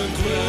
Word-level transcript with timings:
een 0.00 0.12
club, 0.12 0.39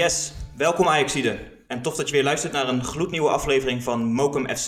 Yes, 0.00 0.32
welkom 0.56 0.88
Ajaxide. 0.88 1.38
En 1.66 1.82
tof 1.82 1.96
dat 1.96 2.06
je 2.08 2.14
weer 2.14 2.24
luistert 2.24 2.52
naar 2.52 2.68
een 2.68 2.84
gloednieuwe 2.84 3.28
aflevering 3.28 3.82
van 3.82 4.04
Mokum 4.04 4.56
FC. 4.56 4.66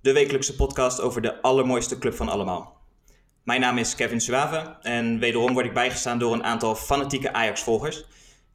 De 0.00 0.12
wekelijkse 0.12 0.56
podcast 0.56 1.00
over 1.00 1.22
de 1.22 1.42
allermooiste 1.42 1.98
club 1.98 2.14
van 2.14 2.28
allemaal. 2.28 2.80
Mijn 3.42 3.60
naam 3.60 3.78
is 3.78 3.94
Kevin 3.94 4.20
Suave 4.20 4.76
en 4.82 5.18
wederom 5.18 5.52
word 5.52 5.66
ik 5.66 5.74
bijgestaan 5.74 6.18
door 6.18 6.32
een 6.32 6.44
aantal 6.44 6.74
fanatieke 6.74 7.32
Ajax-volgers. 7.32 8.04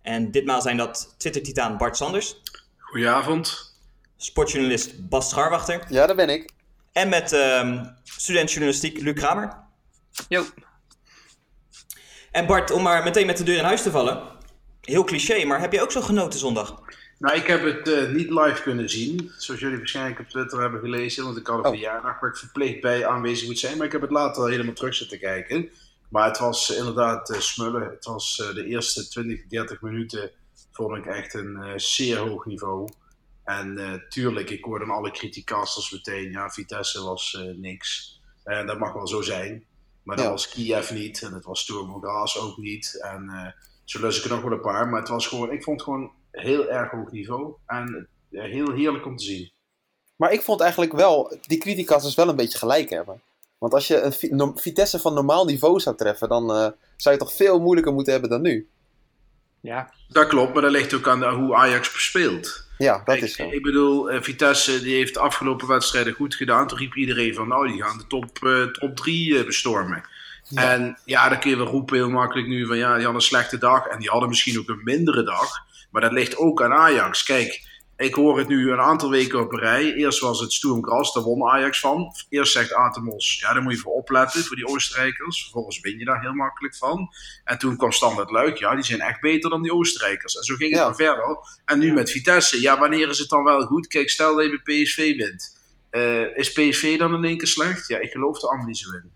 En 0.01 0.31
ditmaal 0.31 0.61
zijn 0.61 0.77
dat 0.77 1.15
Twitter-titaan 1.17 1.77
Bart 1.77 1.97
Sanders, 1.97 2.41
Goedenavond. 2.77 3.75
sportjournalist 4.17 5.09
Bas 5.09 5.29
Scharwachter 5.29 5.83
Ja, 5.89 6.05
daar 6.05 6.15
ben 6.15 6.29
ik. 6.29 6.49
en 6.91 7.09
met 7.09 7.31
ehm 7.33 7.85
student 8.03 8.51
journalistiek 8.51 8.99
Luc 9.01 9.13
Kramer. 9.15 9.57
Jo. 10.27 10.45
En 12.31 12.45
Bart, 12.45 12.71
om 12.71 12.81
maar 12.81 13.03
meteen 13.03 13.25
met 13.25 13.37
de 13.37 13.43
deur 13.43 13.57
in 13.57 13.63
huis 13.63 13.81
te 13.81 13.91
vallen. 13.91 14.34
Heel 14.85 15.03
cliché, 15.03 15.45
maar 15.45 15.59
heb 15.59 15.71
je 15.73 15.81
ook 15.81 15.91
zo 15.91 16.01
genoten 16.01 16.39
zondag? 16.39 16.81
Nou, 17.19 17.35
ik 17.37 17.47
heb 17.47 17.63
het 17.63 17.87
eh, 17.89 18.09
niet 18.09 18.29
live 18.29 18.61
kunnen 18.61 18.89
zien, 18.89 19.31
zoals 19.37 19.59
jullie 19.61 19.77
waarschijnlijk 19.77 20.19
op 20.19 20.27
Twitter 20.29 20.61
hebben 20.61 20.79
gelezen, 20.79 21.23
want 21.23 21.37
ik 21.37 21.47
had 21.47 21.57
een 21.57 21.63
Oh. 21.65 21.69
verjaardag 21.71 22.19
waar 22.19 22.29
ik 22.29 22.35
verplicht 22.37 22.81
bij 22.81 23.07
aanwezig 23.07 23.47
moet 23.47 23.59
zijn, 23.59 23.77
maar 23.77 23.85
ik 23.85 23.91
heb 23.91 24.01
het 24.01 24.11
later 24.11 24.41
wel 24.41 24.51
helemaal 24.51 24.73
terug 24.73 24.95
zitten 24.95 25.19
kijken. 25.19 25.69
Maar 26.09 26.27
het 26.27 26.37
was 26.37 26.69
inderdaad 26.69 27.29
eh, 27.29 27.39
smullen. 27.39 27.81
Het 27.81 28.05
was 28.05 28.41
eh, 28.41 28.55
de 28.55 28.65
eerste 28.65 29.07
20, 29.07 29.47
30 29.47 29.81
minuten 29.81 30.31
vond 30.71 30.97
ik 30.97 31.05
echt 31.05 31.33
een 31.33 31.55
eh, 31.63 31.71
zeer 31.75 32.17
hoog 32.17 32.45
niveau. 32.45 32.89
En 33.43 33.77
eh, 33.77 33.93
tuurlijk, 34.09 34.49
ik 34.49 34.63
hoorde 34.63 34.85
alle 34.85 35.11
criticasters 35.11 35.91
meteen, 35.91 36.31
ja, 36.31 36.49
Vitesse 36.49 37.03
was 37.03 37.33
eh, 37.39 37.55
niks. 37.55 38.19
En 38.43 38.67
dat 38.67 38.79
mag 38.79 38.93
wel 38.93 39.07
zo 39.07 39.21
zijn. 39.21 39.65
Maar 40.03 40.15
dat 40.17 40.25
was 40.25 40.49
Kiev 40.49 40.91
niet 40.91 41.21
en 41.21 41.33
het 41.33 41.45
was 41.45 41.59
Sturm 41.59 42.01
Graz 42.01 42.37
ook 42.37 42.57
niet. 42.57 42.99
En 43.01 43.29
eh, 43.29 43.51
zo 43.85 43.99
lus 44.01 44.17
ik 44.17 44.23
er 44.23 44.29
nog 44.29 44.41
wel 44.41 44.51
een 44.51 44.61
paar. 44.61 44.87
Maar 44.87 44.99
het 44.99 45.09
was 45.09 45.27
gewoon, 45.27 45.51
ik 45.51 45.63
vond 45.63 45.79
het 45.79 45.89
gewoon 45.89 46.11
heel 46.31 46.69
erg 46.69 46.91
hoog 46.91 47.11
niveau. 47.11 47.53
En 47.67 48.07
heel 48.29 48.71
heerlijk 48.71 49.05
om 49.05 49.17
te 49.17 49.23
zien. 49.23 49.51
Maar 50.15 50.31
ik 50.31 50.41
vond 50.41 50.61
eigenlijk 50.61 50.91
wel, 50.93 51.37
die 51.41 51.57
criticasters 51.57 52.15
wel 52.15 52.29
een 52.29 52.35
beetje 52.35 52.57
gelijk 52.57 52.89
hebben. 52.89 53.21
Want 53.57 53.73
als 53.73 53.87
je 53.87 54.01
een 54.01 54.35
no- 54.37 54.53
Vitesse 54.55 54.99
van 54.99 55.13
normaal 55.13 55.45
niveau 55.45 55.79
zou 55.79 55.95
treffen, 55.95 56.29
dan 56.29 56.51
eh, 56.51 56.67
zou 56.97 57.15
je 57.15 57.21
toch 57.21 57.33
veel 57.33 57.59
moeilijker 57.59 57.93
moeten 57.93 58.11
hebben 58.13 58.29
dan 58.31 58.41
nu. 58.41 58.67
Ja, 59.61 59.93
Dat 60.09 60.27
klopt, 60.27 60.53
maar 60.53 60.61
dat 60.61 60.71
ligt 60.71 60.93
ook 60.93 61.07
aan 61.07 61.19
de- 61.19 61.25
hoe 61.31 61.55
Ajax 61.55 62.05
speelt. 62.05 62.63
Ja, 62.77 63.01
dat 63.05 63.17
is 63.17 63.35
zo. 63.35 63.49
Ik 63.49 63.61
bedoel, 63.61 64.09
eh, 64.11 64.21
Vitesse 64.21 64.81
die 64.81 64.95
heeft 64.95 65.13
de 65.13 65.19
afgelopen 65.19 65.67
wedstrijden 65.67 66.13
goed 66.13 66.35
gedaan. 66.35 66.67
Toen 66.67 66.77
riep 66.77 66.95
iedereen 66.95 67.33
van, 67.33 67.47
nou, 67.47 67.67
die 67.67 67.83
gaan 67.83 67.97
de 67.97 68.07
top, 68.07 68.43
eh, 68.43 68.63
top 68.63 68.95
3 68.95 69.43
bestormen. 69.45 70.03
Ja. 70.49 70.71
En 70.71 70.97
ja, 71.05 71.29
dan 71.29 71.39
kun 71.39 71.49
je 71.49 71.57
wel 71.57 71.65
roepen 71.65 71.95
heel 71.95 72.09
makkelijk 72.09 72.47
nu 72.47 72.65
van, 72.67 72.77
ja, 72.77 72.85
die 72.87 73.03
hadden 73.03 73.15
een 73.15 73.21
slechte 73.27 73.57
dag. 73.57 73.85
En 73.85 73.99
die 73.99 74.09
hadden 74.09 74.29
misschien 74.29 74.59
ook 74.59 74.69
een 74.69 74.81
mindere 74.83 75.23
dag. 75.23 75.49
Maar 75.91 76.01
dat 76.01 76.11
ligt 76.11 76.37
ook 76.37 76.61
aan 76.61 76.73
Ajax. 76.73 77.23
Kijk, 77.23 77.73
ik 77.97 78.13
hoor 78.15 78.37
het 78.37 78.47
nu 78.47 78.71
een 78.71 78.79
aantal 78.79 79.09
weken 79.09 79.39
op 79.39 79.51
een 79.53 79.59
rij. 79.59 79.93
Eerst 79.93 80.19
was 80.19 80.39
het 80.39 80.53
Sturm 80.53 80.83
Graz, 80.85 81.13
daar 81.13 81.23
won 81.23 81.49
Ajax 81.49 81.79
van. 81.79 82.11
Eerst 82.29 82.51
zegt 82.51 82.73
Atemos, 82.73 83.39
ja, 83.39 83.53
daar 83.53 83.61
moet 83.61 83.73
je 83.73 83.79
voor 83.79 83.93
opletten, 83.93 84.43
voor 84.43 84.55
die 84.55 84.67
Oostenrijkers. 84.67 85.41
Vervolgens 85.41 85.79
win 85.79 85.97
je 85.99 86.05
daar 86.05 86.21
heel 86.21 86.33
makkelijk 86.33 86.75
van. 86.75 87.09
En 87.43 87.57
toen 87.57 87.77
kwam 87.77 87.91
Standard 87.91 88.29
Luik, 88.31 88.57
ja, 88.57 88.75
die 88.75 88.83
zijn 88.83 88.99
echt 88.99 89.21
beter 89.21 89.49
dan 89.49 89.61
die 89.61 89.73
Oostenrijkers. 89.73 90.35
En 90.37 90.43
zo 90.43 90.55
ging 90.55 90.69
het 90.69 90.79
Ja. 90.79 90.85
maar 90.85 90.95
verder. 90.95 91.37
En 91.65 91.79
nu 91.79 91.93
met 91.93 92.11
Vitesse, 92.11 92.61
ja, 92.61 92.79
wanneer 92.79 93.09
is 93.09 93.19
het 93.19 93.29
dan 93.29 93.43
wel 93.43 93.61
goed? 93.65 93.87
Kijk, 93.87 94.09
stel 94.09 94.35
dat 94.35 94.45
je 94.45 94.61
bij 94.63 94.83
PSV 94.83 95.15
wint. 95.15 95.53
Eh, 95.89 96.37
is 96.37 96.51
PSV 96.51 96.97
dan 96.97 97.13
in 97.13 97.23
één 97.23 97.37
keer 97.37 97.47
slecht? 97.47 97.87
Ja, 97.87 97.97
ik 97.99 98.11
geloof 98.11 98.41
er 98.41 98.47
allemaal 98.47 98.67
niet 98.67 98.77
zo 98.77 98.91
in. 98.91 99.11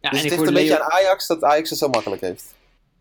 Ja 0.00 0.10
dus 0.10 0.18
en 0.18 0.24
het 0.24 0.24
ik 0.24 0.38
ligt 0.38 0.48
een 0.48 0.54
beetje 0.54 0.72
Leo... 0.72 0.82
aan 0.82 0.90
Ajax 0.90 1.26
dat 1.26 1.42
Ajax 1.42 1.70
het 1.70 1.78
zo 1.78 1.88
makkelijk 1.88 2.22
heeft. 2.22 2.54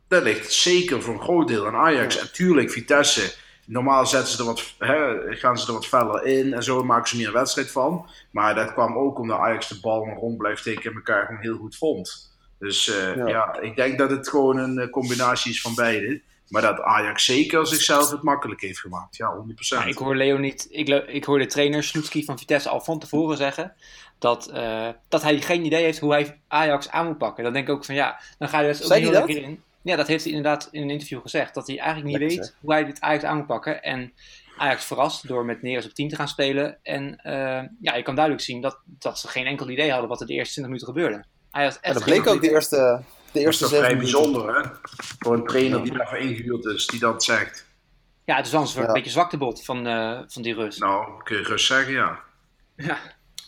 Dat 0.07 0.23
ligt 0.23 0.51
zeker 0.51 1.01
voor 1.01 1.13
een 1.13 1.21
groot 1.21 1.47
deel 1.47 1.67
aan 1.67 1.75
Ajax. 1.75 2.19
En 2.19 2.31
tuurlijk, 2.31 2.71
Vitesse. 2.71 3.33
Normaal 3.65 4.05
zetten 4.05 4.31
ze 4.31 4.39
er 4.39 4.45
wat, 4.45 4.73
hè, 4.77 5.15
gaan 5.35 5.57
ze 5.57 5.67
er 5.67 5.73
wat 5.73 5.85
feller 5.85 6.25
in 6.25 6.53
en 6.53 6.63
zo 6.63 6.83
maken 6.83 7.09
ze 7.09 7.17
meer 7.17 7.31
wedstrijd 7.31 7.71
van. 7.71 8.09
Maar 8.31 8.55
dat 8.55 8.73
kwam 8.73 8.97
ook 8.97 9.19
omdat 9.19 9.39
Ajax 9.39 9.67
de 9.67 9.79
bal 9.79 10.05
rond 10.05 10.37
blijft 10.37 10.63
tikken 10.63 10.89
en 10.89 10.95
elkaar 10.95 11.25
gewoon 11.25 11.41
heel 11.41 11.57
goed 11.57 11.75
vond. 11.75 12.31
Dus 12.59 12.87
eh, 12.89 13.15
Ja. 13.15 13.27
ja. 13.27 13.59
ik 13.59 13.75
denk 13.75 13.97
dat 13.97 14.09
het 14.09 14.29
gewoon 14.29 14.57
een 14.57 14.79
eh, 14.79 14.89
combinatie 14.89 15.51
is 15.51 15.61
van 15.61 15.75
beide. 15.75 16.21
Maar 16.47 16.61
dat 16.61 16.81
Ajax 16.81 17.25
zeker 17.25 17.67
zichzelf 17.67 18.11
het 18.11 18.23
makkelijk 18.23 18.61
heeft 18.61 18.79
gemaakt. 18.79 19.17
Ja, 19.17 19.35
100%. 19.35 19.49
Ja, 19.55 19.85
ik 19.85 19.97
hoor 19.97 20.15
Leo 20.15 20.37
niet. 20.37 20.67
Ik, 20.69 20.87
ik 20.87 21.23
hoor 21.23 21.39
de 21.39 21.45
trainer 21.45 21.83
Sloetski 21.83 22.23
van 22.23 22.37
Vitesse 22.37 22.69
al 22.69 22.81
van 22.81 22.99
tevoren 22.99 23.37
zeggen 23.37 23.73
dat, 24.19 24.47
eh, 24.47 24.87
dat 25.07 25.21
hij 25.21 25.41
geen 25.41 25.65
idee 25.65 25.83
heeft 25.83 25.99
hoe 25.99 26.11
hij 26.11 26.39
Ajax 26.47 26.89
aan 26.89 27.05
moet 27.05 27.17
pakken. 27.17 27.43
Dan 27.43 27.53
denk 27.53 27.67
ik 27.67 27.73
ook 27.73 27.85
van 27.85 27.95
ja, 27.95 28.19
dan 28.37 28.49
ga 28.49 28.59
je 28.59 28.67
dus 28.67 28.83
ook 28.83 28.97
heel 28.97 29.11
lekker 29.11 29.37
in. 29.37 29.63
Ja, 29.81 29.95
dat 29.95 30.07
heeft 30.07 30.23
hij 30.23 30.33
inderdaad 30.33 30.67
in 30.71 30.81
een 30.81 30.89
interview 30.89 31.21
gezegd. 31.21 31.53
Dat 31.53 31.67
hij 31.67 31.77
eigenlijk 31.77 32.07
niet 32.07 32.17
Lekker 32.17 32.37
weet 32.37 32.45
zeg. 32.45 32.55
hoe 32.61 32.73
hij 32.73 32.85
dit 32.85 33.01
Ajax 33.01 33.23
aan 33.23 33.37
moet 33.37 33.47
pakken. 33.47 33.83
En 33.83 34.13
Ajax 34.57 34.85
verrast 34.85 35.27
door 35.27 35.45
met 35.45 35.61
Neres 35.61 35.85
op 35.85 35.91
10 35.91 36.09
te 36.09 36.15
gaan 36.15 36.27
spelen. 36.27 36.77
En 36.83 37.15
eh, 37.23 37.63
ja, 37.81 37.95
je 37.95 38.03
kan 38.03 38.15
duidelijk 38.15 38.45
zien 38.45 38.61
dat, 38.61 38.79
dat 38.85 39.19
ze 39.19 39.27
geen 39.27 39.45
enkel 39.45 39.69
idee 39.69 39.91
hadden 39.91 40.09
wat 40.09 40.21
er 40.21 40.27
de 40.27 40.33
eerste 40.33 40.53
20 40.53 40.73
minuten 40.73 40.93
gebeurde. 40.93 41.25
Hij 41.51 41.63
had 41.63 41.75
En 41.75 41.81
echt 41.81 41.93
dat 41.93 42.03
bleek 42.03 42.27
ook 42.27 42.41
de 42.41 42.49
eerste, 42.49 42.75
de 42.75 43.03
Dat 43.25 43.35
is 43.35 43.41
eerste 43.41 43.63
toch 43.63 43.71
zeven 43.71 43.85
vrij 43.85 43.97
bijzonder, 43.97 44.55
hè? 44.55 44.69
Voor 45.19 45.33
een 45.33 45.45
trainer 45.45 45.83
die 45.83 45.93
daarvoor 45.93 46.17
ingehuurd 46.17 46.65
is, 46.65 46.87
die 46.87 46.99
dat 46.99 47.23
zegt. 47.23 47.67
Ja, 48.25 48.35
het 48.35 48.45
is 48.45 48.51
wel 48.51 48.85
een 48.85 48.93
beetje 48.93 49.11
zwaktebod 49.11 49.65
van, 49.65 49.87
eh, 49.87 50.19
van 50.27 50.41
die 50.41 50.53
Rus. 50.53 50.77
Nou, 50.77 51.23
kun 51.23 51.37
je 51.37 51.43
rust 51.43 51.65
zeggen, 51.65 51.93
ja. 51.93 52.19
Ja. 52.75 52.97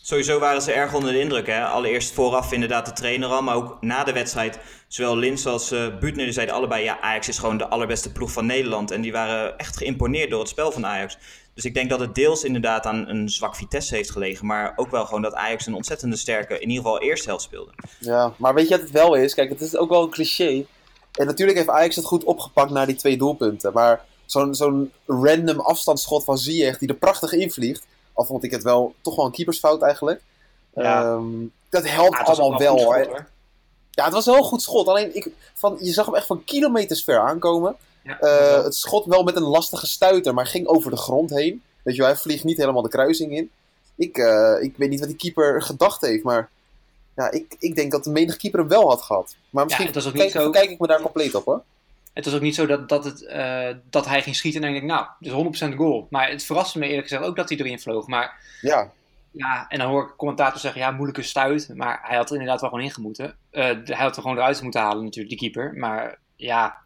Sowieso 0.04 0.38
waren 0.38 0.62
ze 0.62 0.72
erg 0.72 0.94
onder 0.94 1.12
de 1.12 1.20
indruk. 1.20 1.46
Hè? 1.46 1.64
Allereerst 1.64 2.12
vooraf 2.12 2.52
inderdaad 2.52 2.86
de 2.86 2.92
trainer 2.92 3.28
al, 3.28 3.42
maar 3.42 3.54
ook 3.54 3.76
na 3.80 4.04
de 4.04 4.12
wedstrijd. 4.12 4.58
Zowel 4.88 5.16
Lins 5.16 5.46
als 5.46 5.72
uh, 5.72 5.86
zeiden 6.28 6.54
allebei, 6.54 6.84
ja, 6.84 7.00
Ajax 7.00 7.28
is 7.28 7.38
gewoon 7.38 7.58
de 7.58 7.68
allerbeste 7.68 8.12
ploeg 8.12 8.32
van 8.32 8.46
Nederland. 8.46 8.90
En 8.90 9.00
die 9.00 9.12
waren 9.12 9.58
echt 9.58 9.76
geïmponeerd 9.76 10.30
door 10.30 10.40
het 10.40 10.48
spel 10.48 10.72
van 10.72 10.86
Ajax. 10.86 11.18
Dus 11.54 11.64
ik 11.64 11.74
denk 11.74 11.90
dat 11.90 12.00
het 12.00 12.14
deels 12.14 12.44
inderdaad 12.44 12.86
aan 12.86 13.08
een 13.08 13.28
zwak 13.28 13.56
Vitesse 13.56 13.94
heeft 13.94 14.10
gelegen. 14.10 14.46
Maar 14.46 14.72
ook 14.76 14.90
wel 14.90 15.04
gewoon 15.04 15.22
dat 15.22 15.34
Ajax 15.34 15.66
een 15.66 15.74
ontzettende 15.74 16.16
sterke, 16.16 16.54
in 16.54 16.68
ieder 16.68 16.84
geval 16.84 17.00
eerste 17.00 17.28
helft 17.28 17.44
speelde. 17.44 17.72
Ja, 17.98 18.32
maar 18.36 18.54
weet 18.54 18.68
je 18.68 18.74
wat 18.74 18.80
het 18.80 18.90
wel 18.90 19.14
is? 19.14 19.34
Kijk, 19.34 19.48
het 19.50 19.60
is 19.60 19.76
ook 19.76 19.88
wel 19.88 20.02
een 20.02 20.10
cliché. 20.10 20.64
En 21.12 21.26
natuurlijk 21.26 21.58
heeft 21.58 21.70
Ajax 21.70 21.96
het 21.96 22.04
goed 22.04 22.24
opgepakt 22.24 22.70
na 22.70 22.86
die 22.86 22.96
twee 22.96 23.16
doelpunten. 23.16 23.72
Maar 23.72 24.04
zo'n 24.26 24.54
zo'n 24.54 24.92
random 25.06 25.60
afstandsschot 25.60 26.24
van 26.24 26.38
Ziyech 26.38 26.78
die 26.78 26.88
er 26.88 26.94
prachtig 26.94 27.32
invliegt. 27.32 27.86
Al 28.12 28.24
vond 28.24 28.44
ik 28.44 28.50
het 28.50 28.62
wel 28.62 28.94
toch 29.00 29.16
wel 29.16 29.24
een 29.24 29.30
keepersfout 29.32 29.82
eigenlijk. 29.82 30.20
Ja. 30.74 31.02
Ehm, 31.02 31.24
dat 31.68 31.88
helpt 31.88 32.12
Ja, 32.16 32.22
allemaal 32.24 32.58
wel 32.58 32.82
hoor. 32.84 33.26
Ja, 33.90 34.04
het 34.04 34.12
was 34.12 34.24
wel 34.26 34.36
een 34.36 34.42
goed 34.42 34.62
schot. 34.62 34.88
Alleen 34.88 35.16
ik, 35.16 35.28
van, 35.54 35.76
je 35.80 35.92
zag 35.92 36.06
hem 36.06 36.14
echt 36.14 36.26
van 36.26 36.44
kilometers 36.44 37.04
ver 37.04 37.18
aankomen. 37.20 37.76
Ja, 38.04 38.18
Eh, 38.20 38.62
het 38.64 38.74
schot 38.74 39.04
wel 39.06 39.22
met 39.22 39.36
een 39.36 39.42
lastige 39.42 39.86
stuiter, 39.86 40.34
maar 40.34 40.46
ging 40.46 40.66
over 40.66 40.90
de 40.90 40.96
grond 40.96 41.30
heen. 41.30 41.62
Weet 41.82 41.94
je 41.94 42.00
wel, 42.00 42.10
hij 42.10 42.20
vliegt 42.20 42.44
niet 42.44 42.56
helemaal 42.56 42.82
de 42.82 42.88
kruising 42.88 43.36
in. 43.36 43.50
Ik, 43.94 44.18
eh, 44.18 44.56
ik 44.60 44.76
weet 44.76 44.88
niet 44.88 44.98
wat 45.00 45.08
die 45.08 45.16
keeper 45.18 45.62
gedacht 45.62 46.00
heeft, 46.00 46.22
maar 46.22 46.50
ja, 47.16 47.30
ik, 47.30 47.56
ik 47.58 47.74
denk 47.74 47.90
dat 47.92 48.04
de 48.04 48.10
menige 48.10 48.36
keeper 48.38 48.60
hem 48.60 48.68
wel 48.68 48.88
had 48.88 49.02
gehad. 49.02 49.34
Maar 49.50 49.64
misschien 49.64 49.86
ook 50.06 50.12
kijk, 50.12 50.30
zo- 50.30 50.50
kijk 50.50 50.70
ik 50.70 50.78
me 50.80 50.86
daar 50.86 51.00
compleet 51.00 51.34
op 51.34 51.44
hoor. 51.44 51.62
Het 52.12 52.24
was 52.24 52.34
ook 52.34 52.40
niet 52.40 52.54
zo 52.54 52.66
dat, 52.66 52.88
dat, 52.88 53.04
het, 53.04 53.26
eh, 53.26 53.68
dat 53.90 54.06
hij 54.06 54.22
ging 54.22 54.36
schieten 54.36 54.62
en 54.62 54.68
ik 54.68 54.74
denk, 54.74 54.86
nou, 54.86 55.06
dit 55.18 55.32
is 55.32 55.68
100% 55.70 55.74
goal. 55.76 56.06
Maar 56.10 56.28
het 56.30 56.44
verraste 56.44 56.78
me 56.78 56.86
eerlijk 56.86 57.08
gezegd 57.08 57.24
ook 57.24 57.36
dat 57.36 57.48
hij 57.48 57.58
erin 57.58 57.80
vloog. 57.80 58.06
Maar 58.06 58.40
Ja, 58.60 58.90
ja, 59.30 59.66
en 59.68 59.78
dan 59.78 59.88
hoor 59.88 60.02
ik 60.02 60.16
commentator 60.16 60.60
zeggen, 60.60 60.80
ja, 60.80 60.90
moeilijke 60.90 61.22
stuit. 61.22 61.70
Maar 61.74 62.00
hij 62.02 62.16
had 62.16 62.26
er 62.28 62.32
inderdaad 62.32 62.60
wel 62.60 62.70
gewoon 62.70 62.84
ingemoeten. 62.84 63.36
Eh 63.50 63.64
hij 63.84 63.96
had 63.96 64.16
er 64.16 64.22
gewoon 64.22 64.36
eruit 64.36 64.62
moeten 64.62 64.80
halen 64.80 65.04
natuurlijk, 65.04 65.38
die 65.38 65.50
keeper. 65.50 65.74
Maar 65.78 66.18
ja, 66.36 66.76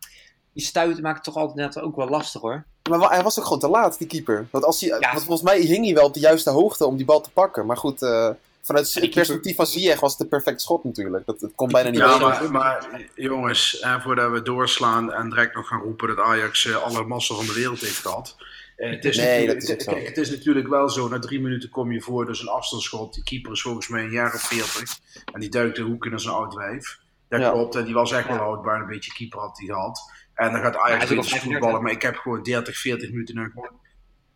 die 0.52 0.64
stuit 0.64 1.02
maakt 1.02 1.14
het 1.17 1.25
toch 1.25 1.37
altijd 1.37 1.56
net 1.75 1.81
ook 1.84 1.96
wel 1.96 2.08
lastig 2.08 2.40
hoor. 2.40 2.64
maar 2.90 3.11
hij 3.11 3.23
was 3.23 3.38
ook 3.38 3.44
gewoon 3.44 3.58
te 3.61 3.69
laat, 3.69 3.99
die 3.99 4.06
keeper. 4.06 4.46
Want, 4.50 4.64
als 4.64 4.81
hij, 4.81 4.88
Ja. 4.88 4.99
want 5.12 5.25
volgens 5.25 5.43
mij 5.43 5.61
hing 5.61 5.84
hij 5.84 5.94
wel 5.94 6.05
op 6.06 6.14
de 6.14 6.20
juiste 6.20 6.50
hoogte 6.50 6.87
om 6.87 6.96
die 6.96 7.06
bal 7.06 7.20
te 7.20 7.31
pakken. 7.31 7.67
Maar 7.67 7.76
goed, 7.76 8.02
eh, 8.02 8.31
vanuit 8.67 8.93
Ja, 8.93 9.01
het 9.01 9.11
perspectief 9.11 9.57
van 9.57 9.67
Ziyech 9.67 10.01
was 10.01 10.13
het 10.13 10.21
een 10.21 10.29
perfect 10.29 10.61
schot 10.61 10.85
natuurlijk. 10.85 11.27
Dat, 11.27 11.41
dat 11.41 11.53
kon 11.55 11.69
bijna 11.69 11.91
niet 11.91 11.99
Ja, 11.99 12.19
maar, 12.19 12.51
maar 12.51 13.01
jongens, 13.15 13.81
eh, 13.81 14.03
voordat 14.03 14.31
we 14.33 14.43
doorslaan 14.43 15.13
en 15.13 15.29
direct 15.29 15.55
nog 15.55 15.69
gaan 15.69 15.81
roepen 15.81 16.09
dat 16.09 16.19
Ajax 16.19 16.67
eh, 16.67 16.83
alle 16.83 17.05
massa 17.05 17.35
van 17.35 17.47
de 17.47 17.53
wereld 17.53 17.81
heeft 17.81 17.99
gehad. 17.99 18.37
Eh, 18.77 18.91
het, 18.91 19.05
is 19.05 19.17
Nee, 19.17 19.27
natuurlijk- 19.27 19.67
dat 19.69 19.79
is 19.79 19.85
zo. 19.85 19.93
kijk, 19.93 20.07
het 20.07 20.17
is 20.17 20.31
natuurlijk 20.31 20.69
wel 20.69 20.89
zo, 20.89 21.09
na 21.09 21.19
drie 21.19 21.41
minuten 21.41 21.69
kom 21.71 21.93
je 21.93 22.01
voor, 22.01 22.27
dus 22.27 22.41
een 22.41 22.49
afstandsschot. 22.49 23.15
Die 23.15 23.23
keeper 23.25 23.53
is 23.53 23.63
volgens 23.63 23.89
mij 23.89 24.03
een 24.05 24.11
jaar 24.11 24.35
of 24.35 24.41
veertig. 24.43 24.99
En 25.33 25.41
die 25.41 25.49
duikt 25.51 25.77
de 25.77 25.83
hoek 25.83 26.07
in 26.07 26.12
als 26.12 26.25
een 26.25 26.33
oud 26.33 26.55
wijf. 26.55 26.99
Dat 27.29 27.41
Ja. 27.41 27.51
klopt, 27.51 27.75
en 27.75 27.85
die 27.85 27.95
was 27.95 28.12
echt 28.12 28.27
wel 28.27 28.37
Ja. 28.37 28.43
houdbaar. 28.43 28.81
Een 28.81 28.87
beetje 28.87 29.12
keeper 29.12 29.39
had 29.41 29.59
hij 29.59 29.67
gehad. 29.67 30.11
En 30.35 30.53
dan 30.53 30.61
gaat 30.61 30.75
Ja, 30.75 30.81
Ajax 30.81 31.05
35. 31.07 31.43
voetballen. 31.43 31.83
Maar 31.83 31.93
ik 31.93 32.03
heb 32.03 32.17
gewoon 32.17 32.43
30, 32.43 32.79
40 32.79 33.11
minuten 33.11 33.35
naar, 33.35 33.53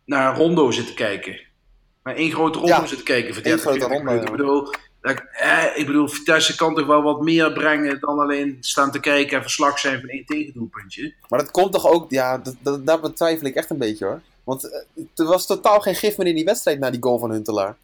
naar 0.05 0.35
Rondo 0.37 0.71
zitten 0.71 0.95
kijken. 0.95 1.39
Maar 2.03 2.15
één 2.15 2.31
grote 2.31 2.57
Rondo 2.59 2.73
Ja, 2.73 2.85
zitten 2.85 3.05
kijken 3.05 3.33
voor 3.33 3.43
één 3.43 3.55
30, 3.55 3.61
grote 3.61 3.79
40 3.79 3.97
Rondo, 3.97 4.11
minuten. 4.11 4.27
ja. 4.27 4.31
Ik 4.33 4.37
bedoel, 4.45 4.73
dat- 5.01 5.23
eh, 5.31 5.79
ik 5.79 5.85
bedoel, 5.85 6.07
Vitesse 6.07 6.55
kan 6.55 6.75
toch 6.75 6.85
wel 6.85 7.01
wat 7.01 7.21
meer 7.21 7.51
brengen 7.53 7.99
dan 7.99 8.19
alleen 8.19 8.57
staan 8.59 8.91
te 8.91 8.99
kijken 8.99 9.35
en 9.37 9.41
verslag 9.41 9.79
zijn 9.79 9.99
van 9.99 10.09
één 10.09 10.25
tegendoelpuntje. 10.25 11.13
Maar 11.29 11.39
dat 11.39 11.51
komt 11.51 11.71
toch 11.71 11.87
ook, 11.87 12.05
ja, 12.11 12.37
dat, 12.37 12.55
dat, 12.59 12.85
daar 12.85 12.99
betwijfel 12.99 13.47
ik 13.47 13.55
echt 13.55 13.69
een 13.69 13.77
beetje 13.77 14.05
hoor. 14.05 14.21
Want 14.43 14.63
eh, 14.71 15.03
er 15.15 15.25
was 15.25 15.45
totaal 15.45 15.79
geen 15.79 15.95
gif 15.95 16.17
meer 16.17 16.27
in 16.27 16.35
die 16.35 16.45
wedstrijd 16.45 16.79
na 16.79 16.89
die 16.89 17.03
goal 17.03 17.19
van 17.19 17.31
Huntelaar. 17.31 17.75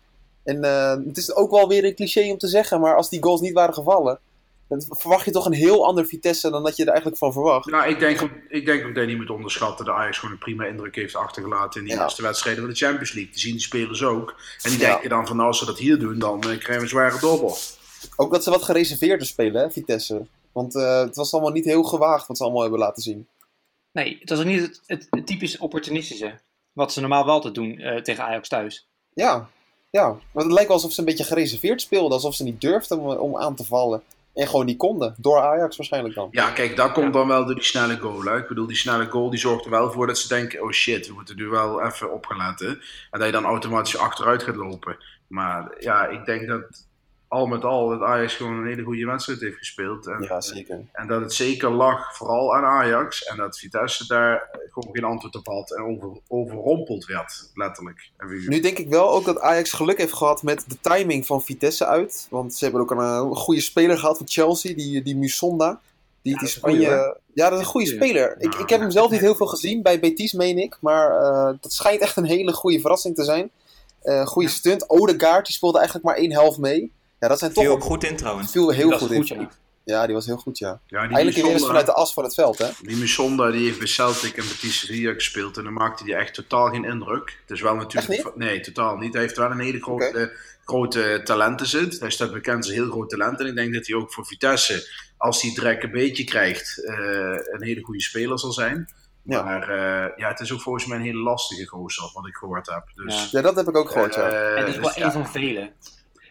En 0.44 0.64
eh, 0.64 0.96
het 1.08 1.18
is 1.18 1.36
ook 1.36 1.52
wel 1.52 1.68
weer 1.68 1.84
een 1.86 1.96
cliché 1.96 2.31
om 2.31 2.38
te 2.38 2.48
zeggen, 2.48 2.80
maar 2.80 2.96
als 2.96 3.10
die 3.10 3.24
goals 3.24 3.42
niet 3.42 3.54
waren 3.54 3.74
gevallen, 3.74 4.19
dan 4.68 4.84
verwacht 4.90 5.25
je 5.25 5.31
toch 5.31 5.46
een 5.46 5.54
heel 5.54 5.86
ander 5.86 6.06
Vitesse 6.06 6.50
dan 6.50 6.64
dat 6.64 6.75
je 6.75 6.81
er 6.84 6.88
eigenlijk 6.90 7.18
van 7.18 7.34
verwacht. 7.34 7.66
Nou, 7.72 7.90
ik 7.90 8.00
denk, 8.00 8.22
ook- 8.22 8.31
ik 8.50 8.66
denk 8.66 8.84
dat 8.84 8.96
je 8.96 9.10
niet 9.10 9.18
moet 9.18 9.30
onderschatten 9.30 9.86
dat 9.86 9.96
Ajax 9.96 10.18
gewoon 10.18 10.34
een 10.34 10.40
prima 10.40 10.66
indruk 10.66 10.96
heeft 10.96 11.16
achtergelaten 11.16 11.80
in 11.81 11.88
die 11.88 11.96
Ja. 11.96 12.04
eerste 12.04 12.22
wedstrijden 12.22 12.64
van 12.64 12.72
de 12.72 12.78
Champions 12.80 13.12
League. 13.14 13.31
Die 13.31 13.42
zien 13.42 13.52
die 13.52 13.62
spelers 13.62 14.04
ook. 14.04 14.36
En 14.62 14.69
die 14.72 14.80
Ja. 14.80 14.92
denken 14.92 15.10
dan 15.10 15.28
van, 15.28 15.36
nou, 15.36 15.48
als 15.48 15.60
ze 15.60 15.66
dat 15.66 15.78
hier 15.78 16.00
doen, 16.00 16.19
dan 16.19 16.36
eh, 16.36 16.42
krijgen 16.44 16.75
we 16.75 16.81
een 16.81 16.88
zware 16.88 17.19
dobbel. 17.19 17.58
Ook 18.16 18.31
dat 18.31 18.44
ze 18.44 18.50
wat 18.50 18.64
gereserveerder 18.64 19.28
spelen, 19.28 19.62
hè, 19.62 19.72
Vitesse. 19.72 20.25
Want 20.52 20.75
eh, 20.75 21.00
het 21.00 21.16
was 21.16 21.34
allemaal 21.34 21.52
niet 21.52 21.66
heel 21.66 21.84
gewaagd 21.84 22.28
wat 22.28 22.38
ze 22.38 22.44
allemaal 22.44 22.62
hebben 22.62 22.80
laten 22.80 23.04
zien. 23.04 23.28
Nee, 23.92 24.18
het 24.19 24.30
was 24.30 24.40
ook 24.40 24.46
niet 24.46 24.62
het, 24.62 24.81
het, 24.86 25.08
het 25.10 25.28
typisch 25.28 25.58
opportunistische. 25.58 26.40
Wat 26.74 26.94
ze 26.94 27.00
normaal 27.00 27.25
wel 27.25 27.34
altijd 27.34 27.56
doen 27.56 27.78
eh, 27.78 28.02
tegen 28.02 28.24
Ajax 28.24 28.48
thuis. 28.50 28.88
Ja, 29.14 29.50
ja. 29.92 30.08
Maar 30.31 30.44
het 30.44 30.52
lijkt 30.54 30.68
wel 30.68 30.78
alsof 30.78 30.92
ze 30.92 31.00
een 31.00 31.06
beetje 31.06 31.24
gereserveerd 31.24 31.81
speelden. 31.81 32.12
Alsof 32.12 32.36
ze 32.36 32.44
niet 32.44 32.62
durfden 32.62 33.00
om, 33.00 33.18
om 33.18 33.38
aan 33.38 33.56
te 33.56 33.64
vallen. 33.66 34.04
En 34.38 34.48
gewoon 34.48 34.66
niet 34.66 34.78
konden. 34.78 35.16
Door 35.18 35.39
Ajax 35.39 35.78
waarschijnlijk 35.78 36.16
dan. 36.16 36.28
Ja, 36.31 36.50
kijk, 36.50 36.75
dat 36.75 36.92
komt 36.92 37.13
dan 37.13 37.28
wel 37.28 37.45
door 37.45 37.56
die 37.56 37.63
snelle 37.63 37.98
goal. 37.98 38.38
Ik 38.38 38.48
bedoel, 38.48 38.68
die 38.68 38.75
snelle 38.75 39.06
goal 39.06 39.30
die 39.30 39.39
zorgt 39.39 39.66
er 39.66 39.72
wel 39.72 39.92
voor 39.92 40.07
dat 40.07 40.18
ze 40.18 40.28
denken: 40.28 40.63
oh 40.63 40.72
shit, 40.72 41.07
we 41.07 41.13
moeten 41.13 41.36
nu 41.36 41.48
wel 41.48 41.81
even 41.81 42.13
op 42.13 42.25
gaan 42.25 42.38
letten. 42.38 42.69
En 43.12 43.19
dat 43.19 43.25
je 43.25 43.31
dan 43.31 43.45
automatisch 43.45 43.98
achteruit 43.98 44.44
gaat 44.44 44.56
lopen. 44.56 44.98
Maar 45.28 45.75
ja, 45.80 46.07
ik 46.07 46.25
denk 46.25 46.48
dat 46.48 46.87
al 47.28 47.46
met 47.46 47.64
al 47.64 47.90
dat 47.90 48.02
Ajax 48.02 48.36
gewoon 48.36 48.54
een 48.58 48.68
hele 48.68 48.84
goede 48.84 49.06
wedstrijd 49.06 49.40
heeft 49.40 49.58
gespeeld. 49.58 50.08
En, 50.08 50.22
Ja, 50.22 50.42
zeker. 50.42 50.82
en 50.92 51.08
dat 51.08 51.22
het 51.22 51.34
zeker 51.34 51.70
lag 51.70 52.16
vooral 52.16 52.56
aan 52.56 52.64
Ajax. 52.64 53.24
En 53.24 53.38
dat 53.38 53.60
Vitesse 53.60 54.08
daar 54.08 54.50
gewoon 54.72 54.90
geen 54.96 55.04
antwoord 55.04 55.36
op 55.36 55.46
had 55.48 55.76
en 55.76 55.84
over, 55.84 56.10
overrompeld 56.28 57.06
werd, 57.06 57.52
letterlijk. 57.54 58.10
Nu 58.48 58.60
denk 58.60 58.78
ik 58.78 58.90
wel 58.90 59.10
ook 59.12 59.26
dat 59.26 59.40
Ajax 59.40 59.72
geluk 59.72 59.98
heeft 59.98 60.14
gehad 60.14 60.44
met 60.44 60.64
de 60.68 60.78
timing 60.82 61.26
van 61.26 61.42
Vitesse 61.44 61.86
uit. 61.86 62.28
Want 62.30 62.56
ze 62.56 62.64
hebben 62.64 62.82
ook 62.82 62.92
een, 62.92 62.98
eh, 62.98 63.32
goede 63.32 63.62
speler 63.62 63.98
gehad 63.98 64.18
van 64.18 64.28
Chelsea, 64.28 64.76
die, 64.76 65.02
die 65.02 65.16
Musonda. 65.16 65.80
Die, 66.22 66.38
die 66.40 66.48
een 66.56 66.62
goeie, 66.62 66.78
Spanje... 66.82 67.18
ja, 67.34 67.50
dat 67.50 67.60
is 67.60 67.66
een 67.66 67.72
goede 67.72 67.88
speler. 67.88 68.36
Ik, 68.40 68.54
Ja. 68.54 68.60
ik 68.60 68.70
heb 68.70 68.80
hem 68.80 68.92
zelf 68.92 69.12
niet 69.12 69.20
heel 69.20 69.36
veel 69.36 69.48
gezien, 69.48 69.82
bij 69.82 70.00
Betis 70.00 70.34
meen 70.34 70.58
ik. 70.58 70.78
Maar 70.82 71.10
eh, 71.22 71.54
dat 71.62 71.74
schijnt 71.74 72.02
echt 72.02 72.18
een 72.18 72.26
hele 72.26 72.54
goede 72.54 72.80
verrassing 72.80 73.16
te 73.16 73.24
zijn. 73.24 73.50
Eh 74.02 74.26
goede 74.26 74.50
stunt. 74.50 74.90
Odegaard, 74.90 75.46
die 75.46 75.56
speelde 75.56 75.78
eigenlijk 75.78 76.08
maar 76.08 76.16
één 76.18 76.32
helft 76.32 76.58
mee. 76.58 76.92
Ja, 77.19 77.28
dat 77.28 77.40
zijn 77.40 77.52
Viel 77.52 77.64
ook 77.64 77.72
ook 77.72 77.84
goed 77.84 78.04
in 78.04 78.16
trouwens. 78.16 78.52
viel 78.52 78.69
heel 78.69 78.98
goed 78.98 79.12
in. 79.12 79.50
ja. 79.84 80.06
die 80.06 80.16
was 80.16 80.25
heel 80.25 80.38
goed, 80.38 80.58
ja. 80.58 80.80
Ja, 80.88 81.08
die 81.08 81.16
Eigenlijk 81.16 81.46
weer 81.46 81.54
eens 81.56 81.66
vanuit 81.66 81.86
de 81.86 81.94
as 81.94 82.14
van 82.14 82.24
het 82.24 82.34
veld, 82.34 82.58
hè? 82.58 82.69
Die 82.81 82.96
Musonda 82.96 83.52
die 83.52 83.66
heeft 83.66 83.78
bij 83.78 83.88
Celtic 83.88 84.38
en 84.38 84.48
Betis 84.48 84.80
Sevilla 84.80 85.14
gespeeld 85.14 85.58
en 85.58 85.64
dan 85.64 85.74
maakte 85.74 86.04
hij 86.04 86.14
echt 86.14 86.34
totaal 86.34 86.69
geen 86.69 86.86
indruk. 86.86 87.38
Het 87.42 87.52
is 87.52 87.62
wel 87.62 87.75
natuurlijk... 87.75 88.25
Echt 88.25 88.36
Nee, 88.36 88.60
totaal 88.60 88.98
niet. 88.98 89.14
Hij 89.14 89.22
heeft 89.22 89.38
wel 89.38 89.52
een 89.52 89.60
hele 89.60 89.81
grote, 89.81 90.31
grote 90.66 91.22
talenten 91.24 91.68
zit. 91.68 92.00
Hij 92.00 92.12
staat 92.12 92.31
bekend 92.31 92.58
als 92.58 92.68
een 92.68 92.74
heel 92.74 92.92
groot 92.92 93.10
talent 93.10 93.40
en 93.40 93.46
ik 93.46 93.56
denk 93.56 93.74
dat 93.74 93.88
hij 93.88 93.96
ook 93.96 94.14
voor 94.14 94.25
Vitesse, 94.25 94.90
als 95.18 95.42
hij 95.42 95.52
het 95.52 95.60
drek 95.60 95.84
een 95.84 95.92
beetje 95.92 96.24
krijgt, 96.24 96.86
eh, 96.86 96.96
een 97.52 97.64
hele 97.64 97.81
goede 97.84 98.02
speler 98.02 98.40
zal 98.40 98.52
zijn. 98.52 98.88
Ja. 99.24 99.44
Maar 99.44 99.69
eh, 99.69 100.18
ja, 100.18 100.28
het 100.28 100.40
is 100.40 100.52
ook 100.52 100.62
volgens 100.62 100.86
mij 100.86 100.98
een 100.98 101.04
hele 101.04 101.18
lastige 101.24 101.66
gozer, 101.66 102.12
wat 102.14 102.28
ik 102.28 102.36
gehoord 102.36 102.68
heb. 102.68 102.84
Dus, 102.96 103.31
Ja, 103.31 103.42
dat 103.42 103.56
heb 103.56 103.68
ik 103.68 103.78
ook 103.78 103.90
gehoord, 103.90 104.16
ja. 104.16 104.30
eh, 104.30 104.52
En 104.52 104.58
het 104.58 104.68
is 104.68 104.75
wel 104.75 104.84
dus 104.84 104.96
één 104.96 105.06
ja. 105.06 105.12
van 105.12 105.28
vele. 105.28 105.72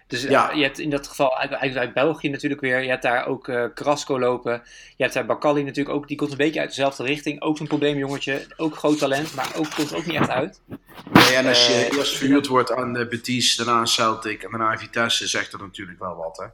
Dus 0.07 0.25
eh, 0.25 0.31
Ja. 0.31 0.51
je 0.53 0.63
hebt 0.63 0.79
in 0.79 0.91
dat 0.91 1.09
geval 1.09 1.37
uit, 1.39 1.53
uit, 1.53 1.77
uit 1.77 1.95
België 1.95 2.29
natuurlijk 2.29 2.61
weer. 2.61 2.83
Je 2.83 2.89
hebt 2.89 3.03
daar 3.03 3.27
ook 3.27 3.49
eh 3.49 3.65
Carrasco 3.75 4.19
lopen. 4.19 4.63
Je 4.97 5.03
hebt 5.03 5.15
daar 5.15 5.27
Bakali 5.27 5.63
natuurlijk 5.63 5.97
ook. 5.97 6.09
Die 6.09 6.17
komt 6.17 6.31
een 6.31 6.37
beetje 6.37 6.61
uit 6.61 6.69
dezelfde 6.69 7.03
richting. 7.05 7.41
Ook 7.43 7.57
zo'n 7.57 7.67
probleemjongetje. 7.67 8.47
Ook 8.57 8.77
groot 8.77 8.99
talent, 8.99 9.35
maar 9.35 9.53
ook, 9.57 9.71
komt 9.75 9.91
er 9.91 9.97
ook 9.97 10.07
niet 10.07 10.17
echt 10.17 10.29
uit. 10.31 10.61
Nee, 11.13 11.35
en 11.35 11.47
als 11.47 11.67
je 11.67 11.73
Eh, 11.73 11.97
eerst 11.99 12.17
verhuurd 12.17 12.47
wordt 12.47 12.73
aan 12.73 12.97
eh, 12.97 13.09
Betis, 13.09 13.57
daarna 13.57 13.73
aan 13.73 13.89
Celtic 13.89 14.43
en 14.43 14.51
daarna 14.51 14.71
aan 14.71 14.79
Vitesse, 14.79 15.27
zegt 15.27 15.51
dat 15.51 15.61
natuurlijk 15.61 15.99
wel 15.99 16.17
wat, 16.17 16.37
hè? 16.37 16.45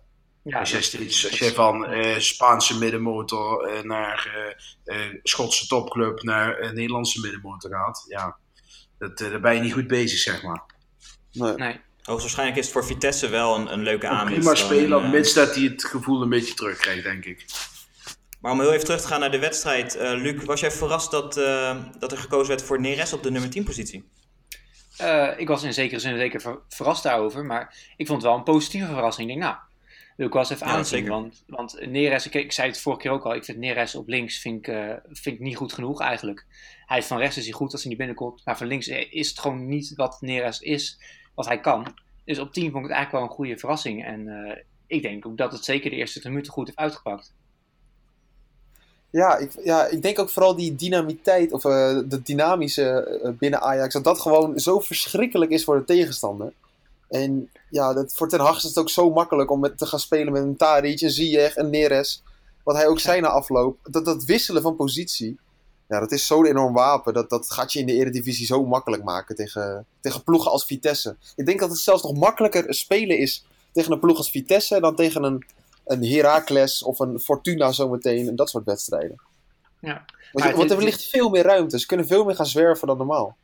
Ja, 0.51 0.59
als, 0.59 0.69
jij 0.71 0.79
dat- 0.79 0.89
steeds, 0.89 1.41
als 1.41 1.51
van 1.53 1.87
eh, 1.87 2.19
Spaanse 2.19 2.79
middenmotor 2.79 3.81
naar 3.87 4.55
eh, 4.85 4.97
eh, 5.05 5.15
Schotse 5.23 5.67
topclub 5.67 6.23
naar 6.23 6.59
eh, 6.59 6.71
Nederlandse 6.71 7.21
middenmotor 7.21 7.71
gaat, 7.71 8.05
ja, 8.09 8.37
dat, 8.99 9.21
eh, 9.21 9.31
daar 9.31 9.41
ben 9.41 9.55
je 9.55 9.61
niet 9.61 9.73
goed 9.73 9.87
bezig, 9.87 10.19
zeg 10.19 10.43
maar. 10.43 10.63
Nee. 11.33 11.55
Nee. 11.55 11.81
Hoogstwaarschijnlijk 12.03 12.59
is 12.59 12.65
het 12.65 12.73
voor 12.75 12.85
Vitesse 12.85 13.29
wel 13.29 13.57
een, 13.57 13.73
een 13.73 13.83
leuke 13.83 14.09
aanwinst. 14.09 14.39
prima 14.49 14.55
dan, 14.55 14.67
speler, 14.67 15.03
eh, 15.05 15.11
mits 15.11 15.33
dat 15.33 15.55
hij 15.55 15.65
het 15.65 15.85
gevoel 15.85 16.23
een 16.23 16.29
beetje 16.29 16.55
terugkrijgt, 16.55 17.03
denk 17.03 17.25
ik. 17.25 17.45
Maar 18.41 18.53
om 18.53 18.61
heel 18.61 18.73
even 18.73 18.85
terug 18.85 19.01
te 19.01 19.07
gaan 19.07 19.21
naar 19.21 19.31
de 19.31 19.39
wedstrijd. 19.39 19.97
eh, 19.97 20.11
Luc, 20.13 20.45
was 20.45 20.61
jij 20.61 20.71
verrast 20.71 21.11
dat, 21.11 21.37
eh, 21.37 21.77
dat 21.99 22.13
er 22.13 22.19
gekozen 22.19 22.49
werd 22.49 22.63
voor 22.63 22.81
Neres 22.81 23.13
op 23.13 23.23
de 23.23 23.31
nummer 23.31 23.51
10 23.51 23.65
positie? 23.65 24.05
Eh, 24.97 25.29
ik 25.37 25.49
was 25.49 25.63
in 25.63 25.73
zekere 25.73 26.01
zin 26.01 26.17
zeker 26.17 26.41
ver- 26.41 26.61
verrast 26.69 27.03
daarover. 27.03 27.45
Maar 27.45 27.77
ik 27.97 28.07
vond 28.07 28.23
het 28.23 28.31
wel 28.31 28.39
een 28.39 28.45
positieve 28.45 28.87
verrassing. 28.87 29.29
Ik 29.31 29.35
denk, 29.35 29.47
nou, 29.47 29.61
wil 30.17 30.27
ik 30.27 30.33
wel 30.33 30.43
eens 30.43 30.51
even 30.51 30.67
Ja, 30.67 30.73
aanzien. 30.73 30.99
zeker. 30.99 31.11
Want, 31.11 31.43
want 31.47 31.87
Neres, 31.87 32.27
ik, 32.27 32.35
ik 32.35 32.53
zei 32.53 32.69
het 32.69 32.81
vorige 32.81 33.03
keer 33.03 33.11
ook 33.11 33.25
al. 33.25 33.35
Ik 33.35 33.45
vind 33.45 33.59
Neres 33.59 33.95
op 33.95 34.09
links 34.09 34.39
vind 34.39 34.67
ik, 34.67 34.75
eh, 34.75 34.95
vind 35.11 35.35
ik 35.37 35.41
niet 35.41 35.57
goed 35.57 35.73
genoeg 35.73 36.01
eigenlijk. 36.01 36.47
Hij 36.87 36.99
is 36.99 37.07
van 37.07 37.19
rechts 37.19 37.37
is 37.37 37.45
hij 37.45 37.53
goed 37.53 37.73
als 37.73 37.81
hij 37.81 37.89
niet 37.89 37.99
binnenkomt. 37.99 38.43
Maar 38.45 38.57
van 38.59 38.67
links 38.67 38.89
is 38.89 39.29
het 39.29 39.39
gewoon 39.39 39.69
niet 39.69 39.93
wat 39.95 40.17
Neres 40.21 40.61
is. 40.61 41.01
Wat 41.35 41.47
hij 41.47 41.61
kan. 41.61 41.87
Dus 42.25 42.39
op 42.39 42.53
10 42.53 42.71
vond 42.71 42.85
ik 42.85 42.91
het 42.91 42.99
eigenlijk 42.99 43.13
wel 43.13 43.23
een 43.23 43.37
goede 43.37 43.59
verrassing. 43.59 44.05
En 44.05 44.29
eh, 44.29 44.57
ik 44.87 45.03
denk 45.03 45.27
ook 45.27 45.37
dat 45.37 45.53
het 45.53 45.65
zeker 45.65 45.91
de 45.91 45.97
eerste 45.97 46.21
10 46.21 46.31
minuten 46.31 46.53
goed 46.53 46.67
heeft 46.67 46.79
uitgepakt. 46.79 47.33
Ja 49.11 49.37
ik, 49.37 49.53
ja, 49.65 49.87
ik 49.87 50.03
denk 50.03 50.19
ook 50.19 50.31
vooral 50.31 50.57
die 50.57 50.75
dynamiteit, 50.75 51.53
of 51.53 51.65
eh, 51.65 51.99
de 52.05 52.23
dynamische 52.23 53.21
eh, 53.23 53.31
binnen 53.39 53.61
Ajax, 53.61 53.93
dat 53.93 54.05
dat 54.05 54.21
gewoon 54.21 54.59
zo 54.59 54.81
verschrikkelijk 54.81 55.51
is 55.51 55.65
voor 55.65 55.79
de 55.79 55.85
tegenstander. 55.85 56.53
En 57.09 57.51
ja, 57.71 57.93
dat, 57.93 58.13
voor 58.15 58.29
Ten 58.29 58.41
Hag 58.41 58.57
is 58.57 58.63
het 58.63 58.79
ook 58.79 58.91
zo 58.91 59.11
makkelijk 59.11 59.51
om 59.51 59.61
met, 59.61 59.79
te 59.79 59.87
gaan 59.87 60.01
spelen 60.01 60.33
met 60.33 60.43
een 60.43 60.57
Tadic, 60.57 61.01
een 61.01 61.11
Ziyech, 61.11 61.57
een 61.57 61.71
Neres. 61.71 62.23
Wat 62.63 62.77
hij 62.77 62.87
ook 62.87 63.01
zei 63.01 63.21
na 63.21 63.29
afloop. 63.29 63.79
Dat, 63.83 64.05
dat 64.05 64.25
wisselen 64.25 64.63
van 64.63 64.77
positie, 64.77 65.39
ja, 65.93 66.01
dat 66.01 66.13
is 66.13 66.27
zo'n 66.27 66.47
enorm 66.47 66.75
wapen. 66.75 67.15
Dat, 67.15 67.31
dat 67.31 67.51
gaat 67.51 67.73
je 67.73 67.79
in 67.79 67.87
de 67.87 67.93
Eredivisie 67.93 68.47
zo 68.47 68.67
makkelijk 68.67 69.05
maken 69.05 69.35
tegen, 69.37 69.87
tegen 70.01 70.23
ploegen 70.23 70.51
als 70.51 70.65
Vitesse. 70.65 71.17
Ik 71.37 71.47
denk 71.47 71.61
dat 71.61 71.71
het 71.71 71.79
zelfs 71.79 72.03
nog 72.03 72.15
makkelijker 72.15 72.75
spelen 72.75 73.19
is 73.19 73.45
tegen 73.73 73.93
een 73.93 73.99
ploeg 74.01 74.17
als 74.17 74.31
Vitesse 74.31 74.81
dan 74.81 74.95
tegen 74.97 75.23
een, 75.23 75.45
een 75.87 76.05
Heracles 76.05 76.83
of 76.83 76.99
een 76.99 77.21
Fortuna 77.21 77.73
zometeen 77.73 78.29
en 78.29 78.37
dat 78.37 78.51
soort 78.51 78.65
wedstrijden. 78.65 79.21
Ja. 79.81 80.05
Want, 80.33 80.69
je- 80.71 80.75
er 80.75 80.83
ligt 80.83 81.05
veel 81.09 81.29
meer 81.31 81.43
ruimte. 81.43 81.79
Ze 81.79 81.87
kunnen 81.87 82.07
veel 82.07 82.25
meer 82.25 82.35
gaan 82.35 82.47
zwerven 82.47 82.87
dan 82.87 82.97
normaal. 82.97 83.37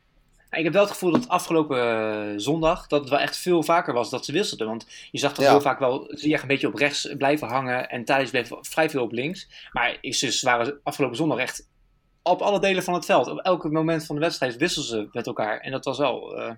Ik 0.51 0.63
heb 0.63 0.73
wel 0.73 0.81
het 0.81 0.91
gevoel 0.91 1.11
dat 1.11 1.27
afgelopen 1.27 1.77
eh, 1.79 2.33
zondag 2.37 2.87
dat 2.87 2.99
het 2.99 3.09
wel 3.09 3.19
echt 3.19 3.37
veel 3.37 3.63
vaker 3.63 3.93
was 3.93 4.09
dat 4.09 4.25
ze 4.25 4.31
wisselden. 4.31 4.67
Want 4.67 4.85
je 5.11 5.19
zag 5.19 5.33
toch 5.33 5.45
Ja. 5.45 5.51
heel 5.51 5.61
vaak 5.61 5.79
wel 5.79 6.05
Ziyech 6.09 6.41
een 6.41 6.47
beetje 6.47 6.67
op 6.67 6.73
rechts 6.75 7.13
blijven 7.17 7.47
hangen 7.47 7.89
en 7.89 8.05
Thadis 8.05 8.29
bleef 8.29 8.49
vrij 8.61 8.89
veel 8.89 9.03
op 9.03 9.11
links. 9.11 9.47
Maar 9.71 9.97
ze 10.01 10.39
waren 10.41 10.79
afgelopen 10.83 11.17
zondag 11.17 11.37
echt 11.37 11.67
op 12.29 12.41
alle 12.41 12.59
delen 12.59 12.83
van 12.83 12.93
het 12.93 13.05
veld. 13.05 13.27
Op 13.27 13.39
elk 13.39 13.71
moment 13.71 14.05
van 14.05 14.15
de 14.15 14.21
wedstrijd 14.21 14.55
wisselden 14.57 14.91
ze 14.91 15.09
met 15.11 15.27
elkaar. 15.27 15.59
En 15.59 15.71
dat 15.71 15.85
was 15.85 15.97
wel, 15.97 16.37
eh, 16.37 16.51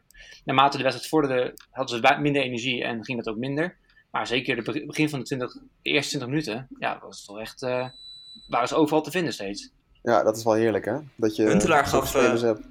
naarmate 0.45 0.77
de 0.77 0.83
wedstrijd 0.83 1.09
vorderde, 1.09 1.53
hadden 1.71 1.97
ze 1.99 2.17
minder 2.19 2.41
energie 2.41 2.83
en 2.83 3.05
ging 3.05 3.23
dat 3.23 3.33
ook 3.33 3.39
minder. 3.39 3.77
Maar 4.11 4.27
zeker 4.27 4.55
het 4.55 4.65
be- 4.65 4.85
begin 4.85 5.09
van 5.09 5.19
de, 5.19 5.25
20, 5.25 5.53
de 5.53 5.59
eerste 5.81 6.09
20 6.17 6.29
minuten, 6.29 6.67
ja, 6.79 6.99
was 7.01 7.17
het 7.17 7.25
toch 7.27 7.39
echt, 7.39 7.61
eh, 7.63 7.87
waren 8.47 8.67
ze 8.67 8.75
overal 8.75 9.01
te 9.01 9.11
vinden 9.11 9.33
steeds. 9.33 9.69
Ja, 10.03 10.23
dat 10.23 10.37
is 10.37 10.43
wel 10.43 10.53
heerlijk, 10.53 10.85
hè? 10.85 10.97
Dat 11.15 11.35
je 11.35 11.43
Huntelaar 11.43 11.85
gaf, 11.85 12.15
eh, 12.15 12.21
hebt. 12.41 12.61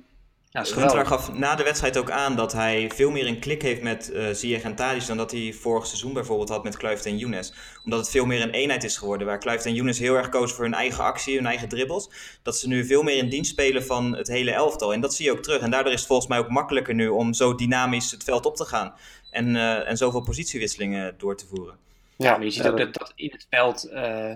Ja, 0.53 0.65
geweldig. 0.65 1.09
gaf 1.09 1.33
na 1.33 1.55
de 1.55 1.63
wedstrijd 1.63 1.99
ook 1.99 2.11
aan 2.11 2.37
dat 2.37 2.53
hij 2.53 2.91
veel 2.95 3.11
meer 3.11 3.27
een 3.27 3.39
klik 3.39 3.63
heeft 3.63 3.83
met 3.83 4.11
eh 4.13 4.29
Ziyech 4.33 4.63
en 4.63 4.75
Tadic 4.75 5.07
dan 5.07 5.17
dat 5.17 5.31
hij 5.31 5.53
vorig 5.61 5.87
seizoen 5.87 6.13
bijvoorbeeld 6.13 6.49
had 6.49 6.65
met 6.65 6.77
Kluivert 6.77 7.07
en 7.07 7.19
Younes. 7.19 7.53
Omdat 7.85 7.99
het 8.01 8.11
veel 8.11 8.27
meer 8.27 8.43
een 8.43 8.51
eenheid 8.51 8.85
is 8.85 8.97
geworden, 8.97 9.27
waar 9.27 9.39
Kluivert 9.39 9.67
en 9.67 9.75
Younes 9.75 9.99
heel 9.99 10.15
erg 10.15 10.29
kozen 10.29 10.57
voor 10.57 10.65
hun 10.65 10.75
eigen 10.75 11.05
actie, 11.05 11.37
hun 11.37 11.47
eigen 11.47 11.69
dribbles. 11.69 12.11
Dat 12.43 12.59
ze 12.59 12.69
nu 12.69 12.85
veel 12.87 13.03
meer 13.03 13.17
in 13.17 13.29
dienst 13.29 13.51
spelen 13.51 13.85
van 13.85 14.17
het 14.17 14.29
hele 14.29 14.51
elftal. 14.51 14.93
En 14.93 15.01
dat 15.01 15.15
zie 15.15 15.25
je 15.25 15.33
ook 15.33 15.43
terug. 15.43 15.61
En 15.61 15.71
daardoor 15.71 15.93
is 15.93 15.99
het 15.99 16.09
volgens 16.09 16.29
mij 16.29 16.39
ook 16.39 16.49
makkelijker 16.49 16.95
nu 16.95 17.09
om 17.09 17.33
zo 17.35 17.55
dynamisch 17.55 18.11
het 18.11 18.25
veld 18.25 18.47
op 18.47 18.57
te 18.57 18.65
gaan. 18.65 18.95
En, 19.31 19.57
eh, 19.57 19.89
en 19.89 19.97
zoveel 19.97 20.23
positiewisselingen 20.23 21.15
door 21.19 21.37
te 21.37 21.47
voeren. 21.47 21.77
Ja, 22.17 22.31
maar 22.31 22.45
je 22.45 22.51
ziet 22.51 22.67
ook 22.67 22.79
dat, 22.79 22.95
dat 22.95 23.13
in 23.17 23.31
het 23.33 23.47
veld. 23.51 23.85
eh, 23.85 24.35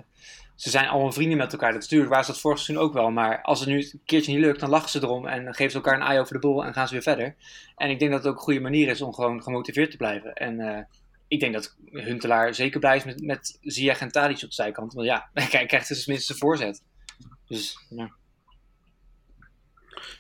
ze 0.55 0.71
zijn 0.71 0.89
allemaal 0.89 1.13
vrienden 1.13 1.39
met 1.39 1.53
elkaar. 1.53 1.73
Dat 1.73 1.83
is 1.83 1.89
natuurlijk 1.89 2.15
waar 2.15 2.25
ze 2.25 2.31
dat 2.31 2.41
vorig 2.41 2.59
seizoen 2.59 2.87
ook 2.87 2.93
wel. 2.93 3.11
Maar 3.11 3.43
als 3.43 3.61
het 3.61 3.69
nu 3.69 3.77
een 3.77 4.01
keertje 4.05 4.33
niet 4.33 4.45
lukt, 4.45 4.61
dan 4.61 4.71
lachen 4.71 4.91
ze 4.91 5.03
erom. 5.03 5.27
En 5.27 5.55
geven 5.55 5.71
ze 5.71 5.77
elkaar 5.77 5.95
een 5.95 6.07
eye 6.07 6.21
over 6.21 6.33
de 6.33 6.41
bol 6.41 6.65
en 6.65 6.73
gaan 6.73 6.87
ze 6.87 6.93
weer 6.93 7.03
verder. 7.03 7.35
En 7.77 7.91
ik 7.91 7.99
denk 7.99 8.11
dat 8.11 8.21
het 8.21 8.31
ook 8.31 8.37
een 8.37 8.45
goede 8.45 8.61
manier 8.61 8.89
is 8.89 9.01
om 9.01 9.15
gewoon 9.15 9.43
gemotiveerd 9.43 9.91
te 9.91 9.97
blijven. 9.97 10.35
En 10.35 10.61
eh, 10.61 10.83
ik 11.29 11.41
denk 11.41 11.53
dat 11.53 11.77
Huntelaar 11.91 12.55
zeker 12.55 12.81
blij 12.81 12.97
is 12.97 13.05
met, 13.05 13.23
met 13.23 13.59
Ziyech 13.61 14.01
en 14.01 14.13
Tadic 14.13 14.43
op 14.43 14.49
de 14.49 14.55
zijkant. 14.55 14.93
Want 14.93 15.07
ja, 15.07 15.29
hij 15.35 15.67
krijgt 15.67 15.89
dus 15.89 16.05
tenminste 16.05 16.33
een 16.33 16.39
voorzet. 16.39 16.83
Dus. 17.49 17.79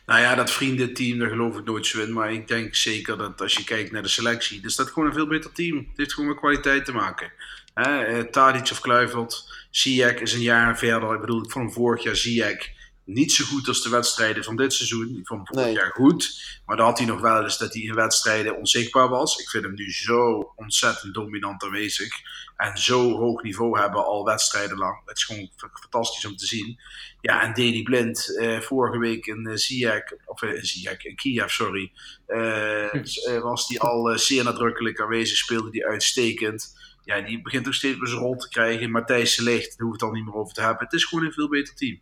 Nou 0.06 0.20
ja, 0.20 0.34
dat 0.34 0.50
vriendenteam, 0.50 1.18
daar 1.18 1.28
geloof 1.28 1.58
ik 1.58 1.64
nooit 1.64 1.86
zo 1.86 2.02
in. 2.02 2.12
Maar 2.12 2.32
ik 2.32 2.48
denk 2.48 2.74
zeker 2.74 3.16
dat 3.16 3.40
als 3.40 3.54
je 3.54 3.64
kijkt 3.64 3.92
naar 3.92 4.02
de 4.02 4.08
selectie, 4.08 4.64
is 4.64 4.76
dat 4.76 4.88
gewoon 4.88 5.08
een 5.08 5.14
veel 5.14 5.26
beter 5.26 5.52
team. 5.52 5.76
Het 5.76 5.96
heeft 5.96 6.12
gewoon 6.12 6.28
met 6.28 6.38
kwaliteit 6.38 6.84
te 6.84 6.92
maken. 6.92 7.32
Hè, 7.75 8.04
eh, 8.04 8.21
Tadic 8.25 8.71
of 8.71 8.81
Kluivert, 8.81 9.66
Ziyech 9.71 10.21
is 10.21 10.33
een 10.33 10.40
jaar 10.40 10.78
verder. 10.78 11.14
Ik 11.14 11.21
bedoel, 11.21 11.45
ik 11.45 11.50
vond 11.50 11.64
hem 11.64 11.75
vorig 11.75 12.02
jaar 12.02 12.16
Ziyech 12.16 12.73
niet 13.04 13.33
zo 13.33 13.45
goed 13.45 13.69
als 13.69 13.83
de 13.83 13.88
wedstrijden 13.88 14.45
van 14.45 14.57
dit 14.57 14.73
seizoen. 14.73 15.16
Ik 15.19 15.26
vond 15.26 15.40
hem 15.40 15.47
vorig 15.47 15.64
Nee. 15.64 15.75
jaar 15.75 15.90
goed. 15.93 16.43
Maar 16.66 16.76
dan 16.76 16.87
had 16.87 16.99
hij 16.99 17.07
nog 17.07 17.21
wel 17.21 17.43
eens 17.43 17.59
dat 17.59 17.73
hij 17.75 17.83
in 17.83 17.95
wedstrijden 17.95 18.57
onzichtbaar 18.57 19.09
was. 19.09 19.38
Ik 19.38 19.49
vind 19.49 19.64
hem 19.64 19.75
nu 19.75 19.93
zo 19.93 20.52
ontzettend 20.57 21.14
dominant 21.14 21.62
aanwezig. 21.62 22.14
En 22.57 22.78
zo 22.78 23.11
hoog 23.16 23.43
niveau 23.43 23.78
hebben 23.81 24.04
al 24.04 24.25
wedstrijden 24.25 24.76
lang. 24.76 25.00
Het 25.04 25.16
is 25.16 25.25
gewoon 25.25 25.50
fantastisch 25.81 26.26
om 26.26 26.37
te 26.37 26.47
zien. 26.47 26.81
Ja, 27.21 27.43
en 27.43 27.52
Deli 27.54 27.83
Blind, 27.83 28.37
eh, 28.38 28.61
vorige 28.61 28.99
week 28.99 29.26
in 29.26 29.47
uh, 29.49 29.54
Ziyech, 29.57 30.12
of 30.25 30.43
eh, 30.43 30.54
in 30.54 30.64
Ziyech, 30.64 31.04
in 31.04 31.16
Kiev, 31.16 31.50
sorry, 31.50 31.93
eh, 32.26 32.95
eh, 33.35 33.43
was 33.43 33.66
die 33.69 33.81
al 33.81 34.11
eh, 34.11 34.16
zeer 34.19 34.45
nadrukkelijk 34.45 35.00
aanwezig, 35.00 35.37
speelde 35.37 35.71
die 35.71 35.87
uitstekend. 35.87 36.83
Ja, 37.04 37.20
die 37.20 37.42
begint 37.42 37.66
ook 37.66 37.75
steeds 37.75 37.99
meer 37.99 38.08
zijn 38.08 38.20
rol 38.20 38.37
te 38.37 38.49
krijgen. 38.49 38.90
Matthijs 38.90 39.37
Licht, 39.37 39.78
daar 39.78 39.87
hoeft 39.87 40.00
het 40.00 40.11
al 40.11 40.14
niet 40.16 40.25
meer 40.25 40.34
over 40.34 40.54
te 40.54 40.61
hebben. 40.61 40.84
Het 40.84 40.92
is 40.92 41.04
gewoon 41.04 41.25
een 41.25 41.32
veel 41.32 41.49
beter 41.49 41.75
team 41.75 42.00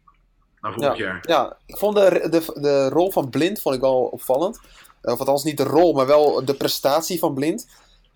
dan 0.61 0.73
vorig 0.73 0.97
jaar. 0.97 1.19
Ja, 1.29 1.57
ik 1.67 1.77
vond 1.77 1.97
de, 1.97 2.27
de, 2.31 2.61
de 2.61 2.89
rol 2.89 3.11
van 3.11 3.31
Blind 3.31 3.61
vond 3.61 3.75
ik 3.75 3.81
wel 3.81 4.01
opvallend. 4.03 4.61
Eh, 5.01 5.13
Of 5.13 5.19
althans 5.19 5.45
niet 5.45 5.57
de 5.57 5.63
rol, 5.65 5.93
maar 5.93 6.07
wel 6.07 6.45
de 6.45 6.55
prestatie 6.55 7.19
van 7.19 7.35
Blind. 7.35 7.67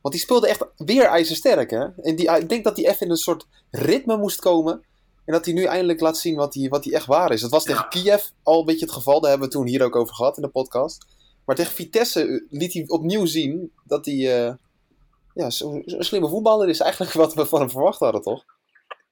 Want 0.00 0.14
die 0.14 0.24
speelde 0.24 0.48
echt 0.48 0.64
weer 0.76 1.04
ijzersterk, 1.04 1.70
hè? 1.70 1.84
En 2.02 2.16
die, 2.16 2.30
ik 2.30 2.48
denk 2.48 2.64
dat 2.64 2.76
hij 2.76 2.86
even 2.86 3.06
in 3.06 3.10
een 3.10 3.16
soort 3.16 3.46
ritme 3.70 4.16
moest 4.16 4.40
komen. 4.40 4.82
En 5.24 5.32
dat 5.32 5.44
hij 5.44 5.54
nu 5.54 5.64
eindelijk 5.64 6.00
laat 6.00 6.18
zien 6.18 6.36
wat 6.36 6.54
hij, 6.54 6.68
wat 6.68 6.84
hij 6.84 6.92
echt 6.94 7.06
waar 7.06 7.32
is. 7.32 7.40
Dat 7.40 7.50
was 7.50 7.64
tegen 7.64 7.82
Ja. 7.82 7.88
Kiev 7.88 8.24
al 8.42 8.58
een 8.58 8.64
beetje 8.64 8.84
het 8.84 8.94
geval. 8.94 9.20
Daar 9.20 9.30
hebben 9.30 9.48
we 9.48 9.54
toen 9.54 9.66
hier 9.66 9.82
ook 9.82 9.96
over 9.96 10.14
gehad 10.14 10.36
in 10.36 10.42
de 10.42 10.48
podcast. 10.48 11.06
Maar 11.44 11.56
tegen 11.56 11.74
Vitesse 11.74 12.22
eh, 12.26 12.40
liet 12.50 12.72
hij 12.72 12.84
opnieuw 12.86 13.26
zien 13.26 13.72
dat 13.84 14.06
hij 14.06 14.46
eh, 14.46 14.54
ja, 15.36 15.50
zo'n 15.50 15.82
zo 15.86 16.00
slimme 16.02 16.28
voetballer 16.28 16.68
is. 16.68 16.80
Eigenlijk 16.80 17.12
wat 17.22 17.34
we 17.34 17.46
van 17.46 17.60
hem 17.60 17.70
verwacht 17.70 17.98
hadden, 17.98 18.22
toch? 18.22 18.44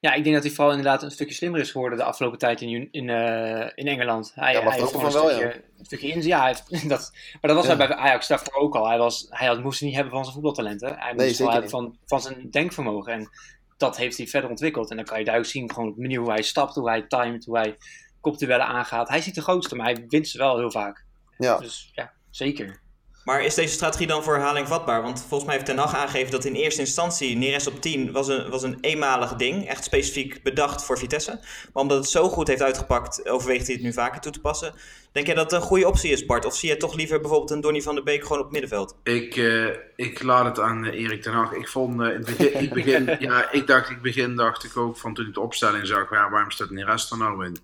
ja, 0.01 0.13
ik 0.13 0.23
denk 0.23 0.35
dat 0.35 0.45
hij 0.45 0.53
vooral 0.55 0.75
inderdaad 0.75 1.03
een 1.03 1.11
stukje 1.11 1.35
slimmer 1.35 1.61
is 1.61 1.71
geworden 1.71 1.99
de 1.99 2.05
afgelopen 2.05 2.39
tijd 2.39 2.61
in, 2.61 2.89
in, 2.91 3.11
eh, 3.11 3.71
in 3.75 3.87
Engeland. 3.87 4.33
Hij, 4.35 4.53
Ja, 4.53 4.61
hij 4.61 4.71
heeft 4.71 4.83
ook 4.85 4.91
gewoon 4.91 5.11
van 5.13 5.21
een 5.21 5.27
wel, 5.27 5.37
stukje, 5.37 5.65
een 5.79 5.85
stukje 5.85 6.09
in. 6.09 6.23
Ja, 6.23 6.47
heeft, 6.47 6.89
dat, 6.89 7.11
maar 7.41 7.51
dat 7.51 7.57
was 7.57 7.67
Ja. 7.67 7.77
hij 7.77 7.89
bij 7.89 7.97
Ajax 7.97 8.27
daarvoor 8.27 8.55
ook 8.55 8.75
al. 8.75 8.89
Hij, 8.89 8.99
was, 8.99 9.27
hij 9.31 9.47
had, 9.47 9.63
moest 9.63 9.79
het 9.79 9.85
niet 9.89 9.95
hebben 9.95 10.13
van 10.13 10.23
zijn 10.23 10.35
voetbaltalenten. 10.35 10.99
Hij 10.99 11.13
Nee, 11.13 11.27
moest 11.27 11.39
wel 11.39 11.51
hebben 11.51 11.71
van, 11.71 11.99
van 12.07 12.21
zijn 12.21 12.51
denkvermogen. 12.51 13.13
En 13.13 13.29
dat 13.77 13.97
heeft 13.97 14.17
hij 14.17 14.27
verder 14.27 14.51
ontwikkeld. 14.51 14.91
En 14.91 14.97
dan 14.97 15.05
kan 15.05 15.19
je 15.19 15.25
duidelijk 15.25 15.55
zien, 15.55 15.73
gewoon 15.73 15.89
op 15.89 15.95
de 15.95 16.01
manier 16.01 16.19
hoe 16.21 16.31
hij 16.31 16.43
stapt, 16.43 16.75
hoe 16.75 16.89
hij 16.89 17.03
timed, 17.03 17.45
hoe 17.45 17.57
hij 17.59 17.77
kopduellen 18.21 18.67
aangaat. 18.67 19.09
Hij 19.09 19.19
is 19.19 19.27
niet 19.27 19.35
de 19.35 19.43
grootste, 19.43 19.77
maar 19.77 19.87
hij 19.87 20.05
wint 20.09 20.29
ze 20.29 20.39
wel 20.39 20.59
heel 20.59 20.71
vaak. 20.71 21.05
Ja. 21.39 21.59
Dus 21.59 21.91
ja, 21.95 22.13
zeker. 22.31 22.81
Maar 23.25 23.45
is 23.45 23.55
deze 23.55 23.75
strategie 23.75 24.07
dan 24.07 24.23
voor 24.23 24.35
herhaling 24.35 24.69
vatbaar? 24.69 25.03
Want 25.03 25.19
volgens 25.21 25.45
mij 25.45 25.55
heeft 25.55 25.67
Ten 25.67 25.79
Hag 25.79 25.95
aangegeven 25.95 26.31
dat 26.31 26.45
in 26.45 26.55
eerste 26.55 26.81
instantie 26.81 27.37
Neres 27.37 27.67
op 27.67 27.81
10 27.81 28.13
was 28.13 28.29
een, 28.29 28.51
was 28.51 28.63
een 28.63 28.79
eenmalig 28.81 29.35
ding. 29.35 29.69
Echt 29.69 29.85
specifiek 29.85 30.43
bedacht 30.43 30.85
voor 30.85 30.99
Vitesse. 30.99 31.31
Maar 31.73 31.83
omdat 31.83 31.99
het 31.99 32.09
zo 32.09 32.29
goed 32.29 32.49
heeft 32.49 32.63
uitgepakt, 32.63 33.29
overweegt 33.29 33.67
hij 33.67 33.75
het 33.75 33.85
nu 33.85 33.93
vaker 33.93 34.21
toe 34.21 34.33
te 34.33 34.41
passen. 34.41 34.75
Denk 35.13 35.27
jij 35.27 35.35
dat 35.35 35.51
het 35.51 35.61
een 35.61 35.67
goede 35.67 35.89
optie 35.89 36.13
is, 36.13 36.27
Bart? 36.27 36.45
Of 36.45 36.57
zie 36.57 36.69
je 36.69 36.77
toch 36.77 36.95
liever 36.95 37.21
bijvoorbeeld 37.21 37.51
een 37.51 37.61
Donny 37.61 37.83
van 37.83 37.95
der 37.95 38.05
Beek 38.05 38.23
gewoon 38.23 38.39
op 38.39 38.45
het 38.45 38.53
middenveld? 38.53 38.97
Ik, 39.03 39.37
eh, 39.37 39.67
ik 39.97 40.23
laat 40.23 40.45
het 40.45 40.61
aan 40.61 40.85
eh, 40.85 41.01
Erik 41.01 41.23
ten 41.23 41.33
Hag. 41.33 41.53
Ik 41.53 41.69
vond 41.69 42.01
eh, 42.01 42.07
in 42.09 42.15
het 42.15 42.37
begin, 42.37 42.63
ik 42.63 42.73
begin, 42.73 43.17
ja, 43.29 43.51
ik 43.51 43.67
dacht, 43.67 43.91
ik 43.91 44.03
begin 44.03 44.37
dacht 44.37 44.65
ik 44.65 44.77
ook 44.77 44.97
van 44.97 45.15
toen 45.15 45.27
ik 45.27 45.35
de 45.35 45.41
opstelling 45.41 45.87
zag, 45.87 46.11
ja, 46.11 46.31
waarom 46.31 46.51
staat 46.51 46.71
Neres 46.71 47.11
er 47.11 47.19
nou 47.19 47.45
in? 47.45 47.57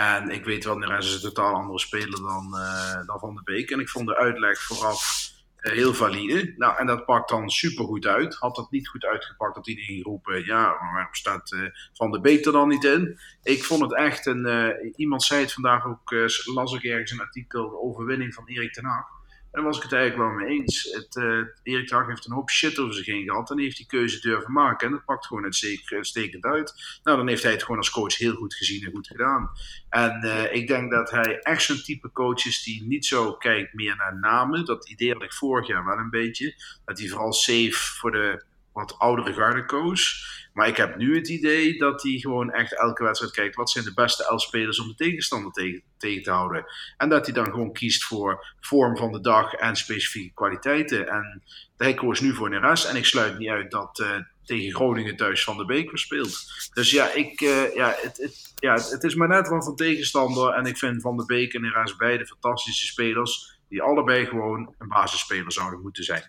En 0.00 0.30
ik 0.30 0.44
weet 0.44 0.64
wel, 0.64 0.78
Neres 0.78 1.06
is 1.06 1.14
een 1.14 1.32
totaal 1.32 1.54
andere 1.54 1.78
speler 1.78 2.20
dan, 2.20 2.56
eh, 2.56 3.06
dan 3.06 3.18
Van 3.18 3.34
de 3.34 3.42
Beek. 3.44 3.70
En 3.70 3.80
ik 3.80 3.88
vond 3.88 4.06
de 4.06 4.16
uitleg 4.16 4.62
vooraf 4.62 5.30
eh, 5.56 5.72
heel 5.72 5.94
valide. 5.94 6.54
Nou, 6.56 6.78
en 6.78 6.86
dat 6.86 7.04
pakt 7.04 7.28
dan 7.28 7.50
super 7.50 7.84
goed 7.84 8.06
uit. 8.06 8.34
Had 8.34 8.56
dat 8.56 8.70
niet 8.70 8.88
goed 8.88 9.04
uitgepakt, 9.04 9.54
dat 9.54 9.68
iedereen 9.68 9.90
ging 9.90 10.04
roepen, 10.04 10.44
ja, 10.44 10.64
waarom 10.64 11.14
staat 11.14 11.52
eh, 11.52 11.60
Van 11.92 12.10
de 12.10 12.20
Beek 12.20 12.44
er 12.44 12.52
dan 12.52 12.68
niet 12.68 12.84
in? 12.84 13.18
Ik 13.42 13.64
vond 13.64 13.80
het 13.80 13.94
echt 13.94 14.26
een, 14.26 14.92
iemand 14.96 15.22
zei 15.22 15.40
het 15.40 15.52
vandaag 15.52 15.86
ook, 15.86 16.14
las 16.44 16.72
ik 16.72 16.84
ergens 16.84 17.10
een 17.10 17.20
artikel, 17.20 17.80
overwinning 17.82 18.34
van 18.34 18.46
Erik 18.46 18.72
ten 18.72 18.84
Hag. 18.84 19.19
En 19.52 19.62
was 19.62 19.76
ik 19.76 19.82
het 19.82 19.92
eigenlijk 19.92 20.30
wel 20.30 20.38
mee 20.38 20.58
eens. 20.58 20.82
Het, 20.92 21.16
eh, 21.16 21.72
Erik 21.74 21.90
Hag 21.90 22.06
heeft 22.06 22.26
een 22.26 22.32
hoop 22.32 22.50
shit 22.50 22.78
over 22.78 22.94
zich 22.94 23.06
heen 23.06 23.24
gehad. 23.24 23.50
En 23.50 23.58
heeft 23.58 23.76
die 23.76 23.86
keuze 23.86 24.20
durven 24.20 24.52
maken. 24.52 24.86
En 24.86 24.92
dat 24.92 25.04
pakt 25.04 25.26
gewoon 25.26 25.44
uitstek- 25.44 25.92
uitstekend 25.92 26.44
uit. 26.44 27.00
Nou, 27.02 27.16
dan 27.16 27.28
heeft 27.28 27.42
hij 27.42 27.52
het 27.52 27.62
gewoon 27.62 27.78
als 27.78 27.90
coach 27.90 28.16
heel 28.16 28.34
goed 28.34 28.54
gezien 28.54 28.84
en 28.84 28.90
goed 28.90 29.06
gedaan. 29.06 29.50
En 29.88 30.20
eh, 30.22 30.54
ik 30.54 30.66
denk 30.66 30.90
dat 30.90 31.10
hij 31.10 31.38
echt 31.38 31.62
zo'n 31.62 31.82
type 31.82 32.12
coach 32.12 32.46
is 32.46 32.62
die 32.62 32.82
niet 32.82 33.06
zo 33.06 33.32
kijkt 33.32 33.74
meer 33.74 33.96
naar 33.96 34.18
namen. 34.18 34.64
Dat 34.64 34.88
idee 34.88 35.12
had 35.12 35.22
ik 35.22 35.32
vorig 35.32 35.66
jaar 35.66 35.84
wel 35.84 35.98
een 35.98 36.10
beetje. 36.10 36.54
Dat 36.84 36.98
hij 36.98 37.08
vooral 37.08 37.32
safe 37.32 37.96
voor 37.98 38.10
de 38.10 38.44
wat 38.72 38.98
oudere 38.98 39.32
garde 39.32 39.64
koos. 39.64 40.28
Maar 40.52 40.68
ik 40.68 40.76
heb 40.76 40.96
nu 40.96 41.16
het 41.16 41.28
idee 41.28 41.78
dat 41.78 42.02
hij 42.02 42.12
gewoon 42.12 42.50
echt 42.50 42.78
elke 42.78 43.04
wedstrijd 43.04 43.32
kijkt. 43.32 43.56
Wat 43.56 43.70
zijn 43.70 43.84
de 43.84 43.94
beste 43.94 44.26
elf 44.28 44.42
spelers 44.42 44.80
om 44.80 44.88
de 44.88 44.94
tegenstander 44.94 45.52
tegen, 45.52 45.82
te 46.22 46.30
houden? 46.30 46.64
En 46.96 47.08
dat 47.08 47.24
hij 47.26 47.34
dan 47.34 47.44
gewoon 47.44 47.72
kiest 47.72 48.04
voor 48.04 48.54
vorm 48.60 48.96
van 48.96 49.12
de 49.12 49.20
dag 49.20 49.52
en 49.52 49.76
specifieke 49.76 50.34
kwaliteiten. 50.34 51.08
En 51.08 51.42
hij 51.76 51.94
koos 51.94 52.20
nu 52.20 52.34
voor 52.34 52.50
Neres. 52.50 52.86
En 52.86 52.96
ik 52.96 53.04
sluit 53.04 53.38
niet 53.38 53.48
uit 53.48 53.70
dat 53.70 53.98
eh, 53.98 54.16
tegen 54.44 54.74
Groningen 54.74 55.16
thuis 55.16 55.44
Van 55.44 55.56
de 55.56 55.64
Beek 55.64 55.98
speelt. 55.98 56.68
Dus 56.74 56.90
ja, 56.90 57.12
ik, 57.12 57.40
eh, 57.40 57.74
ja, 57.74 57.94
het, 58.00 58.16
het, 58.16 58.52
ja, 58.56 58.74
het 58.74 59.04
is 59.04 59.14
maar 59.14 59.28
net 59.28 59.48
wat 59.48 59.64
van 59.64 59.76
tegenstander. 59.76 60.52
En 60.52 60.64
ik 60.64 60.78
vind 60.78 61.02
Van 61.02 61.16
de 61.16 61.24
Beek 61.24 61.54
en 61.54 61.60
Neres 61.60 61.96
beide 61.96 62.26
fantastische 62.26 62.86
spelers. 62.86 63.58
Die 63.68 63.82
allebei 63.82 64.26
gewoon 64.26 64.74
een 64.78 64.88
basisspeler 64.88 65.52
zouden 65.52 65.80
moeten 65.80 66.04
zijn. 66.04 66.22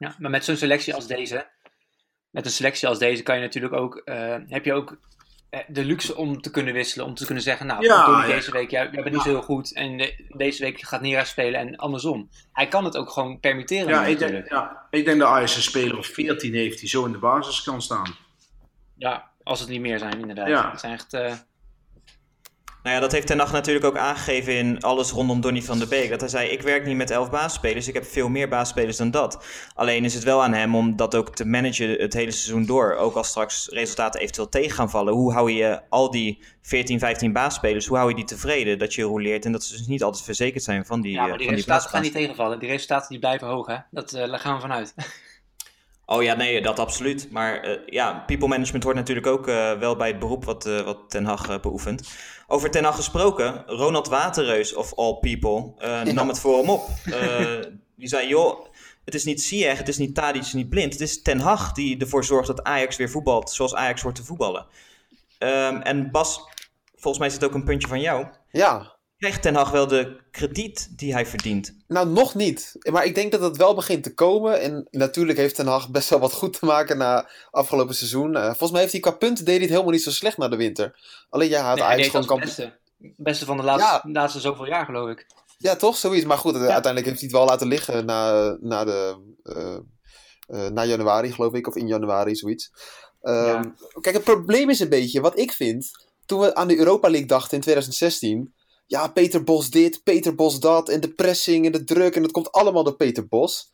Ja, 0.00 0.14
maar 0.18 0.30
met 0.30 0.44
zo'n 0.44 0.56
selectie 0.56 0.94
als 0.94 1.06
deze, 1.06 1.50
met 2.30 2.44
een 2.44 2.50
selectie 2.50 2.88
als 2.88 2.98
deze 2.98 3.22
kan 3.22 3.34
je 3.34 3.40
natuurlijk 3.40 3.74
ook, 3.74 3.96
eh, 3.96 4.36
heb 4.46 4.64
je 4.64 4.72
ook 4.72 4.98
eh, 5.50 5.60
de 5.68 5.84
luxe 5.84 6.16
om 6.16 6.40
te 6.40 6.50
kunnen 6.50 6.74
wisselen, 6.74 7.06
om 7.06 7.14
te 7.14 7.24
kunnen 7.26 7.42
zeggen, 7.42 7.66
nou, 7.66 7.84
Ja, 7.84 8.04
Tony 8.04 8.20
ja. 8.20 8.26
deze 8.26 8.50
week, 8.52 8.70
jij, 8.70 8.88
jij 8.92 9.02
bent 9.02 9.14
niet 9.14 9.22
zo 9.24 9.28
heel 9.28 9.42
goed 9.42 9.74
en 9.74 9.96
de- 9.96 10.24
deze 10.36 10.62
week 10.62 10.80
gaat 10.80 11.00
Nera 11.00 11.24
spelen 11.24 11.60
en 11.60 11.76
andersom. 11.76 12.28
Hij 12.52 12.68
kan 12.68 12.84
het 12.84 12.96
ook 12.96 13.10
gewoon 13.10 13.40
permitteren 13.40 13.88
Ja, 13.88 14.04
ik 14.04 14.18
denk, 14.18 14.48
ja, 14.48 14.86
ik 14.90 15.04
denk 15.04 15.18
dat 15.20 15.28
Ajax 15.28 15.56
een 15.56 15.62
speler 15.62 15.98
of 15.98 16.06
14 16.06 16.54
heeft 16.54 16.80
die 16.80 16.88
zo 16.88 17.04
in 17.04 17.12
de 17.12 17.18
basis 17.18 17.62
kan 17.62 17.82
staan. 17.82 18.16
Ja, 18.96 19.30
als 19.42 19.60
het 19.60 19.68
niet 19.68 19.80
meer 19.80 19.98
zijn 19.98 20.18
inderdaad. 20.20 20.48
Ja. 20.48 20.70
Het 20.70 20.80
zijn 20.80 20.92
echt, 20.92 21.12
eh, 21.14 21.34
Nou 22.82 22.94
ja, 22.94 23.00
dat 23.00 23.12
heeft 23.12 23.26
Ten 23.26 23.38
Hag 23.38 23.52
natuurlijk 23.52 23.84
ook 23.84 23.96
aangegeven 23.96 24.54
in 24.54 24.80
alles 24.80 25.10
rondom 25.10 25.40
Donny 25.40 25.62
van 25.62 25.78
der 25.78 25.88
Beek. 25.88 26.10
Dat 26.10 26.20
hij 26.20 26.28
zei, 26.28 26.48
ik 26.48 26.62
werk 26.62 26.86
niet 26.86 26.96
met 26.96 27.10
elf 27.10 27.30
basisspelers, 27.30 27.88
ik 27.88 27.94
heb 27.94 28.04
veel 28.04 28.28
meer 28.28 28.48
basisspelers 28.48 28.96
dan 28.96 29.10
dat. 29.10 29.44
Alleen 29.74 30.04
is 30.04 30.14
het 30.14 30.22
wel 30.22 30.42
aan 30.42 30.52
hem 30.52 30.76
om 30.76 30.96
dat 30.96 31.14
ook 31.14 31.34
te 31.34 31.44
managen 31.44 31.90
het 31.90 32.12
hele 32.12 32.30
seizoen 32.30 32.66
door. 32.66 32.94
Ook 32.94 33.14
als 33.14 33.28
straks 33.28 33.68
resultaten 33.68 34.20
eventueel 34.20 34.48
tegen 34.48 34.70
gaan 34.70 34.90
vallen. 34.90 35.12
Hoe 35.12 35.32
hou 35.32 35.50
je 35.50 35.80
al 35.88 36.10
die 36.10 36.42
14, 36.62 36.98
15 36.98 37.32
basisspelers, 37.32 37.86
hoe 37.86 37.96
hou 37.96 38.08
je 38.08 38.16
die 38.16 38.24
tevreden? 38.24 38.78
Dat 38.78 38.94
je 38.94 39.02
roleert 39.02 39.44
en 39.44 39.52
dat 39.52 39.64
ze 39.64 39.76
dus 39.76 39.86
niet 39.86 40.02
altijd 40.02 40.24
verzekerd 40.24 40.64
zijn 40.64 40.86
van 40.86 41.00
die, 41.00 41.12
ja, 41.12 41.22
maar 41.22 41.30
eh, 41.30 41.38
die 41.38 41.48
resultaten 41.48 41.90
gaan 41.90 42.02
niet 42.02 42.12
tegenvallen. 42.12 42.58
Die 42.58 42.68
resultaten 42.68 43.08
die 43.08 43.18
blijven 43.18 43.46
hoog, 43.46 43.66
hè. 43.66 43.76
Dat, 43.90 44.12
eh, 44.12 44.30
daar 44.30 44.38
gaan 44.38 44.54
we 44.54 44.60
vanuit. 44.60 44.94
Oh 46.06 46.22
ja, 46.22 46.34
nee, 46.34 46.62
dat 46.62 46.78
absoluut. 46.78 47.30
Maar 47.30 47.60
eh, 47.60 47.78
ja, 47.86 48.24
people 48.26 48.48
management 48.48 48.84
hoort 48.84 48.96
natuurlijk 48.96 49.26
ook 49.26 49.46
wel 49.78 49.96
bij 49.96 50.08
het 50.08 50.18
beroep 50.18 50.44
wat, 50.44 50.64
wat 50.64 50.98
Ten 51.08 51.24
Hag 51.24 51.60
beoefent. 51.60 52.08
Over 52.52 52.70
Ten 52.70 52.84
Hag 52.84 52.96
gesproken, 52.96 53.64
Ronald 53.66 54.08
Waterreus 54.08 54.74
of 54.74 54.94
all 54.94 55.14
people 55.14 55.72
eh, 55.78 56.02
nam 56.02 56.28
het 56.28 56.40
voor 56.40 56.58
hem 56.58 56.70
op. 56.70 56.88
Eh, 57.04 57.60
die 57.96 58.08
zei, 58.08 58.28
joh, 58.28 58.66
het 59.04 59.14
is 59.14 59.24
niet 59.24 59.42
Ziyech, 59.42 59.78
het 59.78 59.88
is 59.88 59.98
niet 59.98 60.14
Tadic, 60.14 60.36
het 60.36 60.46
is 60.46 60.52
niet 60.52 60.68
Blind. 60.68 60.92
Het 60.92 61.02
is 61.02 61.22
Ten 61.22 61.38
Hag 61.38 61.72
die 61.72 61.98
ervoor 61.98 62.24
zorgt 62.24 62.46
dat 62.46 62.64
Ajax 62.64 62.96
weer 62.96 63.10
voetbalt 63.10 63.50
zoals 63.50 63.74
Ajax 63.74 64.02
hoort 64.02 64.14
te 64.14 64.24
voetballen. 64.24 64.66
Ehm, 65.38 65.76
en 65.80 66.10
Bas, 66.10 66.40
volgens 66.94 67.18
mij 67.18 67.26
is 67.26 67.34
het 67.34 67.44
ook 67.44 67.54
een 67.54 67.64
puntje 67.64 67.88
van 67.88 68.00
jou. 68.00 68.26
Ja, 68.50 68.96
Krijgt 69.20 69.42
Ten 69.42 69.54
Hag 69.54 69.70
wel 69.70 69.86
de 69.86 70.16
krediet 70.30 70.98
die 70.98 71.12
hij 71.12 71.26
verdient? 71.26 71.76
Nou, 71.88 72.08
nog 72.08 72.34
niet. 72.34 72.76
Maar 72.90 73.04
ik 73.04 73.14
denk 73.14 73.32
dat 73.32 73.40
het 73.40 73.56
wel 73.56 73.74
begint 73.74 74.02
te 74.02 74.14
komen. 74.14 74.60
En 74.60 74.86
natuurlijk 74.90 75.38
heeft 75.38 75.54
Ten 75.54 75.66
Hag 75.66 75.90
best 75.90 76.08
wel 76.08 76.18
wat 76.18 76.32
goed 76.32 76.58
te 76.58 76.64
maken 76.64 76.98
na 76.98 77.28
afgelopen 77.50 77.94
seizoen. 77.94 78.36
Eh, 78.36 78.44
volgens 78.44 78.70
mij 78.70 78.80
heeft 78.80 78.92
hij 78.92 79.00
qua 79.00 79.10
punten 79.10 79.44
deed 79.44 79.54
hij 79.54 79.62
het 79.62 79.70
helemaal 79.70 79.92
niet 79.92 80.02
zo 80.02 80.10
slecht 80.10 80.36
na 80.36 80.48
de 80.48 80.56
winter. 80.56 80.98
Alleen 81.30 81.48
ja, 81.48 81.60
hij 81.60 81.68
had 81.68 81.88
Nee, 81.88 81.96
deed 81.96 82.06
gewoon 82.06 82.16
als 82.16 82.26
kamp... 82.26 82.40
beste. 82.40 82.78
Beste 83.16 83.44
van 83.44 83.56
de 83.56 83.62
laatste, 83.62 84.08
laatste 84.10 84.40
zoveel 84.40 84.66
jaar, 84.66 84.84
geloof 84.84 85.10
ik. 85.10 85.26
Ja, 85.58 85.76
toch? 85.76 85.96
Zoiets. 85.96 86.24
Maar 86.24 86.38
goed, 86.38 86.54
uiteindelijk 86.54 87.06
heeft 87.06 87.20
hij 87.20 87.28
het 87.28 87.36
wel 87.36 87.46
laten 87.46 87.66
liggen 87.66 88.04
na, 88.04 88.56
na, 88.60 88.84
de, 88.84 89.16
eh, 89.42 89.76
eh, 90.46 90.70
na 90.70 90.84
januari, 90.84 91.32
geloof 91.32 91.52
ik. 91.52 91.66
Of 91.66 91.76
in 91.76 91.86
januari, 91.86 92.34
zoiets. 92.34 92.70
Ehm, 93.22 93.44
Ja. 93.44 93.74
Kijk, 94.00 94.14
het 94.14 94.24
probleem 94.24 94.70
is 94.70 94.80
een 94.80 94.88
beetje, 94.88 95.20
wat 95.20 95.38
ik 95.38 95.52
vind... 95.52 96.08
Toen 96.26 96.40
we 96.40 96.54
aan 96.54 96.68
de 96.68 96.78
Europa 96.78 97.08
League 97.10 97.28
dachten 97.28 97.56
in 97.56 97.62
2016... 97.62 98.54
Ja, 98.90 99.08
Peter 99.08 99.44
Bos 99.44 99.70
dit, 99.70 100.02
Peter 100.02 100.34
Bos 100.34 100.60
dat. 100.60 100.88
En 100.88 101.00
de 101.00 101.14
pressing 101.14 101.66
en 101.66 101.72
de 101.72 101.84
druk. 101.84 102.16
En 102.16 102.22
dat 102.22 102.30
komt 102.30 102.52
allemaal 102.52 102.84
door 102.84 102.96
Peter 102.96 103.28
Bos. 103.28 103.70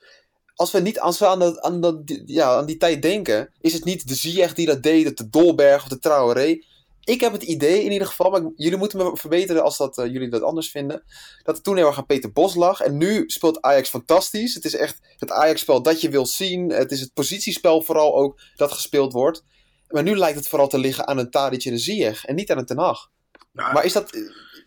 als 0.54 0.70
we, 0.70 0.80
niet, 0.80 1.00
als 1.00 1.18
we 1.18 1.26
aan, 1.26 1.38
dat, 1.38 1.60
aan, 1.60 1.80
dat, 1.80 2.02
ja, 2.26 2.56
aan 2.56 2.66
die 2.66 2.76
tijd 2.76 3.02
denken, 3.02 3.52
is 3.60 3.72
het 3.72 3.84
niet 3.84 4.08
de 4.08 4.14
Ziyech 4.14 4.54
die 4.54 4.66
dat 4.66 4.82
deed, 4.82 5.06
of 5.06 5.12
de 5.12 5.28
Dolberg 5.28 5.82
of 5.82 5.88
de 5.88 5.98
Traoré. 5.98 6.58
Ik 7.04 7.20
heb 7.20 7.32
het 7.32 7.42
idee 7.42 7.84
in 7.84 7.92
ieder 7.92 8.06
geval, 8.06 8.30
maar 8.30 8.42
jullie 8.56 8.78
moeten 8.78 8.98
me 8.98 9.16
verbeteren 9.16 9.62
als 9.62 9.76
dat, 9.76 9.98
eh, 9.98 10.06
jullie 10.12 10.28
dat 10.28 10.42
anders 10.42 10.70
vinden, 10.70 11.04
dat 11.42 11.54
het 11.54 11.64
toen 11.64 11.76
heel 11.76 11.86
erg 11.86 11.98
aan 11.98 12.06
Peter 12.06 12.32
Bos 12.32 12.54
lag. 12.54 12.80
En 12.80 12.96
nu 12.96 13.24
speelt 13.26 13.62
Ajax 13.62 13.88
fantastisch. 13.88 14.54
Het 14.54 14.64
is 14.64 14.74
echt 14.74 15.00
het 15.16 15.30
Ajax-spel 15.30 15.82
dat 15.82 16.00
je 16.00 16.08
wil 16.08 16.26
zien. 16.26 16.70
Het 16.70 16.92
is 16.92 17.00
het 17.00 17.14
positiespel 17.14 17.82
vooral 17.82 18.16
ook 18.16 18.40
dat 18.56 18.72
gespeeld 18.72 19.12
wordt. 19.12 19.44
Maar 19.88 20.02
nu 20.02 20.16
lijkt 20.16 20.38
het 20.38 20.48
vooral 20.48 20.68
te 20.68 20.78
liggen 20.78 21.06
aan 21.06 21.18
een 21.18 21.30
Tadic 21.30 21.64
en 21.64 21.72
een 21.72 21.78
Ziyech 21.78 22.24
en 22.24 22.34
niet 22.34 22.50
aan 22.50 22.58
een 22.58 22.66
Ten 22.66 22.78
Hag. 22.78 23.10
Ja, 23.52 23.72
Maar 23.72 23.84
is 23.84 23.92
dat, 23.92 24.12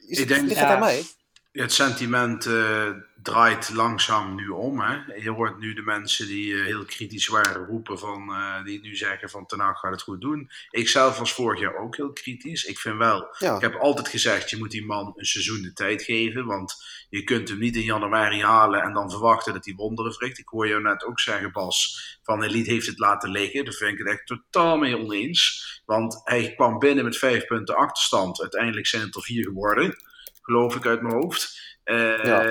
is 0.09 0.17
Ik 0.17 0.17
het, 0.19 0.27
denk- 0.27 0.41
ligt 0.47 0.59
het 0.59 0.67
Ja. 0.69 0.73
aan 0.73 0.79
mij? 0.79 1.03
het 1.51 1.73
sentiment 1.73 2.45
eh, 2.45 2.87
draait 3.23 3.69
langzaam 3.69 4.35
nu 4.35 4.47
om. 4.47 4.79
Hè? 4.81 5.13
Je 5.15 5.29
hoort 5.29 5.59
nu 5.59 5.73
de 5.73 5.81
mensen 5.81 6.27
die 6.27 6.53
eh, 6.53 6.65
heel 6.65 6.85
kritisch 6.85 7.27
waren 7.27 7.65
roepen 7.65 7.99
van, 7.99 8.33
eh, 8.33 8.63
die 8.63 8.81
nu 8.81 8.95
zeggen 8.95 9.29
van 9.29 9.45
Ten 9.45 9.59
gaat 9.59 9.91
het 9.91 10.01
goed 10.01 10.21
doen. 10.21 10.51
Ik 10.69 10.89
zelf 10.89 11.17
was 11.19 11.33
vorig 11.33 11.59
jaar 11.59 11.75
ook 11.75 11.95
heel 11.95 12.13
kritisch. 12.13 12.63
Ik 12.63 12.79
vind 12.79 12.97
wel, 12.97 13.35
Ja. 13.39 13.55
ik 13.55 13.61
heb 13.61 13.75
altijd 13.75 14.07
gezegd, 14.07 14.49
je 14.49 14.57
moet 14.57 14.71
die 14.71 14.85
man 14.85 15.13
een 15.15 15.25
seizoen 15.25 15.61
de 15.61 15.73
tijd 15.73 16.01
geven. 16.03 16.45
Want 16.45 16.75
je 17.09 17.23
kunt 17.23 17.49
hem 17.49 17.59
niet 17.59 17.75
in 17.75 17.83
januari 17.83 18.43
halen 18.43 18.81
en 18.81 18.93
dan 18.93 19.09
verwachten 19.09 19.53
dat 19.53 19.65
hij 19.65 19.73
wonderen 19.73 20.13
verricht. 20.13 20.39
Ik 20.39 20.47
hoor 20.47 20.67
jou 20.67 20.81
net 20.81 21.03
ook 21.03 21.19
zeggen, 21.19 21.51
Bas, 21.51 22.17
van 22.23 22.43
Elite 22.43 22.71
heeft 22.71 22.87
het 22.87 22.99
laten 22.99 23.31
liggen. 23.31 23.65
Daar 23.65 23.73
vind 23.73 23.91
ik 23.91 23.97
het 23.97 24.07
echt 24.07 24.27
totaal 24.27 24.77
mee 24.77 24.97
oneens. 24.97 25.67
Want 25.85 26.21
hij 26.23 26.53
kwam 26.55 26.79
binnen 26.79 27.03
met 27.03 27.17
vijf 27.17 27.45
punten 27.45 27.75
achterstand. 27.75 28.41
Uiteindelijk 28.41 28.87
zijn 28.87 29.01
het 29.01 29.15
er 29.15 29.21
vier 29.21 29.43
geworden, 29.43 29.95
geloof 30.41 30.75
ik 30.75 30.85
uit 30.85 31.01
mijn 31.01 31.15
hoofd. 31.15 31.68
Eh, 31.89 32.23
Ja. 32.23 32.41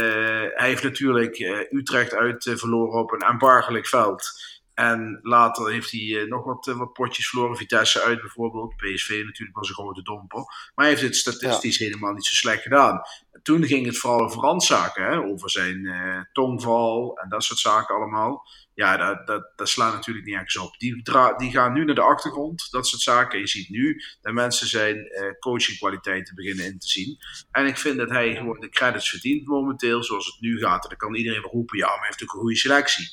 Hij 0.54 0.68
heeft 0.68 0.82
natuurlijk 0.82 1.38
eh, 1.38 1.72
Utrecht 1.72 2.14
uit 2.14 2.46
eh, 2.46 2.56
verloren 2.56 3.00
op 3.00 3.12
een 3.12 3.24
aanbargelijk 3.24 3.86
veld. 3.86 4.30
En 4.74 5.18
later 5.22 5.70
heeft 5.70 5.90
hij 5.90 6.24
nog 6.28 6.44
wat, 6.44 6.66
wat 6.66 6.92
potjes 6.92 7.28
verloren. 7.28 7.56
Vitesse 7.56 8.02
uit 8.02 8.20
bijvoorbeeld. 8.20 8.76
PSV 8.76 9.22
natuurlijk 9.24 9.58
was 9.58 9.68
een 9.68 9.74
grote 9.74 10.02
domper. 10.02 10.38
Maar 10.38 10.84
hij 10.84 10.88
heeft 10.88 11.02
het 11.02 11.16
statistisch 11.16 11.78
helemaal 11.78 12.12
niet 12.12 12.26
zo 12.26 12.34
slecht 12.34 12.62
gedaan. 12.62 13.00
Toen 13.42 13.64
ging 13.64 13.86
het 13.86 13.98
vooral 13.98 14.20
over 14.20 14.40
randzaken. 14.40 15.04
Hè? 15.04 15.18
Over 15.18 15.50
zijn 15.50 15.88
tongval 16.32 17.18
en 17.22 17.28
dat 17.28 17.44
soort 17.44 17.58
zaken 17.58 17.94
allemaal. 17.94 18.46
Ja, 18.78 18.96
dat, 18.96 19.26
dat, 19.26 19.52
dat 19.56 19.68
slaat 19.68 19.92
natuurlijk 19.92 20.26
niet 20.26 20.34
ergens 20.34 20.56
op. 20.56 20.78
Die, 20.78 21.02
die 21.36 21.50
gaan 21.50 21.72
nu 21.72 21.84
naar 21.84 21.94
de 21.94 22.00
achtergrond. 22.00 22.68
Dat 22.70 22.86
soort 22.86 23.02
zaken. 23.02 23.38
Je 23.38 23.46
ziet 23.46 23.68
nu 23.68 24.02
dat 24.20 24.32
mensen 24.32 24.66
zijn 24.68 24.96
eh, 24.96 25.30
coachingkwaliteiten 25.38 26.34
beginnen 26.34 26.64
in 26.64 26.78
te 26.78 26.88
zien. 26.88 27.16
En 27.50 27.66
ik 27.66 27.76
vind 27.78 27.96
dat 27.98 28.08
hij 28.10 28.34
gewoon 28.36 28.60
de 28.60 28.68
credits 28.68 29.10
verdient 29.10 29.46
momenteel, 29.46 30.04
zoals 30.04 30.26
het 30.26 30.40
nu 30.40 30.58
gaat. 30.58 30.82
En 30.82 30.88
dan 30.88 30.98
kan 30.98 31.14
iedereen 31.14 31.40
roepen, 31.42 31.78
ja, 31.78 31.86
maar 31.86 31.96
hij 31.98 32.06
heeft 32.06 32.22
ook 32.22 32.32
een 32.32 32.40
goede 32.40 32.56
selectie. 32.56 33.06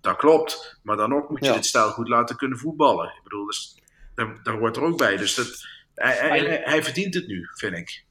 Dat 0.00 0.16
klopt, 0.16 0.78
maar 0.82 0.96
dan 0.96 1.14
ook 1.14 1.28
moet 1.30 1.40
je 1.44 1.46
Ja. 1.50 1.54
dit 1.54 1.66
stijl 1.66 1.90
goed 1.90 2.08
laten 2.08 2.36
kunnen 2.36 2.58
voetballen. 2.58 3.06
Ik 3.16 3.22
bedoel, 3.22 3.46
dus, 3.46 3.82
daar, 4.14 4.42
daar 4.42 4.58
hoort 4.58 4.76
er 4.76 4.82
ook 4.82 4.98
bij. 4.98 5.16
Dus 5.16 5.34
dat, 5.34 5.66
hij, 5.94 6.16
hij- 6.16 6.60
hij 6.64 6.82
verdient 6.84 7.14
het 7.14 7.26
nu, 7.26 7.48
vind 7.54 7.76
ik. 7.76 8.04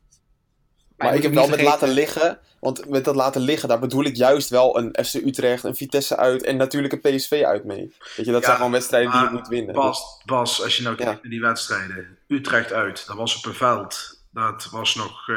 Maar 0.98 1.16
ik 1.16 1.24
heb 1.24 1.34
wel 1.34 1.48
met 1.48 1.62
laten 1.62 1.90
liggen, 1.90 2.40
want 2.60 2.90
met 2.90 3.06
dat 3.06 3.16
laten 3.16 3.42
liggen, 3.42 3.70
daar 3.70 3.80
bedoel 3.80 4.04
ik 4.04 4.16
juist 4.16 4.50
wel 4.50 4.78
een 4.78 5.06
FC 5.06 5.14
Utrecht, 5.14 5.64
een 5.64 5.76
Vitesse 5.76 6.16
uit 6.18 6.44
en 6.44 6.58
natuurlijk 6.58 6.94
een 6.94 7.16
PSV 7.16 7.44
uit 7.46 7.64
mee. 7.64 7.96
Weet 8.16 8.26
je, 8.26 8.32
dat 8.32 8.40
Ja, 8.42 8.46
zijn 8.46 8.56
gewoon 8.56 8.72
wedstrijden 8.72 9.12
die 9.12 9.22
je 9.22 9.30
moet 9.30 9.48
winnen. 9.48 9.74
Bas, 9.76 10.22
Bas, 10.26 10.64
als 10.64 10.78
je 10.78 10.84
nou 10.84 10.96
Ja. 10.98 11.04
kijkt 11.04 11.22
naar 11.22 11.32
die 11.32 11.42
wedstrijden. 11.42 12.18
Utrecht 12.28 12.74
uit, 12.74 13.08
dat 13.08 13.16
was 13.16 13.38
op 13.38 13.46
een 13.46 13.54
veld. 13.54 14.17
Dat 14.38 14.68
was 14.72 14.96
nog, 14.96 15.28
eh, 15.30 15.36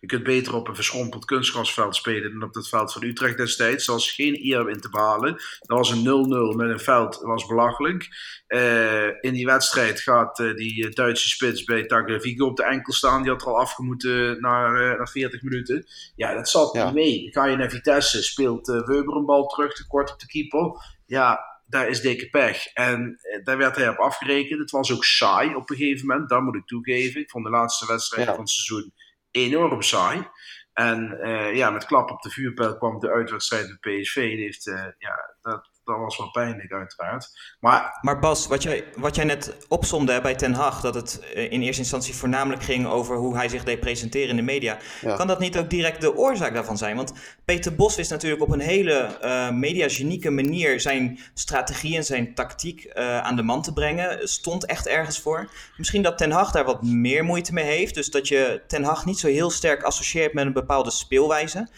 je 0.00 0.06
kunt 0.06 0.22
beter 0.22 0.54
op 0.54 0.68
een 0.68 0.74
verschrompeld 0.74 1.24
kunstgrasveld 1.24 1.96
spelen 1.96 2.32
dan 2.32 2.48
op 2.48 2.54
het 2.54 2.68
veld 2.68 2.92
van 2.92 3.02
Utrecht 3.02 3.36
destijds. 3.36 3.86
Er 3.86 3.92
was 3.92 4.10
geen 4.10 4.38
eer 4.42 4.70
in 4.70 4.80
te 4.80 4.90
behalen. 4.90 5.32
Dat 5.60 5.78
was 5.78 5.90
een 5.90 6.02
0-0 6.02 6.56
met 6.56 6.70
een 6.70 6.80
veld, 6.80 7.12
dat 7.12 7.22
was 7.22 7.46
belachelijk. 7.46 8.08
Eh, 8.46 9.06
in 9.06 9.32
die 9.32 9.46
wedstrijd 9.46 10.00
gaat 10.00 10.38
eh, 10.38 10.54
die 10.54 10.88
Duitse 10.88 11.28
spits 11.28 11.64
bij 11.64 11.86
Tagliafico 11.86 12.46
op 12.46 12.56
de 12.56 12.64
enkel 12.64 12.92
staan. 12.92 13.22
Die 13.22 13.30
had 13.30 13.42
er 13.42 13.48
al 13.48 13.58
afgemoeten 13.58 14.40
na, 14.40 14.66
eh, 14.66 14.98
na 14.98 15.06
40 15.06 15.42
minuten. 15.42 15.86
Ja, 16.16 16.34
dat 16.34 16.48
zat 16.48 16.72
Ja. 16.72 16.84
niet 16.84 16.94
mee. 16.94 17.22
Dan 17.30 17.42
ga 17.42 17.50
je 17.50 17.56
naar 17.56 17.70
Vitesse, 17.70 18.22
speelt 18.22 18.66
Weber 18.66 19.16
een 19.16 19.26
bal 19.26 19.46
terug, 19.46 19.74
te 19.74 19.86
kort 19.86 20.12
op 20.12 20.18
de 20.20 20.26
keeper. 20.26 20.96
Ja, 21.06 21.57
daar 21.68 21.88
is 21.88 22.00
dikke 22.00 22.28
pech. 22.28 22.66
En 22.66 23.18
eh, 23.20 23.44
daar 23.44 23.56
werd 23.56 23.76
hij 23.76 23.88
op 23.88 23.98
afgerekend. 23.98 24.60
Het 24.60 24.70
was 24.70 24.92
ook 24.92 25.04
saai 25.04 25.54
op 25.54 25.70
een 25.70 25.76
gegeven 25.76 26.06
moment, 26.06 26.28
dat 26.28 26.42
moet 26.42 26.54
ik 26.56 26.66
toegeven. 26.66 27.20
Ik 27.20 27.30
vond 27.30 27.44
de 27.44 27.50
laatste 27.50 27.86
wedstrijd 27.86 28.26
Ja. 28.26 28.34
van 28.34 28.42
het 28.42 28.50
seizoen 28.50 28.92
enorm 29.30 29.82
saai. 29.82 30.28
En 30.72 31.20
eh, 31.20 31.54
ja, 31.54 31.70
met 31.70 31.84
klap 31.86 32.10
op 32.10 32.22
de 32.22 32.30
vuurpijl 32.30 32.76
kwam 32.76 32.98
de 32.98 33.10
uitwedstrijd 33.10 33.68
met 33.68 33.80
PSV. 33.80 34.14
Die 34.14 34.44
heeft, 34.44 34.66
eh, 34.66 34.86
ja, 34.98 35.36
dat, 35.42 35.70
dat 35.88 35.98
was 35.98 36.18
wel 36.18 36.30
pijnlijk 36.30 36.72
uiteraard. 36.72 37.30
Maar 37.60 37.98
Maar 38.00 38.18
Bas, 38.18 38.46
wat 38.46 38.62
jij, 38.62 38.84
wat 38.96 39.14
jij 39.14 39.24
net 39.24 39.66
opzomde 39.68 40.20
bij 40.20 40.34
Ten 40.34 40.52
Hag, 40.52 40.80
dat 40.80 40.94
het 40.94 41.20
eh, 41.34 41.52
in 41.52 41.62
eerste 41.62 41.82
instantie 41.82 42.14
voornamelijk 42.14 42.62
ging 42.62 42.86
over 42.86 43.16
hoe 43.16 43.36
hij 43.36 43.48
zich 43.48 43.64
deed 43.64 43.80
presenteren 43.80 44.28
in 44.28 44.36
de 44.36 44.42
media. 44.42 44.78
Ja. 45.00 45.16
Kan 45.16 45.26
dat 45.26 45.38
niet 45.38 45.58
ook 45.58 45.70
direct 45.70 46.00
de 46.00 46.16
oorzaak 46.16 46.54
daarvan 46.54 46.78
zijn? 46.78 46.96
Want 46.96 47.12
Peter 47.44 47.74
Bos 47.74 47.96
wist 47.96 48.10
natuurlijk 48.10 48.42
op 48.42 48.50
een 48.50 48.60
hele 48.60 48.92
eh 49.20 49.50
mediagenieke 49.50 50.30
manier 50.30 50.80
zijn 50.80 51.18
strategie 51.34 51.96
en 51.96 52.04
zijn 52.04 52.34
tactiek 52.34 52.84
eh, 52.84 53.20
aan 53.20 53.36
de 53.36 53.42
man 53.42 53.62
te 53.62 53.72
brengen. 53.72 54.28
Stond 54.28 54.66
echt 54.66 54.86
ergens 54.86 55.20
voor. 55.20 55.50
Misschien 55.76 56.02
dat 56.02 56.18
Ten 56.18 56.30
Hag 56.30 56.50
daar 56.50 56.64
wat 56.64 56.82
meer 56.82 57.24
moeite 57.24 57.52
mee 57.52 57.64
heeft. 57.64 57.94
Dus 57.94 58.10
dat 58.10 58.28
je 58.28 58.62
Ten 58.66 58.84
Hag 58.84 59.04
niet 59.04 59.18
zo 59.18 59.26
heel 59.26 59.50
sterk 59.50 59.82
associeert 59.82 60.32
met 60.32 60.46
een 60.46 60.52
bepaalde 60.52 60.90
speelwijze. 60.90 61.68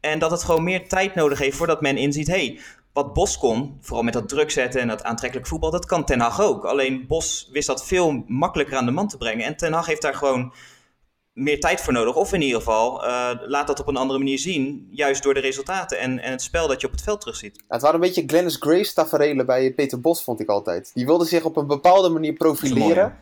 En 0.00 0.18
dat 0.18 0.30
het 0.30 0.44
gewoon 0.44 0.64
meer 0.64 0.88
tijd 0.88 1.14
nodig 1.14 1.38
heeft 1.38 1.56
voordat 1.56 1.80
men 1.80 1.96
inziet, 1.96 2.26
hey, 2.26 2.60
wat 2.92 3.12
Bos 3.12 3.38
kon, 3.38 3.78
vooral 3.80 4.04
met 4.04 4.12
dat 4.12 4.28
druk 4.28 4.50
zetten 4.50 4.80
en 4.80 4.88
dat 4.88 5.02
aantrekkelijk 5.02 5.48
voetbal, 5.48 5.70
dat 5.70 5.86
kan 5.86 6.04
Ten 6.04 6.20
Hag 6.20 6.40
ook. 6.40 6.64
Alleen 6.64 7.06
Bos 7.06 7.48
wist 7.52 7.66
dat 7.66 7.86
veel 7.86 8.24
makkelijker 8.26 8.76
aan 8.76 8.84
de 8.84 8.90
man 8.90 9.08
te 9.08 9.16
brengen. 9.16 9.44
En 9.44 9.56
Ten 9.56 9.72
Hag 9.72 9.86
heeft 9.86 10.02
daar 10.02 10.14
gewoon 10.14 10.52
meer 11.32 11.60
tijd 11.60 11.80
voor 11.80 11.92
nodig. 11.92 12.14
Of 12.14 12.32
in 12.32 12.42
ieder 12.42 12.58
geval, 12.58 13.04
eh, 13.04 13.30
laat 13.46 13.66
dat 13.66 13.80
op 13.80 13.88
een 13.88 13.96
andere 13.96 14.18
manier 14.18 14.38
zien. 14.38 14.88
Juist 14.90 15.22
door 15.22 15.34
de 15.34 15.40
resultaten 15.40 15.98
en, 15.98 16.18
en 16.18 16.30
het 16.30 16.42
spel 16.42 16.68
dat 16.68 16.80
je 16.80 16.86
op 16.86 16.92
het 16.92 17.02
veld 17.02 17.20
terugziet. 17.20 17.56
Ja, 17.56 17.64
het 17.68 17.82
waren 17.82 18.00
een 18.00 18.06
beetje 18.06 18.24
Glennis 18.26 18.56
Grace 18.60 18.94
tafereelen 18.94 19.46
bij 19.46 19.74
Peter 19.74 20.00
Bos, 20.00 20.24
vond 20.24 20.40
ik 20.40 20.48
altijd. 20.48 20.90
Die 20.94 21.06
wilde 21.06 21.24
zich 21.24 21.44
op 21.44 21.56
een 21.56 21.66
bepaalde 21.66 22.08
manier 22.08 22.32
profileren. 22.32 23.18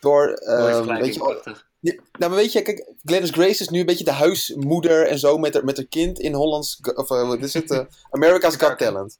Door, 0.00 0.40
vergelijking, 0.44 0.98
weet 0.98 1.14
je, 1.14 1.20
prachtig. 1.20 1.70
Ja, 1.82 1.92
nou, 1.92 2.30
maar 2.30 2.40
weet 2.40 2.52
je, 2.52 2.62
kijk, 2.62 2.92
Glennis 3.04 3.30
Grace 3.30 3.62
is 3.62 3.68
nu 3.68 3.80
een 3.80 3.86
beetje 3.86 4.04
de 4.04 4.10
huismoeder 4.10 5.06
en 5.06 5.18
zo 5.18 5.38
met 5.38 5.54
haar, 5.54 5.64
met 5.64 5.76
haar 5.76 5.86
kind 5.86 6.18
in 6.18 6.34
Hollands, 6.34 6.80
of 6.94 7.10
eh, 7.10 7.28
wat 7.28 7.42
is 7.42 7.54
het, 7.54 7.70
eh, 7.70 7.80
America's 8.10 8.56
Got 8.56 8.78
Talent. 8.78 9.18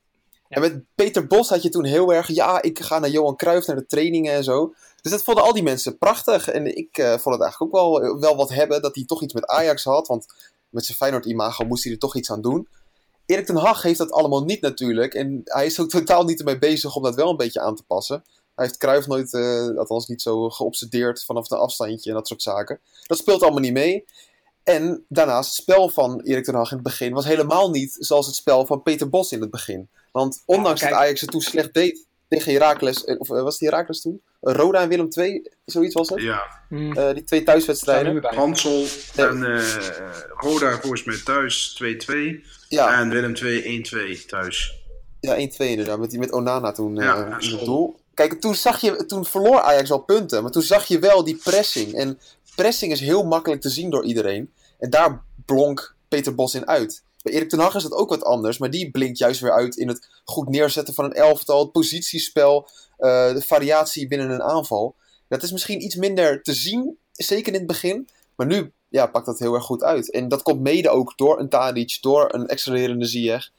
En 0.48 0.60
met 0.60 0.82
Peter 0.94 1.26
Bos 1.26 1.48
had 1.48 1.62
je 1.62 1.68
toen 1.68 1.84
heel 1.84 2.12
erg, 2.14 2.28
ja, 2.28 2.62
ik 2.62 2.78
ga 2.78 2.98
naar 2.98 3.10
Johan 3.10 3.36
Cruijff, 3.36 3.66
naar 3.66 3.76
de 3.76 3.86
trainingen 3.86 4.32
en 4.32 4.44
zo. 4.44 4.74
Dus 5.00 5.12
dat 5.12 5.22
vonden 5.22 5.44
al 5.44 5.52
die 5.52 5.62
mensen 5.62 5.98
prachtig. 5.98 6.48
En 6.48 6.76
ik 6.76 6.98
eh, 6.98 7.08
vond 7.18 7.34
het 7.34 7.42
eigenlijk 7.42 7.74
ook 7.74 7.80
wel, 7.80 8.18
wel 8.20 8.36
wat 8.36 8.50
hebben, 8.50 8.82
dat 8.82 8.94
hij 8.94 9.04
toch 9.04 9.22
iets 9.22 9.34
met 9.34 9.46
Ajax 9.46 9.84
had. 9.84 10.06
Want 10.06 10.26
met 10.68 10.84
zijn 10.84 10.98
Feyenoord-imago 10.98 11.64
moest 11.64 11.84
hij 11.84 11.92
er 11.92 11.98
toch 11.98 12.16
iets 12.16 12.30
aan 12.30 12.40
doen. 12.40 12.68
Erik 13.26 13.46
ten 13.46 13.56
Hag 13.56 13.82
heeft 13.82 13.98
dat 13.98 14.12
allemaal 14.12 14.44
niet 14.44 14.60
natuurlijk. 14.60 15.14
En 15.14 15.40
hij 15.44 15.66
is 15.66 15.80
ook 15.80 15.88
totaal 15.88 16.24
niet 16.24 16.38
ermee 16.38 16.58
bezig 16.58 16.96
om 16.96 17.02
dat 17.02 17.14
wel 17.14 17.30
een 17.30 17.36
beetje 17.36 17.60
aan 17.60 17.76
te 17.76 17.84
passen. 17.84 18.24
Hij 18.62 18.70
heeft 18.70 18.80
Cruijff 18.80 19.06
nooit, 19.06 19.34
eh, 19.34 19.76
althans 19.78 20.06
niet 20.06 20.22
zo 20.22 20.48
geobsedeerd 20.50 21.24
vanaf 21.24 21.50
een 21.50 21.58
afstandje 21.58 22.10
en 22.10 22.16
dat 22.16 22.28
soort 22.28 22.42
zaken. 22.42 22.80
Dat 23.06 23.18
speelt 23.18 23.42
allemaal 23.42 23.60
niet 23.60 23.72
mee. 23.72 24.04
En 24.62 25.04
daarnaast, 25.08 25.46
het 25.56 25.62
spel 25.62 25.88
van 25.88 26.20
Erik 26.20 26.44
ten 26.44 26.54
Hag 26.54 26.70
in 26.70 26.76
het 26.76 26.86
begin 26.86 27.12
was 27.12 27.24
helemaal 27.24 27.70
niet 27.70 27.96
zoals 27.98 28.26
het 28.26 28.34
spel 28.34 28.66
van 28.66 28.82
Peter 28.82 29.08
Bos 29.08 29.32
in 29.32 29.40
het 29.40 29.50
begin. 29.50 29.88
Want 30.12 30.42
ondanks 30.46 30.80
kijk. 30.80 30.92
dat 30.92 31.00
Ajax 31.00 31.20
het 31.20 31.30
toen 31.30 31.40
slecht 31.40 31.74
deed 31.74 32.06
tegen 32.28 32.52
Heracles, 32.52 33.04
eh, 33.04 33.20
of 33.20 33.30
eh, 33.30 33.42
was 33.42 33.58
het 33.58 33.70
Heracles 33.70 34.00
toen? 34.00 34.20
Roda 34.40 34.80
en 34.80 34.88
Willem 34.88 35.08
II, 35.18 35.50
zoiets 35.64 35.94
was 35.94 36.08
het? 36.08 36.20
ja, 36.20 36.42
Hm, 36.68 36.92
Eh, 36.92 37.14
die 37.14 37.24
twee 37.24 37.42
thuiswedstrijden. 37.42 38.24
Hansel 38.34 38.84
Nee. 39.16 39.26
en 39.26 39.44
eh, 39.44 39.78
Roda 40.36 40.78
volgens 40.80 41.04
mij 41.04 41.20
thuis 41.24 41.74
2-2. 41.74 42.44
Ja, 42.68 43.00
En 43.00 43.08
Willem 43.08 43.34
2 43.34 43.62
1-2 43.62 44.26
thuis. 44.26 44.80
ja 45.20 45.34
1-2 45.36 45.68
inderdaad, 45.70 45.98
met, 45.98 46.10
die, 46.10 46.18
met 46.18 46.32
Onana 46.32 46.72
toen 46.72 46.98
eh, 46.98 47.04
Ja, 47.04 47.38
in 47.40 47.50
het 47.50 47.64
doel. 47.64 48.00
Kijk, 48.14 48.40
toen, 48.40 48.54
zag 48.54 48.80
je, 48.80 49.06
toen 49.06 49.24
verloor 49.24 49.60
Ajax 49.60 49.90
al 49.90 50.02
punten, 50.02 50.42
maar 50.42 50.52
toen 50.52 50.62
zag 50.62 50.86
je 50.86 50.98
wel 50.98 51.24
die 51.24 51.36
pressing. 51.36 51.94
En 51.94 52.18
pressing 52.54 52.92
is 52.92 53.00
heel 53.00 53.24
makkelijk 53.24 53.60
te 53.60 53.70
zien 53.70 53.90
door 53.90 54.04
iedereen. 54.04 54.52
En 54.78 54.90
daar 54.90 55.22
blonk 55.46 55.94
Peter 56.08 56.34
Bos 56.34 56.54
in 56.54 56.66
uit. 56.66 57.02
Bij 57.22 57.32
Erik 57.32 57.48
ten 57.48 57.58
Hag 57.58 57.74
is 57.74 57.82
dat 57.82 57.92
ook 57.92 58.08
wat 58.08 58.24
anders, 58.24 58.58
maar 58.58 58.70
die 58.70 58.90
blinkt 58.90 59.18
juist 59.18 59.40
weer 59.40 59.52
uit 59.52 59.76
in 59.76 59.88
het 59.88 60.08
goed 60.24 60.48
neerzetten 60.48 60.94
van 60.94 61.04
een 61.04 61.12
elftal, 61.12 61.60
het 61.62 61.72
positiespel, 61.72 62.68
eh, 62.96 63.32
de 63.32 63.42
variatie 63.42 64.08
binnen 64.08 64.30
een 64.30 64.42
aanval. 64.42 64.94
Dat 65.28 65.42
is 65.42 65.52
misschien 65.52 65.82
iets 65.82 65.96
minder 65.96 66.42
te 66.42 66.54
zien, 66.54 66.98
zeker 67.12 67.52
in 67.52 67.58
het 67.58 67.66
begin, 67.66 68.08
maar 68.36 68.46
nu 68.46 68.72
ja, 68.88 69.06
pakt 69.06 69.26
dat 69.26 69.38
heel 69.38 69.54
erg 69.54 69.64
goed 69.64 69.82
uit. 69.82 70.10
En 70.10 70.28
dat 70.28 70.42
komt 70.42 70.60
mede 70.60 70.88
ook 70.88 71.12
door 71.16 71.40
een 71.40 71.48
Tadic, 71.48 71.98
door 72.00 72.34
een 72.34 72.46
accelererende 72.46 73.06
Ziyech 73.06 73.50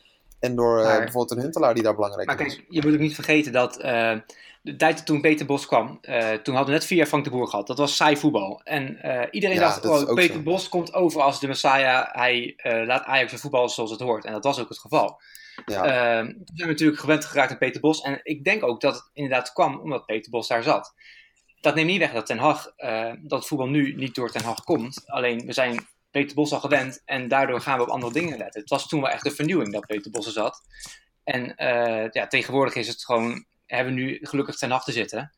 en 0.43 0.55
door 0.55 0.79
eh, 0.79 0.85
Maar- 0.85 0.97
bijvoorbeeld 0.99 1.31
een 1.31 1.43
Huntelaar 1.43 1.73
die 1.73 1.83
daar 1.83 1.95
belangrijk 1.95 2.27
Maar 2.27 2.45
is. 2.45 2.55
kijk, 2.55 2.65
je 2.69 2.81
moet 2.83 2.93
ook 2.93 2.99
niet 2.99 3.15
vergeten 3.15 3.51
dat 3.51 3.77
eh, 3.77 4.17
de 4.61 4.75
tijd 4.75 5.05
toen 5.05 5.21
Peter 5.21 5.45
Bos 5.45 5.65
kwam, 5.65 5.97
eh, 6.01 6.17
toen 6.29 6.55
hadden 6.55 6.73
we 6.73 6.79
net 6.79 6.85
vier 6.85 6.97
jaar 6.97 7.07
Frank 7.07 7.23
de 7.23 7.29
Boer 7.29 7.47
gehad. 7.47 7.67
Dat 7.67 7.77
was 7.77 7.95
saai 7.95 8.17
voetbal. 8.17 8.61
En 8.63 8.87
iedereen 9.31 9.55
Ja, 9.55 9.61
dacht, 9.61 9.85
oh, 9.85 10.13
Peter 10.13 10.35
zo. 10.35 10.41
Bos 10.41 10.69
komt 10.69 10.93
over 10.93 11.21
als 11.21 11.39
de 11.39 11.47
Messiah. 11.47 12.05
Hij 12.11 12.53
laat 12.63 13.03
Ajax 13.03 13.31
het 13.31 13.41
voetbal 13.41 13.69
zoals 13.69 13.91
het 13.91 13.99
hoort. 13.99 14.25
En 14.25 14.31
dat 14.33 14.43
was 14.43 14.59
ook 14.59 14.69
het 14.69 14.79
geval. 14.79 15.21
Ja. 15.65 15.83
Ehm, 15.85 16.25
toen 16.25 16.43
zijn 16.53 16.67
we 16.67 16.73
natuurlijk 16.73 16.99
gewend 16.99 17.25
geraakt 17.25 17.51
aan 17.51 17.57
Peter 17.57 17.81
Bos. 17.81 18.01
En 18.01 18.19
ik 18.23 18.43
denk 18.43 18.63
ook 18.63 18.81
dat 18.81 18.95
het 18.95 19.09
inderdaad 19.13 19.53
kwam 19.53 19.79
omdat 19.79 20.05
Peter 20.05 20.31
Bos 20.31 20.47
daar 20.47 20.63
zat. 20.63 20.93
Dat 21.61 21.75
neemt 21.75 21.87
niet 21.89 21.99
weg 21.99 22.11
dat 22.13 22.25
Ten 22.25 22.37
Hag, 22.37 22.71
dat 23.21 23.47
voetbal 23.47 23.67
nu 23.67 23.95
niet 23.95 24.15
door 24.15 24.31
Ten 24.31 24.43
Hag 24.43 24.63
komt. 24.63 25.03
Alleen 25.05 25.45
we 25.45 25.53
zijn 25.53 25.87
Peter 26.13 26.35
Bos 26.35 26.53
al 26.53 26.59
gewend 26.59 27.01
en 27.05 27.27
daardoor 27.27 27.61
gaan 27.61 27.77
we 27.77 27.83
op 27.83 27.89
andere 27.89 28.13
dingen 28.13 28.37
letten. 28.37 28.61
Het 28.61 28.69
was 28.69 28.87
toen 28.87 29.01
wel 29.01 29.09
echt 29.09 29.23
de 29.23 29.31
vernieuwing 29.31 29.73
dat 29.73 29.85
Peter 29.85 30.11
Bos 30.11 30.25
er 30.25 30.31
zat. 30.31 30.61
En 31.23 31.55
eh, 31.55 32.09
ja, 32.11 32.27
tegenwoordig 32.27 32.75
is 32.75 32.87
het 32.87 33.05
gewoon, 33.05 33.45
hebben 33.65 33.93
we 33.93 34.01
nu 34.01 34.19
gelukkig 34.21 34.55
Ten 34.55 34.79
te 34.79 34.91
zitten. 34.91 35.33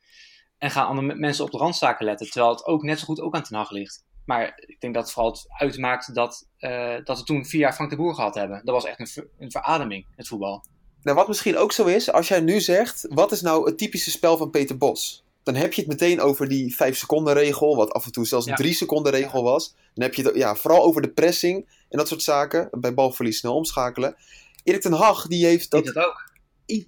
En 0.57 0.71
gaan 0.71 0.87
andere 0.87 1.15
mensen 1.15 1.45
op 1.45 1.51
de 1.51 1.57
randzaken 1.57 2.05
letten. 2.05 2.29
Terwijl 2.29 2.51
het 2.53 2.65
ook 2.65 2.83
net 2.83 2.99
zo 2.99 3.05
goed 3.05 3.19
ook 3.19 3.35
aan 3.35 3.43
Ten 3.43 3.55
Hag 3.55 3.71
ligt. 3.71 4.03
Maar 4.25 4.53
ik 4.55 4.79
denk 4.79 4.93
dat 4.93 5.03
het 5.03 5.11
vooral 5.11 5.31
het 5.31 5.45
uitmaakt 5.49 6.15
dat, 6.15 6.47
eh, 6.57 6.95
dat 7.03 7.17
we 7.17 7.23
toen 7.23 7.45
vier 7.45 7.59
jaar 7.59 7.73
Frank 7.73 7.89
de 7.89 7.95
Boer 7.95 8.15
gehad 8.15 8.35
hebben. 8.35 8.61
Dat 8.63 8.75
was 8.75 8.85
echt 8.85 8.99
een, 8.99 9.29
een 9.39 9.51
verademing, 9.51 10.05
het 10.15 10.27
voetbal. 10.27 10.65
Nou, 11.01 11.17
wat 11.17 11.27
misschien 11.27 11.57
ook 11.57 11.71
zo 11.71 11.85
is, 11.85 12.11
als 12.11 12.27
jij 12.27 12.39
nu 12.39 12.59
zegt, 12.59 13.05
wat 13.09 13.31
is 13.31 13.41
nou 13.41 13.65
het 13.65 13.77
typische 13.77 14.11
spel 14.11 14.37
van 14.37 14.49
Peter 14.49 14.77
Bos? 14.77 15.24
Dan 15.45 15.55
heb 15.55 15.73
je 15.73 15.81
het 15.81 15.89
meteen 15.89 16.21
over 16.21 16.47
die 16.47 16.75
5 16.75 16.97
seconden 16.97 17.33
regel, 17.33 17.75
wat 17.75 17.91
af 17.91 18.05
en 18.05 18.11
toe 18.11 18.25
zelfs 18.25 18.45
een 18.45 18.51
Ja. 18.51 18.57
3 18.57 18.73
seconden 18.73 19.11
regel 19.11 19.43
was. 19.43 19.75
Dan 19.93 20.03
heb 20.03 20.15
je 20.15 20.23
het 20.23 20.35
ja, 20.35 20.55
vooral 20.55 20.83
over 20.83 21.01
de 21.01 21.11
pressing 21.11 21.69
en 21.89 21.97
dat 21.97 22.07
soort 22.07 22.23
zaken. 22.23 22.67
Bij 22.71 22.93
balverlies 22.93 23.37
snel 23.37 23.55
omschakelen. 23.55 24.15
Erik 24.63 24.81
ten 24.81 24.93
Hag, 24.93 25.27
die 25.27 25.45
heeft 25.45 25.71
dat, 25.71 25.95
ook. 25.95 26.31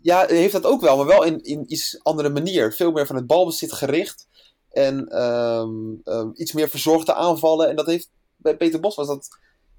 ja, 0.02 0.26
heeft 0.28 0.52
dat 0.54 0.66
ook 0.66 0.82
wel, 0.82 0.98
maar 0.98 1.06
wel 1.06 1.24
in, 1.24 1.44
in 1.44 1.64
iets 1.68 2.00
andere 2.04 2.30
manier. 2.30 2.74
Veel 2.74 2.92
meer 2.92 3.06
van 3.08 3.16
het 3.16 3.28
balbezit 3.28 3.74
gericht. 3.74 4.28
En 4.72 5.08
ehm, 5.08 5.70
ehm, 6.04 6.30
iets 6.34 6.52
meer 6.52 6.70
verzorgde 6.70 7.14
aanvallen. 7.14 7.70
En 7.70 7.76
dat 7.76 7.86
heeft 7.86 8.10
bij 8.36 8.58
Peter 8.58 8.80
Bos 8.80 8.96
was 8.96 9.08
dat 9.08 9.38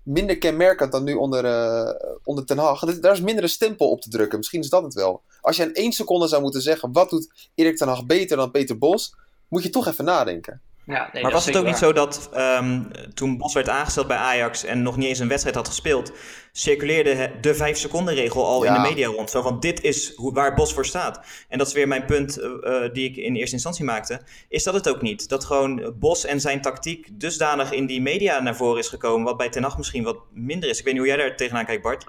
minder 0.09 0.39
kenmerkend 0.39 0.93
dan 0.93 1.05
nu 1.05 1.15
onder, 1.15 1.45
eh, 1.45 2.17
onder 2.25 2.45
Ten 2.45 2.59
Hag. 2.59 2.81
Daar 3.01 3.13
is 3.13 3.21
minder 3.21 3.43
een 3.43 3.51
stempel 3.51 3.91
op 3.91 4.01
te 4.01 4.11
drukken. 4.11 4.39
Misschien 4.39 4.61
is 4.61 4.69
dat 4.69 4.83
het 4.83 4.95
wel. 4.95 5.23
Als 5.41 5.57
je 5.57 5.63
in 5.63 5.75
één 5.75 5.93
seconde 5.93 6.29
zou 6.29 6.43
moeten 6.43 6.63
zeggen... 6.63 6.93
wat 6.93 7.11
doet 7.11 7.51
Erik 7.55 7.77
Ten 7.77 7.89
Hag 7.89 8.07
beter 8.07 8.37
dan 8.37 8.51
Peter 8.51 8.79
Bos... 8.79 9.15
moet 9.49 9.63
je 9.63 9.71
toch 9.71 9.87
even 9.87 10.05
nadenken. 10.05 10.61
Ja, 10.89 11.11
nee, 11.13 11.23
Maar 11.23 11.33
was 11.33 11.47
het 11.47 11.57
ook 11.57 11.65
niet 11.65 11.77
zo 11.77 11.93
dat 11.93 12.31
ehm, 12.33 12.83
toen 13.15 13.39
Bos 13.39 13.55
werd 13.55 13.69
aangesteld 13.69 14.07
bij 14.07 14.17
Ajax 14.17 14.65
en 14.65 14.83
nog 14.83 14.97
niet 14.97 15.09
eens 15.09 15.19
een 15.19 15.29
wedstrijd 15.29 15.57
had 15.57 15.69
gespeeld, 15.69 16.13
circuleerde 16.53 17.31
de 17.41 17.55
5 17.55 17.79
seconden 17.79 18.15
regel 18.15 18.47
al 18.47 18.65
in 18.65 18.73
de 18.73 18.79
media 18.79 19.09
rond. 19.09 19.31
Zo 19.31 19.43
van 19.43 19.61
dit 19.61 19.83
is 19.83 20.15
hoe, 20.15 20.33
waar 20.33 20.55
Bos 20.55 20.75
voor 20.75 20.87
staat. 20.87 21.21
En 21.49 21.59
dat 21.59 21.67
is 21.67 21.73
weer 21.73 21.89
mijn 21.89 22.05
punt 22.05 22.37
eh, 22.39 22.85
eh, 22.85 22.93
die 22.93 23.09
ik 23.11 23.17
in 23.17 23.35
eerste 23.35 23.55
instantie 23.55 23.85
maakte. 23.85 24.21
Is 24.49 24.65
dat 24.65 24.75
het 24.75 24.89
ook 24.89 25.03
niet? 25.03 25.29
Dat 25.29 25.45
gewoon 25.45 25.95
Bos 25.99 26.25
en 26.25 26.41
zijn 26.41 26.61
tactiek 26.61 27.09
dusdanig 27.21 27.73
in 27.73 27.87
die 27.87 28.03
media 28.03 28.41
naar 28.41 28.57
voren 28.57 28.79
is 28.79 28.89
gekomen, 28.89 29.25
wat 29.25 29.37
bij 29.37 29.49
Ten 29.49 29.63
Hag 29.63 29.77
misschien 29.77 30.05
wat 30.05 30.19
minder 30.33 30.69
is. 30.69 30.79
Ik 30.79 30.85
weet 30.85 30.95
niet 30.95 31.03
hoe 31.03 31.13
jij 31.13 31.27
daar 31.27 31.37
tegenaan 31.37 31.65
kijkt, 31.65 31.83
Bart. 31.83 32.07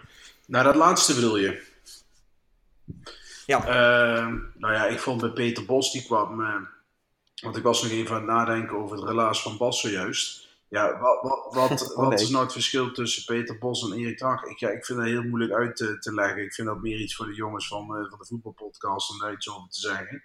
Nou, 0.48 0.64
dat 0.64 0.76
laatste 0.76 1.14
bedoel 1.14 1.38
je. 1.38 1.62
Ja. 3.46 3.66
Ehm, 3.68 4.38
nou 4.58 4.74
ja, 4.74 4.86
ik 4.86 5.00
vond 5.00 5.22
bij 5.22 5.30
Peter 5.30 5.66
Bos, 5.66 5.92
die 5.92 6.04
kwam. 6.06 6.42
eh, 6.42 6.56
want 7.42 7.58
ik 7.58 7.64
was 7.64 7.84
nog 7.84 7.92
even 7.92 8.16
aan 8.16 8.22
het 8.22 8.32
nadenken 8.32 8.78
over 8.78 8.98
het 8.98 9.08
relaas 9.08 9.42
van 9.42 9.58
Bas 9.58 9.82
zojuist. 9.82 10.48
Ja, 10.70 11.00
wat, 11.00 11.22
wat, 11.22 11.54
wat, 11.54 11.82
Oh, 11.96 12.10
wat 12.10 12.20
is 12.20 12.30
nou 12.30 12.44
het 12.44 12.54
verschil 12.54 12.92
tussen 12.92 13.26
Peter 13.26 13.58
Bos 13.58 13.84
en 13.84 13.98
Erik 13.98 14.18
ten 14.18 14.28
Hag? 14.28 14.44
Ik, 14.44 14.60
ja, 14.60 14.70
ik 14.70 14.86
vind 14.86 15.00
dat 15.00 15.08
heel 15.08 15.24
moeilijk 15.24 15.54
uit 15.54 15.76
te, 15.76 16.00
te 16.00 16.14
leggen. 16.14 16.44
Ik 16.44 16.54
vind 16.54 16.68
dat 16.68 16.82
meer 16.82 17.00
iets 17.00 17.16
voor 17.16 17.26
de 17.26 17.34
jongens 17.34 17.68
van, 17.68 17.82
eh, 17.82 18.10
van 18.10 18.20
de 18.20 18.26
voetbalpodcast 18.26 19.12
om 19.12 19.20
daar 19.20 19.34
iets 19.34 19.50
over 19.50 19.70
te 19.70 19.80
zeggen. 19.80 20.24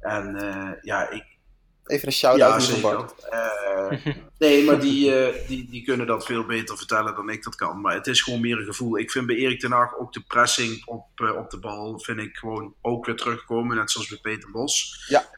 En 0.00 0.36
eh, 0.36 0.82
ja, 0.82 1.10
ik, 1.10 1.36
Even 1.84 2.06
een 2.06 2.12
shout-out 2.12 2.66
ja. 2.66 2.80
Bart. 2.80 3.28
Eh, 3.28 4.14
nee, 4.38 4.64
maar 4.64 4.80
die, 4.80 5.32
die, 5.46 5.70
die 5.70 5.84
kunnen 5.84 6.06
dat 6.06 6.24
veel 6.24 6.44
beter 6.44 6.76
vertellen 6.76 7.14
dan 7.14 7.28
ik 7.28 7.42
dat 7.42 7.54
kan. 7.54 7.80
Maar 7.80 7.94
het 7.94 8.06
is 8.06 8.22
gewoon 8.22 8.40
meer 8.40 8.58
een 8.58 8.64
gevoel. 8.64 8.98
Ik 8.98 9.10
vind 9.10 9.26
bij 9.26 9.36
Erik 9.36 9.60
ten 9.60 9.72
Hag 9.72 9.98
ook 9.98 10.12
de 10.12 10.22
pressing 10.26 10.86
op, 10.86 11.04
op 11.36 11.50
de 11.50 11.58
bal... 11.58 11.98
vind 11.98 12.18
ik 12.18 12.36
gewoon 12.36 12.74
ook 12.80 13.06
weer 13.06 13.16
terugkomen. 13.16 13.76
Net 13.76 13.90
zoals 13.90 14.08
bij 14.08 14.18
Peter 14.18 14.50
Bos. 14.50 15.04
Ja. 15.08 15.28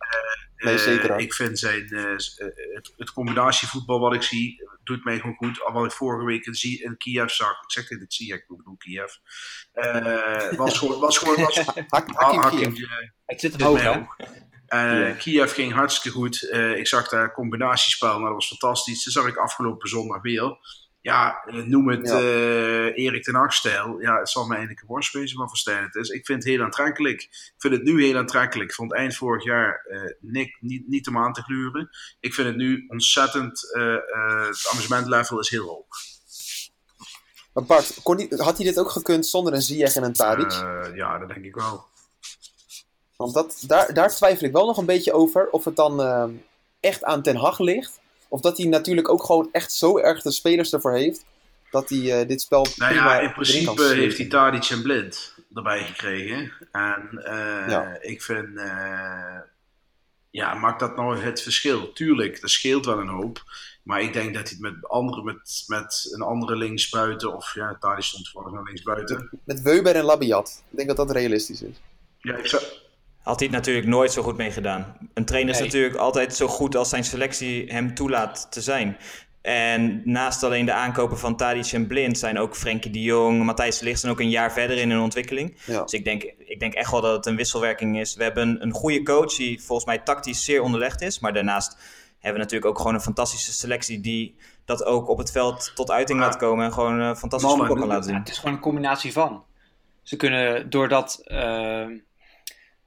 Eh, 0.60 0.66
Nee, 0.66 0.78
zeker, 0.78 1.08
hoor. 1.10 1.20
ik 1.20 1.34
vind 1.34 1.58
zijn, 1.58 1.88
eh, 1.88 2.02
eh, 2.12 2.14
het, 2.74 2.92
het 2.96 3.12
combinatievoetbal 3.12 4.00
wat 4.00 4.14
ik 4.14 4.22
zie... 4.22 4.68
doet 4.84 5.04
mij 5.04 5.18
gewoon 5.18 5.36
goed. 5.36 5.62
Al 5.62 5.72
wat 5.72 5.84
ik 5.84 5.92
vorige 5.92 6.24
week 6.24 6.46
in, 6.46 6.54
zie- 6.54 6.82
in 6.82 6.96
Kiev 6.96 7.30
zag... 7.30 7.50
Ik 7.50 7.70
zeg 7.72 7.88
dit, 7.88 8.00
het 8.00 8.14
zie 8.14 8.34
ik 8.34 8.44
bedoel 8.48 8.76
Kiev. 8.76 9.12
Eh, 9.72 10.52
was 10.52 10.78
gewoon... 10.78 11.00
Was 11.00 11.18
gewoon 11.18 11.36
was, 11.44 11.56
Hak, 11.64 11.86
Ha- 11.88 12.04
Hakim 12.14 12.40
Hakim, 12.40 12.74
Ziyech. 12.76 12.90
eh, 13.00 13.08
Ik 13.26 13.40
zit 13.40 13.60
hoog, 13.62 13.80
hè? 13.82 13.96
ook. 13.96 14.16
Eh, 14.66 15.16
Kiev 15.18 15.52
ging 15.54 15.72
hartstikke 15.72 16.18
goed. 16.18 16.48
Eh, 16.50 16.76
ik 16.76 16.86
zag 16.86 17.08
daar 17.08 17.32
combinatiespel, 17.32 18.08
nou, 18.12 18.22
dat 18.24 18.32
was 18.32 18.46
fantastisch. 18.48 19.04
Dat 19.04 19.12
zag 19.14 19.26
ik 19.26 19.36
afgelopen 19.36 19.88
zondag 19.88 20.22
weer. 20.22 20.56
Ja, 21.02 21.42
eh, 21.46 21.54
noem 21.54 21.88
het 21.88 22.08
Ja. 22.08 22.18
eh, 22.18 23.04
Erik 23.04 23.22
ten 23.22 23.34
Hag-stijl. 23.34 24.00
Ja, 24.00 24.18
het 24.18 24.28
zal 24.28 24.42
me 24.46 24.50
eigenlijk 24.50 24.80
een 24.80 24.88
worst 24.88 25.12
wat 25.12 25.60
voor 25.62 25.74
het 25.74 25.94
is. 25.94 26.08
Ik 26.08 26.26
vind 26.26 26.44
het 26.44 26.52
heel 26.52 26.62
aantrekkelijk. 26.62 27.22
Ik 27.22 27.54
vind 27.58 27.74
het 27.74 27.82
nu 27.82 28.04
heel 28.04 28.16
aantrekkelijk. 28.16 28.68
Ik 28.68 28.74
vond 28.74 28.94
eind 28.94 29.16
vorig 29.16 29.44
jaar 29.44 29.84
eh, 29.88 30.00
nik- 30.20 30.56
niet, 30.60 30.88
niet 30.88 31.08
om 31.08 31.18
aan 31.18 31.32
te 31.32 31.42
gluren. 31.42 31.90
Ik 32.20 32.34
vind 32.34 32.46
het 32.46 32.56
nu 32.56 32.84
ontzettend... 32.88 33.74
eh, 33.74 33.94
het 34.46 34.68
amusementlevel 34.72 35.38
is 35.40 35.50
heel 35.50 35.66
hoog. 35.66 35.86
Maar 37.52 37.64
Bart, 37.64 38.02
kon 38.02 38.16
die- 38.16 38.34
had 38.36 38.56
hij 38.56 38.66
dit 38.66 38.78
ook 38.78 38.90
gekund 38.90 39.26
zonder 39.26 39.52
een 39.52 39.62
Ziyech 39.62 39.94
en 39.94 40.02
een? 40.02 40.14
Eh, 40.62 40.96
ja, 40.96 41.18
dat 41.18 41.28
denk 41.28 41.44
ik 41.44 41.54
wel. 41.54 41.84
Want 43.16 43.34
dat, 43.34 43.64
daar, 43.66 43.94
daar 43.94 44.08
twijfel 44.14 44.46
ik 44.46 44.52
wel 44.52 44.66
nog 44.66 44.76
een 44.76 44.86
beetje 44.86 45.12
over. 45.12 45.50
Of 45.50 45.64
het 45.64 45.76
dan 45.76 46.00
echt 46.80 47.04
aan 47.04 47.22
Ten 47.22 47.36
Hag 47.36 47.58
ligt. 47.58 47.99
Of 48.30 48.40
dat 48.40 48.56
hij 48.58 48.66
natuurlijk 48.66 49.08
ook 49.08 49.24
gewoon 49.24 49.48
echt 49.52 49.72
zo 49.72 49.98
erg 49.98 50.22
de 50.22 50.30
spelers 50.30 50.72
ervoor 50.72 50.94
heeft. 50.94 51.24
Dat 51.70 51.88
hij 51.88 52.20
eh, 52.20 52.28
dit 52.28 52.40
spel 52.40 52.66
Nou 52.76 52.92
prima 52.92 53.14
ja, 53.14 53.20
in 53.20 53.32
principe 53.32 53.82
heeft 53.82 54.18
hij 54.18 54.26
Tadic 54.26 54.64
en 54.64 54.82
Blind 54.82 55.34
erbij 55.54 55.84
gekregen. 55.84 56.52
En 56.72 57.08
eh, 57.24 57.68
Ja. 57.68 57.96
ik 58.00 58.22
vind, 58.22 58.56
eh, 58.58 59.38
ja, 60.30 60.54
maakt 60.54 60.80
dat 60.80 60.96
nou 60.96 61.18
het 61.18 61.42
verschil? 61.42 61.92
Tuurlijk, 61.92 62.40
dat 62.40 62.50
scheelt 62.50 62.86
wel 62.86 62.98
een 62.98 63.08
hoop. 63.08 63.42
Maar 63.82 64.00
ik 64.00 64.12
denk 64.12 64.34
dat 64.34 64.42
hij 64.42 64.52
het 64.52 64.60
met, 64.60 64.88
andere, 64.88 65.22
met, 65.22 65.64
met 65.66 66.08
een 66.12 66.22
andere 66.22 66.56
linksbuiten, 66.56 67.36
of 67.36 67.54
ja, 67.54 67.76
Tadic 67.80 68.04
stond 68.04 68.24
toevallig 68.24 68.52
naar 68.52 68.64
linksbuiten. 68.64 69.40
Met 69.44 69.62
Weber 69.62 69.94
en 69.96 70.04
Labiat. 70.04 70.62
Ik 70.70 70.76
denk 70.76 70.88
dat 70.88 70.96
dat 70.96 71.10
realistisch 71.16 71.62
is. 71.62 71.76
Ja, 72.18 72.36
ik 72.36 72.46
zou, 72.46 72.62
Had 73.22 73.38
hij 73.38 73.48
het 73.48 73.56
natuurlijk 73.56 73.86
nooit 73.86 74.12
zo 74.12 74.22
goed 74.22 74.36
mee 74.36 74.50
gedaan. 74.50 74.96
Een 75.14 75.24
trainer 75.24 75.52
is 75.52 75.58
Nee. 75.58 75.66
natuurlijk 75.68 75.96
altijd 75.96 76.34
zo 76.34 76.46
goed 76.46 76.76
als 76.76 76.88
zijn 76.88 77.04
selectie 77.04 77.72
hem 77.72 77.94
toelaat 77.94 78.46
te 78.50 78.60
zijn. 78.60 78.96
En 79.42 80.02
naast 80.04 80.42
alleen 80.42 80.64
de 80.66 80.72
aankopen 80.72 81.18
van 81.18 81.36
Tadic 81.36 81.72
en 81.72 81.86
Blind 81.86 82.18
zijn 82.18 82.38
ook 82.38 82.56
Frenkie 82.56 82.90
de 82.90 83.02
Jong, 83.02 83.44
Matthijs 83.44 83.78
de 83.78 83.84
Ligt 83.84 84.00
zijn 84.00 84.12
ook 84.12 84.20
een 84.20 84.30
jaar 84.30 84.52
verder 84.52 84.76
in 84.76 84.90
hun 84.90 85.00
ontwikkeling. 85.00 85.56
Ja. 85.66 85.82
Dus 85.82 85.92
ik 85.92 86.04
denk, 86.04 86.22
ik 86.38 86.60
denk 86.60 86.74
echt 86.74 86.90
wel 86.90 87.00
dat 87.00 87.12
het 87.16 87.26
een 87.26 87.36
wisselwerking 87.36 87.98
is. 88.00 88.14
We 88.14 88.22
hebben 88.22 88.62
een, 88.62 88.72
goede 88.72 89.02
coach 89.02 89.34
die 89.34 89.62
volgens 89.62 89.86
mij 89.86 89.98
tactisch 89.98 90.44
zeer 90.44 90.62
onderlegd 90.62 91.00
is. 91.00 91.18
Maar 91.18 91.32
daarnaast 91.32 91.76
hebben 92.18 92.32
we 92.40 92.46
natuurlijk 92.46 92.70
ook 92.70 92.78
gewoon 92.78 92.94
een 92.94 93.00
fantastische 93.00 93.52
selectie 93.52 94.00
die 94.00 94.36
dat 94.64 94.84
ook 94.84 95.08
op 95.08 95.18
het 95.18 95.30
veld 95.30 95.72
tot 95.74 95.90
uiting 95.90 96.18
laat 96.20 96.36
komen. 96.36 96.64
En 96.64 96.72
gewoon 96.72 97.00
eh, 97.00 97.14
fantastisch 97.14 97.50
voetbal 97.50 97.76
kan 97.76 97.86
laten 97.86 98.02
Ja, 98.02 98.08
zien. 98.08 98.18
het 98.18 98.28
is 98.28 98.38
gewoon 98.38 98.54
een 98.54 98.60
combinatie 98.60 99.12
van. 99.12 99.44
Ze 100.02 100.16
kunnen, 100.16 100.70
doordat, 100.70 101.20
eh, 101.24 101.86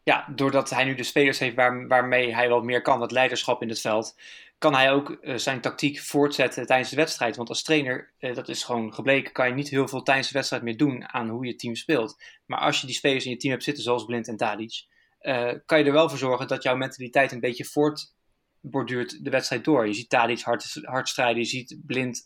ja, 0.04 0.28
doordat 0.36 0.70
hij 0.70 0.84
nu 0.84 0.96
de 0.96 1.04
spelers 1.04 1.40
heeft 1.40 1.56
waar, 1.56 1.88
waarmee 1.88 2.34
hij 2.36 2.50
wat 2.50 2.64
meer 2.64 2.82
kan, 2.82 3.00
dat 3.00 3.12
leiderschap 3.12 3.62
in 3.62 3.70
het 3.70 3.82
veld, 3.82 4.20
kan 4.58 4.74
hij 4.76 4.92
ook 4.92 5.10
eh, 5.10 5.36
zijn 5.36 5.62
tactiek 5.62 6.00
voortzetten 6.00 6.66
tijdens 6.66 6.90
de 6.90 6.96
wedstrijd. 6.96 7.36
Want 7.36 7.50
als 7.50 7.64
trainer, 7.64 8.14
eh, 8.18 8.36
dat 8.36 8.50
is 8.50 8.64
gewoon 8.64 8.94
gebleken, 8.94 9.32
kan 9.34 9.48
je 9.48 9.54
niet 9.54 9.70
heel 9.70 9.88
veel 9.88 10.02
tijdens 10.04 10.28
de 10.28 10.34
wedstrijd 10.34 10.64
meer 10.64 10.78
doen 10.78 11.14
aan 11.14 11.30
hoe 11.30 11.46
je 11.46 11.56
team 11.56 11.76
speelt. 11.76 12.24
Maar 12.46 12.60
als 12.60 12.82
je 12.82 12.86
die 12.88 12.96
spelers 12.96 13.26
in 13.26 13.32
je 13.32 13.38
team 13.38 13.52
hebt 13.52 13.64
zitten, 13.66 13.84
zoals 13.84 14.06
Blind 14.06 14.28
en 14.28 14.38
Tadic, 14.38 14.86
eh, 15.20 15.52
kan 15.66 15.80
je 15.80 15.86
er 15.86 15.92
wel 15.92 16.10
voor 16.10 16.18
zorgen 16.18 16.48
dat 16.48 16.64
jouw 16.64 16.76
mentaliteit 16.76 17.32
een 17.32 17.40
beetje 17.40 17.66
voortborduurt 17.66 19.24
de 19.24 19.30
wedstrijd 19.30 19.64
door. 19.64 19.88
Je 19.88 19.94
ziet 19.94 20.10
Tadic 20.10 20.40
hard, 20.42 20.80
hard 20.82 21.10
strijden, 21.10 21.42
je 21.42 21.48
ziet 21.48 21.78
Blind 21.86 22.22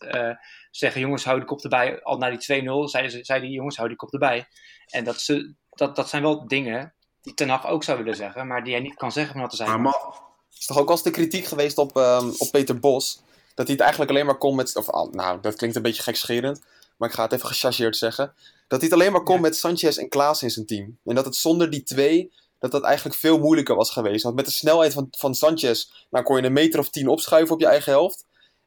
zeggen, 0.70 1.00
jongens, 1.00 1.24
hou 1.24 1.38
de 1.40 1.44
kop 1.46 1.60
erbij. 1.62 2.02
Al 2.02 2.18
na 2.18 2.30
die 2.30 2.38
2-0 2.38 2.88
zeiden, 2.88 3.12
ze- 3.12 3.24
zeiden 3.24 3.48
die 3.48 3.56
jongens, 3.56 3.76
hou 3.76 3.88
die 3.88 3.96
kop 3.96 4.12
erbij. 4.12 4.46
En 4.86 5.04
dat, 5.04 5.20
ze, 5.20 5.54
dat, 5.70 5.96
dat 5.96 6.08
zijn 6.08 6.22
wel 6.22 6.46
dingen 6.46 6.92
die 7.28 7.36
Ten 7.36 7.48
Hag 7.48 7.66
ook 7.66 7.84
zou 7.84 7.98
willen 7.98 8.16
zeggen, 8.16 8.46
maar 8.46 8.64
die 8.64 8.72
hij 8.72 8.82
niet 8.82 8.94
kan 8.94 9.12
zeggen 9.12 9.40
wat 9.40 9.50
er 9.50 9.56
zijn. 9.56 9.68
maar 9.70 9.80
ma- 9.80 10.12
is 10.58 10.66
toch 10.66 10.78
ook 10.78 10.90
eens 10.90 11.02
de 11.02 11.10
kritiek 11.10 11.44
geweest 11.44 11.78
op, 11.78 11.96
ehm, 11.96 12.28
op 12.38 12.48
Peter 12.50 12.78
Bos. 12.80 13.20
Dat 13.54 13.66
hij 13.66 13.74
het 13.74 13.80
eigenlijk 13.80 14.10
alleen 14.10 14.26
maar 14.26 14.38
kon 14.38 14.56
met. 14.56 14.76
Of, 14.76 14.88
ah, 14.90 15.12
nou, 15.12 15.40
dat 15.40 15.54
klinkt 15.56 15.76
een 15.76 15.82
beetje 15.82 16.02
gekscherend. 16.02 16.60
Maar 16.96 17.08
ik 17.08 17.14
ga 17.14 17.22
het 17.22 17.32
even 17.32 17.48
gechargeerd 17.48 17.96
zeggen. 17.96 18.32
Dat 18.68 18.80
hij 18.80 18.88
het 18.88 18.98
alleen 18.98 19.12
maar 19.12 19.22
kon 19.22 19.34
Ja. 19.34 19.40
met 19.40 19.56
Sanchez 19.56 19.96
en 19.98 20.08
Klaas 20.08 20.42
in 20.42 20.50
zijn 20.50 20.66
team. 20.66 20.98
En 21.04 21.14
dat 21.14 21.24
het 21.24 21.36
zonder 21.36 21.70
die 21.70 21.82
twee. 21.82 22.32
Dat 22.58 22.70
dat 22.70 22.82
eigenlijk 22.82 23.16
veel 23.18 23.38
moeilijker 23.38 23.74
was 23.76 23.90
geweest. 23.90 24.22
Want 24.22 24.34
met 24.34 24.44
de 24.44 24.50
snelheid 24.50 24.92
van, 24.92 25.08
van 25.10 25.34
Sanchez. 25.34 25.90
Nou 26.10 26.24
kon 26.24 26.36
je 26.36 26.42
een 26.42 26.52
meter 26.52 26.80
of 26.80 26.88
tien 26.90 27.08
opschuiven 27.08 27.54
op 27.54 27.60
je 27.60 27.66
eigen 27.66 27.92
helft. 27.92 28.24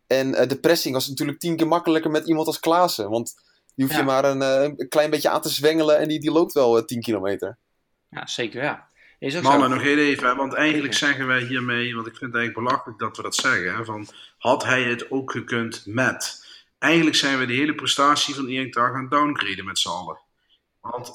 En 0.07 0.35
eh, 0.35 0.47
de 0.49 0.59
pressing 0.59 0.93
was 0.93 1.07
natuurlijk 1.07 1.39
tien 1.39 1.55
keer 1.55 1.67
makkelijker 1.67 2.11
met 2.11 2.27
iemand 2.27 2.47
als 2.47 2.59
Klaassen. 2.59 3.09
Want 3.09 3.33
die 3.75 3.85
hoef 3.85 3.93
je 3.93 3.99
Ja. 4.01 4.05
maar 4.05 4.25
een, 4.25 4.41
eh, 4.41 4.63
een 4.77 4.89
klein 4.89 5.09
beetje 5.09 5.29
aan 5.29 5.41
te 5.41 5.49
zwengelen. 5.49 5.97
En 5.97 6.07
die, 6.07 6.19
die 6.19 6.31
loopt 6.31 6.53
wel 6.53 6.77
eh, 6.77 6.83
10 6.85 7.01
kilometer. 7.01 7.57
Ja, 8.11 8.27
zeker 8.27 8.63
ja. 8.63 8.89
Is 9.19 9.35
ook 9.37 9.43
Mannen, 9.43 9.69
zo. 9.69 9.75
nog 9.75 9.83
heel 9.83 9.97
even, 9.97 10.27
hè, 10.27 10.35
want 10.35 10.53
eigenlijk 10.53 10.93
Zeker. 10.93 11.07
zeggen 11.07 11.27
wij 11.27 11.41
hiermee, 11.43 11.95
want 11.95 12.07
ik 12.07 12.15
vind 12.17 12.31
het 12.33 12.41
eigenlijk 12.41 12.67
belachelijk 12.67 12.99
dat 12.99 13.17
we 13.17 13.23
dat 13.23 13.35
zeggen, 13.35 13.75
hè, 13.75 13.85
van 13.85 14.07
had 14.37 14.63
hij 14.63 14.83
het 14.83 15.11
ook 15.11 15.31
gekund 15.31 15.83
met? 15.85 16.45
Eigenlijk 16.79 17.15
zijn 17.15 17.39
we 17.39 17.45
de 17.45 17.53
hele 17.53 17.75
prestatie 17.75 18.35
van 18.35 18.47
Erik 18.47 18.73
Dag 18.73 18.93
aan 18.93 19.09
downgraden 19.09 19.65
met 19.65 19.79
z'n 19.79 19.89
allen. 19.89 20.19
Want 20.79 21.11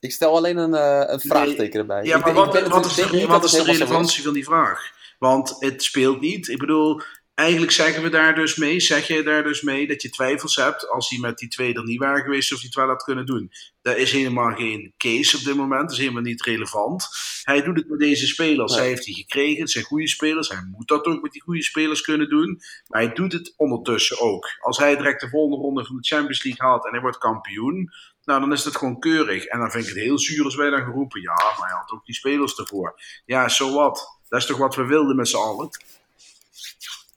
Ik 0.00 0.12
stel 0.12 0.36
alleen 0.36 0.56
een, 0.56 0.74
eh, 0.74 1.12
een 1.12 1.20
vraagteken 1.20 1.80
erbij. 1.80 2.04
Ja, 2.04 2.16
Ik 2.16 2.24
maar 2.24 2.34
wat, 2.34 2.54
ik 2.56 2.64
wat, 2.66 2.84
is 2.86 2.94
de, 2.94 3.26
wat 3.26 3.44
is 3.44 3.50
de 3.50 3.62
relevantie 3.62 4.22
van 4.24 4.32
die 4.32 4.44
vraag? 4.44 4.92
Want 5.18 5.56
het 5.58 5.82
speelt 5.82 6.20
niet. 6.20 6.48
Ik 6.48 6.58
bedoel, 6.58 7.02
eigenlijk 7.34 7.72
zeggen 7.72 8.02
we 8.02 8.08
daar 8.08 8.34
dus 8.34 8.56
mee, 8.56 8.80
zeg 8.80 9.06
jij 9.06 9.22
daar 9.22 9.42
dus 9.42 9.62
mee 9.62 9.86
dat 9.86 10.02
je 10.02 10.10
twijfels 10.10 10.56
hebt 10.56 10.88
als 10.88 11.08
hij 11.08 11.18
met 11.18 11.38
die 11.38 11.48
twee 11.48 11.74
er 11.74 11.84
niet 11.84 11.98
waren 11.98 12.22
geweest 12.22 12.52
of 12.52 12.58
hij 12.58 12.66
het 12.66 12.76
wel 12.76 12.86
had 12.88 13.02
kunnen 13.02 13.26
doen. 13.26 13.50
Dat 13.82 13.96
is 13.96 14.12
helemaal 14.12 14.54
geen 14.54 14.94
case 14.96 15.36
op 15.36 15.44
dit 15.44 15.54
moment, 15.56 15.80
dat 15.82 15.92
is 15.92 15.98
helemaal 15.98 16.22
niet 16.22 16.42
relevant. 16.42 17.08
Hij 17.42 17.62
doet 17.62 17.76
het 17.76 17.88
met 17.88 17.98
deze 17.98 18.26
spelers, 18.26 18.72
Nee. 18.72 18.80
hij 18.80 18.88
heeft 18.88 19.04
die 19.04 19.14
gekregen, 19.14 19.60
het 19.60 19.70
zijn 19.70 19.84
goede 19.84 20.08
spelers, 20.08 20.48
hij 20.48 20.68
moet 20.70 20.88
dat 20.88 21.04
ook 21.04 21.22
met 21.22 21.32
die 21.32 21.42
goede 21.42 21.62
spelers 21.62 22.00
kunnen 22.00 22.28
doen. 22.28 22.60
Maar 22.88 23.02
hij 23.02 23.12
doet 23.12 23.32
het 23.32 23.54
ondertussen 23.56 24.20
ook. 24.20 24.46
Als 24.60 24.78
hij 24.78 24.96
direct 24.96 25.20
de 25.20 25.28
volgende 25.28 25.62
ronde 25.62 25.84
van 25.84 25.96
de 25.96 26.06
Champions 26.06 26.44
League 26.44 26.66
haalt 26.66 26.84
en 26.84 26.92
hij 26.92 27.00
wordt 27.00 27.18
kampioen, 27.18 27.92
nou, 28.24 28.40
dan 28.40 28.52
is 28.52 28.62
dat 28.62 28.76
gewoon 28.76 28.98
keurig. 28.98 29.44
En 29.44 29.58
dan 29.58 29.70
vind 29.70 29.84
ik 29.86 29.94
het 29.94 30.02
heel 30.02 30.18
zuur 30.18 30.44
als 30.44 30.54
wij 30.54 30.70
dan 30.70 30.84
geroepen, 30.84 31.20
ja, 31.20 31.34
maar 31.34 31.68
hij 31.68 31.78
had 31.78 31.90
ook 31.90 32.04
die 32.04 32.14
spelers 32.14 32.54
ervoor. 32.58 33.00
Ja, 33.24 33.48
zo 33.48 33.74
wat. 33.74 34.18
Dat 34.28 34.40
is 34.40 34.46
toch 34.46 34.58
wat 34.58 34.74
we 34.74 34.84
wilden 34.84 35.16
met 35.16 35.28
z'n 35.28 35.36
allen? 35.36 35.68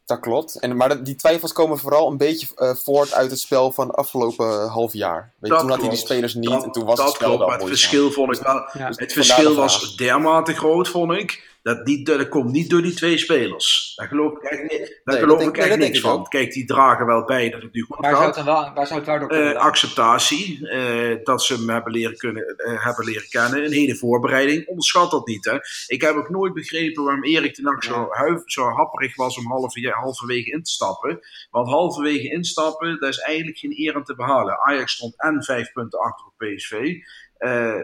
Dat 0.07 0.19
klopt. 0.19 0.59
En, 0.59 0.75
maar 0.75 1.03
die 1.03 1.15
twijfels 1.15 1.53
komen 1.53 1.77
vooral 1.77 2.11
een 2.11 2.17
beetje 2.17 2.47
eh, 2.55 2.73
voort 2.75 3.13
uit 3.13 3.29
het 3.31 3.39
spel 3.39 3.71
van 3.71 3.91
afgelopen 3.91 4.67
half 4.67 4.93
jaar. 4.93 5.21
Weet 5.21 5.31
je, 5.41 5.47
Dat 5.49 5.59
toen 5.59 5.69
had 5.69 5.79
hij 5.79 5.89
die 5.89 5.97
spelers 5.97 6.33
niet 6.33 6.49
Dat- 6.49 6.63
en 6.63 6.71
toen 6.71 6.85
was 6.85 6.95
dat 6.97 7.05
het 7.05 7.15
spel 7.15 7.27
klopt, 7.27 7.39
wel 7.43 7.49
maar 7.49 7.59
het 7.59 7.67
verschil 7.67 8.11
vond 8.11 8.35
ik 8.37 8.41
wel... 8.43 8.69
Ja. 8.73 8.87
Het 8.95 9.13
verschil 9.13 9.55
was 9.55 9.95
dermate 9.95 10.53
groot, 10.53 10.87
vond 10.87 11.11
ik. 11.11 11.56
Dat, 11.67 11.85
niet, 11.85 12.05
dat 12.05 12.27
komt 12.27 12.51
niet 12.51 12.69
door 12.69 12.81
die 12.81 12.93
twee 12.93 13.17
spelers. 13.17 13.93
Daar 13.95 14.07
geloof 14.07 14.31
ik 14.31 14.41
echt, 14.41 14.61
niet- 14.61 14.79
daar 14.79 15.15
dat 15.15 15.17
geloof 15.23 15.41
ik 15.47 15.57
echt 15.57 15.77
niks 15.77 15.97
ik 15.97 16.03
van. 16.03 16.19
ook. 16.19 16.29
Kijk, 16.29 16.51
die 16.53 16.65
dragen 16.65 17.05
wel 17.05 17.25
bij 17.25 17.49
dat 17.49 17.61
het 17.61 17.73
nu 17.73 17.81
goed 17.81 17.97
Waar 17.99 18.11
zou 18.15 18.25
het, 18.25 18.35
gaat. 18.35 18.45
wel, 18.45 18.71
waar 18.73 18.87
zou 18.87 18.99
het 18.99 19.07
daardoor 19.07 19.27
kunnen 19.27 19.55
Eh, 19.55 19.61
acceptatie, 19.61 20.69
eh, 20.69 21.23
dat 21.23 21.43
ze 21.43 21.53
hem 21.53 21.69
hebben 21.69 21.91
leren, 21.93 22.17
kunnen, 22.17 22.43
eh, 22.57 22.83
hebben 22.85 23.05
leren 23.05 23.29
kennen. 23.29 23.65
Een 23.65 23.71
hele 23.71 23.95
voorbereiding. 23.95 24.67
Onderschat 24.67 25.11
dat 25.11 25.27
niet. 25.27 25.45
Hè. 25.45 25.57
Ik 25.87 26.01
heb 26.01 26.15
ook 26.15 26.29
nooit 26.29 26.53
begrepen 26.53 27.03
waarom 27.03 27.23
Erik 27.23 27.53
ten 27.53 27.65
Hag 27.65 27.83
zo, 27.83 28.07
huif, 28.09 28.41
zo 28.45 28.63
happerig 28.69 29.15
was 29.15 29.37
om 29.37 29.45
halve, 29.47 29.89
halverwege 29.89 30.49
in 30.51 30.63
te 30.63 30.71
stappen. 30.71 31.19
Want 31.51 31.67
halverwege 31.69 32.29
instappen, 32.31 32.99
daar 32.99 33.09
is 33.09 33.19
eigenlijk 33.19 33.57
geen 33.57 33.73
eer 33.79 33.95
aan 33.95 34.03
te 34.03 34.15
behalen. 34.15 34.59
Ajax 34.59 34.93
stond 34.93 35.13
en 35.21 35.43
vijf 35.43 35.71
punten 35.71 35.99
achter 35.99 36.25
op 36.25 36.33
PSV. 36.37 36.95
Eh, 37.37 37.75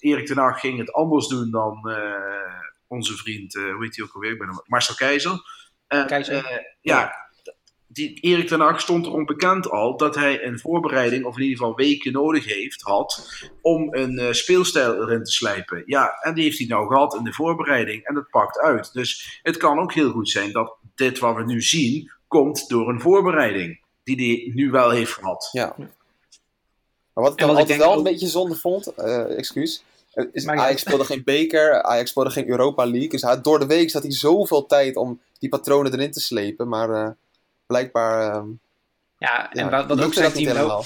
Erik 0.00 0.26
ten 0.26 0.38
Hag 0.38 0.60
ging 0.60 0.78
het 0.78 0.92
anders 0.92 1.26
doen 1.28 1.50
dan 1.50 1.90
eh, 1.90 2.72
onze 2.94 3.16
vriend, 3.16 3.56
eh, 3.56 3.62
hoe 3.72 3.84
heet 3.84 3.96
hij 3.96 4.04
ook 4.04 4.14
alweer? 4.14 4.32
Ik 4.32 4.38
ben 4.38 4.48
hem- 4.48 4.62
Marcel 4.66 4.94
Keizer. 4.94 5.40
En, 5.86 6.06
Keizer. 6.06 6.44
eh, 6.44 6.56
ja, 6.80 7.12
die 7.86 8.14
Erik 8.20 8.48
ten 8.48 8.60
Hag 8.60 8.80
stond 8.80 9.06
erom 9.06 9.24
bekend 9.24 9.70
al 9.70 9.96
dat 9.96 10.14
hij 10.14 10.44
een 10.44 10.58
voorbereiding, 10.58 11.24
of 11.24 11.36
in 11.36 11.42
ieder 11.42 11.58
geval 11.58 11.74
weken 11.74 12.12
nodig 12.12 12.44
heeft, 12.44 12.82
had, 12.82 13.28
om 13.62 13.94
een 13.94 14.18
eh, 14.18 14.32
speelstijl 14.32 14.94
erin 15.02 15.22
te 15.24 15.30
slijpen. 15.32 15.82
Ja, 15.86 16.10
en 16.20 16.34
die 16.34 16.44
heeft 16.44 16.58
hij 16.58 16.66
nou 16.66 16.86
gehad 16.88 17.14
in 17.14 17.24
de 17.24 17.32
voorbereiding 17.32 18.04
en 18.04 18.14
dat 18.14 18.30
pakt 18.30 18.58
uit. 18.58 18.92
Dus 18.92 19.38
het 19.42 19.56
kan 19.56 19.78
ook 19.78 19.92
heel 19.92 20.10
goed 20.10 20.30
zijn 20.30 20.52
dat 20.52 20.76
dit 20.94 21.18
wat 21.18 21.36
we 21.36 21.44
nu 21.44 21.62
zien, 21.62 22.10
komt 22.28 22.68
door 22.68 22.88
een 22.88 23.00
voorbereiding. 23.00 23.82
Die 24.04 24.16
hij 24.16 24.54
nu 24.54 24.70
wel 24.70 24.90
heeft 24.90 25.12
gehad. 25.12 25.48
Ja. 25.52 25.74
Maar 25.78 27.24
wat 27.24 27.40
ik 27.40 27.46
wat 27.46 27.66
denk 27.66 27.80
wel 27.80 27.90
ook- 27.90 27.96
een 27.96 28.02
beetje 28.02 28.26
zonde 28.26 28.54
vond, 28.56 28.86
eh, 28.94 29.38
excuus. 29.38 29.84
Is 30.32 30.46
Ajax 30.46 30.80
speelde 30.80 31.04
geen 31.04 31.24
beker, 31.24 31.82
Ajax 31.82 32.10
speelde 32.10 32.30
geen 32.30 32.48
Europa 32.48 32.84
League. 32.86 33.08
Dus 33.08 33.22
hij, 33.22 33.40
door 33.40 33.58
de 33.58 33.66
week 33.66 33.90
zat 33.90 34.02
hij 34.02 34.12
zoveel 34.12 34.66
tijd 34.66 34.96
om 34.96 35.20
die 35.38 35.48
patronen 35.48 35.92
erin 35.92 36.10
te 36.10 36.20
slepen. 36.20 36.68
Maar 36.68 36.90
eh, 36.90 37.10
blijkbaar 37.66 38.34
eh, 38.34 38.42
Ja, 39.18 39.52
en 39.52 39.64
ja, 39.64 39.70
wat, 39.70 39.86
wat 39.86 40.04
ook 40.04 40.14
zijn 40.14 40.32
team 40.32 40.44
wel, 40.44 40.54
helemaal. 40.54 40.84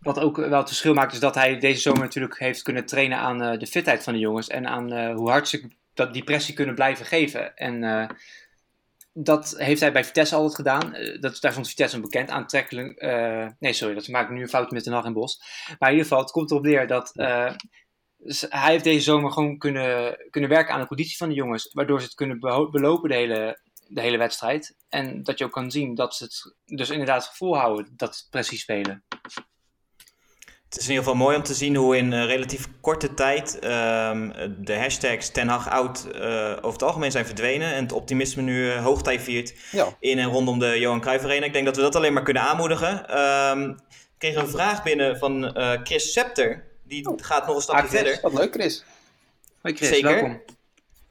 wat 0.00 0.18
ook 0.18 0.36
wel 0.36 0.58
het 0.58 0.68
verschil 0.68 0.94
maakt, 0.94 1.12
is 1.12 1.20
dat 1.20 1.34
hij 1.34 1.58
deze 1.58 1.80
zomer 1.80 2.02
natuurlijk 2.02 2.38
heeft 2.38 2.62
kunnen 2.62 2.86
trainen 2.86 3.18
aan 3.18 3.42
eh, 3.42 3.58
de 3.58 3.66
fitheid 3.66 4.02
van 4.02 4.12
de 4.12 4.18
jongens. 4.18 4.48
En 4.48 4.66
aan 4.66 4.92
eh, 4.92 5.14
hoe 5.14 5.30
hard 5.30 5.48
ze 5.48 5.68
dat 5.94 6.12
die 6.12 6.24
pressie 6.24 6.54
kunnen 6.54 6.74
blijven 6.74 7.06
geven. 7.06 7.56
En 7.56 8.08
dat 9.12 9.54
heeft 9.56 9.80
hij 9.80 9.92
bij 9.92 10.04
Vitesse 10.04 10.34
altijd 10.34 10.54
gedaan. 10.54 10.96
Dat, 11.20 11.40
daar 11.40 11.52
stond 11.52 11.68
Vitesse 11.68 11.96
een 11.96 12.02
bekend 12.02 12.30
aantrekkelijk. 12.30 13.02
nee, 13.58 13.72
sorry, 13.72 13.94
dat 13.94 14.08
maak 14.08 14.28
ik 14.28 14.34
nu 14.34 14.42
een 14.42 14.48
fout 14.48 14.70
met 14.70 14.84
de 14.84 14.90
nacht 14.90 15.06
in 15.06 15.12
Bos. 15.12 15.42
Maar 15.78 15.88
in 15.88 15.96
ieder 15.96 16.08
geval, 16.08 16.22
het 16.22 16.30
komt 16.30 16.50
erop 16.50 16.64
neer 16.64 16.86
dat. 16.86 17.12
Z- 18.24 18.46
hij 18.48 18.70
heeft 18.72 18.84
deze 18.84 19.00
zomer 19.04 19.32
gewoon 19.32 19.58
kunnen, 19.58 20.16
kunnen 20.30 20.50
werken 20.50 20.74
aan 20.74 20.80
de 20.80 20.86
conditie 20.86 21.16
van 21.16 21.28
de 21.28 21.34
jongens. 21.34 21.70
Waardoor 21.72 21.98
ze 21.98 22.04
het 22.04 22.14
kunnen 22.14 22.40
belopen 22.70 23.08
de 23.08 23.14
hele, 23.14 23.60
de 23.86 24.00
hele 24.00 24.18
wedstrijd. 24.18 24.76
En 24.88 25.22
dat 25.22 25.38
je 25.38 25.44
ook 25.44 25.52
kan 25.52 25.70
zien 25.70 25.94
dat 25.94 26.14
ze 26.14 26.24
het 26.24 26.54
dus 26.64 26.90
inderdaad 26.90 27.30
volhouden, 27.36 27.92
dat 27.96 28.26
pressie 28.30 28.58
spelen. 28.58 29.04
Het 30.68 30.80
is 30.80 30.86
in 30.86 30.94
ieder 30.94 31.04
geval 31.10 31.24
mooi 31.26 31.36
om 31.36 31.42
te 31.42 31.54
zien 31.54 31.76
hoe 31.76 31.96
in 31.96 32.12
eh, 32.12 32.24
relatief 32.24 32.68
korte 32.80 33.14
tijd 33.14 33.58
ehm, 33.58 34.30
de 34.58 34.78
hashtags 34.78 35.30
Ten 35.30 35.48
Hag 35.48 35.68
Out 35.68 36.04
eh, 36.10 36.50
over 36.56 36.72
het 36.72 36.82
algemeen 36.82 37.10
zijn 37.10 37.26
verdwenen. 37.26 37.74
En 37.74 37.82
het 37.82 37.92
optimisme 37.92 38.42
nu 38.42 38.70
eh, 38.70 38.82
hoogtij 38.84 39.20
viert 39.20 39.54
Ja. 39.70 39.86
in 40.00 40.18
en 40.18 40.28
rondom 40.28 40.58
de 40.58 40.78
Johan 40.78 41.00
Cruijff 41.00 41.24
Arena. 41.24 41.46
Ik 41.46 41.52
denk 41.52 41.64
dat 41.64 41.76
we 41.76 41.82
dat 41.82 41.96
alleen 41.96 42.12
maar 42.12 42.22
kunnen 42.22 42.42
aanmoedigen. 42.42 43.08
Ehm, 43.08 43.68
ik 43.70 44.18
kreeg 44.18 44.34
een 44.34 44.48
vraag 44.48 44.82
binnen 44.82 45.18
van 45.18 45.54
eh, 45.54 45.80
Chris 45.82 46.12
Septer. 46.12 46.70
Die 46.92 47.08
Oh. 47.08 47.18
gaat 47.22 47.46
nog 47.46 47.56
een 47.56 47.62
stapje 47.62 47.82
Ah, 47.82 47.88
Chris. 47.88 48.00
verder. 48.00 48.18
Wat 48.22 48.32
leuk, 48.32 48.52
Chris. 48.54 48.84
Hoi 49.62 49.74
Chris, 49.76 49.88
Zeker. 49.88 50.10
welkom. 50.10 50.30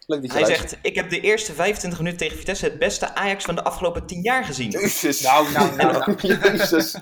Leuk 0.06 0.22
dat 0.22 0.32
je 0.32 0.38
Hij 0.38 0.42
luistert. 0.48 0.70
zegt, 0.70 0.86
ik 0.86 0.96
heb 0.96 1.10
de 1.10 1.20
eerste 1.20 1.54
25 1.54 2.00
minuten 2.00 2.20
tegen 2.20 2.38
Vitesse 2.38 2.66
het 2.66 2.80
beste 2.80 3.16
Ajax 3.16 3.44
van 3.46 3.56
de 3.56 3.64
afgelopen 3.64 4.06
10 4.06 4.22
jaar 4.22 4.46
gezien. 4.46 4.70
Jezus. 4.70 5.22
Nou, 5.22 5.52
nou, 5.52 5.76
nou, 5.76 5.92
nou. 5.98 6.16
Jezus. 6.22 6.96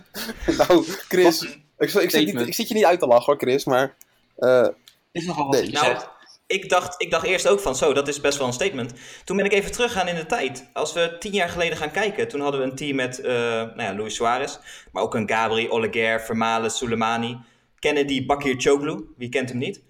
nou, 0.57 0.83
Chris. 1.07 1.41
Ik, 1.41 1.57
ik, 1.77 2.09
zit 2.09 2.25
niet, 2.25 2.47
ik 2.47 2.53
zit 2.53 2.67
je 2.67 2.73
niet 2.73 2.85
uit 2.85 2.99
te 2.99 3.07
lachen 3.07 3.25
hoor, 3.25 3.37
Chris. 3.37 3.65
Maar 3.65 3.95
eh, 4.37 4.67
is 5.11 5.25
nogal 5.25 5.45
wat 5.45 5.53
Nee, 5.53 5.65
gezegd. 5.69 5.81
Nou, 5.99 6.03
ik 6.47 6.69
dacht, 6.69 7.01
ik 7.01 7.11
dacht 7.11 7.25
eerst 7.25 7.47
ook 7.47 7.59
van 7.59 7.75
zo, 7.75 7.93
dat 7.93 8.07
is 8.07 8.21
best 8.21 8.37
wel 8.37 8.47
een 8.47 8.53
statement. 8.53 8.93
Toen 9.23 9.35
ben 9.37 9.45
ik 9.45 9.53
even 9.53 9.71
teruggegaan 9.71 10.07
in 10.07 10.15
de 10.15 10.25
tijd. 10.25 10.69
Als 10.73 10.93
we 10.93 11.15
tien 11.19 11.31
jaar 11.33 11.49
geleden 11.49 11.77
gaan 11.77 11.91
kijken, 11.91 12.27
toen 12.27 12.41
hadden 12.41 12.59
we 12.61 12.65
een 12.65 12.75
team 12.75 12.95
met 12.95 13.19
eh 13.21 13.31
nou 13.33 13.81
ja, 13.81 13.95
Luis 13.95 14.15
Suarez, 14.15 14.57
maar 14.91 15.03
ook 15.03 15.15
een 15.15 15.29
Gabri, 15.29 15.69
Oleguer, 15.69 16.21
Vermalen, 16.21 16.71
Soleimani, 16.71 17.37
Kennedy, 17.79 18.25
Bakir 18.25 18.55
Choglu, 18.57 19.05
wie 19.17 19.29
kent 19.29 19.49
hem 19.49 19.57
niet? 19.57 19.81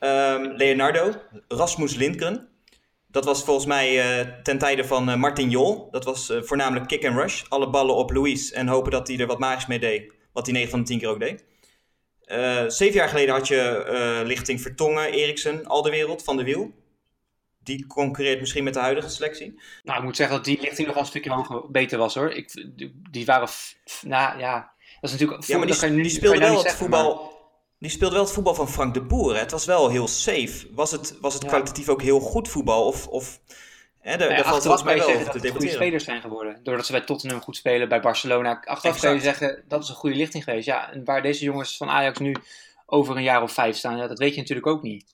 Ehm, 0.00 0.42
Leonardo, 0.42 1.12
Rasmus 1.48 1.94
Lindgren. 1.94 2.48
Dat 3.06 3.24
was 3.24 3.44
volgens 3.44 3.66
mij 3.66 4.00
eh, 4.00 4.26
ten 4.42 4.58
tijde 4.58 4.84
van 4.84 5.08
eh, 5.10 5.16
Martin 5.16 5.50
Jol. 5.50 5.88
Dat 5.90 6.04
was 6.04 6.30
eh, 6.30 6.42
voornamelijk 6.42 6.88
kick 6.88 7.06
and 7.06 7.16
rush. 7.16 7.42
Alle 7.48 7.70
ballen 7.70 7.94
op 7.94 8.10
Luis 8.10 8.52
en 8.52 8.68
hopen 8.68 8.90
dat 8.90 9.08
hij 9.08 9.18
er 9.18 9.26
wat 9.26 9.38
magisch 9.38 9.66
mee 9.66 9.78
deed. 9.78 10.12
Wat 10.32 10.46
hij 10.46 10.54
9 10.54 10.70
van 10.70 10.80
de 10.80 10.86
10 10.86 10.98
keer 10.98 11.08
ook 11.08 11.20
deed. 11.20 11.44
Eh, 12.26 12.64
zeven 12.68 12.94
jaar 12.94 13.08
geleden 13.08 13.34
had 13.34 13.48
je 13.48 13.84
eh, 13.84 14.26
lichting 14.26 14.60
Vertongen, 14.60 15.12
Eriksen, 15.12 15.62
de 15.62 15.90
wereld 15.90 16.24
van 16.24 16.36
de 16.36 16.44
wiel. 16.44 16.74
Die 17.62 17.86
concurreert 17.86 18.40
misschien 18.40 18.64
met 18.64 18.74
de 18.74 18.80
huidige 18.80 19.08
selectie. 19.08 19.60
Nou, 19.82 19.98
ik 19.98 20.04
moet 20.04 20.16
zeggen 20.16 20.36
dat 20.36 20.44
die 20.44 20.60
lichting 20.60 20.86
nog 20.86 20.94
wel 20.94 21.04
een 21.04 21.10
stukje 21.10 21.30
hoger, 21.30 21.70
beter 21.70 21.98
was 21.98 22.14
hoor. 22.14 22.30
Ik, 22.30 22.66
die, 23.10 23.24
waren, 23.24 23.48
nou 24.02 24.38
ja, 24.38 24.72
dat 25.00 25.10
is 25.10 25.10
natuurlijk... 25.10 25.46
Ja, 25.46 25.58
maar 25.58 25.66
die, 25.66 25.76
kan 25.78 25.88
je 25.88 25.94
nu- 25.94 26.02
die 26.02 26.10
kan 26.10 26.20
speelde 26.20 26.38
wel 26.38 26.52
het 26.52 26.60
zeggen, 26.60 26.78
voetbal. 26.78 27.34
Die 27.78 27.90
speelde 27.90 28.14
wel 28.14 28.24
het 28.24 28.32
voetbal 28.32 28.54
van 28.54 28.68
Frank 28.68 28.94
de 28.94 29.00
Boer. 29.02 29.34
Hè? 29.34 29.40
Het 29.40 29.50
was 29.50 29.64
wel 29.64 29.88
heel 29.88 30.08
safe. 30.08 30.66
Was 30.74 30.90
het, 30.90 31.16
was 31.20 31.34
het 31.34 31.42
Ja. 31.42 31.48
kwalitatief 31.48 31.88
ook 31.88 32.02
heel 32.02 32.20
goed 32.20 32.48
voetbal? 32.48 32.86
Of, 32.86 33.06
of 33.06 33.40
hè, 34.00 34.10
daar, 34.16 34.18
maar- 34.18 34.28
daar 34.28 34.36
Ja, 34.38 34.44
valt 34.50 34.62
volgens 34.62 34.82
mij 34.82 34.96
wel 34.98 35.08
over 35.08 35.40
te 35.40 35.50
goede 35.50 35.68
spelers 35.68 36.04
zijn 36.04 36.20
geworden. 36.20 36.60
Doordat 36.62 36.86
ze 36.86 36.92
bij 36.92 37.00
Tottenham 37.00 37.40
goed 37.40 37.56
spelen, 37.56 37.88
bij 37.88 38.00
Barcelona. 38.00 38.60
Achteraf 38.64 39.00
kan 39.00 39.14
je 39.14 39.20
zeggen, 39.20 39.64
dat 39.68 39.82
is 39.82 39.88
een 39.88 39.94
goede 39.94 40.16
lichting 40.16 40.44
geweest. 40.44 40.66
Ja, 40.66 40.92
en 40.92 41.04
waar 41.04 41.22
deze 41.22 41.44
jongens 41.44 41.76
van 41.76 41.88
Ajax 41.88 42.18
nu 42.18 42.36
over 42.86 43.16
een 43.16 43.22
jaar 43.22 43.42
of 43.42 43.52
vijf 43.52 43.76
staan, 43.76 43.96
ja, 43.96 44.06
dat 44.06 44.18
weet 44.18 44.34
je 44.34 44.40
natuurlijk 44.40 44.66
ook 44.66 44.82
niet. 44.82 45.04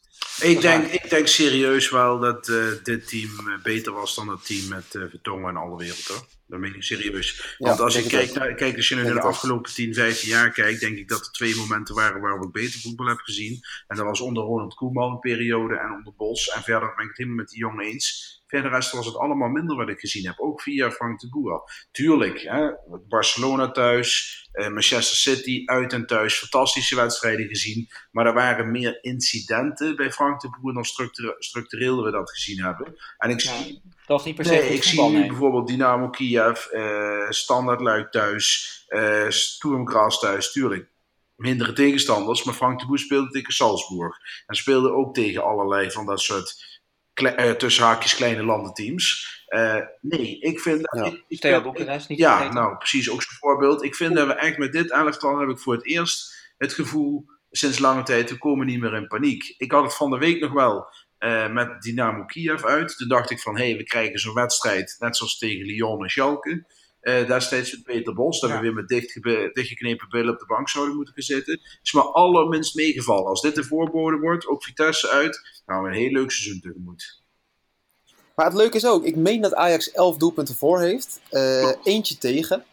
Ik 0.40 0.61
denk, 0.61 0.87
ik 0.87 1.11
denk 1.11 1.27
serieus 1.27 1.90
wel 1.90 2.18
dat 2.18 2.48
eh, 2.48 2.66
dit 2.83 3.09
team 3.09 3.48
eh, 3.48 3.62
beter 3.62 3.92
was 3.92 4.14
dan 4.14 4.29
het 4.29 4.46
team 4.46 4.68
met 4.68 4.94
eh 4.94 5.03
Vertongen 5.11 5.48
en 5.48 5.57
alle 5.57 5.77
wereld. 5.77 6.07
Hoor. 6.07 6.27
Dat 6.46 6.61
meen 6.61 6.75
ik 6.75 6.83
serieus. 6.83 7.57
Ja, 7.59 7.66
Want 7.66 7.81
als 7.81 7.96
ik 7.96 8.03
het 8.03 8.12
kijk, 8.12 8.29
ook. 8.31 8.37
naar, 8.37 8.55
kijk, 8.55 8.77
als 8.77 8.88
je 8.88 8.94
nu 8.94 9.03
naar 9.03 9.14
de 9.14 9.20
afgelopen 9.20 9.72
10, 9.72 9.94
15 9.94 10.29
jaar 10.29 10.51
kijkt, 10.51 10.81
denk 10.81 10.96
ik 10.96 11.09
dat 11.09 11.27
er 11.27 11.33
twee 11.33 11.57
momenten 11.57 11.94
waren 11.94 12.20
waarop 12.20 12.44
ik 12.44 12.53
beter 12.53 12.81
voetbal 12.81 13.07
heb 13.07 13.18
gezien. 13.18 13.61
En 13.87 13.96
dat 13.96 14.07
was 14.07 14.20
onder 14.20 14.42
Ronald 14.42 14.75
Koeman 14.75 15.12
een 15.12 15.18
periode 15.18 15.77
en 15.77 15.92
onder 15.92 16.14
Bos. 16.16 16.48
En 16.48 16.62
verder 16.62 16.94
ben 16.94 17.03
ik 17.03 17.09
het 17.09 17.16
helemaal 17.18 17.38
met 17.38 17.48
die 17.48 17.59
jongen 17.59 17.85
eens. 17.85 18.40
Verder 18.46 18.70
rest 18.70 18.92
was 18.92 19.07
het 19.07 19.16
allemaal 19.16 19.48
minder 19.48 19.77
wat 19.77 19.88
ik 19.88 20.01
gezien 20.01 20.27
heb. 20.27 20.40
Ook 20.40 20.62
via 20.62 20.90
Frank 20.90 21.20
de 21.20 21.29
Boer. 21.29 21.62
Tuurlijk, 21.90 22.40
hè, 22.40 22.70
Barcelona 23.09 23.70
thuis, 23.70 24.40
Manchester 24.53 25.16
City 25.16 25.62
uit 25.64 25.92
en 25.92 26.07
thuis. 26.07 26.38
Fantastische 26.38 26.96
wedstrijden 26.96 27.46
gezien. 27.46 27.88
Maar 28.11 28.27
er 28.27 28.35
waren 28.35 28.70
meer 28.70 28.98
incidenten 29.03 29.96
bij 30.03 30.12
Frank 30.12 30.41
de 30.41 30.57
Boer 30.61 30.73
dan 30.75 30.85
structure- 30.85 31.37
structureel 31.38 32.03
we 32.05 32.11
dat 32.11 32.31
gezien 32.31 32.62
hebben. 32.65 32.97
En 33.19 33.31
ik 33.31 33.41
Ja, 33.41 33.57
zie, 33.62 33.81
dat 33.85 33.93
was 34.07 34.25
niet 34.25 34.35
per 34.35 34.45
se 34.45 34.51
nee, 34.51 34.69
ik 34.69 34.83
zie 34.83 35.03
nu 35.03 35.19
nee. 35.19 35.27
bijvoorbeeld 35.27 35.67
Dynamo 35.67 36.09
Kiev, 36.11 36.65
eh 36.67 37.31
Standard 37.31 37.81
Luik 37.81 38.11
thuis, 38.11 38.85
Sturm 39.29 39.88
Graz 39.88 40.19
thuis. 40.19 40.53
Tuurlijk, 40.53 40.88
mindere 41.37 41.73
tegenstanders. 41.73 42.43
Maar 42.45 42.55
Frank 42.55 42.81
de 42.81 42.87
Boer 42.87 42.99
speelde 42.99 43.31
tegen 43.31 43.53
Salzburg. 43.53 44.17
En 44.47 44.55
speelde 44.55 44.91
ook 44.93 45.15
tegen 45.15 45.45
allerlei 45.45 45.91
van 45.91 46.07
dat 46.07 46.21
soort 46.21 46.81
kle- 47.12 47.29
eh, 47.29 47.51
tussen 47.51 47.85
haakjes 47.85 48.15
kleine 48.15 48.43
landenteams. 48.43 49.31
Eh, 49.47 49.77
nee, 50.01 50.38
ik 50.38 50.61
vind... 50.61 50.88
Ja. 50.97 51.05
ik- 51.05 51.25
ik 51.29 51.62
Boekarest, 51.62 52.09
niet 52.09 52.19
ja, 52.19 52.53
nou 52.53 52.77
precies, 52.77 53.11
ook 53.11 53.23
zo'n 53.23 53.37
voorbeeld. 53.38 53.83
Ik 53.85 53.95
vind 53.95 54.15
dat 54.15 54.27
we 54.27 54.33
echt 54.35 54.59
met 54.59 54.73
dit 54.73 54.91
elftal 54.91 55.38
heb 55.38 55.49
ik 55.49 55.59
voor 55.59 55.75
het 55.75 55.87
eerst 55.87 56.41
het 56.59 56.73
gevoel 56.73 57.25
sinds 57.53 57.79
lange 57.79 58.03
tijd, 58.03 58.31
we 58.31 58.38
komen 58.38 58.67
niet 58.67 58.81
meer 58.81 58.95
in 58.95 59.07
paniek. 59.07 59.55
Ik 59.59 59.73
had 59.73 59.83
het 59.85 59.95
van 59.95 60.11
de 60.11 60.19
week 60.19 60.41
nog 60.41 60.53
wel 60.53 60.87
eh, 61.19 61.53
met 61.53 61.83
Dynamo 61.83 62.25
Kiev 62.25 62.65
uit. 62.65 62.97
Toen 62.97 63.09
dacht 63.09 63.31
ik 63.31 63.41
van, 63.41 63.57
hé, 63.57 63.69
hey, 63.69 63.77
we 63.77 63.85
krijgen 63.85 64.19
zo'n 64.19 64.35
wedstrijd, 64.35 64.97
net 64.99 65.17
zoals 65.17 65.38
tegen 65.38 65.67
Lyon 65.67 66.03
en 66.03 66.11
Schalke. 66.11 66.65
Uh, 67.03 67.27
destijds 67.27 67.73
met 67.73 67.83
Peter 67.83 68.15
Bos, 68.15 68.41
dat 68.41 68.51
Ja. 68.51 68.57
we 68.57 68.62
weer 68.62 68.73
met 68.75 68.88
dichtge- 68.88 69.51
dichtgeknepen 69.53 70.09
billen 70.09 70.33
op 70.33 70.38
de 70.38 70.47
bank 70.47 70.69
zouden 70.69 70.95
moeten 70.97 71.15
gaan 71.15 71.23
zitten. 71.23 71.61
Is 71.83 71.93
maar 71.93 72.05
allerminst 72.12 72.75
meegevallen. 72.75 73.27
Als 73.27 73.41
dit 73.41 73.55
de 73.55 73.65
voorbode 73.65 74.17
wordt, 74.17 74.47
ook 74.47 74.65
Vitesse 74.65 75.09
uit, 75.11 75.62
gaan 75.67 75.83
we 75.83 75.88
een 75.88 75.95
heel 75.95 76.11
leuk 76.11 76.31
seizoen 76.31 76.61
tegemoet. 76.61 77.23
Maar 78.35 78.47
het 78.47 78.55
leuke 78.55 78.77
is 78.77 78.87
ook, 78.87 79.05
ik 79.05 79.17
meen 79.17 79.41
dat 79.41 79.55
Ajax 79.55 79.91
11 79.93 80.17
doelpunten 80.17 80.55
voor 80.55 80.81
heeft. 80.81 81.21
Eh, 81.31 81.71
eentje 81.85 82.19
tegen. 82.19 82.65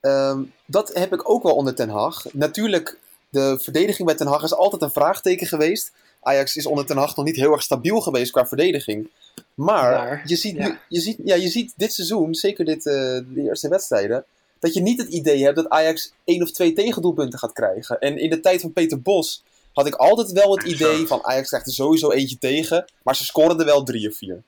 Ehm, 0.00 0.42
dat 0.66 0.94
heb 0.94 1.12
ik 1.12 1.28
ook 1.30 1.42
wel 1.42 1.54
onder 1.54 1.74
Ten 1.74 1.88
Hag. 1.88 2.24
Natuurlijk, 2.32 2.98
de 3.34 3.58
verdediging 3.62 4.06
bij 4.06 4.16
Ten 4.16 4.26
Hag 4.26 4.42
is 4.42 4.54
altijd 4.54 4.82
een 4.82 4.90
vraagteken 4.90 5.46
geweest. 5.46 5.92
Ajax 6.20 6.56
is 6.56 6.66
onder 6.66 6.86
Ten 6.86 6.96
Hag 6.96 7.16
nog 7.16 7.24
niet 7.24 7.36
heel 7.36 7.52
erg 7.52 7.62
stabiel 7.62 8.00
geweest 8.00 8.32
qua 8.32 8.46
verdediging. 8.46 9.10
Maar 9.54 9.92
Maar, 9.92 10.22
je, 10.26 10.36
ziet 10.36 10.56
ja. 10.56 10.68
nu, 10.68 10.76
je, 10.88 11.00
ziet, 11.00 11.16
ja, 11.24 11.34
je 11.34 11.48
ziet 11.48 11.72
dit 11.76 11.92
seizoen, 11.92 12.34
zeker 12.34 12.64
dit, 12.64 12.86
eh, 12.86 12.92
de 12.94 13.42
eerste 13.42 13.68
wedstrijden, 13.68 14.24
dat 14.58 14.74
je 14.74 14.80
niet 14.80 15.00
het 15.00 15.08
idee 15.08 15.42
hebt 15.44 15.56
dat 15.56 15.68
Ajax 15.68 16.12
één 16.24 16.42
of 16.42 16.50
twee 16.50 16.72
tegendoelpunten 16.72 17.38
gaat 17.38 17.52
krijgen. 17.52 17.98
En 18.00 18.18
in 18.18 18.30
de 18.30 18.40
tijd 18.40 18.60
van 18.60 18.72
Peter 18.72 19.02
Bos 19.02 19.42
had 19.72 19.86
ik 19.86 19.94
altijd 19.94 20.32
wel 20.32 20.56
het 20.56 20.66
idee 20.66 21.06
van 21.06 21.24
Ajax 21.24 21.48
krijgt 21.48 21.66
er 21.66 21.72
sowieso 21.72 22.10
eentje 22.10 22.38
tegen, 22.38 22.84
maar 23.02 23.16
ze 23.16 23.24
scoren 23.24 23.58
er 23.58 23.64
wel 23.64 23.82
drie 23.82 24.08
of 24.08 24.16
vier. 24.16 24.42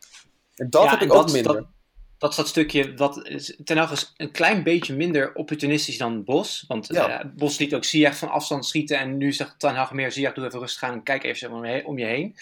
En 0.57 0.70
dat 0.70 0.83
Ja, 0.83 0.90
heb 0.90 1.01
ik 1.01 1.12
ook 1.12 1.22
dat- 1.27 1.33
minder. 1.33 1.55
Dat, 1.55 1.64
dat 2.19 2.31
is 2.31 2.37
dat 2.37 2.49
stukje, 2.49 2.95
wat, 2.95 3.31
Ten 3.65 3.77
Hag 3.77 3.91
is 3.93 4.13
een 4.17 4.31
klein 4.31 4.63
beetje 4.63 4.97
minder 4.97 5.35
opportunistisch 5.35 5.99
dan 5.99 6.25
Bos. 6.25 6.65
Want 6.69 6.87
Ja. 6.87 7.21
eh, 7.21 7.31
Bos 7.35 7.59
liet 7.59 7.75
ook 7.75 7.85
Ziyech 7.85 8.17
van 8.17 8.31
afstand 8.31 8.67
schieten. 8.67 8.99
En 8.99 9.17
nu 9.17 9.33
zegt 9.33 9.59
Ten 9.59 9.75
Hag 9.75 9.93
meer, 9.93 10.13
Ziyech 10.13 10.33
doe 10.33 10.47
even 10.47 10.59
rustig 10.59 10.83
aan 10.83 10.93
en 10.93 11.03
kijk 11.03 11.25
even 11.25 11.85
om 11.85 11.99
je 11.99 12.05
heen. 12.05 12.37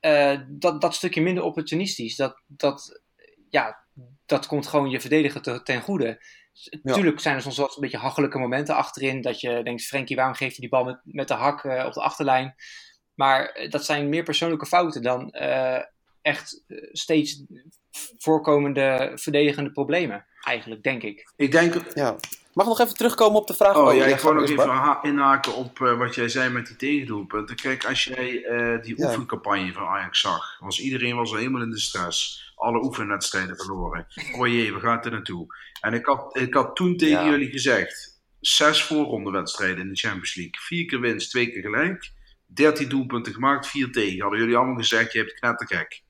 Eh, 0.00 0.40
dat, 0.48 0.80
dat 0.80 0.94
stukje 0.94 1.20
minder 1.20 1.44
opportunistisch, 1.44 2.16
dat, 2.16 2.42
dat, 2.46 3.00
ja, 3.50 3.84
dat 4.26 4.46
komt 4.46 4.66
gewoon 4.66 4.90
je 4.90 5.00
verdediger 5.00 5.42
te- 5.42 5.62
ten 5.62 5.80
goede. 5.80 6.24
Natuurlijk 6.82 7.20
zijn 7.20 7.36
er 7.36 7.42
soms 7.42 7.56
wel 7.56 7.66
een 7.66 7.80
beetje 7.80 7.96
hachelijke 7.96 8.38
momenten 8.38 8.74
achterin. 8.74 9.20
Dat 9.20 9.40
je 9.40 9.62
denkt, 9.62 9.82
Frenkie, 9.84 10.16
waarom 10.16 10.34
geef 10.34 10.54
je 10.54 10.60
die 10.60 10.68
bal 10.70 10.84
met, 10.84 11.00
met 11.04 11.28
de 11.28 11.34
hak 11.34 11.64
eh, 11.64 11.84
op 11.86 11.92
de 11.92 12.00
achterlijn? 12.02 12.54
Maar 13.14 13.66
dat 13.68 13.84
zijn 13.84 14.08
meer 14.08 14.22
persoonlijke 14.22 14.66
fouten 14.66 15.02
dan 15.02 15.30
echt 16.22 16.64
eh, 16.66 16.76
steeds 16.92 17.42
voorkomende 18.18 19.12
verdedigende 19.14 19.72
problemen. 19.72 20.26
Eigenlijk, 20.40 20.82
denk 20.82 21.02
ik. 21.02 21.32
Ik 21.36 21.52
denk, 21.52 21.74
Ja. 21.94 22.16
Mag 22.52 22.64
ik 22.66 22.70
nog 22.72 22.80
even 22.80 22.96
terugkomen 22.96 23.40
op 23.40 23.46
de 23.46 23.54
vraag? 23.54 23.76
Oh 23.76 23.92
ja, 23.92 23.98
jij 23.98 24.10
ik 24.12 24.18
wou 24.20 24.34
nog 24.34 24.48
even 24.50 24.68
ha- 24.68 24.98
inhaken 25.02 25.54
op 25.54 25.80
eh, 25.80 25.98
wat 25.98 26.14
jij 26.14 26.28
zei 26.28 26.50
met 26.50 26.66
die 26.66 26.76
tegendoelpunten. 26.76 27.56
Kijk, 27.56 27.84
als 27.84 28.04
jij 28.04 28.44
eh, 28.44 28.82
die 28.82 28.94
Ja. 28.98 29.06
oefencampagne 29.06 29.72
van 29.72 29.82
Ajax 29.86 30.20
zag, 30.20 30.58
was 30.60 30.80
iedereen 30.80 31.16
was 31.16 31.30
al 31.30 31.36
helemaal 31.36 31.62
in 31.62 31.70
de 31.70 31.78
stress. 31.78 32.52
Alle 32.54 32.84
oefenwedstrijden 32.84 33.56
verloren. 33.56 34.06
Oh 34.38 34.46
jee, 34.46 34.72
we 34.74 34.80
gaan 34.80 35.02
er 35.02 35.10
naartoe. 35.10 35.46
En 35.80 35.92
ik 35.94 36.06
had, 36.06 36.36
ik 36.36 36.54
had 36.54 36.76
toen 36.76 36.96
tegen 36.96 37.24
Ja. 37.24 37.30
jullie 37.30 37.50
gezegd, 37.50 38.22
zes 38.40 38.82
voorrondewedstrijden 38.84 39.80
in 39.80 39.88
de 39.88 39.98
Champions 39.98 40.34
League. 40.34 40.54
Vier 40.60 40.84
keer 40.86 41.00
winst, 41.00 41.30
twee 41.30 41.50
keer 41.50 41.62
gelijk. 41.62 42.12
13 42.46 42.88
doelpunten 42.88 43.32
gemaakt, 43.32 43.66
vier 43.66 43.92
tegen. 43.92 44.20
Hadden 44.20 44.40
jullie 44.40 44.56
allemaal 44.56 44.76
gezegd, 44.76 45.12
je 45.12 45.18
hebt 45.18 45.34
knettergek. 45.34 46.02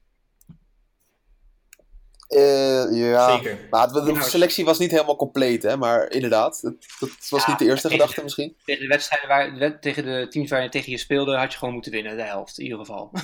Eh, 2.33 2.85
ja, 3.11 3.37
Zeker. 3.37 3.59
maar 3.71 3.89
de 3.93 4.19
selectie 4.23 4.65
was 4.65 4.79
niet 4.79 4.91
helemaal 4.91 5.17
compleet, 5.17 5.63
hè? 5.63 5.77
maar 5.77 6.11
inderdaad, 6.11 6.63
dat, 6.63 6.75
dat 7.01 7.11
was 7.29 7.45
Ja, 7.45 7.51
niet 7.51 7.59
de 7.59 7.65
eerste 7.65 7.89
tegen- 7.89 8.01
gedachte 8.01 8.23
misschien. 8.23 8.57
Tegen 8.65 8.83
de 8.83 8.89
wedstrijden 8.89 9.29
waar, 9.29 9.81
tegen 9.81 10.05
de 10.05 10.27
teams 10.31 10.51
waar 10.51 10.63
je 10.63 10.69
tegen 10.69 10.91
je 10.91 10.99
speelde, 10.99 11.37
had 11.37 11.53
je 11.53 11.59
gewoon 11.59 11.75
moeten 11.75 11.93
winnen, 11.93 12.17
de 12.17 12.23
helft 12.23 12.59
in 12.59 12.65
ieder 12.65 12.79
geval. 12.79 13.11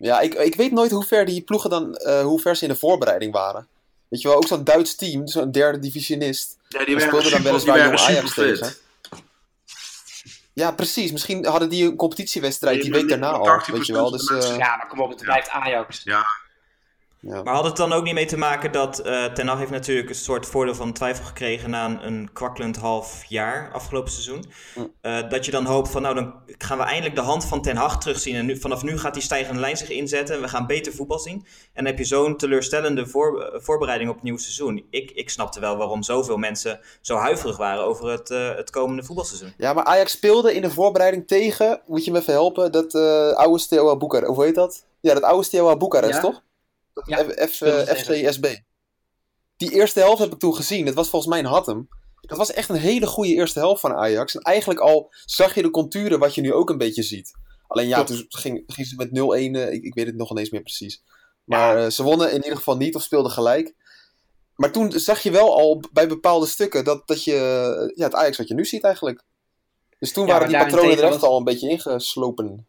Ja, 0.00 0.20
ik, 0.20 0.34
ik 0.34 0.54
weet 0.54 0.72
nooit 0.72 0.90
hoe 0.90 1.04
ver 1.04 1.24
die 1.24 1.42
ploegen 1.42 1.70
dan, 1.70 1.94
eh, 1.96 2.20
hoe 2.22 2.40
ver 2.40 2.56
ze 2.56 2.62
in 2.62 2.68
de 2.68 2.76
voorbereiding 2.76 3.32
waren. 3.32 3.66
Weet 4.08 4.20
je 4.22 4.28
wel, 4.28 4.36
ook 4.36 4.46
zo'n 4.46 4.64
Duits 4.64 4.94
team, 4.96 5.26
zo'n 5.26 5.50
derde 5.50 5.78
divisionist. 5.78 6.56
Ja, 6.68 6.84
die 6.84 7.00
speelden 7.00 7.30
dan 7.30 7.42
weliswaar 7.42 7.78
jong 7.84 7.98
Ajax 7.98 8.34
tegen. 8.34 8.74
Ja, 10.52 10.72
precies. 10.72 11.12
Misschien 11.12 11.46
hadden 11.46 11.68
die 11.68 11.84
een 11.84 11.96
competitiewedstrijd 11.96 12.74
die 12.82 12.84
Die 12.84 13.00
week 13.00 13.08
daarna 13.08 13.30
al, 13.30 13.60
80% 13.60 13.72
weet 13.72 13.86
je 13.86 13.92
wel. 13.92 14.10
Dus, 14.10 14.30
eh, 14.30 14.56
ja, 14.56 14.76
maar 14.76 14.86
kom 14.88 15.00
op, 15.00 15.10
het 15.10 15.22
blijft 15.22 15.48
Ajax. 15.50 16.00
Ja, 16.04 16.26
ja. 17.20 17.42
Maar 17.42 17.54
had 17.54 17.64
het 17.64 17.76
dan 17.76 17.92
ook 17.92 18.04
niet 18.04 18.14
mee 18.14 18.26
te 18.26 18.36
maken 18.38 18.72
dat 18.72 18.98
eh 18.98 19.24
Ten 19.24 19.46
Hag 19.46 19.58
heeft 19.58 19.70
natuurlijk 19.70 20.08
een 20.08 20.14
soort 20.14 20.46
voordeel 20.46 20.74
van 20.74 20.92
twijfel 20.92 21.24
gekregen 21.24 21.70
na 21.70 21.84
een, 21.84 22.06
een 22.06 22.30
kwakkelend 22.32 22.76
half 22.76 23.24
jaar 23.24 23.70
afgelopen 23.72 24.12
seizoen. 24.12 24.44
Hm. 24.74 24.80
Eh, 25.00 25.28
dat 25.30 25.44
je 25.44 25.50
dan 25.50 25.64
hoopt 25.64 25.90
van 25.90 26.02
nou 26.02 26.14
dan 26.14 26.34
gaan 26.58 26.78
we 26.78 26.84
eindelijk 26.84 27.14
de 27.14 27.20
hand 27.20 27.44
van 27.44 27.62
Ten 27.62 27.76
Hag 27.76 27.98
terugzien 28.00 28.34
en 28.34 28.46
nu, 28.46 28.56
vanaf 28.60 28.82
nu 28.82 28.98
gaat 28.98 29.14
die 29.14 29.22
stijgende 29.22 29.60
lijn 29.60 29.76
zich 29.76 29.90
inzetten 29.90 30.34
en 30.34 30.40
we 30.40 30.48
gaan 30.48 30.66
beter 30.66 30.92
voetbal 30.92 31.18
zien. 31.18 31.34
En 31.34 31.44
dan 31.74 31.84
heb 31.84 31.98
je 31.98 32.04
zo'n 32.04 32.36
teleurstellende 32.36 33.06
voor, 33.06 33.42
eh, 33.42 33.60
voorbereiding 33.60 34.08
op 34.10 34.14
het 34.16 34.24
nieuwe 34.24 34.40
seizoen. 34.40 34.86
Ik, 34.90 35.10
ik 35.10 35.30
snapte 35.30 35.60
wel 35.60 35.76
waarom 35.76 36.02
zoveel 36.02 36.36
mensen 36.36 36.80
zo 37.00 37.16
huiverig 37.16 37.56
waren 37.56 37.84
over 37.84 38.10
het, 38.10 38.30
eh, 38.30 38.54
het 38.54 38.70
komende 38.70 39.02
voetbalseizoen. 39.02 39.52
ja, 39.56 39.72
maar 39.72 39.84
Ajax 39.84 40.12
speelde 40.12 40.54
in 40.54 40.62
de 40.62 40.70
voorbereiding 40.70 41.26
tegen, 41.26 41.80
moet 41.86 42.04
je 42.04 42.10
me 42.12 42.18
even 42.18 42.32
helpen, 42.32 42.72
dat 42.72 42.94
eh 42.94 43.32
oude 43.32 43.58
Steaua 43.58 43.96
Boekarest, 43.96 44.30
of 44.30 44.36
hoe 44.36 44.44
heet 44.44 44.54
dat? 44.54 44.84
Ja, 45.00 45.14
dat 45.14 45.22
oude 45.22 45.44
Steaua 45.44 45.76
Boekarest, 45.76 46.14
Ja. 46.14 46.20
toch? 46.20 46.42
Ja, 47.04 47.24
F, 47.24 47.50
F, 47.50 47.60
eh, 47.60 47.78
FCSB. 47.96 48.56
Die 49.56 49.70
eerste 49.72 50.00
helft 50.00 50.18
heb 50.18 50.32
ik 50.32 50.38
toen 50.38 50.54
gezien. 50.54 50.84
Dat 50.84 50.94
was 50.94 51.08
volgens 51.08 51.30
mij 51.30 51.40
een 51.40 51.50
Hattem. 51.50 51.88
Dat 52.20 52.38
was 52.38 52.52
echt 52.52 52.68
een 52.68 52.76
hele 52.76 53.06
goede 53.06 53.30
eerste 53.34 53.58
helft 53.58 53.80
van 53.80 53.92
Ajax. 53.94 54.34
En 54.34 54.40
eigenlijk 54.40 54.80
al 54.80 55.12
zag 55.24 55.54
je 55.54 55.62
de 55.62 55.70
contouren 55.70 56.18
wat 56.18 56.34
je 56.34 56.40
nu 56.40 56.52
ook 56.52 56.70
een 56.70 56.78
beetje 56.78 57.02
ziet. 57.02 57.30
Alleen 57.66 57.88
ja, 57.88 58.04
toen 58.04 58.26
ging, 58.28 58.62
ging 58.66 58.86
ze 58.86 58.94
met 58.96 59.08
0-1. 59.10 59.56
eh, 59.56 59.72
ik, 59.72 59.82
ik 59.82 59.94
weet 59.94 60.06
het 60.06 60.16
nog 60.16 60.30
ineens 60.30 60.50
meer 60.50 60.60
precies. 60.62 61.02
Maar 61.44 61.84
eh, 61.84 61.90
ze 61.90 62.02
wonnen 62.02 62.30
in 62.30 62.42
ieder 62.42 62.56
geval 62.56 62.76
niet 62.76 62.94
of 62.94 63.02
speelden 63.02 63.32
gelijk. 63.32 63.74
Maar 64.56 64.72
toen 64.72 64.92
zag 64.92 65.22
je 65.22 65.30
wel 65.30 65.56
al 65.58 65.82
bij 65.92 66.08
bepaalde 66.08 66.46
stukken 66.46 66.84
dat, 66.84 67.06
dat 67.06 67.24
je 67.24 67.32
eh, 67.34 67.96
ja, 67.96 68.04
het 68.04 68.14
Ajax 68.14 68.36
wat 68.36 68.48
je 68.48 68.54
nu 68.54 68.64
ziet 68.64 68.84
eigenlijk. 68.84 69.22
Dus 69.98 70.12
toen 70.12 70.26
Ja, 70.26 70.32
waren 70.32 70.48
die 70.48 70.58
patronen 70.58 70.96
er 70.98 71.02
echt 71.04 71.12
was- 71.12 71.22
al 71.30 71.36
een 71.38 71.44
beetje 71.44 71.68
ingeslopen. 71.70 72.66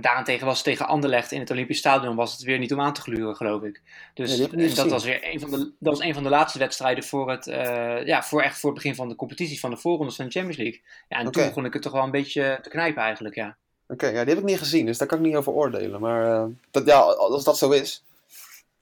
Daarentegen 0.00 0.46
was 0.46 0.54
het 0.56 0.64
tegen 0.64 0.86
Anderlecht 0.86 1.32
in 1.32 1.40
het 1.40 1.50
Olympisch 1.50 1.78
Stadion 1.78 2.16
was 2.16 2.32
het 2.32 2.42
weer 2.42 2.58
niet 2.58 2.72
om 2.72 2.80
aan 2.80 2.92
te 2.92 3.00
gluren, 3.00 3.36
geloof 3.36 3.62
ik. 3.62 3.82
Dus 4.14 4.36
niet 4.38 4.50
dat 4.50 4.60
gezien. 4.60 4.88
was 4.88 5.04
weer 5.04 5.32
een 5.32 5.40
van 5.40 5.50
de, 5.50 5.56
dat 5.78 5.96
was 5.96 6.00
een 6.00 6.14
van 6.14 6.22
de 6.22 6.28
laatste 6.28 6.58
wedstrijden 6.58 7.04
voor 7.04 7.30
het, 7.30 7.46
eh, 7.46 8.06
ja, 8.06 8.22
voor 8.22 8.42
echt 8.42 8.58
voor 8.58 8.70
het 8.70 8.78
begin 8.82 8.94
van 8.96 9.08
de 9.08 9.14
competitie 9.16 9.60
van 9.60 9.70
de 9.70 9.76
voorrondes 9.76 10.16
van 10.16 10.24
de 10.24 10.30
Champions 10.30 10.58
League. 10.58 10.80
Ja, 11.08 11.16
en 11.18 11.30
toen 11.30 11.44
begon 11.46 11.64
ik 11.64 11.72
het 11.72 11.82
toch 11.82 11.92
wel 11.92 12.02
een 12.02 12.10
beetje 12.10 12.58
te 12.62 12.68
knijpen 12.68 13.02
eigenlijk, 13.02 13.34
ja. 13.34 13.56
Oké, 13.88 14.06
ja, 14.06 14.20
die 14.24 14.34
heb 14.34 14.38
ik 14.38 14.44
niet 14.50 14.58
gezien, 14.58 14.86
dus 14.86 14.98
daar 14.98 15.08
kan 15.08 15.18
ik 15.18 15.24
niet 15.24 15.36
over 15.36 15.52
oordelen. 15.52 16.00
Maar 16.00 16.32
eh, 16.32 16.44
dat, 16.70 16.86
ja, 16.86 16.98
als 16.98 17.44
dat 17.44 17.58
zo 17.58 17.70
is. 17.70 18.04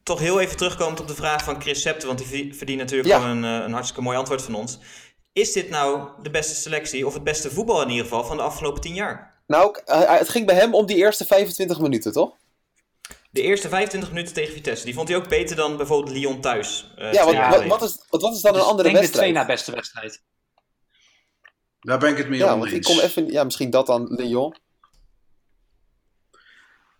Toch 0.03 0.19
heel 0.19 0.41
even 0.41 0.57
terugkomend 0.57 1.01
op 1.01 1.09
de 1.09 1.15
vraag 1.15 1.45
van 1.45 1.61
Chris 1.61 1.81
Septe, 1.83 2.07
want 2.07 2.19
die 2.19 2.27
verdie- 2.27 2.55
verdient 2.55 2.79
natuurlijk 2.81 3.09
Ja. 3.09 3.21
gewoon 3.21 3.37
een, 3.45 3.59
eh, 3.61 3.65
een 3.67 3.73
hartstikke 3.73 4.03
mooi 4.03 4.17
antwoord 4.17 4.43
van 4.43 4.55
ons. 4.55 4.79
Is 5.33 5.53
dit 5.53 5.69
nou 5.71 6.09
de 6.23 6.31
beste 6.31 6.55
selectie, 6.55 7.07
of 7.07 7.15
het 7.15 7.25
beste 7.25 7.51
voetbal 7.51 7.83
in 7.83 7.89
ieder 7.89 8.05
geval, 8.05 8.25
van 8.25 8.37
de 8.37 8.43
afgelopen 8.43 8.81
tien 8.81 8.95
jaar? 8.95 9.32
Nou, 9.53 9.79
eh, 9.85 10.19
het 10.19 10.29
ging 10.29 10.47
bij 10.47 10.55
hem 10.55 10.75
om 10.75 10.87
die 10.87 10.97
eerste 10.97 11.25
25 11.25 11.81
minuten, 11.81 12.13
toch? 12.13 12.37
De 13.31 13.43
eerste 13.43 13.69
25 13.69 14.11
minuten 14.13 14.35
tegen 14.35 14.53
Vitesse, 14.55 14.85
die 14.85 14.95
vond 14.95 15.09
hij 15.09 15.17
ook 15.17 15.29
beter 15.29 15.57
dan 15.57 15.77
bijvoorbeeld 15.77 16.17
Lyon 16.17 16.41
thuis. 16.41 16.93
eh, 16.97 17.13
Ja, 17.13 17.25
wat, 17.25 17.35
wat, 17.35 17.67
wat, 17.67 17.83
is, 17.83 18.05
wat, 18.09 18.23
wat 18.23 18.35
is 18.35 18.41
dan 18.41 18.53
een 18.53 18.59
Dus 18.59 18.69
andere 18.69 18.89
ik 18.89 18.95
denk 18.95 19.07
de 19.07 19.13
twee 19.13 19.33
wedstrijd? 19.33 19.49
na 19.49 19.55
beste 19.55 19.73
wedstrijd. 19.73 20.23
daar 21.81 21.99
ben 21.99 22.11
ik 22.11 22.17
het 22.17 22.29
mee 22.29 22.39
Ja, 22.39 22.59
want 22.59 22.73
ik 22.73 22.83
kom 22.83 22.99
even... 22.99 23.27
Ja, 23.33 23.45
misschien 23.45 23.71
dat 23.71 23.87
dan, 23.87 24.07
Lyon. 24.15 24.57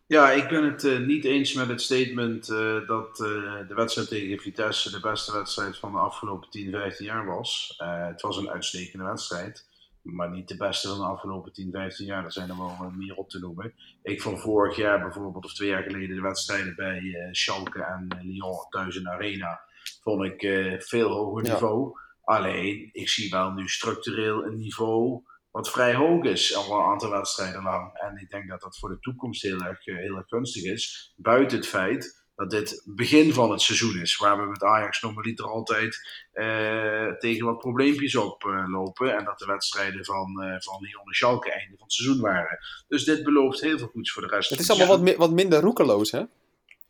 Ja, 0.07 0.31
ik 0.31 0.49
ben 0.49 0.65
het 0.65 0.85
eh, 0.85 0.99
niet 0.99 1.25
eens 1.25 1.53
met 1.53 1.69
het 1.69 1.83
statement 1.83 2.49
eh, 2.49 2.87
dat 2.87 3.21
eh, 3.21 3.69
de 3.69 3.75
wedstrijd 3.75 4.09
tegen 4.09 4.39
Vitesse 4.39 4.91
de 4.91 5.01
beste 5.01 5.33
wedstrijd 5.33 5.77
van 5.79 5.93
de 5.93 5.99
afgelopen 5.99 6.51
10, 6.51 6.71
15 6.71 7.05
jaar 7.07 7.27
was. 7.27 7.75
Eh, 7.79 8.07
het 8.07 8.21
was 8.21 8.37
een 8.37 8.51
uitstekende 8.51 9.05
wedstrijd, 9.05 9.67
maar 10.03 10.31
niet 10.31 10.49
de 10.49 10.57
beste 10.57 10.89
van 10.89 10.99
de 10.99 11.05
afgelopen 11.05 11.53
10, 11.53 11.71
15 11.71 12.07
jaar. 12.07 12.25
Er 12.25 12.33
zijn 12.33 12.51
er 12.51 12.57
wel 12.57 12.69
eh, 12.81 12.87
meer 12.97 13.15
op 13.15 13.29
te 13.29 13.39
noemen. 13.39 13.75
Ik 14.03 14.23
vond 14.23 14.41
vorig 14.41 14.77
jaar 14.77 15.01
bijvoorbeeld, 15.01 15.45
of 15.45 15.55
twee 15.55 15.69
jaar 15.69 15.83
geleden, 15.83 16.17
de 16.17 16.23
wedstrijden 16.23 16.75
bij 16.75 16.99
eh, 16.99 17.29
Schalke 17.33 17.83
en 17.85 18.07
eh, 18.09 18.25
Lyon 18.25 18.67
thuis 18.71 18.97
in 18.97 19.03
de 19.03 19.11
Arena, 19.11 19.61
vond 20.03 20.25
ik 20.25 20.43
eh, 20.43 20.81
veel 20.81 21.11
hoger 21.11 21.45
Ja. 21.45 21.53
niveau. 21.53 21.93
Alleen, 22.25 22.89
ik 22.93 23.09
zie 23.09 23.31
wel 23.31 23.51
nu 23.53 23.69
structureel 23.69 24.45
een 24.45 24.57
niveau 24.57 25.23
wat 25.51 25.71
vrij 25.71 25.95
hoog 25.95 26.25
is 26.25 26.57
al 26.57 26.79
een 26.79 26.85
aantal 26.91 27.11
wedstrijden 27.11 27.63
lang. 27.63 27.99
En 27.99 28.17
ik 28.17 28.31
denk 28.31 28.49
dat 28.49 28.61
dat 28.61 28.79
voor 28.79 28.89
de 28.89 28.99
toekomst 28.99 29.43
heel 29.43 29.61
erg, 29.61 29.85
heel 29.85 30.17
erg 30.17 30.27
gunstig 30.29 30.63
is. 30.63 31.13
Buiten 31.17 31.57
het 31.57 31.67
feit 31.67 32.22
dat 32.37 32.51
dit 32.51 32.83
begin 32.85 33.33
van 33.33 33.51
het 33.51 33.61
seizoen 33.61 34.01
is, 34.01 34.17
waar 34.17 34.41
we 34.41 34.47
met 34.47 34.63
Ajax 34.63 35.03
normaliter 35.03 35.47
altijd 35.47 36.25
eh, 36.33 37.13
tegen 37.19 37.47
wat 37.47 37.59
probleempjes 37.59 38.17
oplopen. 38.17 38.71
lopen 38.71 39.17
en 39.17 39.25
dat 39.25 39.39
de 39.39 39.47
wedstrijden 39.47 40.05
van, 40.05 40.43
eh 40.43 40.57
van 40.61 40.81
Lyon 40.81 41.07
en 41.07 41.15
Schalke 41.15 41.53
einde 41.53 41.75
van 41.77 41.85
het 41.85 41.93
seizoen 41.93 42.21
waren. 42.21 42.59
Dus 42.89 43.05
dit 43.05 43.23
belooft 43.23 43.61
heel 43.61 43.79
veel 43.79 43.87
goeds 43.93 44.13
voor 44.13 44.23
de 44.23 44.29
rest 44.29 44.51
Het 44.51 44.61
is 44.61 44.71
allemaal 44.71 44.89
het 44.89 44.97
wat, 44.97 45.09
mi- 45.09 45.17
wat 45.17 45.31
minder 45.31 45.61
roekeloos, 45.61 46.11
hè? 46.11 46.23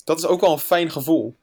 Dat 0.04 0.18
is 0.18 0.26
ook 0.26 0.40
wel 0.40 0.52
een 0.52 0.58
fijn 0.58 0.90
gevoel. 0.90 1.38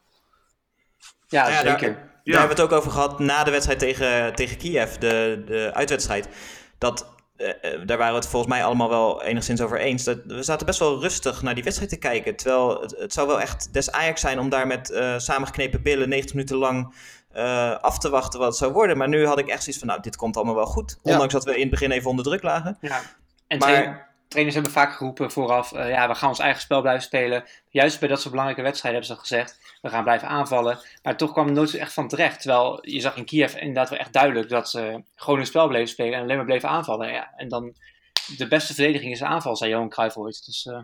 Ja, 1.28 1.44
daar, 1.44 1.80
zeker. 1.80 1.94
daar 1.94 2.40
hebben 2.40 2.56
we 2.56 2.62
het 2.62 2.72
ook 2.72 2.78
over 2.80 2.92
gehad 2.92 3.20
na 3.20 3.44
de 3.44 3.52
wedstrijd 3.52 3.80
tegen, 3.80 4.36
tegen 4.36 4.58
Kiev, 4.58 4.94
de, 4.96 5.44
de 5.46 5.72
uitwedstrijd. 5.74 6.28
Dat 6.78 7.02
eh, 7.02 7.08
eh, 7.08 7.19
daar 7.86 7.98
waren 7.98 8.14
we 8.14 8.20
het 8.20 8.28
volgens 8.28 8.52
mij 8.52 8.64
allemaal 8.64 8.90
wel 8.90 9.24
enigszins 9.24 9.62
over 9.62 9.80
eens. 9.80 10.04
Dat, 10.04 10.18
we 10.26 10.44
zaten 10.44 10.66
best 10.66 10.80
wel 10.80 11.00
rustig 11.00 11.42
naar 11.42 11.56
die 11.56 11.64
wedstrijd 11.64 11.92
te 11.92 11.98
kijken. 11.98 12.36
Terwijl 12.36 12.82
het, 12.82 12.96
het 12.98 13.14
zou 13.14 13.28
wel 13.28 13.42
echt 13.42 13.74
des 13.74 13.92
Ajax 13.92 14.22
zijn 14.22 14.40
om 14.40 14.50
daar 14.50 14.68
met 14.68 14.90
eh, 14.90 15.18
samengeknepen 15.18 15.82
billen 15.82 16.10
90 16.10 16.36
minuten 16.36 16.58
lang 16.58 16.94
eh, 17.32 17.76
af 17.80 17.98
te 18.00 18.10
wachten 18.10 18.40
wat 18.40 18.48
het 18.48 18.58
zou 18.58 18.72
worden. 18.74 18.98
Maar 18.98 19.08
nu 19.08 19.26
had 19.26 19.40
ik 19.40 19.48
echt 19.48 19.64
zoiets 19.64 19.80
van, 19.80 19.88
nou, 19.88 20.02
dit 20.02 20.16
komt 20.16 20.36
allemaal 20.36 20.56
wel 20.56 20.66
goed. 20.66 21.00
Ja. 21.04 21.12
Ondanks 21.12 21.34
dat 21.34 21.44
we 21.44 21.54
in 21.54 21.62
het 21.62 21.70
begin 21.70 21.92
even 21.92 22.10
onder 22.10 22.26
druk 22.26 22.44
lagen. 22.44 22.78
Ja. 22.82 23.02
En 23.48 23.58
Maar- 23.58 24.09
trainers 24.30 24.56
hebben 24.56 24.74
vaak 24.74 24.94
geroepen 24.96 25.32
vooraf, 25.32 25.72
eh, 25.72 25.90
ja, 25.90 26.08
we 26.08 26.16
gaan 26.16 26.30
ons 26.30 26.40
eigen 26.40 26.62
spel 26.62 26.82
blijven 26.82 27.04
spelen. 27.04 27.44
Juist 27.70 28.00
bij 28.00 28.10
dat 28.10 28.18
soort 28.18 28.30
belangrijke 28.30 28.64
wedstrijden 28.64 29.02
hebben 29.02 29.18
ze 29.18 29.22
gezegd, 29.28 29.60
we 29.82 29.90
gaan 29.90 30.04
blijven 30.04 30.28
aanvallen. 30.28 30.80
Maar 31.04 31.18
toch 31.18 31.32
kwam 31.32 31.48
er 31.48 31.54
nooit 31.54 31.74
echt 31.74 31.94
van 31.94 32.08
terecht. 32.08 32.42
Terwijl 32.42 32.80
je 32.82 33.00
zag 33.00 33.16
in 33.16 33.26
Kiev 33.26 33.56
inderdaad 33.56 33.90
wel 33.90 34.00
echt 34.00 34.14
duidelijk 34.14 34.50
dat 34.50 34.70
ze 34.70 35.04
gewoon 35.16 35.38
hun 35.38 35.48
spel 35.48 35.68
bleven 35.68 35.88
spelen 35.88 36.14
en 36.14 36.22
alleen 36.22 36.38
maar 36.38 36.46
bleven 36.46 36.70
aanvallen. 36.70 37.12
Ja, 37.12 37.34
en 37.36 37.48
dan, 37.48 37.74
de 38.38 38.48
beste 38.48 38.74
verdediging 38.74 39.12
is 39.12 39.20
de 39.20 39.26
aanval, 39.26 39.56
zei 39.56 39.72
Johan 39.72 39.90
Cruijff 39.90 40.18
ooit. 40.18 40.46
Dus 40.46 40.66
eh, 40.66 40.80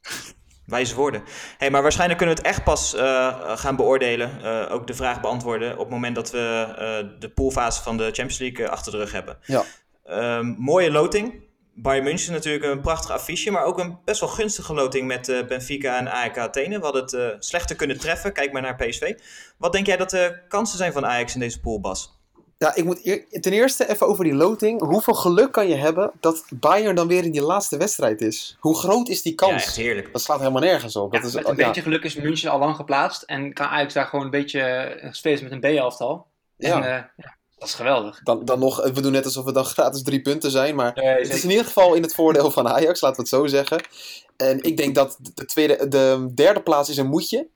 Wijze 0.66 0.94
woorden. 0.94 1.22
Hey, 1.58 1.70
maar 1.70 1.82
waarschijnlijk 1.82 2.18
kunnen 2.18 2.36
we 2.36 2.42
het 2.42 2.50
echt 2.50 2.64
pas 2.64 2.94
eh, 2.94 3.58
gaan 3.58 3.76
beoordelen. 3.76 4.42
eh, 4.42 4.72
ook 4.74 4.86
de 4.86 4.94
vraag 4.94 5.20
beantwoorden 5.20 5.72
op 5.72 5.78
het 5.78 5.88
moment 5.88 6.14
dat 6.14 6.30
we 6.30 6.66
eh, 6.78 7.20
de 7.20 7.30
poolfase 7.30 7.82
van 7.82 7.96
de 7.96 8.04
Champions 8.04 8.38
League 8.38 8.68
achter 8.68 8.92
de 8.92 8.98
rug 8.98 9.12
hebben. 9.12 9.38
Ja. 9.44 9.64
Ehm, 10.04 10.46
mooie 10.46 10.90
loting. 10.90 11.45
Bayern 11.78 12.04
München 12.04 12.32
natuurlijk 12.32 12.64
een 12.64 12.80
prachtig 12.80 13.10
affiche, 13.10 13.50
maar 13.50 13.64
ook 13.64 13.78
een 13.78 13.98
best 14.04 14.20
wel 14.20 14.28
gunstige 14.28 14.74
loting 14.74 15.06
met 15.06 15.28
eh, 15.28 15.46
Benfica 15.46 15.98
en 15.98 16.08
AEK 16.12 16.38
Athene. 16.38 16.78
We 16.78 16.84
hadden 16.84 17.02
het 17.02 17.12
eh, 17.12 17.26
slechter 17.38 17.76
kunnen 17.76 17.98
treffen. 17.98 18.32
Kijk 18.32 18.52
maar 18.52 18.62
naar 18.62 18.76
PSV. 18.76 19.14
Wat 19.56 19.72
denk 19.72 19.86
jij 19.86 19.96
dat 19.96 20.10
de 20.10 20.38
kansen 20.48 20.78
zijn 20.78 20.92
van 20.92 21.06
Ajax 21.06 21.34
in 21.34 21.40
deze 21.40 21.60
pool, 21.60 21.80
Bas? 21.80 22.14
Ja, 22.58 22.74
ik 22.74 22.84
moet 22.84 23.06
eer- 23.06 23.24
ten 23.40 23.52
eerste 23.52 23.88
even 23.88 24.06
over 24.06 24.24
die 24.24 24.34
loting. 24.34 24.80
Hoeveel 24.80 25.14
geluk 25.14 25.52
kan 25.52 25.68
je 25.68 25.74
hebben 25.74 26.12
dat 26.20 26.44
Bayern 26.50 26.94
dan 26.94 27.08
weer 27.08 27.24
in 27.24 27.30
die 27.32 27.42
laatste 27.42 27.76
wedstrijd 27.76 28.20
is? 28.20 28.56
Hoe 28.60 28.76
groot 28.78 29.08
is 29.08 29.22
die 29.22 29.32
Ja, 29.36 29.46
kans? 29.46 29.62
echt 29.64 29.76
heerlijk. 29.76 30.12
dat 30.12 30.22
slaat 30.22 30.38
helemaal 30.38 30.62
nergens 30.62 30.96
op. 30.96 31.12
ja, 31.12 31.18
dat 31.18 31.28
is, 31.28 31.34
met 31.34 31.48
een 31.48 31.56
ja, 31.56 31.66
beetje 31.66 31.82
geluk 31.82 32.02
is 32.04 32.14
München 32.14 32.50
al 32.50 32.58
lang 32.58 32.76
geplaatst 32.76 33.22
en 33.22 33.52
kan 33.52 33.66
Ajax 33.66 33.94
daar 33.94 34.06
gewoon 34.06 34.24
een 34.24 34.30
beetje 34.30 34.60
eh, 34.60 35.12
spelen 35.12 35.42
met 35.42 35.52
een 35.52 35.60
B-elftal. 35.60 36.26
Ja. 36.56 36.76
En 36.76 36.82
eh, 36.96 37.02
ja, 37.16 37.36
dat 37.58 37.68
is 37.68 37.74
geweldig. 37.74 38.20
dan, 38.22 38.44
dan 38.44 38.58
nog, 38.58 38.84
we 38.84 39.00
doen 39.00 39.12
net 39.12 39.24
alsof 39.24 39.44
het 39.44 39.54
dan 39.54 39.64
gratis 39.64 40.02
drie 40.02 40.20
punten 40.20 40.50
zijn, 40.50 40.74
maar 40.74 40.94
Nee, 40.94 41.06
het 41.06 41.34
is 41.34 41.44
in 41.44 41.50
ieder 41.50 41.64
geval 41.64 41.94
in 41.94 42.02
het 42.02 42.14
voordeel 42.14 42.50
van 42.50 42.68
Ajax, 42.68 43.00
laten 43.00 43.16
we 43.16 43.22
het 43.22 43.28
zo 43.28 43.46
zeggen. 43.46 43.82
En 44.36 44.62
ik 44.62 44.76
denk 44.76 44.94
dat 44.94 45.18
de, 45.34 45.44
tweede, 45.44 45.88
de 45.88 46.30
derde 46.34 46.62
plaats 46.62 46.88
is 46.88 46.96
een 46.96 47.06
moetje. 47.06 47.48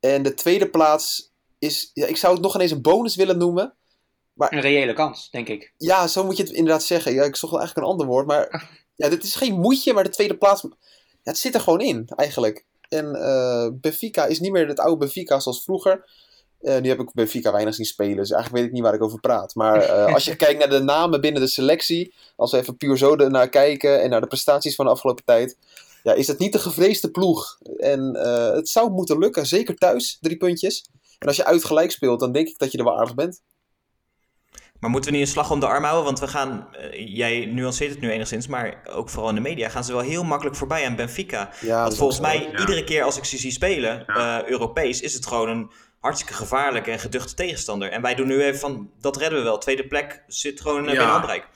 En 0.00 0.22
de 0.22 0.34
tweede 0.34 0.68
plaats 0.68 1.32
is, 1.58 1.90
ja, 1.94 2.06
ik 2.06 2.16
zou 2.16 2.32
het 2.32 2.42
nog 2.42 2.54
ineens 2.54 2.70
een 2.70 2.82
bonus 2.82 3.16
willen 3.16 3.38
noemen. 3.38 3.74
Een 4.36 4.60
reële 4.60 4.92
kans, 4.92 5.30
denk 5.30 5.48
ik. 5.48 5.72
Ja, 5.76 6.06
zo 6.06 6.24
moet 6.24 6.36
je 6.36 6.42
het 6.42 6.52
inderdaad 6.52 6.82
zeggen. 6.82 7.12
Ja, 7.12 7.22
ik 7.22 7.36
zocht 7.36 7.52
wel 7.52 7.60
eigenlijk 7.60 7.88
een 7.88 7.92
ander 7.92 8.06
woord, 8.06 8.26
maar 8.26 8.70
ja, 9.00 9.08
dit 9.08 9.24
is 9.24 9.34
geen 9.34 9.60
moetje, 9.60 9.92
maar 9.92 10.04
de 10.04 10.10
tweede 10.10 10.36
plaats, 10.36 10.62
ja, 10.62 10.70
het 11.22 11.38
zit 11.38 11.54
er 11.54 11.60
gewoon 11.60 11.80
in, 11.80 12.08
eigenlijk. 12.16 12.64
En 12.88 13.14
eh 13.14 13.68
Benfica 13.72 14.26
is 14.26 14.40
niet 14.40 14.52
meer 14.52 14.68
het 14.68 14.78
oude 14.78 14.96
Benfica 14.96 15.40
zoals 15.40 15.62
vroeger. 15.62 16.10
Eh, 16.60 16.80
nu 16.80 16.88
heb 16.88 17.00
ik 17.00 17.12
Benfica 17.12 17.52
weinig 17.52 17.74
zien 17.74 17.86
spelen, 17.86 18.16
dus 18.16 18.30
eigenlijk 18.30 18.62
weet 18.62 18.64
ik 18.66 18.72
niet 18.72 18.82
waar 18.82 18.94
ik 18.94 19.02
over 19.02 19.20
praat. 19.20 19.54
Maar 19.54 19.80
eh, 19.82 20.14
als 20.14 20.24
je 20.24 20.36
kijkt 20.44 20.58
naar 20.58 20.70
de 20.70 20.82
namen 20.82 21.20
binnen 21.20 21.42
de 21.42 21.48
selectie, 21.48 22.14
als 22.36 22.50
we 22.50 22.58
even 22.58 22.76
puur 22.76 22.96
zo 22.98 23.16
naar 23.16 23.48
kijken 23.48 24.02
en 24.02 24.10
naar 24.10 24.20
de 24.20 24.26
prestaties 24.26 24.74
van 24.74 24.84
de 24.84 24.90
afgelopen 24.90 25.24
tijd, 25.24 25.56
ja, 26.02 26.12
is 26.12 26.26
het 26.26 26.38
niet 26.38 26.52
de 26.52 26.58
gevreesde 26.58 27.10
ploeg. 27.10 27.58
En 27.78 28.16
eh, 28.16 28.54
het 28.54 28.68
zou 28.68 28.90
moeten 28.90 29.18
lukken, 29.18 29.46
zeker 29.46 29.74
thuis, 29.74 30.18
drie 30.20 30.36
puntjes. 30.36 30.84
En 31.18 31.26
als 31.26 31.36
je 31.36 31.44
uitgelijk 31.44 31.90
speelt, 31.90 32.20
dan 32.20 32.32
denk 32.32 32.48
ik 32.48 32.58
dat 32.58 32.72
je 32.72 32.78
er 32.78 32.84
wel 32.84 32.98
aardig 32.98 33.14
bent. 33.14 33.40
Maar 34.80 34.90
moeten 34.90 35.10
we 35.10 35.16
niet 35.16 35.26
een 35.26 35.32
slag 35.32 35.50
om 35.50 35.60
de 35.60 35.66
arm 35.66 35.84
houden? 35.84 36.04
Want 36.04 36.20
we 36.20 36.28
gaan, 36.28 36.68
eh, 36.72 37.16
jij 37.16 37.46
nuanceert 37.46 37.90
het 37.90 38.00
nu 38.00 38.10
enigszins, 38.10 38.46
maar 38.46 38.82
ook 38.90 39.08
vooral 39.08 39.28
in 39.28 39.34
de 39.34 39.40
media 39.40 39.68
gaan 39.68 39.84
ze 39.84 39.92
wel 39.92 40.00
heel 40.00 40.24
makkelijk 40.24 40.56
voorbij 40.56 40.86
aan 40.86 40.96
Benfica. 40.96 41.50
Ja, 41.60 41.74
dat 41.74 41.82
Want 41.82 41.96
volgens 41.96 42.20
mij, 42.20 42.48
Ja. 42.52 42.58
iedere 42.58 42.84
keer 42.84 43.02
als 43.02 43.16
ik 43.16 43.24
ze 43.24 43.36
zie 43.38 43.50
spelen, 43.50 44.06
eh, 44.06 44.38
Europees, 44.46 45.00
is 45.00 45.14
het 45.14 45.26
gewoon 45.26 45.48
een 45.48 45.70
hartstikke 46.00 46.34
gevaarlijke 46.34 46.90
en 46.90 46.98
geduchte 46.98 47.34
tegenstander. 47.34 47.90
En 47.90 48.02
wij 48.02 48.14
doen 48.14 48.26
nu 48.26 48.42
even 48.42 48.60
van, 48.60 48.90
dat 49.00 49.16
redden 49.16 49.38
we 49.38 49.44
wel. 49.44 49.58
Tweede 49.58 49.86
plek 49.86 50.22
zit 50.26 50.60
gewoon 50.60 50.78
eh, 50.78 50.84
Ja. 50.84 50.90
binnen 50.90 51.08
handbereik. 51.08 51.46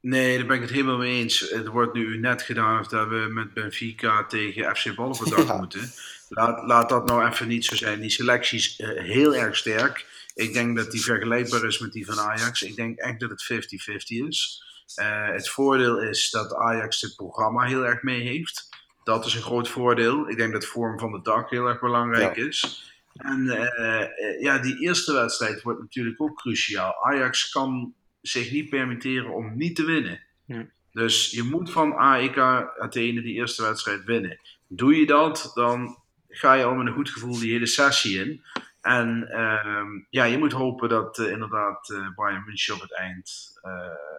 Nee, 0.00 0.36
daar 0.38 0.46
ben 0.46 0.56
ik 0.56 0.62
het 0.62 0.70
helemaal 0.70 0.96
mee 0.96 1.20
eens. 1.20 1.40
Het 1.40 1.66
wordt 1.66 1.94
nu 1.94 2.18
net 2.18 2.42
gedaan 2.42 2.80
of 2.80 2.86
dat 2.86 3.08
we 3.08 3.14
met 3.30 3.54
Benfica 3.54 4.24
tegen 4.26 4.76
FC 4.76 4.94
Ballenverdag 4.94 5.46
Ja. 5.46 5.56
moeten. 5.56 5.92
Laat, 6.28 6.66
laat 6.66 6.88
dat 6.88 7.06
nou 7.06 7.28
even 7.28 7.48
niet 7.48 7.64
zo 7.64 7.74
zijn. 7.76 8.00
Die 8.00 8.10
selectie 8.10 8.58
is 8.58 8.76
eh, 8.80 8.88
heel 9.02 9.34
erg 9.34 9.56
sterk. 9.56 10.06
Ik 10.34 10.52
denk 10.52 10.76
dat 10.76 10.90
die 10.90 11.02
vergelijkbaar 11.02 11.64
is 11.64 11.78
met 11.78 11.92
die 11.92 12.06
van 12.06 12.18
Ajax. 12.18 12.62
Ik 12.62 12.76
denk 12.76 12.98
echt 12.98 13.20
dat 13.20 13.30
het 13.30 13.42
50-50 13.42 14.26
is. 14.26 14.64
Eh, 14.94 15.28
het 15.28 15.48
voordeel 15.48 16.00
is 16.02 16.30
dat 16.30 16.54
Ajax 16.54 17.00
het 17.00 17.16
programma 17.16 17.64
heel 17.66 17.86
erg 17.86 18.02
mee 18.02 18.20
heeft. 18.20 18.68
Dat 19.04 19.26
is 19.26 19.34
een 19.34 19.42
groot 19.42 19.68
voordeel. 19.68 20.28
Ik 20.28 20.36
denk 20.36 20.52
dat 20.52 20.64
vorm 20.66 20.98
van 20.98 21.12
de 21.12 21.22
dag 21.22 21.50
heel 21.50 21.66
erg 21.66 21.80
belangrijk 21.80 22.36
is. 22.36 22.91
En 23.22 23.48
eh, 23.48 24.02
eh, 24.02 24.40
ja, 24.40 24.58
die 24.58 24.78
eerste 24.78 25.12
wedstrijd 25.12 25.62
wordt 25.62 25.80
natuurlijk 25.80 26.20
ook 26.20 26.36
cruciaal. 26.36 27.04
Ajax 27.04 27.50
kan 27.50 27.94
zich 28.20 28.52
niet 28.52 28.68
permitteren 28.68 29.34
om 29.34 29.56
niet 29.56 29.76
te 29.76 29.84
winnen. 29.84 30.20
Ja. 30.46 30.66
Dus 30.92 31.30
je 31.30 31.42
moet 31.42 31.70
van 31.70 31.96
AEK 31.96 32.38
Athene 32.78 33.22
die 33.22 33.34
eerste 33.34 33.62
wedstrijd 33.62 34.04
winnen. 34.04 34.40
Doe 34.68 34.96
je 34.96 35.06
dat, 35.06 35.50
dan 35.54 35.98
ga 36.28 36.52
je 36.52 36.64
al 36.64 36.74
met 36.74 36.86
een 36.86 36.92
goed 36.92 37.10
gevoel 37.10 37.38
die 37.38 37.52
hele 37.52 37.66
sessie 37.66 38.18
in. 38.18 38.42
En 38.80 39.28
ehm, 39.28 39.88
ja, 40.10 40.24
je 40.24 40.38
moet 40.38 40.52
hopen 40.52 40.88
dat 40.88 41.18
eh, 41.18 41.30
inderdaad 41.30 41.90
eh, 41.90 42.14
Bayern 42.14 42.44
München 42.46 42.74
op 42.74 42.80
het 42.80 42.94
eind 42.94 43.50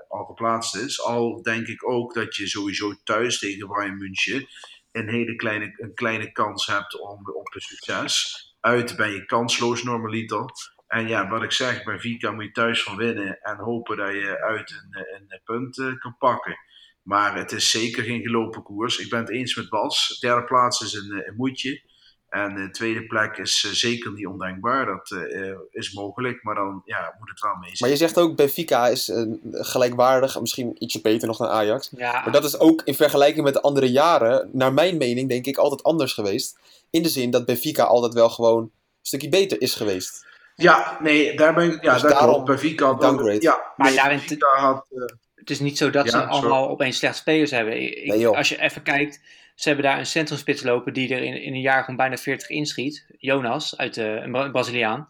al 0.08 0.26
geplaatst 0.26 0.76
is. 0.76 1.02
Al 1.02 1.42
denk 1.42 1.68
ik 1.68 1.90
ook 1.90 2.14
dat 2.14 2.36
je 2.36 2.48
sowieso 2.48 2.94
thuis 3.04 3.40
tegen 3.40 3.68
Bayern 3.68 3.98
München 3.98 4.48
een 4.92 5.10
hele 5.10 5.36
kleine, 5.36 5.74
een 5.78 5.94
kleine 5.94 6.32
kans 6.32 6.66
hebt 6.66 7.00
om, 7.00 7.30
op 7.30 7.56
een 7.56 7.62
succes. 7.62 8.53
Uit 8.64 8.96
ben 8.96 9.12
je 9.12 9.26
kansloos 9.26 9.84
normaliter. 9.84 10.46
En 10.88 11.08
ja, 11.08 11.30
wat 11.30 11.44
ik 11.44 11.52
zeg, 11.52 11.84
bij 11.84 12.00
Vika 12.00 12.32
moet 12.32 12.44
je 12.44 12.52
thuis 12.52 12.84
van 12.84 12.96
winnen 12.96 13.40
en 13.42 13.58
hopen 13.58 13.98
dat 13.98 14.12
je 14.12 14.42
uit 14.42 14.72
een, 14.72 15.02
eh, 15.04 15.20
een, 15.28 15.42
punt 15.44 15.78
eh, 15.80 16.00
kan 16.00 16.16
pakken. 16.18 16.56
Maar 17.02 17.36
het 17.38 17.52
is 17.52 17.70
zeker 17.70 18.04
geen 18.04 18.22
gelopen 18.22 18.64
koers. 18.64 18.98
Ik 18.98 19.10
ben 19.10 19.20
het 19.20 19.30
eens 19.30 19.56
met 19.56 19.70
Bas. 19.70 20.18
Derde 20.20 20.44
plaats 20.44 20.82
is 20.82 20.94
een, 20.94 21.12
eh, 21.12 21.28
een 21.28 21.36
moedje. 21.36 21.82
En 22.30 22.56
de 22.56 22.70
tweede 22.70 23.06
plek 23.06 23.38
is 23.38 23.64
eh, 23.66 23.72
zeker 23.72 24.12
niet 24.14 24.28
ondenkbaar. 24.28 24.86
Dat 24.86 25.12
eh, 25.12 25.50
eh, 25.50 25.58
is 25.70 25.94
mogelijk, 25.94 26.44
maar 26.44 26.56
dan 26.56 26.82
ja, 26.86 27.16
moet 27.20 27.30
het 27.30 27.40
wel 27.40 27.52
mee 27.52 27.68
Maar 27.68 27.76
zijn. 27.76 27.92
je 27.92 27.98
zegt 27.98 28.18
ook, 28.20 28.36
Benfica 28.36 28.88
is 28.88 29.10
eh, 29.10 29.24
gelijkwaardig, 29.52 30.40
misschien 30.40 30.76
ietsje 30.84 31.02
beter 31.02 31.28
nog 31.28 31.38
dan 31.38 31.48
Ajax. 31.48 31.90
Ja, 31.96 32.12
Maar 32.12 32.32
dat 32.32 32.44
is 32.44 32.60
ook 32.60 32.82
in 32.86 32.96
vergelijking 32.96 33.44
met 33.44 33.54
de 33.54 33.62
andere 33.62 33.92
jaren, 33.92 34.50
naar 34.54 34.74
mijn 34.74 34.98
mening, 34.98 35.30
denk 35.30 35.46
ik, 35.46 35.58
altijd 35.58 35.84
anders 35.84 36.14
geweest. 36.14 36.58
In 36.94 37.04
de 37.04 37.10
zin 37.10 37.30
dat 37.32 37.46
Benfica 37.46 37.84
altijd 37.84 38.14
wel 38.14 38.30
gewoon 38.30 38.62
een 38.64 38.72
stukje 39.02 39.30
beter 39.30 39.62
is 39.62 39.76
geweest. 39.76 40.26
Ja, 40.56 40.98
nee, 41.02 41.36
daar 41.38 41.54
ben 41.54 41.72
ik. 41.72 41.84
Ja, 41.84 41.94
Dus 41.94 42.02
daarom 42.02 42.46
had 42.46 43.00
downgrade. 43.02 43.42
Ja, 43.42 43.62
Maar 43.78 43.88
nee, 43.88 43.96
daarin- 43.96 44.18
Benfica 44.18 44.48
had. 44.60 44.86
eh, 44.90 45.04
Het 45.44 45.52
is 45.52 45.60
niet 45.60 45.78
zo 45.78 45.90
dat 45.90 46.06
Ja, 46.06 46.12
ze 46.12 46.24
allemaal 46.24 46.70
opeens 46.70 46.98
slechte 46.98 47.18
spelers 47.18 47.52
hebben. 47.52 47.82
Ik- 47.82 48.06
Nee, 48.08 48.28
als 48.28 48.50
je 48.50 48.62
even 48.62 48.82
kijkt, 48.84 49.22
ze 49.56 49.68
hebben 49.68 49.86
daar 49.86 50.00
een 50.00 50.06
centrumspits 50.06 50.64
lopen 50.64 50.94
die 50.94 51.14
er 51.16 51.22
in, 51.24 51.42
in 51.42 51.54
een 51.54 51.62
jaar 51.62 51.80
gewoon 51.80 51.96
bijna 51.96 52.18
40 52.18 52.50
inschiet. 52.50 53.06
Jonas, 53.18 53.78
uit 53.78 53.94
de, 53.94 54.04
een 54.04 54.32
Bra- 54.32 54.50
Braziliaan. 54.50 55.06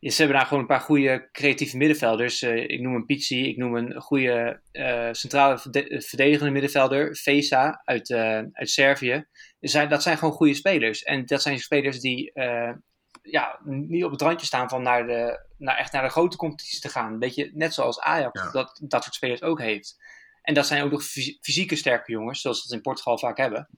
Dus 0.00 0.14
ze 0.16 0.22
hebben 0.22 0.38
daar 0.38 0.46
gewoon 0.46 0.62
een 0.62 0.68
paar 0.68 0.80
goede 0.80 1.28
creatieve 1.32 1.76
middenvelders. 1.76 2.42
Eh, 2.42 2.56
ik 2.56 2.80
noem 2.80 2.94
een 2.94 3.06
Pizzi, 3.06 3.48
ik 3.48 3.56
noem 3.56 3.76
een 3.76 4.00
goede 4.00 4.60
eh, 4.72 5.08
centrale 5.12 5.58
verde- 5.58 6.00
verdedigende 6.06 6.52
middenvelder. 6.52 7.16
Vesa 7.16 7.80
uit, 7.84 8.10
eh, 8.10 8.38
uit 8.52 8.70
Servië. 8.70 9.24
Dus 9.60 9.72
dat 9.72 10.02
zijn 10.02 10.18
gewoon 10.18 10.34
goede 10.34 10.54
spelers. 10.54 11.02
En 11.02 11.26
dat 11.26 11.42
zijn 11.42 11.58
spelers 11.58 12.00
die 12.00 12.32
eh, 12.32 12.70
ja, 13.22 13.58
niet 13.64 14.04
op 14.04 14.10
het 14.10 14.20
randje 14.22 14.46
staan 14.46 14.68
van 14.68 14.82
naar 14.82 15.06
de, 15.06 15.40
naar 15.56 15.76
echt 15.76 15.92
naar 15.92 16.02
de 16.02 16.08
grote 16.08 16.36
competities 16.36 16.80
te 16.80 16.88
gaan. 16.88 17.18
Weet 17.18 17.34
je, 17.34 17.50
net 17.54 17.74
zoals 17.74 18.00
Ajax 18.00 18.42
Ja. 18.42 18.50
dat, 18.50 18.80
dat 18.82 19.02
soort 19.02 19.14
spelers 19.14 19.42
ook 19.42 19.60
heeft. 19.60 19.96
En 20.42 20.54
dat 20.54 20.66
zijn 20.66 20.82
ook 20.84 20.90
nog 20.90 21.04
fys- 21.04 21.38
fysieke 21.40 21.76
sterke 21.76 22.12
jongens, 22.12 22.40
zoals 22.40 22.56
ze 22.58 22.62
het 22.66 22.72
in 22.72 22.80
Portugal 22.80 23.18
vaak 23.18 23.36
hebben. 23.36 23.68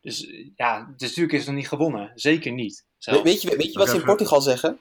Dus 0.00 0.18
ja, 0.56 0.84
dus 0.96 1.08
natuurlijk 1.08 1.32
is 1.32 1.38
het 1.38 1.48
nog 1.48 1.56
niet 1.58 1.68
gewonnen. 1.68 2.12
Zeker 2.14 2.52
niet. 2.52 2.84
We- 2.98 3.22
weet, 3.22 3.42
je, 3.42 3.56
weet 3.56 3.72
je 3.72 3.78
wat 3.78 3.88
ze 3.88 3.96
in 3.96 4.04
Portugal 4.04 4.40
zeggen? 4.40 4.78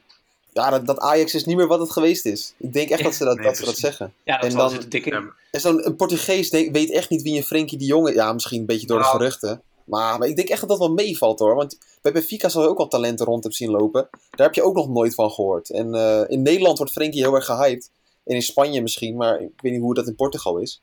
Ja, 0.53 0.70
dat, 0.70 0.86
dat 0.86 0.99
Ajax 0.99 1.34
is 1.34 1.45
niet 1.45 1.55
meer 1.57 1.67
wat 1.67 1.80
het 1.80 1.91
geweest 1.91 2.26
is. 2.26 2.53
Ik 2.57 2.74
denk 2.74 2.89
echt 2.89 3.03
dat 3.03 3.13
ze 3.15 3.24
dat, 3.24 3.36
Nee, 3.36 3.45
dat, 3.45 3.57
ze 3.57 3.65
dat 3.65 3.78
zeggen. 3.78 4.13
ja, 4.24 4.38
dat 4.38 4.51
en 4.51 4.57
dan- 4.57 4.70
zitten 4.70 4.89
dik 4.89 5.05
in. 5.05 5.13
Ja, 5.13 5.34
En 5.51 5.59
zo'n 5.61 5.86
een 5.86 5.95
Portugees 5.95 6.49
denk- 6.49 6.76
weet 6.76 6.91
echt 6.91 7.09
niet 7.09 7.22
wie 7.22 7.38
een 7.38 7.43
Frenkie 7.43 7.78
de 7.78 7.86
Jong 7.86 8.07
is. 8.09 8.15
Ja, 8.15 8.34
misschien 8.34 8.59
een 8.59 8.65
beetje 8.65 8.88
door 8.88 8.97
de 8.97 9.03
Nou. 9.03 9.17
geruchten. 9.17 9.61
Maar, 9.89 10.19
maar 10.19 10.27
ik 10.27 10.35
denk 10.35 10.49
echt 10.49 10.59
dat 10.59 10.69
dat 10.69 10.77
wel 10.77 10.93
meevalt 10.93 11.39
hoor. 11.39 11.55
Want 11.55 11.77
bij 12.01 12.11
Benfica 12.11 12.49
zal 12.49 12.61
je 12.61 12.67
ook 12.67 12.77
wel 12.77 12.87
talenten 12.87 13.25
rond 13.25 13.43
hebben 13.43 13.59
zien 13.59 13.71
lopen. 13.71 14.07
Daar 14.11 14.45
heb 14.45 14.55
je 14.55 14.63
ook 14.63 14.75
nog 14.75 14.89
nooit 14.89 15.13
van 15.13 15.31
gehoord. 15.31 15.69
En 15.69 15.95
eh, 15.95 16.23
in 16.27 16.41
Nederland 16.41 16.77
wordt 16.77 16.93
Frenkie 16.93 17.21
heel 17.21 17.35
erg 17.35 17.45
gehyped. 17.45 17.89
En 18.25 18.35
in 18.35 18.41
Spanje 18.41 18.81
misschien, 18.81 19.15
maar 19.15 19.41
ik 19.41 19.61
weet 19.61 19.71
niet 19.71 19.81
hoe 19.81 19.93
dat 19.93 20.07
in 20.07 20.15
Portugal 20.15 20.57
is. 20.57 20.79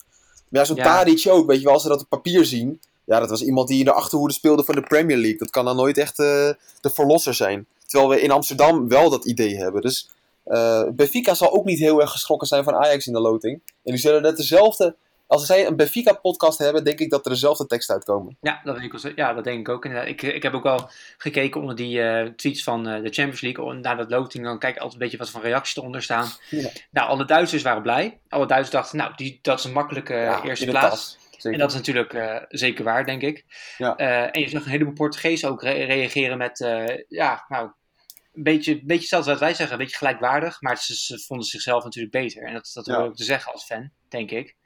Maar 0.49 0.61
ja, 0.61 0.67
zo'n 0.67 0.77
Ja. 0.77 0.85
Tadic 0.85 1.27
ook, 1.29 1.47
weet 1.47 1.59
je 1.59 1.65
wel, 1.65 1.73
als 1.73 1.83
ze 1.83 1.89
dat 1.89 2.01
op 2.01 2.09
papier 2.09 2.45
zien. 2.45 2.81
Ja, 3.05 3.21
dat 3.21 3.31
was 3.31 3.43
iemand 3.43 3.69
die 3.69 3.79
in 3.79 3.85
de 3.85 3.93
achterhoede 3.93 4.35
speelde 4.35 4.65
van 4.65 4.75
de 4.75 4.81
Premier 4.81 5.17
League. 5.17 5.39
Dat 5.39 5.51
kan 5.51 5.65
dan 5.65 5.77
nooit 5.77 5.99
echt 5.99 6.19
eh, 6.19 6.51
de 6.81 6.91
verlosser 6.93 7.35
zijn. 7.35 7.67
Terwijl 7.87 8.11
we 8.11 8.21
in 8.21 8.31
Amsterdam 8.31 8.89
wel 8.89 9.11
dat 9.11 9.25
idee 9.25 9.57
hebben. 9.57 9.83
Dus 9.83 10.11
eh 10.45 10.83
Benfica 10.93 11.35
zal 11.35 11.53
ook 11.53 11.65
niet 11.65 11.79
heel 11.79 12.01
erg 12.01 12.11
geschrokken 12.11 12.49
zijn 12.49 12.65
van 12.65 12.75
Ajax 12.75 13.07
in 13.07 13.13
de 13.13 13.21
loting. 13.21 13.61
En 13.65 13.93
die 13.93 14.01
zullen 14.01 14.23
net 14.23 14.37
dezelfde 14.37 14.97
als 15.27 15.47
zij 15.47 15.67
een 15.67 15.77
Benfica-podcast 15.77 16.59
hebben, 16.59 16.85
denk 16.85 16.99
ik 17.01 17.11
dat 17.11 17.25
er 17.25 17.31
dezelfde 17.31 17.67
teksten 17.67 17.95
uitkomen. 17.95 18.37
Ja, 18.41 18.61
dat 18.65 18.77
denk 18.79 18.93
ik, 18.95 19.01
wel, 19.01 19.13
ja, 19.17 19.33
dat 19.33 19.45
denk 19.45 19.59
ik 19.59 19.69
ook. 19.69 19.85
Inderdaad. 19.85 20.09
Ik, 20.09 20.23
ik 20.23 20.43
heb 20.43 20.55
ook 20.55 20.63
wel 20.63 20.91
gekeken 21.17 21.61
onder 21.61 21.77
die 21.77 22.03
eh, 22.03 22.27
tweets 22.29 22.63
van 22.63 22.87
eh, 22.89 23.03
de 23.03 23.11
Champions 23.11 23.41
League. 23.41 23.65
oh, 23.65 23.75
Na 23.75 23.95
dat 23.95 24.11
loting, 24.11 24.45
dan 24.45 24.59
kijk 24.59 24.75
ik 24.75 24.81
altijd 24.81 25.01
een 25.01 25.09
beetje 25.09 25.19
wat 25.25 25.31
voor 25.31 25.43
reacties 25.43 25.77
eronder 25.77 26.03
staan. 26.03 26.29
Ja. 26.51 26.69
Nou, 26.91 27.09
alle 27.09 27.25
Duitsers 27.25 27.63
waren 27.63 27.83
blij. 27.83 28.21
Alle 28.29 28.47
Duitsers 28.47 28.75
dachten, 28.75 28.99
nou, 28.99 29.13
die, 29.17 29.39
dat 29.43 29.59
is 29.59 29.65
een 29.65 29.73
makkelijke 29.73 30.15
Ja, 30.15 30.43
eerste 30.43 30.67
plaats. 30.67 31.19
Zeker. 31.31 31.53
En 31.53 31.59
dat 31.59 31.71
is 31.71 31.77
natuurlijk 31.77 32.13
eh, 32.13 32.37
zeker 32.49 32.85
waar, 32.85 33.05
denk 33.05 33.23
ik. 33.23 33.45
Ja. 33.79 33.97
Eh, 33.97 34.23
en 34.37 34.41
je 34.41 34.49
zag 34.49 34.65
een 34.65 34.71
heleboel 34.71 34.93
Portugezen 34.93 35.49
ook 35.49 35.63
re- 35.63 35.85
reageren 35.85 36.39
met, 36.39 36.61
eh, 36.61 36.85
ja, 37.09 37.45
nou, 37.49 37.71
een 38.35 38.43
beetje, 38.43 38.73
een 38.73 38.81
beetje 38.85 39.01
hetzelfde 39.01 39.31
wat 39.31 39.41
wij 39.41 39.55
zeggen, 39.55 39.73
een 39.73 39.83
beetje 39.83 39.97
gelijkwaardig. 39.97 40.61
Maar 40.61 40.77
ze, 40.79 41.19
vonden 41.27 41.47
zichzelf 41.47 41.85
natuurlijk 41.85 42.13
beter. 42.13 42.43
En 42.43 42.53
dat, 42.53 42.71
dat 42.75 42.87
Ja. 42.87 42.97
hoor 42.97 43.07
ik 43.09 43.15
te 43.15 43.25
zeggen 43.25 43.53
als 43.53 43.65
fan, 43.65 43.91
denk 44.09 44.31
ik. 44.31 44.57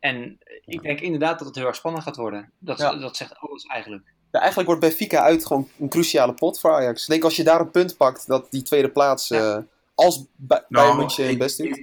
En 0.00 0.38
ik 0.64 0.82
denk 0.82 1.00
inderdaad 1.00 1.38
dat 1.38 1.46
het 1.48 1.56
heel 1.56 1.66
erg 1.66 1.76
spannend 1.76 2.04
gaat 2.04 2.16
worden. 2.16 2.50
Dat, 2.58 2.78
Ja. 2.78 2.94
dat 2.94 3.16
zegt 3.16 3.36
alles 3.38 3.64
eigenlijk. 3.64 4.02
Ja, 4.30 4.38
eigenlijk 4.38 4.68
wordt 4.68 4.84
Benfica 4.84 5.22
uit 5.22 5.46
gewoon 5.46 5.68
een 5.78 5.88
cruciale 5.88 6.34
pot 6.34 6.60
voor 6.60 6.72
Ajax. 6.72 7.02
Ik 7.02 7.08
denk 7.08 7.24
als 7.24 7.36
je 7.36 7.44
daar 7.44 7.60
een 7.60 7.70
punt 7.70 7.96
pakt, 7.96 8.26
dat 8.26 8.46
die 8.50 8.62
tweede 8.62 8.88
plaats, 8.90 9.28
Ja. 9.28 9.56
eh, 9.56 9.62
als 9.94 10.24
Ba- 10.36 10.64
Bayern 10.68 10.96
München 10.96 11.26
het 11.28 11.38
best 11.38 11.58
doet. 11.58 11.80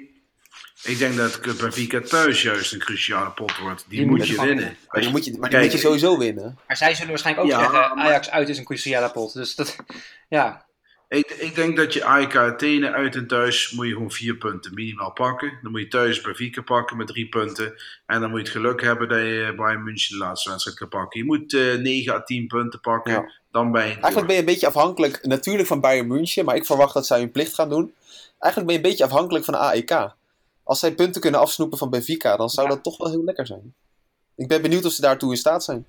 ik, 0.84 0.98
denk 0.98 1.16
dat 1.16 1.42
Benfica 1.42 2.02
thuis 2.02 2.42
juist 2.42 2.74
een 2.74 2.80
cruciale 2.80 3.32
pot 3.32 3.58
wordt. 3.58 3.86
Die, 3.88 3.98
Die 4.00 4.08
moet 4.08 4.18
moet 4.18 4.28
je 4.28 4.42
winnen. 4.42 4.78
Maar 4.90 5.02
die 5.02 5.10
moet 5.12 5.26
je, 5.26 5.32
maar 5.32 5.50
die 5.50 5.60
Kijk, 5.60 5.72
moet 5.72 5.82
je 5.82 5.88
sowieso 5.88 6.18
winnen. 6.18 6.58
Maar 6.68 6.78
zij 6.78 6.94
zullen 6.94 7.10
waarschijnlijk 7.10 7.46
ook 7.46 7.52
Ja, 7.54 7.60
zeggen, 7.60 7.96
maar- 7.96 8.06
Ajax 8.06 8.30
uit 8.30 8.50
is 8.50 8.58
een 8.58 8.66
cruciale 8.66 9.12
pot. 9.12 9.34
Dus 9.34 9.56
dat, 9.56 9.76
ja, 10.30 10.66
Ik, 11.10 11.30
ik 11.30 11.56
denk 11.56 11.78
dat 11.78 11.94
je 11.94 12.04
AEK 12.04 12.36
Athene 12.36 12.92
uit 12.92 13.16
en 13.16 13.28
thuis 13.28 13.72
moet 13.72 13.88
je 13.88 13.94
gewoon 13.94 14.12
vier 14.12 14.36
punten 14.36 14.74
minimaal 14.74 15.12
pakken. 15.12 15.60
Dan 15.62 15.72
moet 15.72 15.82
je 15.82 15.88
thuis 15.88 16.22
Benfica 16.22 16.62
pakken 16.62 16.98
met 16.98 17.08
drie 17.08 17.30
punten. 17.30 17.74
En 18.06 18.22
dan 18.22 18.30
moet 18.30 18.40
je 18.40 18.46
het 18.46 18.56
geluk 18.56 18.82
hebben 18.82 19.10
dat 19.10 19.20
je 19.20 19.54
Bayern 19.56 19.84
München 19.84 20.18
de 20.18 20.24
laatste 20.26 20.50
wedstrijd 20.50 20.78
kan 20.78 20.88
pakken. 20.88 21.20
Je 21.20 21.26
moet 21.26 21.54
eh 21.54 21.76
9 21.76 22.14
à 22.14 22.24
10 22.24 22.48
punten 22.48 22.80
pakken. 22.80 23.14
Ja. 23.14 23.32
Dan 23.52 23.72
ben 23.72 23.88
je. 23.88 23.94
Eigenlijk 23.94 24.26
ben 24.26 24.34
je 24.36 24.40
een 24.40 24.46
beetje 24.46 24.68
afhankelijk 24.68 25.26
natuurlijk 25.26 25.68
van 25.68 25.80
Bayern 25.82 26.08
München, 26.08 26.46
maar 26.46 26.56
ik 26.56 26.66
verwacht 26.66 26.94
dat 26.94 27.08
zij 27.08 27.20
hun 27.20 27.32
plicht 27.32 27.54
gaan 27.54 27.70
doen. 27.70 27.94
Eigenlijk 28.40 28.66
ben 28.66 28.66
je 28.66 28.76
een 28.76 28.90
beetje 28.90 29.04
afhankelijk 29.04 29.46
van 29.46 29.56
AEK. 29.56 30.16
Als 30.64 30.80
zij 30.80 30.94
punten 30.96 31.22
kunnen 31.22 31.40
afsnoepen 31.40 31.78
van 31.78 31.90
Benfica, 31.90 32.38
dan 32.38 32.50
zou 32.50 32.68
Ja. 32.68 32.74
dat 32.74 32.84
toch 32.84 32.98
wel 32.98 33.10
heel 33.10 33.24
lekker 33.24 33.48
zijn. 33.48 33.74
Ik 34.36 34.48
ben 34.48 34.62
benieuwd 34.62 34.86
of 34.86 34.92
ze 34.92 35.02
daartoe 35.02 35.32
in 35.32 35.38
staat 35.38 35.64
zijn. 35.64 35.86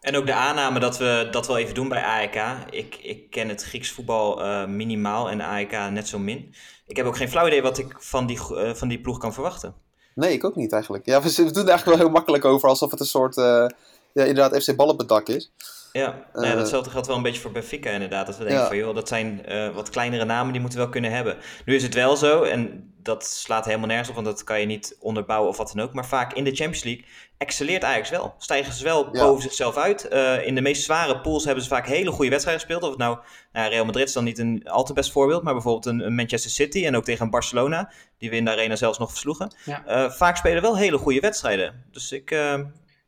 En 0.00 0.16
ook 0.16 0.26
de 0.26 0.34
aanname 0.34 0.80
dat 0.80 0.98
we 0.98 1.28
dat 1.30 1.46
wel 1.46 1.58
even 1.58 1.74
doen 1.74 1.88
bij 1.88 2.02
AEK. 2.02 2.66
Ik, 2.70 2.96
ik 3.02 3.30
ken 3.30 3.48
het 3.48 3.62
Grieks 3.62 3.90
voetbal 3.90 4.42
eh, 4.42 4.66
minimaal 4.66 5.30
en 5.30 5.40
AEK 5.40 5.90
net 5.90 6.08
zo 6.08 6.18
min. 6.18 6.54
Ik 6.86 6.96
heb 6.96 7.06
ook 7.06 7.16
geen 7.16 7.28
flauw 7.28 7.46
idee 7.46 7.62
wat 7.62 7.78
ik 7.78 7.96
van 7.98 8.26
die, 8.26 8.38
eh, 8.56 8.74
van 8.74 8.88
die 8.88 9.00
ploeg 9.00 9.18
kan 9.18 9.32
verwachten. 9.34 9.74
Nee, 10.14 10.32
ik 10.32 10.44
ook 10.44 10.56
niet 10.56 10.72
eigenlijk. 10.72 11.06
Ja, 11.06 11.22
we, 11.22 11.34
doen 11.34 11.46
er 11.46 11.54
eigenlijk 11.54 11.84
wel 11.84 11.96
heel 11.96 12.08
makkelijk 12.08 12.44
over, 12.44 12.68
alsof 12.68 12.90
het 12.90 13.00
een 13.00 13.06
soort, 13.06 13.36
eh, 13.36 13.66
ja, 14.12 14.24
inderdaad, 14.24 14.62
FC 14.62 14.76
Ballenbedak 14.76 15.28
is. 15.28 15.52
Ja, 15.92 16.24
nou 16.32 16.46
ja, 16.46 16.52
Eh, 16.52 16.58
datzelfde 16.58 16.90
geldt 16.90 17.06
wel 17.06 17.16
een 17.16 17.22
beetje 17.22 17.40
voor 17.40 17.52
Benfica 17.52 17.90
inderdaad. 17.90 18.26
Dat 18.26 18.36
we 18.38 18.44
denken 18.44 18.62
Ja. 18.62 18.68
van 18.68 18.76
joh, 18.76 18.94
dat 18.94 19.08
zijn 19.08 19.46
eh, 19.46 19.68
wat 19.68 19.90
kleinere 19.90 20.24
namen, 20.24 20.52
die 20.52 20.60
moeten 20.60 20.78
we 20.78 20.84
wel 20.84 20.92
kunnen 20.94 21.10
hebben. 21.12 21.36
Nu 21.64 21.74
is 21.74 21.82
het 21.82 21.94
wel 21.94 22.16
zo, 22.16 22.42
en 22.42 22.92
dat 23.02 23.24
slaat 23.26 23.64
helemaal 23.64 23.86
nergens 23.86 24.08
op, 24.08 24.14
want 24.14 24.26
dat 24.26 24.44
kan 24.44 24.60
je 24.60 24.66
niet 24.66 24.96
onderbouwen 25.00 25.48
of 25.48 25.56
wat 25.56 25.72
dan 25.74 25.84
ook. 25.84 25.92
Maar 25.92 26.06
vaak 26.06 26.32
in 26.32 26.44
de 26.44 26.54
Champions 26.54 26.84
League 26.84 27.04
excelleert 27.38 27.84
Ajax 27.84 28.10
wel. 28.10 28.34
Stijgen 28.38 28.72
ze 28.72 28.84
wel 28.84 29.08
Ja. 29.12 29.24
boven 29.24 29.42
zichzelf 29.42 29.76
uit. 29.76 30.08
Eh, 30.08 30.46
in 30.46 30.54
de 30.54 30.60
meest 30.60 30.82
zware 30.82 31.20
pools 31.20 31.44
hebben 31.44 31.62
ze 31.64 31.68
vaak 31.70 31.86
hele 31.86 32.10
goede 32.10 32.30
wedstrijden 32.30 32.62
gespeeld. 32.62 32.82
Of 32.84 32.88
het 32.90 32.98
nou, 32.98 33.18
nou 33.52 33.70
Real 33.70 33.84
Madrid 33.84 34.06
is 34.06 34.12
dan 34.12 34.24
niet 34.24 34.38
een 34.38 34.62
al 34.68 34.84
te 34.84 34.92
best 34.92 35.12
voorbeeld, 35.12 35.42
maar 35.42 35.52
bijvoorbeeld 35.52 35.86
een, 35.86 36.06
een 36.06 36.14
Manchester 36.14 36.50
City 36.50 36.86
en 36.86 36.96
ook 36.96 37.04
tegen 37.04 37.24
een 37.24 37.30
Barcelona, 37.30 37.90
die 38.18 38.30
we 38.30 38.36
in 38.36 38.44
de 38.44 38.50
arena 38.50 38.76
zelfs 38.76 38.98
nog 38.98 39.10
versloegen. 39.10 39.54
Ja. 39.64 39.84
Eh, 39.86 40.10
vaak 40.10 40.36
spelen 40.36 40.62
wel 40.62 40.76
hele 40.76 40.98
goede 40.98 41.20
wedstrijden. 41.20 41.84
Dus 41.92 42.12
ik, 42.12 42.30
eh, 42.30 42.60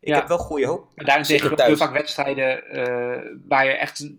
ik 0.02 0.08
Ja. 0.08 0.16
heb 0.16 0.28
wel 0.28 0.38
goede 0.38 0.66
hoop. 0.66 0.88
Maar 0.94 1.04
daarin 1.04 1.24
Zeker 1.24 1.42
tegen 1.48 1.58
ook 1.60 1.66
heel 1.66 1.76
vaak 1.76 1.92
wedstrijden 1.92 2.64
eh, 2.70 3.20
waar 3.48 3.64
je 3.64 3.70
echt, 3.72 4.10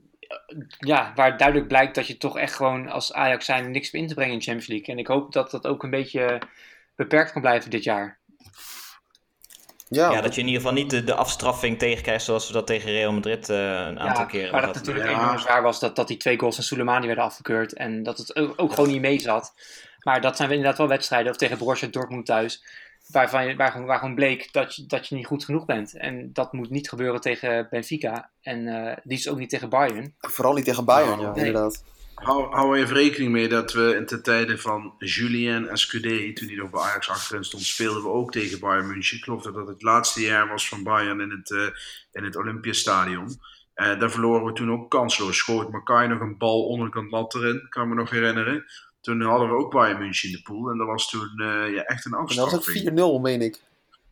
ja, 0.80 1.12
waar 1.16 1.38
duidelijk 1.38 1.68
blijkt 1.68 1.96
dat 1.96 2.08
je 2.08 2.18
toch 2.18 2.38
echt 2.38 2.54
gewoon 2.56 2.90
als 2.90 3.14
Ajax 3.14 3.46
zijn 3.46 3.72
niks 3.72 3.92
meer 3.92 4.02
in 4.02 4.08
te 4.08 4.14
brengen 4.14 4.34
in 4.34 4.40
de 4.40 4.44
Champions 4.46 4.70
League. 4.72 4.94
En 4.94 5.00
ik 5.00 5.08
hoop 5.08 5.34
dat 5.34 5.52
dat 5.52 5.68
ook 5.68 5.84
een 5.84 5.90
beetje 5.90 6.42
beperkt 6.96 7.32
kan 7.32 7.42
blijven 7.42 7.70
dit 7.70 7.84
jaar. 7.84 8.20
Ja, 9.90 10.12
Ja, 10.12 10.22
dat 10.22 10.36
je 10.36 10.42
in 10.42 10.48
ieder 10.48 10.62
geval 10.62 10.76
niet 10.78 10.90
de, 10.90 11.04
de 11.04 11.14
afstraffing 11.16 11.80
tegenkrijgt 11.80 12.24
zoals 12.26 12.48
we 12.48 12.54
dat 12.54 12.68
tegen 12.68 12.92
Real 12.92 13.14
Madrid 13.14 13.50
eh, 13.50 13.58
een 13.58 14.00
aantal 14.00 14.22
Ja, 14.24 14.26
keren 14.26 14.52
maar 14.52 14.62
dat 14.62 14.74
natuurlijk 14.76 15.06
Ja. 15.06 15.12
enorm 15.22 15.40
zwaar 15.40 15.62
was 15.62 15.80
dat, 15.80 15.96
dat 15.96 16.08
die 16.08 16.18
twee 16.18 16.40
goals 16.40 16.56
van 16.56 16.64
Soleimani 16.64 17.06
werden 17.06 17.24
afgekeurd 17.24 17.74
en 17.74 18.04
dat 18.04 18.18
het 18.18 18.36
ook, 18.36 18.54
ook 18.56 18.74
gewoon 18.74 18.90
niet 18.90 19.02
mee 19.02 19.20
zat. 19.20 19.54
Maar 20.00 20.22
dat 20.22 20.38
zijn 20.38 20.50
inderdaad 20.52 20.78
wel 20.78 20.88
wedstrijden, 20.88 21.32
of 21.32 21.38
tegen 21.38 21.58
Borussia 21.58 21.88
Dortmund 21.88 22.26
thuis, 22.26 22.64
waarvan 23.08 23.48
je, 23.48 23.56
waar, 23.56 23.72
gewoon, 23.72 23.88
waar 23.88 24.00
gewoon 24.00 24.16
bleek 24.16 24.50
dat 24.54 24.76
je, 24.76 24.86
dat 24.86 25.08
je 25.08 25.16
niet 25.16 25.26
goed 25.26 25.46
genoeg 25.46 25.66
bent. 25.66 25.98
En 25.98 26.30
dat 26.34 26.54
moet 26.54 26.70
niet 26.70 26.90
gebeuren 26.90 27.22
tegen 27.22 27.68
Benfica 27.70 28.30
en 28.42 28.68
eh 28.68 28.98
liefst 29.04 29.28
ook 29.28 29.38
niet 29.38 29.50
tegen 29.50 29.70
Bayern. 29.70 30.16
vooral 30.20 30.54
niet 30.54 30.66
tegen 30.66 30.86
Bayern, 30.86 31.20
ja, 31.20 31.32
Nee. 31.32 31.46
inderdaad. 31.46 31.84
Hou, 32.14 32.54
hou 32.56 32.78
even 32.78 32.96
rekening 32.96 33.32
mee 33.32 33.48
dat 33.48 33.74
we 33.74 33.96
in 33.96 34.06
de 34.06 34.22
tijden 34.22 34.60
van 34.60 34.94
Julien 34.98 35.70
en 35.70 35.78
Scudé, 35.78 36.34
toen 36.34 36.48
hij 36.48 36.56
nog 36.58 36.70
bij 36.70 36.82
Ajax 36.82 37.10
achterin 37.10 37.44
stond, 37.44 37.64
speelden 37.64 38.04
we 38.04 38.10
ook 38.10 38.32
tegen 38.32 38.60
Bayern 38.60 38.88
München. 38.88 39.18
Ik 39.18 39.24
geloof 39.24 39.42
dat 39.44 39.54
dat 39.54 39.68
het 39.68 39.82
laatste 39.82 40.22
jaar 40.22 40.48
was 40.48 40.68
van 40.70 40.84
Bayern 40.84 41.20
in 41.22 41.30
het, 41.30 41.52
eh 41.52 41.68
in 42.12 42.24
het 42.24 42.36
Olympiastadion. 42.36 43.40
Eh 43.74 44.00
daar 44.00 44.12
verloren 44.12 44.46
we 44.46 44.54
toen 44.54 44.72
ook 44.72 44.90
kansloos. 44.90 45.38
Schoot 45.38 45.72
Makai 45.72 46.08
nog 46.08 46.20
een 46.20 46.38
bal 46.38 46.66
onderkant 46.66 47.12
lat 47.12 47.36
erin, 47.36 47.66
kan 47.70 47.90
me 47.90 47.96
nog 47.96 48.10
herinneren. 48.10 48.66
Toen 49.04 49.22
hadden 49.22 49.50
we 49.50 49.56
ook 49.56 49.72
Bayern 49.72 50.00
München 50.00 50.30
in 50.30 50.36
de 50.36 50.42
pool 50.42 50.70
en 50.70 50.78
dat 50.78 50.88
was 50.88 51.10
toen 51.10 51.34
eh, 51.38 51.74
ja, 51.74 51.84
echt 51.84 52.06
een 52.06 52.14
En 52.14 52.26
dat 52.26 52.52
was 52.52 52.54
ook 52.54 53.20
4-0, 53.20 53.22
meen 53.22 53.42
ik. 53.42 53.58
4-0, 53.58 53.62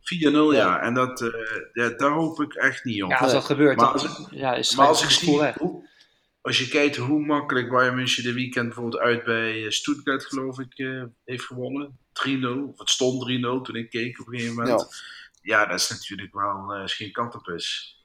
ja. 0.02 0.52
Ja. 0.52 0.80
En 0.80 0.94
dat, 0.94 1.20
eh, 1.20 1.28
ja, 1.72 1.88
daar 1.88 2.10
hoop 2.10 2.40
ik 2.40 2.54
echt 2.54 2.84
niet 2.84 3.02
op. 3.02 3.10
Ja, 3.10 3.18
als 3.18 3.32
dat 3.32 3.44
gebeurt, 3.44 3.76
Maar 3.76 3.92
dan 3.92 3.94
als 3.94 4.28
ja, 4.30 4.54
is 4.54 4.74
Maar 4.74 4.86
als 4.86 5.02
ik 5.02 5.10
zie, 5.10 5.38
weg. 5.38 5.54
hoe, 5.54 5.84
als 6.42 6.58
je 6.58 6.68
kijkt 6.68 6.96
hoe 6.96 7.26
makkelijk 7.26 7.68
Bayern 7.68 7.94
München 7.94 8.22
de 8.22 8.32
weekend 8.32 8.66
bijvoorbeeld 8.66 9.02
uit 9.02 9.24
bij 9.24 9.64
eh, 9.64 9.70
Stuttgart, 9.70 10.24
geloof 10.24 10.58
ik, 10.58 10.78
eh, 10.78 11.02
heeft 11.24 11.44
gewonnen. 11.44 11.98
3-0, 12.12 12.68
of 12.72 12.78
het 12.78 12.90
stond 12.90 13.20
3-0 13.20 13.60
toen 13.62 13.76
ik 13.76 13.90
keek 13.90 14.20
op 14.20 14.26
een 14.26 14.34
gegeven 14.34 14.54
moment. 14.54 15.02
Ja, 15.42 15.66
dat 15.66 15.80
is 15.80 15.88
natuurlijk 15.88 16.34
wel 16.34 16.74
eh, 16.74 16.82
is 16.82 16.94
geen 16.94 17.12
kattenpus. 17.12 17.96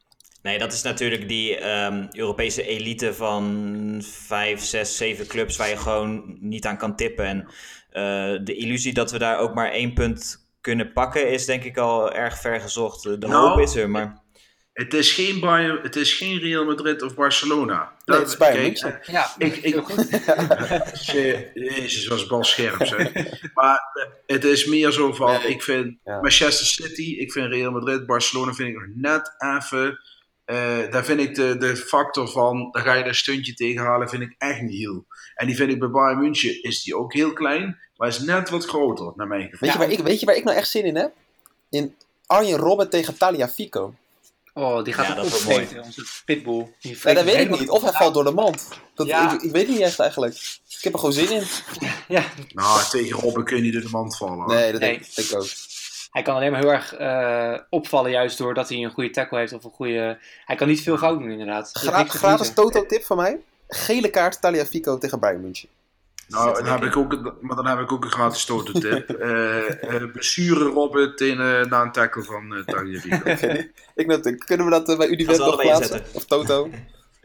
Nee, 0.41 0.57
dat 0.57 0.73
is 0.73 0.81
natuurlijk 0.81 1.27
die 1.27 1.55
ehm, 1.57 2.07
Europese 2.11 2.63
elite 2.67 3.13
van 3.13 4.01
vijf, 4.27 4.59
zes, 4.63 4.97
zeven 4.97 5.27
clubs 5.27 5.57
waar 5.57 5.69
je 5.69 5.77
gewoon 5.77 6.37
niet 6.39 6.65
aan 6.65 6.77
kan 6.77 6.95
tippen. 6.95 7.25
En 7.25 7.47
eh, 7.89 8.45
de 8.45 8.55
illusie 8.55 8.93
dat 8.93 9.11
we 9.11 9.17
daar 9.17 9.37
ook 9.39 9.53
maar 9.53 9.71
één 9.71 9.93
punt 9.93 10.45
kunnen 10.61 10.91
pakken 10.93 11.31
is 11.31 11.45
denk 11.45 11.63
ik 11.63 11.77
al 11.77 12.13
erg 12.13 12.39
ver 12.39 12.59
gezocht. 12.61 13.03
De 13.03 13.17
Nou, 13.17 13.47
hoop 13.49 13.59
is 13.59 13.75
er, 13.75 13.89
maar... 13.89 14.25
Het 14.73 14.93
is 14.93 15.11
geen, 15.11 15.39
Bayern, 15.39 15.79
het 15.81 15.95
is 15.95 16.13
geen 16.13 16.39
Real 16.39 16.65
Madrid 16.65 17.01
of 17.01 17.15
Barcelona. 17.15 17.75
Nee, 17.77 17.89
Dat- 18.05 18.17
het 18.19 18.27
is 18.27 18.37
Bayern 18.37 18.73
kijk, 18.73 18.83
München. 18.83 19.13
Ja, 19.13 19.29
Ik- 19.37 19.55
ik-. 19.55 19.87
Je- 21.13 21.49
Jezus, 21.53 22.07
was 22.07 22.27
bal 22.27 22.43
scherp 22.43 22.85
zeg. 22.85 23.11
maar 23.53 23.79
eh, 23.93 24.05
het 24.25 24.43
is 24.43 24.65
meer 24.65 24.91
zo 24.91 25.13
van, 25.13 25.31
Nee. 25.31 25.47
ik 25.47 25.63
vind 25.63 25.97
Ja. 26.03 26.19
Manchester 26.21 26.65
City, 26.65 27.15
ik 27.19 27.31
vind 27.31 27.51
Real 27.53 27.71
Madrid, 27.71 28.05
Barcelona 28.05 28.53
vind 28.53 28.69
ik 28.69 28.75
nog 28.75 28.87
net 28.95 29.35
even, 29.57 29.99
eh, 30.47 30.91
daar 30.91 31.05
vind 31.05 31.19
ik 31.19 31.35
de, 31.35 31.57
de 31.57 31.75
factor 31.75 32.27
van, 32.27 32.69
daar 32.71 32.83
ga 32.83 32.93
je 32.93 33.03
een 33.05 33.15
stuntje 33.15 33.53
tegenhalen, 33.53 34.09
vind 34.09 34.21
ik 34.21 34.35
echt 34.37 34.61
niet 34.61 34.77
heel. 34.79 35.05
En 35.35 35.47
die 35.47 35.55
vind 35.55 35.71
ik 35.71 35.79
bij 35.79 35.89
Bayern 35.89 36.19
München, 36.19 36.63
is 36.63 36.83
die 36.83 36.95
ook 36.97 37.13
heel 37.13 37.33
klein, 37.33 37.79
maar 37.95 38.07
is 38.07 38.19
net 38.19 38.49
wat 38.49 38.65
groter, 38.65 39.11
naar 39.15 39.27
mijn 39.27 39.41
gevoel. 39.49 39.59
Weet, 39.59 39.71
je 39.71 39.77
waar 39.77 39.91
ik, 39.91 39.99
weet 39.99 40.19
je 40.19 40.25
waar 40.25 40.35
ik 40.35 40.43
nou 40.43 40.57
echt 40.57 40.69
zin 40.69 40.85
in 40.85 40.95
heb? 40.95 41.11
In 41.69 41.95
Arjen 42.25 42.57
Robben 42.57 42.89
tegen 42.89 43.17
Talia 43.17 43.49
Fico. 43.49 43.93
Oh, 44.53 44.83
die 44.83 44.93
gaat 44.93 45.07
Ja, 45.07 45.13
dat 45.13 45.29
wordt 45.29 45.45
mooi. 45.45 45.79
onze 45.83 46.05
pitbull. 46.25 46.73
Die 46.81 46.97
Ja, 47.03 47.13
dat 47.13 47.23
weet 47.23 47.39
ik 47.39 47.59
niet. 47.59 47.69
Of 47.69 47.81
hij 47.81 47.91
valt 47.91 48.13
door 48.13 48.23
de 48.23 48.31
mand. 48.31 48.67
Dat, 48.95 49.07
Ja. 49.07 49.33
ik, 49.33 49.41
ik 49.41 49.51
weet 49.51 49.67
niet 49.67 49.79
echt 49.79 49.99
eigenlijk. 49.99 50.33
Ik 50.67 50.83
heb 50.83 50.93
er 50.93 50.99
gewoon 50.99 51.13
zin 51.13 51.31
in. 51.31 51.43
Ja, 52.07 52.23
Nou, 52.53 52.83
tegen 52.89 53.19
Robben 53.19 53.43
kun 53.43 53.55
je 53.55 53.61
niet 53.61 53.73
door 53.73 53.81
de 53.81 53.89
mand 53.89 54.17
vallen. 54.17 54.35
hoor. 54.35 54.47
Nee, 54.47 54.71
dat 54.71 54.81
Nee. 54.81 54.89
denk 54.89 55.01
ik, 55.05 55.15
denk 55.15 55.27
ik 55.29 55.35
ook. 55.35 55.47
Hij 56.17 56.25
kan 56.25 56.35
alleen 56.35 56.51
maar 56.51 56.59
heel 56.59 56.71
erg 56.71 56.93
eh, 56.93 57.59
opvallen 57.69 58.11
juist 58.11 58.37
doordat 58.37 58.69
hij 58.69 58.77
een 58.77 58.91
goede 58.91 59.09
tackle 59.09 59.37
heeft 59.37 59.53
of 59.53 59.63
een 59.63 59.71
goede... 59.71 60.17
Hij 60.45 60.55
kan 60.55 60.67
niet 60.67 60.81
veel 60.81 60.97
fout 60.97 61.19
doen 61.19 61.31
inderdaad. 61.31 61.69
Gra 61.73 62.03
gratis. 62.03 62.53
Toto-tip 62.53 63.03
van 63.03 63.17
mij. 63.17 63.39
Gele 63.67 64.09
kaart 64.09 64.41
Talia 64.41 64.65
Fico 64.65 64.97
tegen 64.97 65.19
Bayern 65.19 65.41
München. 65.41 65.69
Nou, 66.27 66.53
dan 66.53 66.65
heb 66.65 66.83
ik 66.83 66.97
ook, 66.97 67.37
maar 67.41 67.55
dan 67.55 67.67
heb 67.67 67.79
ik 67.79 67.91
ook 67.91 68.03
een 68.03 68.11
gratis 68.11 68.45
tototip. 68.45 69.09
eh 69.19 69.95
eh 69.95 70.11
blessure 70.11 70.63
Robben 70.63 71.15
tegen, 71.15 71.59
eh, 71.59 71.65
na 71.65 71.81
een 71.81 71.91
tackle 71.91 72.23
van 72.23 72.53
uh, 72.53 72.63
Tagliafico. 72.63 73.29
Ik 73.95 74.07
net, 74.07 74.45
kunnen 74.45 74.65
we 74.65 74.71
dat 74.71 74.97
bij 74.97 75.35
ze 75.35 75.41
nog 75.43 75.61
plaatsen? 75.61 76.01
Of 76.13 76.25
Toto? 76.25 76.69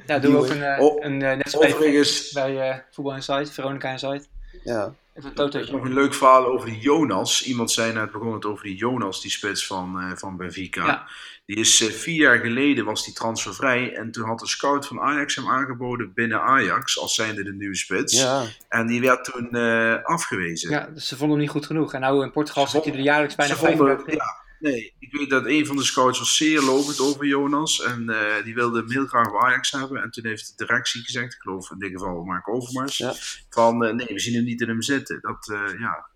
Ja, 0.07 0.19
doen 0.23 0.33
we 0.33 0.39
ook 0.39 0.49
een, 0.49 0.79
Oh, 0.79 1.05
een 1.05 1.19
bij, 1.19 2.07
bij 2.33 2.71
eh, 2.71 2.79
Voetbal 2.91 3.15
Insight, 3.15 3.51
Veronica 3.51 3.91
Insight. 3.91 4.29
Ja. 4.65 4.95
Even 5.15 5.33
een 5.35 5.61
is 5.61 5.71
nog 5.71 5.85
een 5.85 5.93
leuk 5.93 6.15
verhaal 6.15 6.47
over 6.47 6.69
die 6.69 6.79
Jonas. 6.79 7.45
Iemand 7.45 7.71
zei 7.71 7.93
net, 7.93 8.13
begon 8.13 8.33
het 8.33 8.45
over 8.45 8.65
die 8.65 8.77
Jonas, 8.77 9.23
die 9.23 9.31
spits 9.31 9.67
van, 9.67 10.01
eh, 10.01 10.11
van 10.17 10.37
Benfica. 10.37 10.87
Ja. 10.87 11.09
Die 11.47 11.57
is 11.57 11.81
eh, 11.81 11.89
vier 11.93 12.17
jaar 12.17 12.39
geleden 12.39 12.85
was 12.85 13.05
die 13.05 13.15
transfervrij. 13.15 13.95
En 13.97 14.11
toen 14.11 14.25
had 14.25 14.39
de 14.39 14.47
scout 14.47 14.87
van 14.87 15.01
Ajax 15.01 15.35
hem 15.35 15.49
aangeboden 15.49 16.13
binnen 16.15 16.41
Ajax, 16.41 16.99
als 16.99 17.15
zijnde 17.15 17.43
de 17.43 17.53
nieuwe 17.53 17.77
spits. 17.77 18.21
ja. 18.21 18.45
En 18.69 18.87
die 18.87 19.01
werd 19.01 19.25
toen 19.25 19.51
eh, 19.51 20.05
afgewezen. 20.05 20.71
Ja, 20.71 20.89
dus 20.95 21.07
ze 21.07 21.17
vonden 21.17 21.37
hem 21.37 21.47
niet 21.47 21.55
goed 21.55 21.67
genoeg. 21.67 21.95
En 21.95 22.01
nou 22.01 22.23
in 22.23 22.31
Portugal 22.31 22.67
zit 22.67 22.85
hij 22.85 22.93
er 22.93 23.01
jaarlijks 23.01 23.35
bijna 23.35 23.55
Ze 23.55 23.59
vonden, 23.59 23.87
35 23.87 24.15
ja, 24.15 24.42
nee, 24.63 24.95
ik, 24.99 25.13
weet 25.13 25.31
dat 25.31 25.47
een 25.47 25.67
van 25.67 25.77
de 25.77 25.83
scouts 25.85 26.19
was 26.19 26.37
zeer 26.37 26.61
lovend 26.61 27.01
over 27.01 27.27
Jonas. 27.27 27.83
En 27.83 28.09
eh, 28.09 28.45
die 28.45 28.55
wilde 28.55 28.79
hem 28.79 28.91
heel 28.91 29.07
graag 29.07 29.31
bij 29.31 29.41
Ajax 29.41 29.71
hebben. 29.71 30.03
En 30.03 30.11
toen 30.11 30.27
heeft 30.27 30.47
de 30.57 30.65
directie 30.67 31.03
gezegd, 31.03 31.35
ik 31.35 31.41
geloof 31.41 31.71
in 31.71 31.79
dit 31.79 31.91
geval 31.91 32.23
Mark 32.25 32.49
Overmars, 32.49 32.97
Ja. 32.97 33.15
van 33.49 33.85
eh, 33.85 33.95
nee, 33.95 34.07
we 34.07 34.21
zien 34.21 34.35
hem 34.35 34.45
niet 34.45 34.61
in 34.61 34.69
hem 34.69 34.83
zitten. 34.83 35.19
Dat 35.21 35.49
eh, 35.49 35.81
ja, 35.81 36.11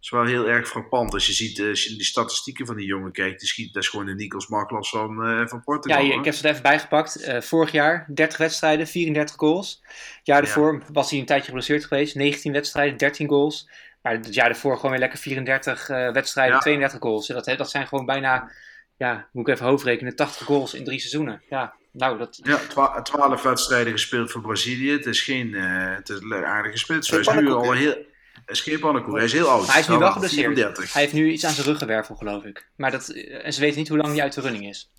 is 0.00 0.10
wel 0.10 0.24
heel 0.24 0.46
erg 0.48 0.68
frappant. 0.68 1.12
Als 1.12 1.26
je 1.26 1.32
ziet, 1.32 1.60
als 1.60 1.84
je 1.84 1.90
die 1.96 2.04
statistieken 2.04 2.66
van 2.66 2.76
die 2.76 2.86
jongen 2.86 3.12
kijkt, 3.12 3.38
die 3.40 3.48
schiet, 3.48 3.72
dat 3.72 3.82
is 3.82 3.88
gewoon 3.88 4.06
de 4.06 4.14
Nikos 4.14 4.48
Maklas 4.48 4.90
van, 4.90 5.14
van 5.16 5.58
Ja, 5.58 5.58
Portugal. 5.64 6.00
hier, 6.00 6.10
hoor. 6.10 6.18
ik 6.18 6.24
heb 6.24 6.34
ze 6.34 6.42
er 6.44 6.50
even 6.50 6.62
bijgepakt. 6.62 7.28
Vorig 7.40 7.72
jaar 7.72 8.08
30 8.14 8.38
wedstrijden, 8.38 8.86
34 8.86 9.36
goals. 9.36 9.80
Het 9.82 10.26
jaar 10.26 10.36
Ja. 10.38 10.42
daarvoor 10.44 10.82
was 10.92 11.10
hij 11.10 11.18
een 11.18 11.26
tijdje 11.26 11.46
geblesseerd 11.46 11.84
geweest. 11.84 12.14
19 12.14 12.52
wedstrijden, 12.52 12.98
13 12.98 13.28
goals. 13.28 13.68
Maar 14.08 14.16
het 14.16 14.34
jaar 14.34 14.48
daarvoor 14.48 14.76
gewoon 14.76 14.90
weer 14.90 15.00
lekker 15.00 15.18
34 15.18 15.88
eh, 15.88 16.12
wedstrijden, 16.12 16.54
Ja. 16.54 16.60
32 16.60 17.00
goals. 17.00 17.26
Dat, 17.26 17.44
dat 17.44 17.70
zijn 17.70 17.86
gewoon 17.86 18.06
bijna, 18.06 18.50
ja, 18.96 19.28
moet 19.32 19.48
ik 19.48 19.54
even 19.54 19.66
hoofdrekenen, 19.66 20.16
80 20.16 20.46
goals 20.46 20.74
in 20.74 20.84
drie 20.84 20.98
seizoenen. 20.98 21.42
Ja, 21.48 21.74
nou, 21.92 22.18
dat, 22.18 22.40
Ja, 22.42 22.56
twa- 22.68 23.02
twaalf 23.02 23.42
wedstrijden 23.42 23.92
gespeeld 23.92 24.30
voor 24.30 24.40
Brazilië. 24.40 24.90
Het 24.92 25.06
is 25.06 25.22
geen 25.22 25.54
eh, 25.54 25.94
het 25.96 26.08
is 26.08 26.20
een 26.20 26.34
aardige 26.44 26.78
spits. 26.78 27.10
Hij 27.10 27.18
is 27.18 27.26
Geen 27.26 27.44
nu 27.44 27.50
al 27.50 27.72
heel. 27.72 27.90
Hij 27.90 28.54
is 28.56 28.60
geen 28.60 28.78
pannenkoek, 28.78 29.14
hij 29.14 29.24
is 29.24 29.32
heel 29.32 29.48
oud. 29.48 29.62
Maar 29.62 29.72
hij 29.72 29.80
is 29.80 29.88
nu 29.88 29.96
wel 29.98 30.12
geblesseerd. 30.12 30.44
34. 30.54 30.92
Hij 30.92 31.02
heeft 31.02 31.14
nu 31.14 31.30
iets 31.30 31.44
aan 31.44 31.52
zijn 31.52 31.66
ruggenwervel, 31.66 32.14
geloof 32.16 32.44
ik. 32.44 32.68
Maar 32.76 32.90
dat, 32.90 33.08
eh, 33.08 33.44
en 33.44 33.52
ze 33.52 33.60
weten 33.60 33.78
niet 33.78 33.88
hoe 33.88 33.98
lang 33.98 34.12
hij 34.12 34.22
uit 34.22 34.34
de 34.34 34.40
running 34.40 34.66
is. 34.68 34.90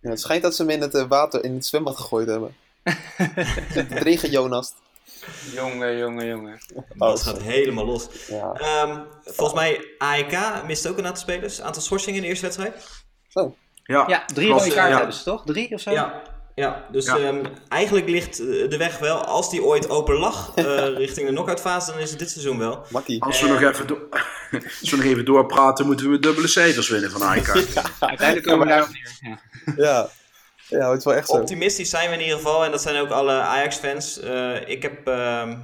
Ja, 0.00 0.10
het 0.10 0.20
schijnt 0.20 0.42
dat 0.42 0.54
ze 0.56 0.62
hem 0.62 0.70
in 0.70 0.80
het 0.80 0.94
eh, 0.94 1.08
water, 1.08 1.44
in 1.44 1.54
het 1.54 1.66
zwembad 1.66 1.96
gegooid 1.96 2.26
hebben. 2.28 2.56
Het 3.72 3.92
regen 3.92 4.30
Jonas. 4.30 4.72
Jongen, 5.54 5.98
jongen, 5.98 6.26
jongen. 6.26 6.58
Dat 6.94 7.22
gaat 7.22 7.42
helemaal 7.42 7.84
los. 7.86 8.06
Ja. 8.28 8.52
Ehm, 8.52 8.98
volgens 9.24 9.60
mij, 9.60 9.84
AEK 9.98 10.38
mist 10.66 10.86
ook 10.88 10.98
een 10.98 11.06
aantal 11.06 11.22
spelers. 11.22 11.60
Aantal 11.60 11.82
schorsingen 11.82 12.16
in 12.16 12.22
de 12.22 12.28
eerste 12.28 12.44
wedstrijd. 12.44 12.74
Ja, 13.84 14.04
Ja, 14.06 14.24
drie 14.34 14.48
rode 14.48 14.64
kaarten 14.64 14.90
ja. 14.90 14.96
hebben 14.96 15.14
ze 15.14 15.22
toch? 15.24 15.42
Drie 15.44 15.74
of 15.74 15.80
zo? 15.80 15.90
Ja, 15.90 16.22
ja 16.54 16.84
dus 16.92 17.04
Ja. 17.06 17.16
ehm, 17.18 17.44
eigenlijk 17.68 18.08
ligt 18.08 18.38
eh, 18.40 18.46
de 18.68 18.76
weg 18.78 18.98
wel, 18.98 19.24
als 19.24 19.50
die 19.50 19.62
ooit 19.62 19.88
open 19.88 20.14
lag, 20.14 20.52
eh, 20.54 20.64
richting 20.96 21.26
de 21.26 21.32
knock-out 21.32 21.60
fase, 21.60 21.90
dan 21.92 22.00
is 22.00 22.10
het 22.10 22.18
dit 22.18 22.30
seizoen 22.30 22.58
wel. 22.58 22.84
Makkie. 22.90 23.22
Als 23.22 23.40
we, 23.40 23.48
nog 23.48 23.62
even 23.62 23.86
do- 23.86 24.08
als 24.80 24.90
we 24.90 24.96
nog 24.96 25.04
even 25.04 25.24
doorpraten, 25.24 25.86
moeten 25.86 26.10
we 26.10 26.18
dubbele 26.18 26.46
cijfers 26.48 26.88
winnen 26.88 27.10
van 27.10 27.22
AEK. 27.22 27.48
Uiteindelijk 28.00 28.46
komen 28.46 28.66
we 28.66 28.72
daar 28.72 28.82
op 28.82 28.88
neer. 29.22 29.40
Ja. 29.76 30.08
Ja. 30.70 30.90
Het 30.90 30.98
is 30.98 31.04
wel 31.04 31.14
echt 31.14 31.28
zo. 31.28 31.36
Optimistisch 31.36 31.90
zijn 31.90 32.08
we 32.08 32.14
in 32.14 32.22
ieder 32.22 32.36
geval, 32.36 32.64
en 32.64 32.70
dat 32.70 32.82
zijn 32.82 33.00
ook 33.00 33.10
alle 33.10 33.32
Ajax-fans. 33.32 34.20
Eh, 34.20 34.68
ik 34.68 34.82
heb 34.82 35.06
ehm, 35.06 35.56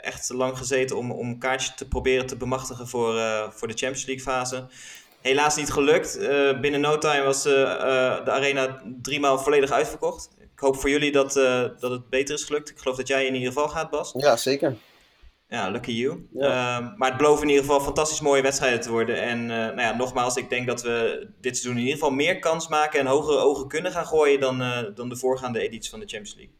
echt 0.00 0.30
lang 0.32 0.58
gezeten 0.58 0.96
om, 0.96 1.10
om 1.10 1.28
een 1.28 1.38
kaartje 1.38 1.72
te 1.76 1.88
proberen 1.88 2.26
te 2.26 2.36
bemachtigen 2.36 2.88
voor, 2.88 3.18
eh, 3.18 3.50
voor 3.50 3.68
de 3.68 3.74
Champions 3.74 4.06
League 4.06 4.24
fase. 4.24 4.66
Helaas 5.20 5.56
niet 5.56 5.72
gelukt. 5.72 6.18
Eh, 6.18 6.60
binnen 6.60 6.80
no 6.80 6.98
time 6.98 7.22
was 7.22 7.42
de 7.42 8.22
arena 8.26 8.82
driemaal 9.02 9.38
volledig 9.38 9.70
uitverkocht. 9.70 10.28
Ik 10.38 10.60
hoop 10.60 10.80
voor 10.80 10.90
jullie 10.90 11.12
dat, 11.12 11.32
dat 11.80 11.90
het 11.90 12.08
beter 12.08 12.34
is 12.34 12.44
gelukt. 12.44 12.70
Ik 12.70 12.78
geloof 12.78 12.96
dat 12.96 13.08
jij 13.08 13.26
in 13.26 13.34
ieder 13.34 13.52
geval 13.52 13.68
gaat, 13.68 13.90
Bas. 13.90 14.12
Ja, 14.16 14.36
zeker. 14.36 14.76
Ja, 15.48 15.70
lucky 15.70 15.92
you. 15.92 16.28
Ja. 16.32 16.78
Ehm, 16.78 16.92
maar 16.96 17.08
het 17.08 17.18
belooft 17.18 17.42
in 17.42 17.48
ieder 17.48 17.64
geval 17.64 17.80
fantastisch 17.80 18.20
mooie 18.20 18.42
wedstrijden 18.42 18.80
te 18.80 18.90
worden. 18.90 19.22
En 19.22 19.40
eh, 19.40 19.56
nou 19.56 19.80
ja, 19.80 19.96
nogmaals, 19.96 20.36
ik 20.36 20.48
denk 20.48 20.66
dat 20.66 20.82
we 20.82 21.26
dit 21.40 21.56
seizoen 21.56 21.76
in 21.80 21.86
ieder 21.86 21.98
geval 21.98 22.14
meer 22.14 22.38
kans 22.38 22.68
maken 22.68 23.00
en 23.00 23.06
hogere 23.06 23.38
ogen 23.38 23.68
kunnen 23.68 23.92
gaan 23.92 24.06
gooien 24.06 24.40
dan, 24.40 24.62
eh, 24.62 24.82
dan 24.94 25.08
de 25.08 25.16
voorgaande 25.16 25.60
edities 25.60 25.90
van 25.90 26.00
de 26.00 26.06
Champions 26.06 26.34
League. 26.36 26.54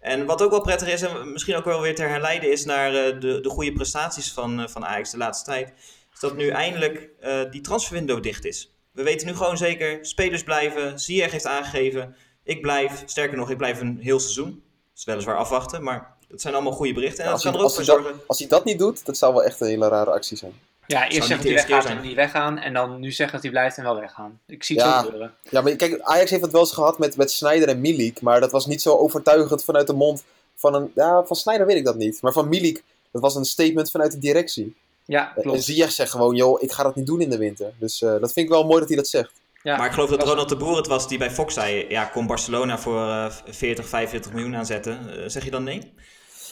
En 0.00 0.26
wat 0.26 0.42
ook 0.42 0.50
wel 0.50 0.60
prettig 0.60 0.88
is, 0.88 1.02
en 1.02 1.32
misschien 1.32 1.56
ook 1.56 1.64
wel 1.64 1.80
weer 1.80 1.94
te 1.94 2.02
herleiden 2.02 2.52
is 2.52 2.64
naar 2.64 2.94
eh, 2.94 3.20
de, 3.20 3.40
de 3.40 3.48
goede 3.48 3.72
prestaties 3.72 4.32
van, 4.32 4.70
van 4.70 4.86
Ajax 4.86 5.10
de 5.10 5.16
laatste 5.16 5.50
tijd, 5.50 5.72
is 6.12 6.20
dat 6.20 6.36
nu 6.36 6.48
eindelijk 6.48 7.10
die 7.50 7.60
transferwindow 7.60 8.22
dicht 8.22 8.44
is. 8.44 8.76
We 8.92 9.02
weten 9.02 9.26
nu 9.26 9.34
gewoon 9.34 9.56
zeker, 9.56 10.06
spelers 10.06 10.42
blijven, 10.42 10.98
Ziyech 10.98 11.32
heeft 11.32 11.46
aangegeven, 11.46 12.16
ik 12.44 12.60
blijf, 12.60 13.02
sterker 13.06 13.36
nog, 13.36 13.50
ik 13.50 13.56
blijf 13.56 13.80
een 13.80 13.98
heel 14.00 14.20
seizoen. 14.20 14.50
Dat 14.50 14.98
is 14.98 15.04
weliswaar 15.04 15.36
afwachten, 15.36 15.82
maar 15.82 16.17
dat 16.28 16.40
zijn 16.40 16.54
allemaal 16.54 16.72
goede 16.72 16.92
berichten. 16.92 17.24
En 17.24 17.30
Als 17.30 17.42
dat 17.42 17.52
hij, 17.52 17.60
er 17.62 17.66
ook 17.68 17.76
als, 17.76 17.86
voor 17.86 17.94
hij 17.94 17.94
dat, 18.04 18.04
zorgen. 18.12 18.26
als 18.26 18.38
hij 18.38 18.48
dat 18.48 18.64
niet 18.64 18.78
doet, 18.78 19.06
dat 19.06 19.16
zou 19.16 19.32
wel 19.34 19.44
echt 19.44 19.60
een 19.60 19.66
hele 19.66 19.88
rare 19.88 20.10
actie 20.10 20.36
zijn. 20.36 20.52
Ja, 20.86 21.02
eerst 21.08 21.14
zeggen 21.14 21.36
dat 21.36 21.44
hij 21.44 21.54
weggaat 21.54 21.84
en 21.84 22.00
niet 22.02 22.14
weggaan. 22.14 22.58
En 22.58 22.72
dan 22.72 23.00
nu 23.00 23.12
zeggen 23.12 23.32
dat 23.34 23.42
hij 23.42 23.50
blijft 23.50 23.76
en 23.76 23.82
wel 23.84 23.94
weggaan. 24.00 24.40
Ik 24.46 24.64
zie 24.64 24.76
het 24.76 24.84
Ja. 24.86 24.98
zo 24.98 25.04
gebeuren. 25.04 25.34
Ja, 25.50 25.60
maar 25.60 25.72
kijk, 25.76 26.00
Ajax 26.00 26.30
heeft 26.30 26.42
het 26.42 26.52
wel 26.52 26.60
eens 26.60 26.72
gehad 26.72 26.98
met, 26.98 27.16
met 27.16 27.30
Sneijder 27.30 27.68
en 27.68 27.80
Milik. 27.80 28.20
Maar 28.20 28.40
dat 28.40 28.50
was 28.50 28.66
niet 28.66 28.82
zo 28.82 28.96
overtuigend 28.96 29.64
vanuit 29.64 29.86
de 29.86 29.92
mond 29.92 30.24
van 30.54 30.74
een... 30.74 30.92
Ja, 30.94 31.24
van 31.24 31.36
Sneijder 31.36 31.66
weet 31.66 31.76
ik 31.76 31.84
dat 31.84 31.96
niet. 31.96 32.22
Maar 32.22 32.32
van 32.32 32.48
Milik, 32.48 32.82
dat 33.10 33.22
was 33.22 33.34
een 33.34 33.44
statement 33.44 33.90
vanuit 33.90 34.12
de 34.12 34.18
directie. 34.18 34.76
Ja, 35.04 35.32
En 35.36 35.42
klopt. 35.42 35.62
Ziyech 35.62 35.92
zegt 35.92 36.10
gewoon, 36.10 36.34
joh, 36.34 36.62
ik 36.62 36.72
ga 36.72 36.82
dat 36.82 36.94
niet 36.94 37.06
doen 37.06 37.20
in 37.20 37.30
de 37.30 37.38
winter. 37.38 37.72
Dus 37.78 38.02
eh, 38.02 38.10
dat 38.10 38.32
vind 38.32 38.46
ik 38.46 38.48
wel 38.48 38.64
mooi 38.64 38.78
dat 38.78 38.88
hij 38.88 38.96
dat 38.96 39.08
zegt. 39.08 39.32
Ja. 39.68 39.76
Maar 39.76 39.86
ik 39.86 39.92
geloof 39.92 40.10
dat 40.10 40.22
Ronald 40.22 40.48
de 40.48 40.56
Boer 40.56 40.76
het 40.76 40.86
was 40.86 41.08
die 41.08 41.18
bij 41.18 41.30
Fox 41.30 41.54
zei: 41.54 41.86
ja, 41.88 42.04
kon 42.04 42.26
Barcelona 42.26 42.78
voor 42.78 43.00
eh 43.00 43.32
40, 43.46 43.86
45 43.86 44.32
miljoen 44.32 44.56
aanzetten. 44.56 45.22
Eh, 45.22 45.28
zeg 45.28 45.44
je 45.44 45.50
dan 45.50 45.64
nee? 45.64 45.92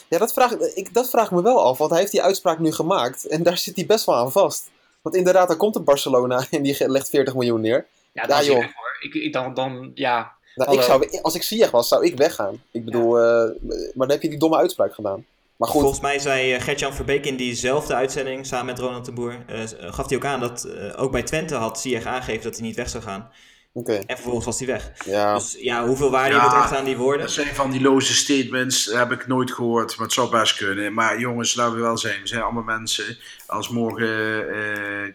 Ja, 0.09 0.19
dat 0.19 0.33
vraag, 0.33 0.53
ik, 0.53 0.95
dat 0.95 1.11
vraag 1.11 1.25
ik 1.25 1.31
me 1.31 1.43
wel 1.43 1.65
af, 1.65 1.79
want 1.79 1.91
hij 1.91 2.01
heeft 2.01 2.13
die 2.13 2.23
uitspraak 2.23 2.59
nu 2.59 2.73
gemaakt. 2.73 3.27
En 3.27 3.43
daar 3.43 3.59
zit 3.59 3.77
hij 3.77 3.87
best 3.87 4.07
wel 4.07 4.15
aan 4.15 4.33
vast. 4.33 4.71
Want 5.03 5.15
inderdaad, 5.15 5.49
dan 5.49 5.57
komt 5.57 5.77
een 5.77 5.85
Barcelona 5.85 6.45
en 6.51 6.63
die 6.63 6.89
legt 6.89 7.09
40 7.09 7.35
miljoen 7.35 7.61
neer. 7.61 7.87
Ja, 8.13 8.23
Ja, 8.23 8.29
dan 8.29 8.41
is 8.41 8.47
hij 8.47 8.55
joh. 8.55 8.65
hoor. 8.65 8.97
Ik, 9.01 9.15
ik, 9.15 9.33
dan, 9.33 9.55
dan, 9.55 9.91
ja. 9.95 10.33
Nou, 10.55 10.77
ik 10.77 10.83
zou, 10.83 11.21
als 11.23 11.35
ik 11.35 11.43
Ziyech 11.43 11.71
was, 11.71 11.89
zou 11.89 12.05
ik 12.05 12.17
weggaan. 12.17 12.63
Ik 12.71 12.85
bedoel, 12.85 13.19
eh, 13.19 13.51
maar 13.95 14.07
dan 14.07 14.11
heb 14.11 14.23
je 14.23 14.29
die 14.29 14.39
domme 14.39 14.57
uitspraak 14.57 14.95
gedaan. 14.95 15.27
Maar 15.57 15.69
goed, 15.69 15.81
Volgens 15.81 16.01
mij 16.01 16.19
zei 16.19 16.53
eh, 16.53 16.63
Gert-Jan 16.63 16.95
Verbeek 16.95 17.27
in 17.27 17.37
diezelfde 17.37 17.95
uitzending 17.95 18.47
samen 18.47 18.67
met 18.67 18.79
Ronald 18.79 19.05
de 19.05 19.13
Boer: 19.13 19.45
eh, 19.47 19.63
gaf 19.79 20.09
hij 20.09 20.17
ook 20.17 20.25
aan 20.25 20.41
dat 20.41 20.65
eh, 20.65 21.03
ook 21.03 21.13
bij 21.13 21.23
Twente 21.23 21.55
had 21.55 21.81
Ziyech 21.81 22.05
aangegeven 22.05 22.43
dat 22.43 22.57
hij 22.57 22.67
niet 22.67 22.77
weg 22.77 22.89
zou 22.89 23.03
gaan. 23.03 23.31
oké. 23.73 23.93
En 23.93 24.17
vervolgens 24.17 24.45
was 24.45 24.59
hij 24.59 24.67
weg. 24.67 24.93
Ja, 25.05 25.35
Dus 25.35 25.57
ja, 25.59 25.87
hoeveel 25.87 26.11
waarde 26.11 26.35
Ja. 26.35 26.43
je 26.45 26.49
moet 26.49 26.59
echt 26.65 26.73
aan 26.75 26.85
die 26.85 26.97
woorden? 26.97 27.21
Dat 27.21 27.31
zijn 27.31 27.55
van 27.55 27.71
die 27.71 27.81
loze 27.81 28.15
statements, 28.15 28.85
heb 28.85 29.13
ik 29.13 29.27
nooit 29.27 29.53
gehoord, 29.53 29.97
maar 29.97 30.07
het 30.07 30.15
zou 30.15 30.31
best 30.31 30.57
kunnen. 30.57 30.95
Maar 30.95 31.21
jongens, 31.21 31.55
laten 31.55 31.75
we 31.75 31.81
wel 31.81 31.99
zijn, 31.99 32.21
we 32.21 32.27
zijn 32.29 32.43
allemaal 32.43 32.63
mensen. 32.63 33.19
Als 33.47 33.69
morgen 33.69 34.49
eh, 34.55 35.13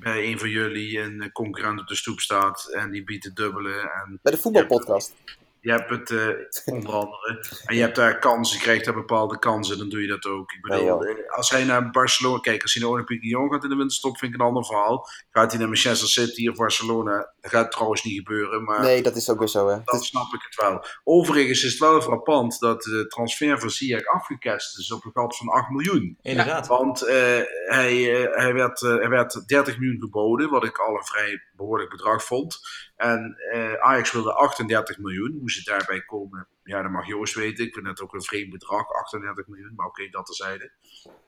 bij 0.00 0.24
een 0.24 0.38
van 0.38 0.48
jullie 0.48 1.00
een 1.00 1.30
concurrent 1.32 1.80
op 1.80 1.86
de 1.86 1.94
stoep 1.96 2.20
staat 2.20 2.68
en 2.72 2.90
die 2.90 3.04
biedt 3.04 3.24
het 3.24 3.36
dubbele 3.36 3.72
en 3.74 4.18
bij 4.22 4.32
de 4.32 4.38
voetbalpodcast. 4.38 5.12
Je 5.64 5.70
hebt 5.70 5.90
het 5.90 6.10
eh, 6.10 6.28
onder 6.74 6.92
andere 6.92 7.46
en 7.64 7.74
je 7.74 7.80
hebt 7.80 7.96
daar 7.96 8.18
kansen, 8.18 8.56
je 8.56 8.62
krijgt 8.62 8.84
daar 8.84 8.94
bepaalde 8.94 9.38
kansen, 9.38 9.78
dan 9.78 9.88
doe 9.88 10.00
je 10.00 10.06
dat 10.06 10.26
ook. 10.26 10.52
Ik 10.52 10.60
bedoel, 10.62 11.04
Ja, 11.06 11.14
als 11.36 11.50
hij 11.50 11.64
naar 11.64 11.90
Barcelona, 11.90 12.38
kijk, 12.40 12.62
als 12.62 12.72
hij 12.72 12.82
naar 12.82 12.92
Olympique 12.92 13.26
Lyon 13.26 13.52
gaat 13.52 13.62
in 13.62 13.68
de 13.68 13.76
winterstop, 13.76 14.18
vind 14.18 14.34
ik 14.34 14.40
een 14.40 14.46
ander 14.46 14.64
verhaal. 14.64 15.08
Gaat 15.30 15.50
hij 15.50 15.58
naar 15.58 15.68
Manchester 15.68 16.08
City 16.08 16.48
of 16.48 16.56
Barcelona, 16.56 17.32
dat 17.40 17.50
gaat 17.50 17.70
trouwens 17.70 18.02
niet 18.04 18.16
gebeuren, 18.16 18.64
maar... 18.64 18.80
Nee, 18.80 19.02
dat 19.02 19.16
is 19.16 19.30
ook 19.30 19.38
weer 19.38 19.48
zo, 19.48 19.68
hè. 19.68 19.78
Is- 19.84 20.06
snap 20.06 20.34
ik 20.34 20.42
het 20.42 20.54
wel. 20.54 20.84
Overigens 21.04 21.64
is 21.64 21.70
het 21.70 21.80
wel 21.80 22.00
frappant 22.00 22.58
dat 22.60 22.82
de 22.82 23.06
transfer 23.06 23.60
van 23.60 23.70
Ziyech 23.70 24.06
afgekast 24.06 24.78
is 24.78 24.92
op 24.92 25.04
een 25.04 25.10
gat 25.14 25.36
van 25.36 25.48
8 25.48 25.70
miljoen. 25.70 26.18
Inderdaad. 26.22 26.66
Want 26.66 27.02
eh, 27.02 27.14
hij, 27.66 28.24
eh, 28.24 28.36
hij, 28.36 28.52
werd, 28.54 28.82
eh, 28.82 28.94
hij 28.94 29.08
werd 29.08 29.48
30 29.48 29.78
miljoen 29.78 30.00
geboden, 30.00 30.50
wat 30.50 30.64
ik 30.64 30.78
al 30.78 30.94
een 30.94 31.04
vrij 31.04 31.42
behoorlijk 31.56 31.90
bedrag 31.90 32.24
vond. 32.24 32.58
En 32.96 33.36
eh, 33.52 33.74
Ajax 33.74 34.12
wilde 34.12 34.32
38 34.32 34.98
miljoen. 34.98 35.36
Hoe 35.40 35.50
ze 35.50 35.64
daarbij 35.64 36.00
komen, 36.00 36.48
ja, 36.62 36.82
dat 36.82 36.90
mag 36.90 37.06
Joost 37.06 37.34
weten. 37.34 37.64
Ik 37.64 37.74
vind 37.74 37.86
het 37.86 38.00
ook 38.00 38.14
een 38.14 38.22
vreemd 38.22 38.50
bedrag, 38.50 38.88
38 38.88 39.46
miljoen. 39.46 39.72
Maar 39.76 39.86
oké, 39.86 40.08
dat 40.08 40.26
terzijde. 40.26 40.72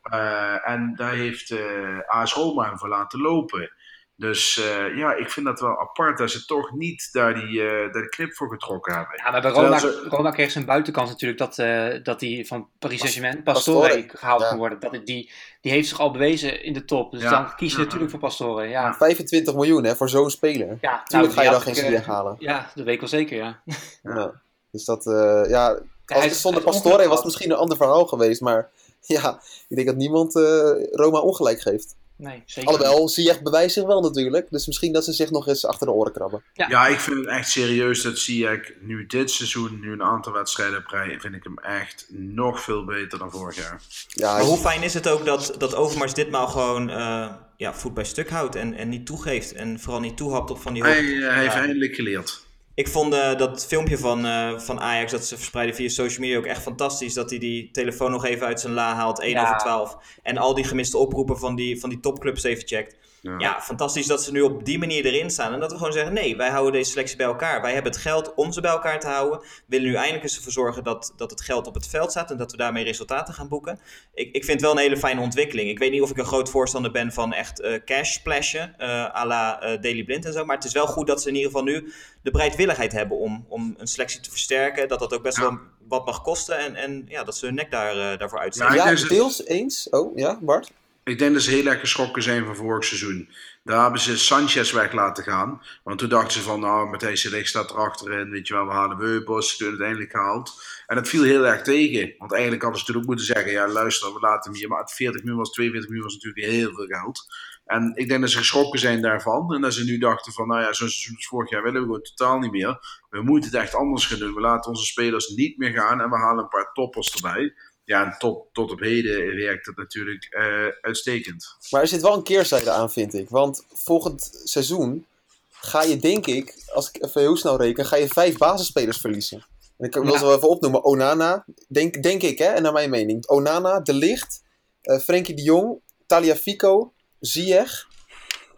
Eh 0.03 0.69
en 0.69 0.95
daar 0.95 1.15
heeft 1.15 1.51
eh 1.51 1.99
AS 2.07 2.33
Roma 2.35 2.65
hem 2.69 2.79
voor 2.79 2.89
laten 2.89 3.21
lopen. 3.21 3.73
Dus 4.19 4.59
eh, 4.59 4.97
ja, 4.97 5.15
ik 5.15 5.31
vind 5.31 5.47
dat 5.47 5.61
wel 5.61 5.81
apart 5.81 6.19
dat 6.19 6.31
ze 6.31 6.45
toch 6.45 6.73
niet 6.73 7.09
daar 7.13 7.35
die, 7.35 7.61
eh, 7.63 7.93
daar 7.93 8.03
de 8.03 8.09
knip 8.09 8.35
voor 8.35 8.49
getrokken 8.51 8.95
hebben. 8.95 9.21
Ja, 9.25 9.31
maar 9.31 9.41
bij 9.41 9.51
Roma, 9.51 9.79
ze- 9.79 10.07
Roma 10.09 10.31
kreeg 10.31 10.51
zijn 10.51 10.65
buitenkant 10.65 11.09
natuurlijk 11.09 11.39
dat, 11.41 11.59
eh, 11.59 12.03
dat 12.03 12.21
die 12.21 12.47
van 12.47 12.69
Paris 12.79 12.99
Saint-Germain, 12.99 13.43
Pastore. 13.43 13.89
Pastore, 13.89 14.09
gehaald 14.19 14.41
Ja. 14.41 14.49
kon 14.49 14.59
worden. 14.59 14.81
Dat, 14.81 14.93
die, 14.93 15.31
die 15.61 15.73
heeft 15.73 15.89
zich 15.89 16.01
al 16.01 16.11
bewezen 16.11 16.63
in 16.63 16.73
de 16.73 16.85
top. 16.85 17.13
Dus 17.13 17.23
Ja. 17.23 17.31
dan 17.31 17.55
kies 17.57 17.73
je 17.73 17.79
Ja. 17.79 17.85
natuurlijk 17.85 18.11
voor 18.11 18.21
Pastore. 18.21 18.67
Ja, 18.69 18.95
25 18.95 19.55
miljoen, 19.55 19.85
hè, 19.85 19.97
voor 19.97 20.09
zo'n 20.09 20.31
speler. 20.31 20.79
ja 20.81 21.03
Tuurlijk 21.05 21.33
nou, 21.35 21.35
ga 21.35 21.43
je 21.43 21.51
dan 21.51 21.61
geen 21.61 21.75
Ziyech 21.75 22.07
halen. 22.07 22.37
Ja, 22.39 22.71
dat 22.75 22.85
weet 22.85 22.95
ik 22.95 23.01
wel 23.01 23.09
zeker, 23.09 23.37
ja. 23.37 23.61
Ja. 24.03 24.33
Dus 24.71 24.85
dat, 24.85 25.07
eh, 25.07 25.43
ja, 25.49 25.79
hij 26.05 26.17
als 26.17 26.25
het 26.25 26.35
zonder 26.37 26.63
Pastore 26.63 27.07
was 27.09 27.17
het 27.17 27.25
misschien 27.25 27.51
een 27.51 27.57
ander 27.57 27.77
verhaal 27.77 28.07
geweest. 28.07 28.41
Maar 28.41 28.71
ja, 29.01 29.41
ik 29.69 29.77
denk 29.77 29.89
dat 29.89 29.97
niemand 29.97 30.37
eh, 30.37 30.71
Roma 30.91 31.19
ongelijk 31.21 31.61
geeft. 31.61 31.97
Nee, 32.19 32.43
zeker. 32.47 32.71
Alhoewel, 32.71 33.09
Ziyech 33.09 33.43
bewijst 33.43 33.75
zich 33.75 33.85
wel 33.85 34.01
natuurlijk. 34.01 34.47
Dus 34.51 34.67
misschien 34.67 34.93
dat 34.93 35.05
ze 35.05 35.13
zich 35.13 35.31
nog 35.31 35.49
eens 35.49 35.67
achter 35.67 35.87
de 35.87 35.93
oren 35.93 36.13
krabben. 36.13 36.43
Ja. 36.53 36.67
Ja, 36.69 36.87
ik 36.87 37.01
vind 37.01 37.17
het 37.17 37.27
echt 37.27 37.51
serieus 37.51 38.03
dat 38.03 38.19
Ziyech 38.19 38.73
nu 38.81 39.07
dit 39.07 39.31
seizoen, 39.31 39.81
nu 39.81 39.93
een 39.93 40.03
aantal 40.03 40.33
wedstrijden 40.33 40.79
op 40.79 40.87
rij, 40.87 41.21
vind 41.21 41.35
ik 41.35 41.45
hem 41.45 41.59
echt 41.59 42.07
nog 42.11 42.61
veel 42.63 42.85
beter 42.85 43.19
dan 43.19 43.31
vorig 43.31 43.57
jaar. 43.57 43.81
Ja, 44.09 44.33
Maar 44.33 44.43
hoe 44.43 44.59
fijn 44.59 44.83
is 44.83 44.95
het 44.95 45.09
ook 45.09 45.25
dat, 45.25 45.55
dat 45.59 45.75
Overmars 45.75 46.15
ditmaal 46.15 46.47
gewoon 46.49 46.91
eh, 46.91 47.29
ja, 47.57 47.75
voet 47.75 47.95
bij 47.95 48.05
stuk 48.05 48.31
houdt 48.31 48.55
en, 48.55 48.75
en 48.75 48.89
niet 48.89 49.07
toegeeft. 49.07 49.53
En 49.53 49.81
vooral 49.81 50.01
niet 50.01 50.17
toehapt 50.17 50.51
op 50.51 50.61
van 50.61 50.73
die 50.73 50.83
Hij, 50.83 50.97
hoogte. 50.97 51.15
eh, 51.27 51.31
hij 51.33 51.41
heeft 51.41 51.55
Ja. 51.55 51.61
eindelijk 51.61 51.95
geleerd. 51.95 52.45
Ik 52.77 52.89
vond 52.89 53.15
eh, 53.15 53.37
dat 53.37 53.67
filmpje 53.67 53.99
van, 53.99 54.27
eh, 54.27 54.59
van 54.59 54.81
Ajax 54.81 55.13
dat 55.13 55.25
ze 55.25 55.37
verspreiden 55.37 55.75
via 55.75 55.89
social 55.89 56.21
media 56.21 56.39
ook 56.39 56.47
echt 56.47 56.63
fantastisch. 56.63 57.15
Dat 57.15 57.31
hij 57.31 57.39
die 57.39 57.71
telefoon 57.71 58.11
nog 58.11 58.25
even 58.25 58.47
uit 58.47 58.61
zijn 58.61 58.73
la 58.73 58.95
haalt, 58.95 59.21
1 59.21 59.31
Ja. 59.31 59.43
over 59.43 59.57
12. 59.57 59.97
En 60.23 60.37
al 60.37 60.55
die 60.55 60.65
gemiste 60.65 60.99
oproepen 60.99 61.39
van 61.39 61.55
die, 61.55 61.81
van 61.81 61.91
die 61.91 62.01
topclubs 62.01 62.43
even 62.43 62.67
checkt. 62.67 62.97
Ja, 63.39 63.61
fantastisch 63.61 64.07
dat 64.07 64.23
ze 64.23 64.33
nu 64.33 64.41
op 64.41 64.65
die 64.65 64.79
manier 64.79 65.05
erin 65.05 65.31
staan. 65.31 65.53
En 65.53 65.61
dat 65.61 65.71
we 65.71 65.77
gewoon 65.77 65.93
zeggen, 65.93 66.13
nee, 66.13 66.37
wij 66.37 66.51
houden 66.51 66.73
deze 66.73 66.91
selectie 66.91 67.17
bij 67.17 67.27
elkaar. 67.27 67.63
Wij 67.63 67.73
hebben 67.73 67.93
het 67.93 68.01
geld 68.01 68.35
om 68.35 68.53
ze 68.53 68.61
bij 68.61 68.71
elkaar 68.71 69.01
te 69.01 69.07
houden. 69.07 69.39
We 69.41 69.47
willen 69.67 69.87
nu 69.87 69.95
eindelijk 69.95 70.23
eens 70.23 70.37
ervoor 70.37 70.53
zorgen 70.53 70.85
dat, 70.85 71.13
dat 71.17 71.31
het 71.31 71.41
geld 71.41 71.67
op 71.67 71.75
het 71.75 71.87
veld 71.89 72.11
staat. 72.11 72.31
En 72.31 72.37
dat 72.37 72.51
we 72.51 72.57
daarmee 72.57 72.85
resultaten 72.85 73.35
gaan 73.35 73.49
boeken. 73.49 73.81
Ik, 74.15 74.27
ik 74.35 74.45
vind 74.45 74.47
het 74.53 74.61
wel 74.61 74.71
een 74.71 74.79
hele 74.83 74.97
fijne 74.97 75.21
ontwikkeling. 75.21 75.69
Ik 75.69 75.79
weet 75.79 75.91
niet 75.91 76.03
of 76.03 76.11
ik 76.11 76.17
een 76.17 76.25
groot 76.25 76.51
voorstander 76.51 76.91
ben 76.91 77.13
van 77.13 77.33
echt 77.33 77.61
eh, 77.61 77.85
cash 77.85 78.13
splashen. 78.13 78.75
eh 78.79 79.15
à 79.15 79.25
la 79.27 79.61
eh, 79.61 79.81
Daily 79.81 80.05
Blind 80.05 80.25
en 80.25 80.33
zo. 80.33 80.45
Maar 80.45 80.57
het 80.57 80.65
is 80.65 80.73
wel 80.73 80.87
goed 80.87 81.07
dat 81.07 81.23
ze 81.23 81.29
in 81.29 81.35
ieder 81.35 81.51
geval 81.51 81.65
nu 81.65 81.93
de 82.23 82.31
bereidwilligheid 82.31 82.93
hebben 82.93 83.17
om, 83.19 83.45
om 83.49 83.75
een 83.79 83.87
selectie 83.87 84.21
te 84.21 84.31
versterken. 84.31 84.89
Dat 84.89 84.99
dat 84.99 85.15
ook 85.15 85.23
best 85.23 85.37
Ja. 85.37 85.43
wel 85.43 85.59
wat 85.89 86.05
mag 86.07 86.23
kosten. 86.23 86.59
En, 86.59 86.75
en 86.75 87.05
ja, 87.09 87.25
dat 87.25 87.37
ze 87.37 87.47
hun 87.47 87.55
nek 87.55 87.71
daar, 87.71 88.19
daarvoor 88.19 88.39
uitsteken. 88.39 88.75
Ja, 88.75 88.91
Ja, 88.91 89.09
deels 89.09 89.45
eens. 89.47 89.89
Oh, 89.91 90.17
ja, 90.17 90.39
Bart? 90.41 90.71
Ik 91.07 91.19
denk 91.19 91.33
dat 91.33 91.43
ze 91.43 91.51
heel 91.51 91.67
erg 91.67 91.81
geschrokken 91.81 92.23
zijn 92.23 92.45
van 92.45 92.57
vorig 92.57 92.85
seizoen. 92.85 93.29
Daar 93.65 93.83
hebben 93.83 94.01
ze 94.01 94.19
Sanchez 94.19 94.73
weg 94.73 94.93
laten 94.93 95.25
gaan. 95.25 95.63
Want 95.85 95.99
toen 95.99 96.09
dachten 96.09 96.33
ze 96.33 96.43
van, 96.43 96.61
nou, 96.61 96.91
Matthijs 96.91 97.23
de 97.23 97.31
Ligt 97.31 97.49
staat 97.49 97.71
erachterin. 97.71 98.31
Weet 98.31 98.47
je 98.47 98.55
wel, 98.55 98.67
we 98.67 98.73
halen 98.73 98.99
Weupers. 98.99 99.57
Toen 99.57 99.69
uiteindelijk 99.69 100.11
gehaald. 100.11 100.63
En 100.87 100.97
dat 100.97 101.09
viel 101.09 101.23
heel 101.23 101.47
erg 101.47 101.63
tegen. 101.63 102.15
Want 102.19 102.33
eigenlijk 102.33 102.63
hadden 102.63 102.81
ze 102.81 102.97
ook 102.97 103.07
moeten 103.07 103.25
zeggen, 103.25 103.53
ja 103.53 103.69
luister, 103.69 104.13
we 104.13 104.21
laten 104.21 104.51
hem 104.51 104.61
hier. 104.61 104.69
Maar 104.69 104.89
40 104.89 105.21
miljoen 105.21 105.39
was, 105.39 105.51
42 105.51 105.91
miljoen 105.91 106.09
was 106.09 106.15
natuurlijk 106.15 106.47
heel 106.53 106.75
veel 106.75 106.87
geld. 106.87 107.27
En 107.65 107.93
ik 107.95 108.09
denk 108.09 108.21
dat 108.21 108.31
ze 108.31 108.39
geschrokken 108.39 108.81
zijn 108.81 109.03
daarvan. 109.03 109.55
En 109.55 109.61
dat 109.61 109.75
ze 109.75 109.85
nu 109.85 109.99
dachten 109.99 110.33
van, 110.33 110.49
nou 110.49 110.61
ja, 110.61 110.73
zo'n 110.73 110.89
seizoen 110.89 111.17
als 111.17 111.27
vorig 111.27 111.51
jaar 111.51 111.63
willen 111.63 111.81
we 111.81 111.87
gewoon 111.87 112.03
totaal 112.03 112.39
niet 112.39 112.53
meer. 112.53 112.79
We 113.11 113.23
moeten 113.23 113.51
het 113.51 113.61
echt 113.61 113.75
anders 113.75 114.07
gaan 114.07 114.19
doen. 114.19 114.35
We 114.35 114.41
laten 114.41 114.71
onze 114.71 114.87
spelers 114.87 115.29
niet 115.29 115.59
meer 115.59 115.73
gaan. 115.73 116.01
En 116.01 116.11
we 116.11 116.17
halen 116.17 116.43
een 116.43 116.51
paar 116.51 116.73
toppers 116.73 117.15
erbij. 117.15 117.55
Ja, 117.87 118.05
en 118.05 118.15
tot, 118.19 118.45
tot 118.53 118.71
op 118.71 118.81
heden 118.81 119.37
werkt 119.37 119.67
het 119.67 119.77
natuurlijk 119.77 120.25
eh, 120.31 120.67
uitstekend. 120.81 121.57
Maar 121.71 121.81
er 121.81 121.89
zit 121.89 122.01
wel 122.03 122.15
een 122.15 122.23
keerzijde 122.23 122.71
aan, 122.71 122.91
vind 122.93 123.15
ik. 123.15 123.29
Want 123.31 123.65
volgend 123.75 124.41
seizoen 124.45 125.07
ga 125.51 125.83
je, 125.83 125.97
denk 125.97 126.27
ik, 126.27 126.55
als 126.75 126.89
ik 126.93 127.03
even 127.05 127.21
heel 127.21 127.37
snel 127.37 127.57
reken, 127.57 127.87
ga 127.87 127.97
je 127.97 128.09
vijf 128.09 128.37
basisspelers 128.37 128.99
verliezen. 128.99 129.47
En 129.79 129.87
ik 129.87 129.95
wil 129.95 130.05
Ja. 130.13 130.19
ze 130.19 130.25
wel 130.25 130.37
even 130.37 130.49
opnoemen. 130.49 130.85
Onana, 130.85 131.45
denk, 131.69 132.03
denk 132.03 132.23
ik, 132.23 132.39
hè, 132.39 132.45
en 132.47 132.63
naar 132.63 132.73
mijn 132.73 132.91
mening. 132.91 133.27
Onana, 133.29 133.81
De 133.81 133.93
Ligt, 133.95 134.43
eh 134.83 134.99
Frenkie 134.99 135.35
de 135.35 135.43
Jong, 135.43 135.81
Taliafico, 136.07 136.93
Ziyech. 137.21 137.87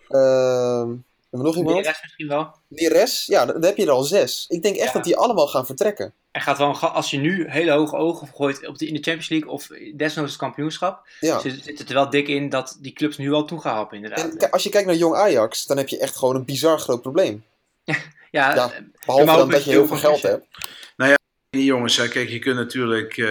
ehm 0.09 0.89
hebben 1.31 1.47
we 1.51 1.55
nog 1.55 1.55
Die 1.55 1.65
iemand? 1.67 1.87
rest 1.87 2.03
misschien 2.03 2.29
wel. 2.29 2.55
Neres. 2.69 3.27
Ja, 3.27 3.45
dan 3.47 3.55
dan 3.55 3.65
heb 3.65 3.77
je 3.77 3.83
er 3.85 3.91
al 3.91 4.03
zes. 4.03 4.45
Ik 4.49 4.63
denk 4.63 4.77
echt 4.77 4.87
Ja. 4.87 4.93
dat 4.93 5.05
die 5.05 5.17
allemaal 5.17 5.47
gaan 5.49 5.67
vertrekken. 5.67 6.15
Er 6.39 6.45
gaat 6.45 6.59
wel 6.59 6.77
als 6.79 7.11
je 7.11 7.17
nu 7.19 7.45
hele 7.49 7.71
hoge 7.71 7.97
ogen 7.97 8.29
gooit 8.35 8.67
op 8.67 8.79
de, 8.79 8.87
in 8.87 8.95
de 8.95 9.03
Champions 9.03 9.29
League 9.29 9.49
of 9.51 9.67
desnoods 9.97 10.31
het 10.31 10.41
kampioenschap, 10.41 11.07
Ja. 11.21 11.41
zit, 11.41 11.65
het 11.79 11.89
er 11.89 11.95
wel 11.95 12.11
dik 12.11 12.29
in 12.29 12.49
dat 12.49 12.79
die 12.81 12.93
clubs 12.93 13.17
nu 13.17 13.31
wel 13.31 13.45
toegehaald 13.45 13.93
inderdaad. 13.93 14.35
En 14.35 14.51
als 14.51 14.63
je 14.63 14.69
kijkt 14.69 14.87
naar 14.87 14.97
Jong 14.97 15.15
Ajax, 15.15 15.67
dan 15.67 15.77
heb 15.77 15.89
je 15.89 15.99
echt 15.99 16.17
gewoon 16.17 16.37
een 16.37 16.45
bizar 16.45 16.79
groot 16.79 17.03
probleem. 17.03 17.45
ja, 17.85 17.99
ja, 18.31 18.55
eh, 18.55 18.81
Behalve 19.07 19.37
dan 19.37 19.51
dat 19.51 19.65
je 19.65 19.71
heel 19.71 19.87
veel 19.87 19.97
geld 19.97 20.23
hebt. 20.23 20.47
Die 21.51 21.65
jongens, 21.65 21.97
hè, 21.97 22.09
kijk, 22.09 22.29
je 22.29 22.39
kunt 22.39 22.57
natuurlijk 22.57 23.17
eh, 23.17 23.27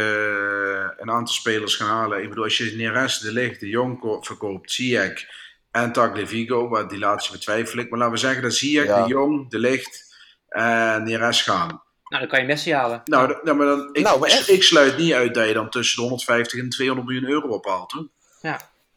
een 0.98 1.12
aantal 1.12 1.34
spelers 1.34 1.76
gaan 1.76 1.88
halen. 1.90 2.22
Ik 2.22 2.30
bedoel, 2.30 2.44
als 2.44 2.58
je 2.58 2.74
Neres, 2.76 3.20
De 3.20 3.32
Ligt, 3.32 3.60
De 3.60 3.68
Jong 3.68 4.00
ko- 4.00 4.22
verkoopt, 4.22 4.72
Ziyech 4.72 5.26
en 5.72 5.92
Tagliafico, 5.92 6.68
waar 6.70 6.88
die 6.88 7.00
laatste 7.00 7.32
betwijfel 7.32 7.80
ik. 7.80 7.90
Maar 7.90 8.00
laten 8.00 8.14
we 8.14 8.20
zeggen 8.20 8.42
dat 8.42 8.54
Ziyech, 8.54 8.86
Ja. 8.86 9.02
De 9.04 9.10
Jong, 9.10 9.50
De 9.50 9.60
Ligt 9.60 10.16
en 10.50 11.04
Neres 11.04 11.42
gaan. 11.42 11.82
Nou, 12.10 12.22
dan 12.22 12.28
kan 12.28 12.40
je 12.40 12.46
Messi 12.46 12.74
halen. 12.74 13.02
Nou, 13.06 13.34
d- 13.34 13.44
nou, 13.44 13.58
maar 13.58 13.66
dan, 13.68 13.90
ik, 13.92 14.04
Nou, 14.04 14.20
maar 14.20 14.44
ik 14.48 14.64
sluit 14.64 14.98
niet 14.98 15.14
uit 15.14 15.34
dat 15.34 15.48
je 15.48 15.54
dan 15.54 15.70
tussen 15.70 15.96
de 15.98 16.02
150 16.08 16.60
en 16.60 16.70
200 16.70 17.08
miljoen 17.08 17.30
euro 17.30 17.48
ophaalt. 17.48 17.92
Hoor. 17.92 18.08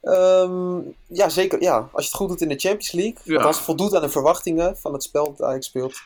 Ehm, 0.03 0.79
ja, 1.09 1.29
zeker. 1.29 1.63
Ja. 1.63 1.77
Als 1.93 2.05
je 2.05 2.11
het 2.11 2.15
goed 2.19 2.29
doet 2.29 2.41
in 2.41 2.49
de 2.49 2.59
Champions 2.59 2.93
League, 2.93 3.17
Ja. 3.25 3.43
als 3.43 3.57
het 3.57 3.65
voldoet 3.65 3.95
aan 3.95 4.03
de 4.03 4.09
verwachtingen 4.09 4.77
van 4.79 4.93
het 4.93 5.03
spel 5.03 5.35
dat 5.37 5.47
Ajax 5.49 5.67
speelt, 5.67 6.01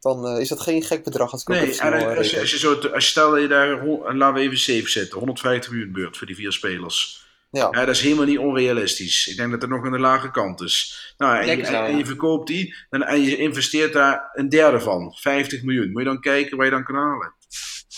dan 0.00 0.26
eh, 0.26 0.40
is 0.40 0.48
dat 0.48 0.60
geen 0.60 0.82
gek 0.82 1.04
bedrag 1.04 1.32
als 1.32 1.40
ik 1.40 1.48
Nee, 1.48 1.78
en 1.80 2.16
als, 2.16 2.30
je, 2.30 2.40
als, 2.40 2.50
je 2.50 2.58
zo, 2.58 2.74
als 2.74 3.04
je 3.04 3.10
stel 3.10 3.30
dat 3.30 3.40
je 3.40 3.48
daar, 3.48 3.86
laten 4.14 4.34
we 4.34 4.40
even 4.40 4.58
safe 4.58 4.88
zetten, 4.90 5.18
150 5.18 5.70
miljoen 5.70 5.92
beurt 5.92 6.16
voor 6.16 6.26
die 6.26 6.36
vier 6.36 6.52
spelers. 6.52 7.25
Ja. 7.50 7.68
Ja, 7.70 7.84
dat 7.84 7.94
is 7.94 8.00
helemaal 8.00 8.24
niet 8.24 8.38
onrealistisch. 8.38 9.28
Ik 9.28 9.36
denk 9.36 9.50
dat 9.50 9.60
het 9.60 9.70
nog 9.70 9.84
aan 9.84 9.92
de 9.92 9.98
lage 9.98 10.30
kant 10.30 10.60
is. 10.60 11.14
Nou, 11.16 11.38
en, 11.38 11.56
je, 11.56 11.66
en 11.66 12.06
verkoopt 12.06 12.46
die 12.46 12.74
en 12.88 13.22
je 13.22 13.36
investeert 13.36 13.92
daar 13.92 14.30
een 14.32 14.48
derde 14.48 14.80
van, 14.80 15.14
50 15.16 15.62
miljoen. 15.62 15.90
Moet 15.90 16.02
je 16.02 16.08
dan 16.08 16.20
kijken 16.20 16.56
waar 16.56 16.66
je 16.66 16.72
dan 16.72 16.84
kan 16.84 16.94
halen. 16.94 17.34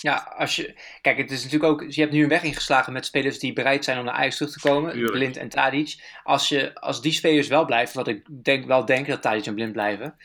Ja, 0.01 0.35
als 0.37 0.57
je, 0.57 0.81
kijk, 1.01 1.19
het 1.19 1.31
is 1.31 1.43
natuurlijk 1.43 1.73
ook, 1.73 1.91
je 1.91 2.01
hebt 2.01 2.13
nu 2.13 2.23
een 2.23 2.29
weg 2.29 2.43
ingeslagen 2.43 2.93
met 2.93 3.07
spelers 3.07 3.39
die 3.39 3.53
bereid 3.53 3.85
zijn 3.85 3.99
om 3.99 4.05
naar 4.05 4.15
Ajax 4.15 4.37
terug 4.37 4.53
te 4.53 4.61
komen, 4.61 4.93
Tuurlijk. 4.93 5.13
Blind 5.13 5.37
en 5.37 5.49
Tadic. 5.49 6.19
Als, 6.23 6.49
je, 6.49 6.75
als 6.75 7.03
die 7.03 7.13
spelers 7.13 7.49
wel 7.49 7.65
blijven, 7.65 7.97
wat 7.97 8.09
ik 8.09 8.45
denk, 8.45 8.67
wel 8.67 8.85
denk 8.85 9.07
dat 9.07 9.23
Tadic 9.23 9.47
en 9.47 9.55
Blind 9.55 9.73
blijven, 9.73 10.17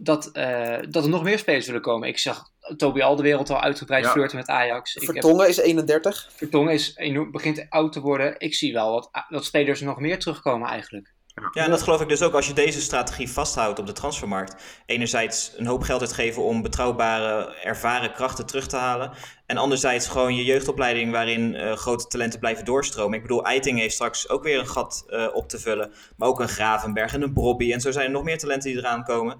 dat, 0.00 0.26
eh, 0.26 0.76
dat 0.88 1.04
er 1.04 1.10
nog 1.10 1.22
meer 1.22 1.38
spelers 1.38 1.66
willen 1.66 1.80
komen. 1.80 2.08
Ik 2.08 2.18
zag 2.18 2.50
Toby 2.76 3.00
Alderwereld 3.00 3.50
al 3.50 3.60
uitgebreid 3.60 4.04
Ja. 4.04 4.10
flirten 4.10 4.36
met 4.36 4.48
Ajax. 4.48 4.94
Heb, 4.94 5.04
Vertongen 5.04 5.48
is 5.48 5.56
31. 5.56 6.28
Vertongen 6.36 6.72
is 6.72 6.96
enorm, 6.96 7.30
begint 7.30 7.66
oud 7.68 7.92
te 7.92 8.00
worden. 8.00 8.34
Ik 8.38 8.54
zie 8.54 8.72
wel 8.72 8.92
wat, 8.92 9.10
wat 9.28 9.44
spelers 9.44 9.80
nog 9.80 9.98
meer 10.00 10.18
terugkomen 10.18 10.68
eigenlijk. 10.68 11.16
Ja, 11.52 11.64
en 11.64 11.70
dat 11.70 11.82
geloof 11.82 12.00
ik 12.00 12.08
dus 12.08 12.22
ook 12.22 12.34
als 12.34 12.46
je 12.46 12.52
deze 12.52 12.80
strategie 12.80 13.30
vasthoudt 13.30 13.78
op 13.78 13.86
de 13.86 13.92
transfermarkt. 13.92 14.82
Enerzijds 14.86 15.52
een 15.56 15.66
hoop 15.66 15.82
geld 15.82 16.00
uitgeven 16.00 16.42
om 16.42 16.62
betrouwbare, 16.62 17.54
ervaren 17.54 18.12
krachten 18.12 18.46
terug 18.46 18.66
te 18.66 18.76
halen. 18.76 19.10
En 19.46 19.56
anderzijds 19.56 20.08
gewoon 20.08 20.34
je 20.34 20.44
jeugdopleiding 20.44 21.12
waarin 21.12 21.54
eh, 21.54 21.72
grote 21.72 22.06
talenten 22.06 22.40
blijven 22.40 22.64
doorstromen. 22.64 23.16
Ik 23.16 23.22
bedoel, 23.22 23.44
Eiting 23.44 23.78
heeft 23.78 23.94
straks 23.94 24.28
ook 24.28 24.42
weer 24.42 24.58
een 24.58 24.68
gat 24.68 25.04
eh, 25.08 25.26
op 25.32 25.48
te 25.48 25.58
vullen. 25.58 25.92
Maar 26.16 26.28
ook 26.28 26.40
een 26.40 26.48
Gravenberg 26.48 27.14
en 27.14 27.22
een 27.22 27.32
Brobby. 27.32 27.72
En 27.72 27.80
zo 27.80 27.90
zijn 27.90 28.06
er 28.06 28.12
nog 28.12 28.22
meer 28.24 28.38
talenten 28.38 28.70
die 28.70 28.78
eraan 28.78 29.04
komen. 29.04 29.36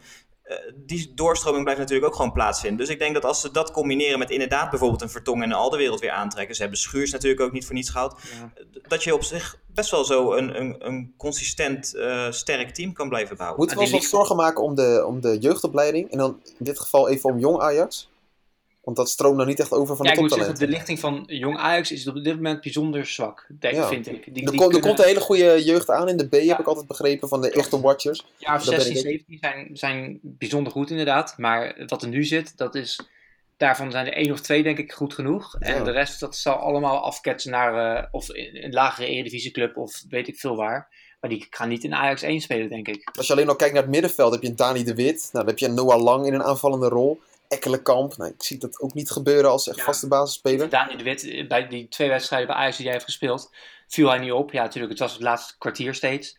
Eh, 0.48 0.56
die 0.74 1.12
doorstroming 1.14 1.62
blijft 1.62 1.80
natuurlijk 1.80 2.08
ook 2.08 2.16
gewoon 2.16 2.32
plaatsvinden. 2.32 2.78
Dus 2.78 2.88
ik 2.88 2.98
denk 2.98 3.14
dat 3.14 3.24
als 3.24 3.40
ze 3.40 3.50
dat 3.50 3.70
combineren 3.70 4.18
met 4.18 4.30
inderdaad 4.30 4.70
bijvoorbeeld 4.70 5.02
een 5.02 5.10
Vertongen 5.10 5.42
en 5.42 5.50
een 5.50 5.56
Alderwereld 5.56 6.00
weer 6.00 6.10
aantrekken. 6.10 6.54
Ze 6.54 6.60
hebben 6.60 6.78
Schuurs 6.80 7.10
natuurlijk 7.10 7.40
ook 7.40 7.52
niet 7.52 7.66
voor 7.66 7.74
niets 7.74 7.90
gehaald 7.90 8.20
Ja. 8.38 8.52
dat 8.88 9.04
je 9.04 9.14
op 9.14 9.22
zich 9.22 9.58
best 9.74 9.90
wel 9.90 10.04
zo 10.04 10.32
een, 10.32 10.60
een, 10.60 10.76
een 10.78 11.14
consistent 11.16 11.94
eh, 11.94 12.30
sterk 12.30 12.74
team 12.74 12.92
kan 12.92 13.08
blijven 13.08 13.36
bouwen. 13.36 13.58
Moeten 13.58 13.76
we 13.76 13.82
ons 13.82 13.92
wat 13.92 14.02
zorgen 14.02 14.36
maken 14.36 14.62
om 14.62 14.74
de, 14.74 15.04
om 15.06 15.20
de 15.20 15.38
jeugdopleiding? 15.38 16.10
En 16.10 16.18
dan 16.18 16.40
in 16.58 16.64
dit 16.64 16.80
geval 16.80 17.08
even 17.08 17.30
om 17.30 17.38
Jong 17.38 17.60
Ajax? 17.60 18.10
Want 18.88 19.00
dat 19.00 19.08
stroomt 19.10 19.36
nou 19.36 19.48
niet 19.48 19.60
echt 19.60 19.72
over 19.72 19.96
van 19.96 20.06
Ja, 20.06 20.10
de 20.12 20.16
ik 20.16 20.22
moet 20.22 20.32
zeggen, 20.32 20.54
toptalenten. 20.54 20.86
de 20.86 20.92
lichting 20.92 20.98
van 21.28 21.36
Jong 21.38 21.58
Ajax 21.58 21.92
is 21.92 22.06
op 22.08 22.24
dit 22.24 22.34
moment 22.34 22.60
bijzonder 22.60 23.06
zwak, 23.06 23.46
denk, 23.60 23.74
Ja. 23.74 23.88
vind 23.88 24.06
ik. 24.06 24.12
Die, 24.12 24.24
Er, 24.24 24.32
die 24.34 24.44
komt- 24.44 24.60
er 24.60 24.66
kunnen- 24.68 24.80
komt 24.80 24.98
een 24.98 25.04
hele 25.04 25.20
goede 25.20 25.64
jeugd 25.64 25.90
aan 25.90 26.08
in 26.08 26.16
de 26.16 26.28
B, 26.28 26.32
heb 26.32 26.42
Ja. 26.42 26.58
ik 26.58 26.66
altijd 26.66 26.86
begrepen, 26.86 27.28
van 27.28 27.40
de 27.40 27.50
echte 27.50 27.80
watchers. 27.80 28.24
Ja, 28.36 28.54
of 28.54 28.64
Dat 28.64 28.74
ben 28.74 28.84
16, 28.84 28.96
ik 28.96 29.02
17 29.02 29.38
zijn, 29.40 29.70
zijn 29.72 30.18
bijzonder 30.22 30.72
goed 30.72 30.90
inderdaad. 30.90 31.34
Maar 31.38 31.84
wat 31.86 32.02
er 32.02 32.08
nu 32.08 32.24
zit, 32.24 32.56
dat 32.56 32.74
is... 32.74 33.00
Daarvan 33.56 33.90
zijn 33.90 34.06
er 34.06 34.12
één 34.12 34.32
of 34.32 34.40
twee 34.40 34.62
denk 34.62 34.78
ik 34.78 34.92
goed 34.92 35.14
genoeg. 35.14 35.56
En 35.58 35.74
Ja. 35.74 35.84
de 35.84 35.90
rest, 35.90 36.20
dat 36.20 36.36
zal 36.36 36.54
allemaal 36.54 37.00
afketsen 37.04 37.50
naar... 37.50 37.96
eh, 37.96 38.04
of 38.10 38.28
een 38.28 38.68
lagere 38.72 39.06
eredivisieclub 39.06 39.76
of 39.76 40.02
weet 40.08 40.28
ik 40.28 40.38
veel 40.38 40.56
waar. 40.56 40.88
Maar 41.20 41.30
die 41.30 41.46
gaan 41.50 41.68
niet 41.68 41.84
in 41.84 41.94
Ajax 41.94 42.22
1 42.22 42.40
spelen, 42.40 42.68
denk 42.68 42.88
ik. 42.88 43.10
Als 43.16 43.26
je 43.26 43.32
alleen 43.32 43.48
al 43.48 43.56
kijkt 43.56 43.74
naar 43.74 43.82
het 43.82 43.92
middenveld, 43.92 44.32
heb 44.32 44.42
je 44.42 44.48
een 44.48 44.56
Dani 44.56 44.84
de 44.84 44.94
Wit. 44.94 45.18
Nou, 45.20 45.30
dan 45.32 45.46
heb 45.46 45.58
je 45.58 45.66
een 45.66 45.74
Noah 45.74 46.02
Lang 46.02 46.26
in 46.26 46.34
een 46.34 46.42
aanvallende 46.42 46.88
rol. 46.88 47.20
Ekkelenkamp, 47.48 48.16
nou, 48.16 48.30
ik 48.30 48.42
zie 48.42 48.58
dat 48.58 48.80
ook 48.80 48.94
niet 48.94 49.10
gebeuren 49.10 49.50
als 49.50 49.68
echt 49.68 49.76
Ja. 49.76 49.84
vaste 49.84 50.08
basisspeler. 50.08 50.68
Daniel 50.68 50.96
de 50.96 51.02
Wit, 51.02 51.24
eh, 51.24 51.48
bij 51.48 51.68
die 51.68 51.88
twee 51.88 52.08
wedstrijden 52.08 52.48
bij 52.48 52.56
Ajax 52.56 52.76
die 52.76 52.84
hij 52.84 52.94
heeft 52.94 53.06
gespeeld... 53.06 53.50
viel 53.88 54.08
hij 54.08 54.18
niet 54.18 54.32
op. 54.32 54.52
Ja, 54.52 54.62
natuurlijk, 54.62 54.92
het 54.92 55.00
was 55.02 55.12
het 55.12 55.22
laatste 55.22 55.54
kwartier 55.58 55.94
steeds. 55.94 56.36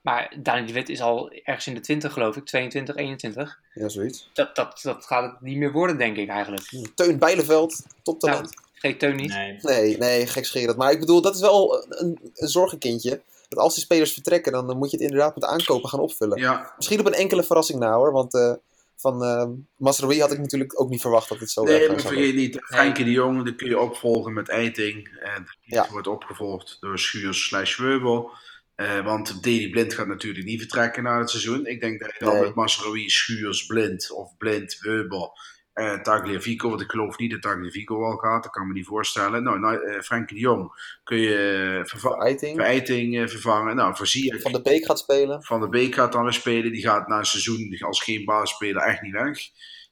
Maar 0.00 0.34
Daniel 0.36 0.66
de 0.66 0.72
Wit 0.72 0.88
is 0.88 1.00
al 1.00 1.30
ergens 1.44 1.66
in 1.66 1.74
de 1.74 1.80
20, 1.80 2.12
geloof 2.12 2.36
ik. 2.36 2.44
22, 2.46 2.96
21. 2.96 3.58
Ja, 3.74 3.88
zoiets. 3.88 4.30
Dat, 4.32 4.56
dat, 4.56 4.80
dat 4.82 5.04
gaat 5.06 5.30
het 5.32 5.40
niet 5.40 5.56
meer 5.56 5.72
worden, 5.72 5.98
denk 5.98 6.16
ik 6.16 6.28
eigenlijk. 6.28 6.90
Teun 6.94 7.18
Bijleveld, 7.18 7.82
toptalent. 8.02 8.40
Nou, 8.40 8.54
vergeet 8.72 8.98
Teun 8.98 9.16
niet. 9.16 9.28
Nee. 9.28 9.58
Nee, 9.62 9.98
nee, 9.98 10.26
gekscherend. 10.26 10.76
Maar 10.76 10.90
ik 10.90 11.00
bedoel, 11.00 11.20
dat 11.20 11.34
is 11.34 11.40
wel 11.40 11.86
een, 11.88 12.18
een 12.34 12.48
zorgenkindje. 12.48 13.20
Dat 13.48 13.58
als 13.58 13.74
die 13.74 13.82
spelers 13.82 14.12
vertrekken, 14.12 14.52
dan, 14.52 14.66
dan 14.66 14.76
moet 14.78 14.90
je 14.90 14.96
het 14.96 15.06
inderdaad 15.06 15.34
met 15.34 15.44
aankopen 15.44 15.88
gaan 15.88 16.00
opvullen. 16.00 16.38
Ja, 16.38 16.72
Misschien 16.76 17.00
op 17.00 17.06
een 17.06 17.12
enkele 17.12 17.42
verrassing 17.42 17.78
na 17.78 17.92
hoor. 17.94 18.12
Want 18.12 18.34
eh, 18.34 18.52
van 19.00 19.22
eh 19.24 19.48
Masraoui 19.76 20.20
had 20.20 20.32
ik 20.32 20.38
natuurlijk 20.38 20.80
ook 20.80 20.88
niet 20.90 21.00
verwacht 21.00 21.28
dat 21.28 21.38
het 21.40 21.50
zo 21.50 21.62
nee, 21.62 21.80
erg 21.80 21.88
maar 21.90 22.00
vergeet 22.00 22.34
niet, 22.34 22.56
Frenkie 22.64 23.04
de 23.04 23.10
Jong, 23.10 23.44
die 23.44 23.54
kun 23.54 23.68
je 23.68 23.78
opvolgen 23.78 24.32
met 24.32 24.48
Eiting. 24.48 25.08
En 25.20 25.44
die 25.64 25.74
Ja. 25.74 25.88
wordt 25.90 26.06
opgevolgd 26.06 26.76
door 26.80 26.98
Schuurs 26.98 27.44
slash 27.46 27.76
Weubel. 27.78 28.30
Eh, 28.74 29.04
want 29.04 29.42
Deli 29.42 29.70
Blind 29.70 29.94
gaat 29.94 30.06
natuurlijk 30.06 30.44
niet 30.44 30.58
vertrekken 30.60 31.02
na 31.02 31.18
het 31.18 31.30
seizoen. 31.30 31.66
Ik 31.66 31.80
denk 31.80 32.00
dat 32.00 32.12
je 32.18 32.24
dan 32.24 32.34
Nee. 32.34 32.42
met 32.42 32.54
Masraoui, 32.54 33.08
Schuurs, 33.10 33.66
Blind 33.66 34.10
of 34.12 34.36
Blind, 34.36 34.78
Weubel, 34.80 35.38
eh 35.78 36.00
Tagliafico, 36.00 36.68
want 36.68 36.80
ik 36.80 36.90
geloof 36.90 37.18
niet 37.18 37.30
dat 37.30 37.42
Tagliafico 37.42 38.04
al 38.04 38.16
gaat, 38.16 38.42
dat 38.42 38.52
kan 38.52 38.62
ik 38.62 38.68
me 38.68 38.74
niet 38.74 38.86
voorstellen. 38.86 39.42
Nou, 39.42 39.58
nou 39.58 39.84
eh, 39.84 40.00
Frenkie 40.00 40.36
de 40.36 40.42
Jong 40.42 40.72
kun 41.04 41.18
je 41.18 41.78
eh, 41.78 41.88
vervangen. 41.88 42.20
Eiting 42.20 42.56
Voor 42.56 42.64
Eiting 42.64 43.18
eh, 43.18 43.26
vervangen. 43.26 43.76
Nou, 43.76 43.96
van 43.96 44.52
de 44.52 44.62
Beek 44.62 44.84
gaat 44.84 44.98
spelen. 44.98 45.42
van 45.42 45.60
de 45.60 45.68
Beek 45.68 45.94
gaat 45.94 46.12
dan 46.12 46.22
weer 46.22 46.32
spelen. 46.32 46.72
Die 46.72 46.82
gaat 46.82 47.08
na 47.08 47.18
een 47.18 47.24
seizoen 47.24 47.76
als 47.80 48.02
geen 48.02 48.24
basisspeler 48.24 48.82
echt 48.82 49.02
niet 49.02 49.12
weg. 49.12 49.38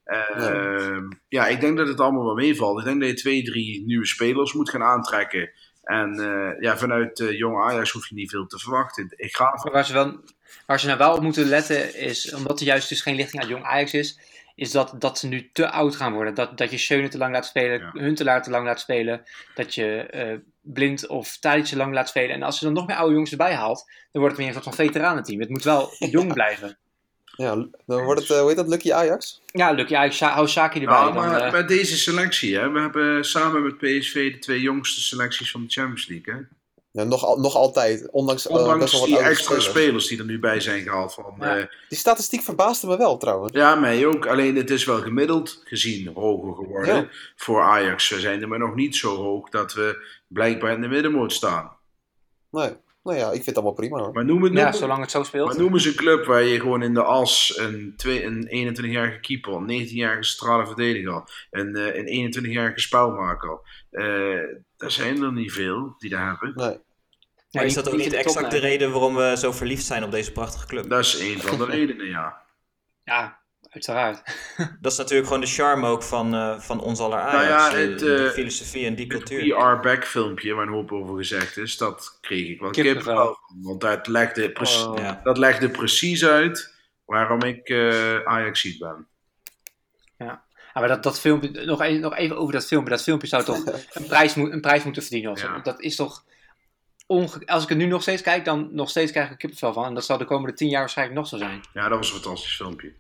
Eh, 0.05 0.99
Ja, 1.29 1.47
ik 1.47 1.61
denk 1.61 1.77
dat 1.77 1.89
het 1.89 2.01
allemaal 2.01 2.25
wel 2.25 2.35
meevalt. 2.35 2.79
Ik 2.79 2.85
denk 2.85 3.01
dat 3.01 3.09
je 3.09 3.15
twee, 3.15 3.43
drie 3.43 3.85
nieuwe 3.87 4.07
spelers 4.07 4.53
moet 4.53 4.71
gaan 4.71 4.83
aantrekken. 4.83 5.51
En 5.87 6.21
eh, 6.21 6.61
ja, 6.61 6.79
vanuit 6.79 7.21
eh, 7.21 7.39
jong 7.39 7.63
Ajax 7.63 7.91
hoef 7.91 8.09
je 8.09 8.15
niet 8.15 8.31
veel 8.31 8.47
te 8.47 8.59
verwachten. 8.59 9.13
Ik 9.17 9.37
ga 9.37 9.69
waar 9.73 9.85
ze, 9.85 9.93
wel, 9.93 10.21
waar 10.67 10.81
ze 10.81 10.87
nou 10.87 10.99
wel 10.99 11.15
op 11.15 11.23
moeten 11.23 11.45
letten 11.45 11.97
is, 11.97 12.35
omdat 12.35 12.61
er 12.61 12.67
juist 12.67 12.89
dus 12.89 13.01
geen 13.01 13.17
lichting 13.17 13.43
aan 13.43 13.49
jong 13.49 13.65
Ajax 13.65 13.95
is, 13.95 14.19
is 14.57 14.71
dat, 14.71 14.95
dat 14.99 15.19
ze 15.19 15.27
nu 15.27 15.51
te 15.53 15.71
oud 15.71 15.97
gaan 15.97 16.13
worden. 16.13 16.35
Dat, 16.35 16.59
dat 16.59 16.71
je 16.71 16.79
Schöne 16.79 17.09
te 17.09 17.19
lang 17.19 17.33
laat 17.33 17.47
spelen, 17.47 17.81
Ja. 17.81 17.91
Huntelaar 17.93 18.43
te 18.43 18.51
lang 18.51 18.65
laat 18.67 18.81
spelen, 18.81 19.23
dat 19.55 19.75
je 19.75 19.97
eh, 20.01 20.39
Blind 20.61 21.07
of 21.07 21.37
Tadic 21.37 21.65
te 21.65 21.77
lang 21.77 21.95
laat 21.95 22.09
spelen. 22.09 22.35
En 22.35 22.43
als 22.43 22.59
je 22.59 22.65
dan 22.65 22.75
nog 22.75 22.87
meer 22.87 22.97
oude 22.97 23.13
jongens 23.13 23.31
erbij 23.31 23.55
haalt, 23.55 23.85
dan 24.13 24.23
wordt 24.23 24.29
het 24.29 24.37
weer 24.37 24.47
een 24.47 24.63
soort 24.63 24.77
van 24.77 24.85
veteranenteam. 24.87 25.41
Het 25.41 25.49
moet 25.49 25.65
wel 25.65 25.91
jong 26.17 26.33
blijven. 26.33 26.79
Ja, 27.37 27.55
dan 27.87 28.03
wordt 28.05 28.21
het, 28.21 28.31
eh, 28.31 28.39
hoe 28.39 28.49
heet 28.49 28.57
dat, 28.57 28.69
Lucky 28.69 28.93
Ajax? 28.93 29.43
Ja, 29.47 29.71
Luc, 29.71 29.89
ja, 29.89 30.11
Sha- 30.11 30.33
hou 30.33 30.49
Shaki 30.49 30.81
erbij. 30.81 30.95
Ja, 30.97 31.05
dan, 31.05 31.15
maar 31.15 31.41
eh, 31.41 31.53
met 31.53 31.69
deze 31.69 31.97
selectie, 31.97 32.57
hè, 32.57 32.71
we 32.71 32.81
hebben 32.81 33.25
samen 33.25 33.63
met 33.63 33.79
PSV 33.79 34.33
de 34.33 34.39
twee 34.39 34.61
jongste 34.61 35.01
selecties 35.01 35.51
van 35.51 35.63
de 35.63 35.69
Champions 35.71 36.07
League. 36.09 36.35
Hè? 36.35 36.41
Ja, 36.97 37.05
nog, 37.05 37.37
nog 37.37 37.55
altijd, 37.55 38.11
ondanks, 38.11 38.47
eh, 38.47 38.53
best 38.53 38.65
Ondanks 38.67 38.91
wel 38.93 39.01
wat 39.01 39.09
die 39.09 39.19
extra 39.19 39.45
spelers. 39.45 39.65
spelers 39.65 40.07
die 40.09 40.19
er 40.19 40.25
nu 40.25 40.39
bij 40.39 40.61
zijn 40.61 40.83
gehaald. 40.83 41.15
Van, 41.15 41.35
Ja. 41.39 41.57
eh, 41.59 41.65
Die 41.89 41.99
statistiek 41.99 42.43
verbaasde 42.43 42.87
me 42.87 42.97
wel 42.97 43.17
trouwens. 43.17 43.53
Ja, 43.53 43.75
mij 43.75 44.07
ook. 44.07 44.27
Alleen 44.27 44.57
het 44.57 44.71
is 44.71 44.85
wel 44.85 45.01
gemiddeld 45.01 45.61
gezien 45.65 46.11
hoger 46.15 46.55
geworden 46.55 46.95
Ja. 46.95 47.09
voor 47.37 47.63
Ajax. 47.63 48.09
We 48.09 48.21
zijn 48.21 48.43
er 48.43 48.49
maar 48.49 48.59
nog 48.59 48.75
niet 48.75 48.97
zo 48.97 49.17
hoog 49.17 49.49
dat 49.51 49.73
we 49.73 50.07
blijkbaar 50.29 50.73
in 50.73 50.81
de 50.81 50.89
middenmoot 50.89 51.33
staan. 51.33 51.71
Nee, 52.51 52.73
nou 53.07 53.19
ja, 53.19 53.27
ik 53.27 53.33
vind 53.33 53.47
het 53.47 53.55
allemaal 53.57 53.73
prima 53.75 53.99
hoor. 53.99 54.13
Maar 54.13 54.25
noem, 54.25 54.43
het, 54.43 54.53
ja, 54.53 54.73
zolang 54.73 55.01
het 55.01 55.11
zo 55.11 55.23
speelt. 55.23 55.49
maar 55.49 55.59
noem 55.59 55.73
eens 55.73 55.85
een 55.85 55.95
club 55.95 56.25
waar 56.25 56.43
je 56.43 56.61
gewoon 56.61 56.83
in 56.83 56.95
de 56.95 57.03
as 57.03 57.59
een, 57.59 57.95
twee- 57.97 58.25
een 58.25 58.75
21-jarige 58.77 59.21
keeper, 59.21 59.53
een 59.53 59.67
19-jarige 59.87 60.23
centrale 60.23 60.67
verdediger, 60.67 61.47
een, 61.51 61.77
eh, 61.77 61.97
een 61.97 62.07
21-jarige 62.07 62.81
spelmaker. 62.81 63.59
Eh 63.91 64.05
er 64.77 64.91
zijn 64.91 65.23
er 65.23 65.33
niet 65.33 65.53
veel 65.53 65.95
die 65.99 66.11
dat 66.11 66.19
hebben. 66.21 66.53
Nee. 66.55 66.79
Maar 67.51 67.65
is 67.65 67.75
dat 67.75 67.89
ook 67.91 67.97
niet 67.97 68.13
exact 68.13 68.41
top, 68.41 68.51
de 68.51 68.59
reden 68.59 68.91
waarom 68.91 69.15
we 69.15 69.35
zo 69.39 69.53
verliefd 69.53 69.85
zijn 69.85 70.05
op 70.05 70.11
deze 70.11 70.33
prachtige 70.33 70.67
club? 70.67 70.89
Dat 70.89 71.01
is 71.01 71.19
een 71.21 71.41
van 71.41 71.59
de 71.59 71.65
redenen, 71.77 72.07
ja. 72.07 72.43
Ja, 73.05 73.41
uiteraard. 73.77 74.23
Dat 74.81 74.93
is 74.93 74.99
natuurlijk 74.99 75.27
gewoon 75.27 75.43
de 75.43 75.51
charme 75.51 75.87
ook 75.87 76.03
van, 76.03 76.35
eh, 76.35 76.61
van 76.61 76.81
ons 76.81 77.01
aller 77.01 77.19
Ajax. 77.19 77.35
Nou 77.35 77.47
ja, 77.47 77.71
eh, 77.71 77.91
het, 77.91 77.99
die 77.99 78.17
eh, 78.17 78.31
filosofie 78.31 78.87
en 78.87 78.95
die 78.95 79.07
Het 79.07 79.15
cultuur. 79.17 79.45
We 79.45 79.57
Are 79.57 79.81
Back 79.81 80.05
filmpje, 80.05 80.55
waar 80.55 80.67
een 80.67 80.73
hoop 80.73 80.93
over 80.93 81.17
gezegd 81.17 81.57
is, 81.57 81.77
dat 81.77 82.19
kreeg 82.21 82.49
ik 82.49 82.61
wel 82.61 82.71
Kippenvel. 82.71 83.39
Want 83.63 83.81
dat 83.81 84.07
legde, 84.07 84.51
precies, 84.53 84.85
Oh. 84.85 84.99
Ja. 84.99 85.21
dat 85.23 85.39
legde 85.39 85.71
precies 85.71 86.25
uit 86.25 86.75
waarom 87.05 87.43
ik 87.43 87.69
eh 87.69 88.25
Ajax 88.25 88.61
ziet 88.61 88.79
ben. 88.79 89.07
Ja, 90.19 90.45
maar 90.75 90.89
dat, 90.89 91.03
dat 91.03 91.21
filmpje, 91.21 91.65
nog, 91.65 91.81
even, 91.81 92.01
nog 92.01 92.17
even 92.17 92.37
over 92.37 92.53
dat 92.53 92.67
filmpje. 92.67 92.91
Dat 92.91 93.03
filmpje 93.03 93.27
zou 93.29 93.45
toch 93.45 93.65
een 93.93 94.07
prijs, 94.07 94.35
moet, 94.35 94.53
een 94.53 94.61
prijs 94.61 94.85
moeten 94.85 95.03
verdienen. 95.03 95.31
Of 95.31 95.39
zo. 95.39 95.47
Ja. 95.47 95.59
Dat 95.59 95.81
is 95.81 95.97
toch. 95.97 96.25
Onge 97.07 97.47
als 97.47 97.63
ik 97.63 97.69
het 97.69 97.79
nu 97.79 97.87
nog 97.87 98.03
steeds 98.03 98.23
kijk, 98.23 98.45
dan 98.45 98.69
nog 98.73 98.91
steeds 98.91 99.11
krijg 99.11 99.27
ik 99.27 99.33
er 99.33 99.39
kippenvel 99.39 99.73
van. 99.73 99.85
En 99.85 99.95
dat 99.95 100.05
zal 100.05 100.19
de 100.19 100.25
komende 100.25 100.57
tien 100.57 100.69
jaar 100.69 100.81
waarschijnlijk 100.81 101.19
nog 101.19 101.29
zo 101.29 101.37
zijn. 101.37 101.61
Ja, 101.73 101.89
dat 101.89 101.99
was 101.99 102.09
een 102.13 102.21
fantastisch 102.21 102.57
filmpje. 102.57 102.93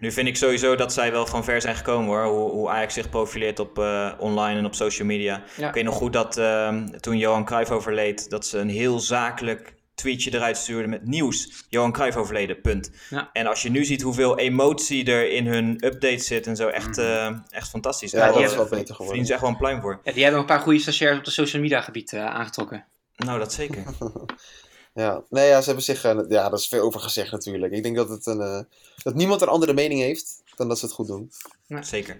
Nu 0.00 0.12
vind 0.12 0.28
ik 0.28 0.36
sowieso 0.36 0.74
dat 0.74 0.92
zij 0.92 1.12
wel 1.12 1.26
van 1.26 1.44
ver 1.44 1.60
zijn 1.60 1.76
gekomen 1.76 2.06
hoor. 2.06 2.24
Hoe, 2.24 2.50
hoe 2.50 2.68
Ajax 2.68 2.94
zich 2.94 3.08
profileert 3.08 3.58
op 3.58 3.78
eh, 3.78 4.12
online 4.18 4.58
en 4.58 4.64
op 4.64 4.74
social 4.74 5.06
media. 5.08 5.42
Ja. 5.56 5.68
Ik 5.68 5.74
weet 5.74 5.84
nog 5.84 5.94
goed 5.94 6.12
dat 6.12 6.36
ehm, 6.36 6.88
toen 7.00 7.18
Johan 7.18 7.44
Cruijff 7.44 7.70
overleed, 7.70 8.30
dat 8.30 8.46
ze 8.46 8.58
een 8.58 8.68
heel 8.68 9.00
zakelijk 9.00 9.74
tweetje 9.94 10.34
eruit 10.34 10.56
stuurden 10.56 10.90
met 10.90 11.06
nieuws. 11.06 11.64
Johan 11.68 11.92
Cruijff 11.92 12.16
overleden, 12.16 12.60
punt. 12.60 12.90
Ja. 13.10 13.30
En 13.32 13.46
als 13.46 13.62
je 13.62 13.70
nu 13.70 13.84
ziet 13.84 14.02
hoeveel 14.02 14.38
emotie 14.38 15.04
er 15.04 15.30
in 15.30 15.46
hun 15.46 15.84
updates 15.84 16.26
zit 16.26 16.46
en 16.46 16.56
zo, 16.56 16.68
echt, 16.68 16.98
eh, 16.98 17.26
echt 17.50 17.68
fantastisch. 17.68 18.10
Ja, 18.10 18.18
Daar 18.18 18.32
dat 18.32 18.42
is 18.42 18.54
wel 18.54 18.64
beter 18.64 18.68
verdienen 18.68 18.96
geworden. 18.96 19.26
ze 19.26 19.32
echt 19.32 19.40
wel 19.40 19.50
een 19.50 19.56
pluim 19.56 19.80
voor. 19.80 20.00
Ja, 20.02 20.12
die 20.12 20.22
hebben 20.22 20.40
een 20.40 20.46
paar 20.46 20.60
goede 20.60 20.78
stagiairs 20.78 21.18
op 21.18 21.24
de 21.24 21.30
social 21.30 21.62
media 21.62 21.80
gebied 21.80 22.12
eh, 22.12 22.24
aangetrokken. 22.24 22.84
Nou, 23.16 23.38
dat 23.38 23.52
zeker. 23.52 23.84
Ja, 24.94 25.22
nee, 25.30 25.48
ja, 25.48 25.58
ze 25.60 25.66
hebben 25.66 25.84
zich, 25.84 26.04
eh, 26.04 26.14
ja, 26.14 26.42
daar 26.42 26.52
is 26.52 26.68
veel 26.68 26.82
over 26.82 27.00
gezegd 27.00 27.32
natuurlijk. 27.32 27.72
Ik 27.72 27.82
denk 27.82 27.96
dat, 27.96 28.08
het 28.08 28.26
een, 28.26 28.40
eh, 28.40 28.60
dat 29.02 29.14
niemand 29.14 29.40
een 29.40 29.48
andere 29.48 29.72
mening 29.72 30.00
heeft 30.00 30.42
dan 30.56 30.68
dat 30.68 30.78
ze 30.78 30.84
het 30.84 30.94
goed 30.94 31.06
doen. 31.06 31.32
Zeker. 31.80 32.16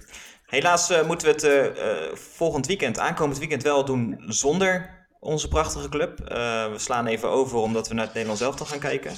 Helaas 0.46 0.90
eh, 0.90 1.06
moeten 1.06 1.26
we 1.26 1.32
het 1.32 1.44
eh, 1.44 2.06
eh, 2.06 2.14
volgend 2.16 2.66
weekend, 2.66 2.98
aankomend 2.98 3.38
weekend, 3.38 3.62
wel 3.62 3.84
doen 3.84 4.24
zonder 4.26 5.00
onze 5.20 5.48
prachtige 5.48 5.88
club. 5.88 6.20
Eh, 6.20 6.70
we 6.70 6.78
slaan 6.78 7.06
even 7.06 7.28
over 7.28 7.58
omdat 7.58 7.88
we 7.88 7.94
naar 7.94 8.04
het 8.04 8.12
Nederlands 8.12 8.42
elftal 8.42 8.66
gaan 8.66 8.78
kijken. 8.78 9.12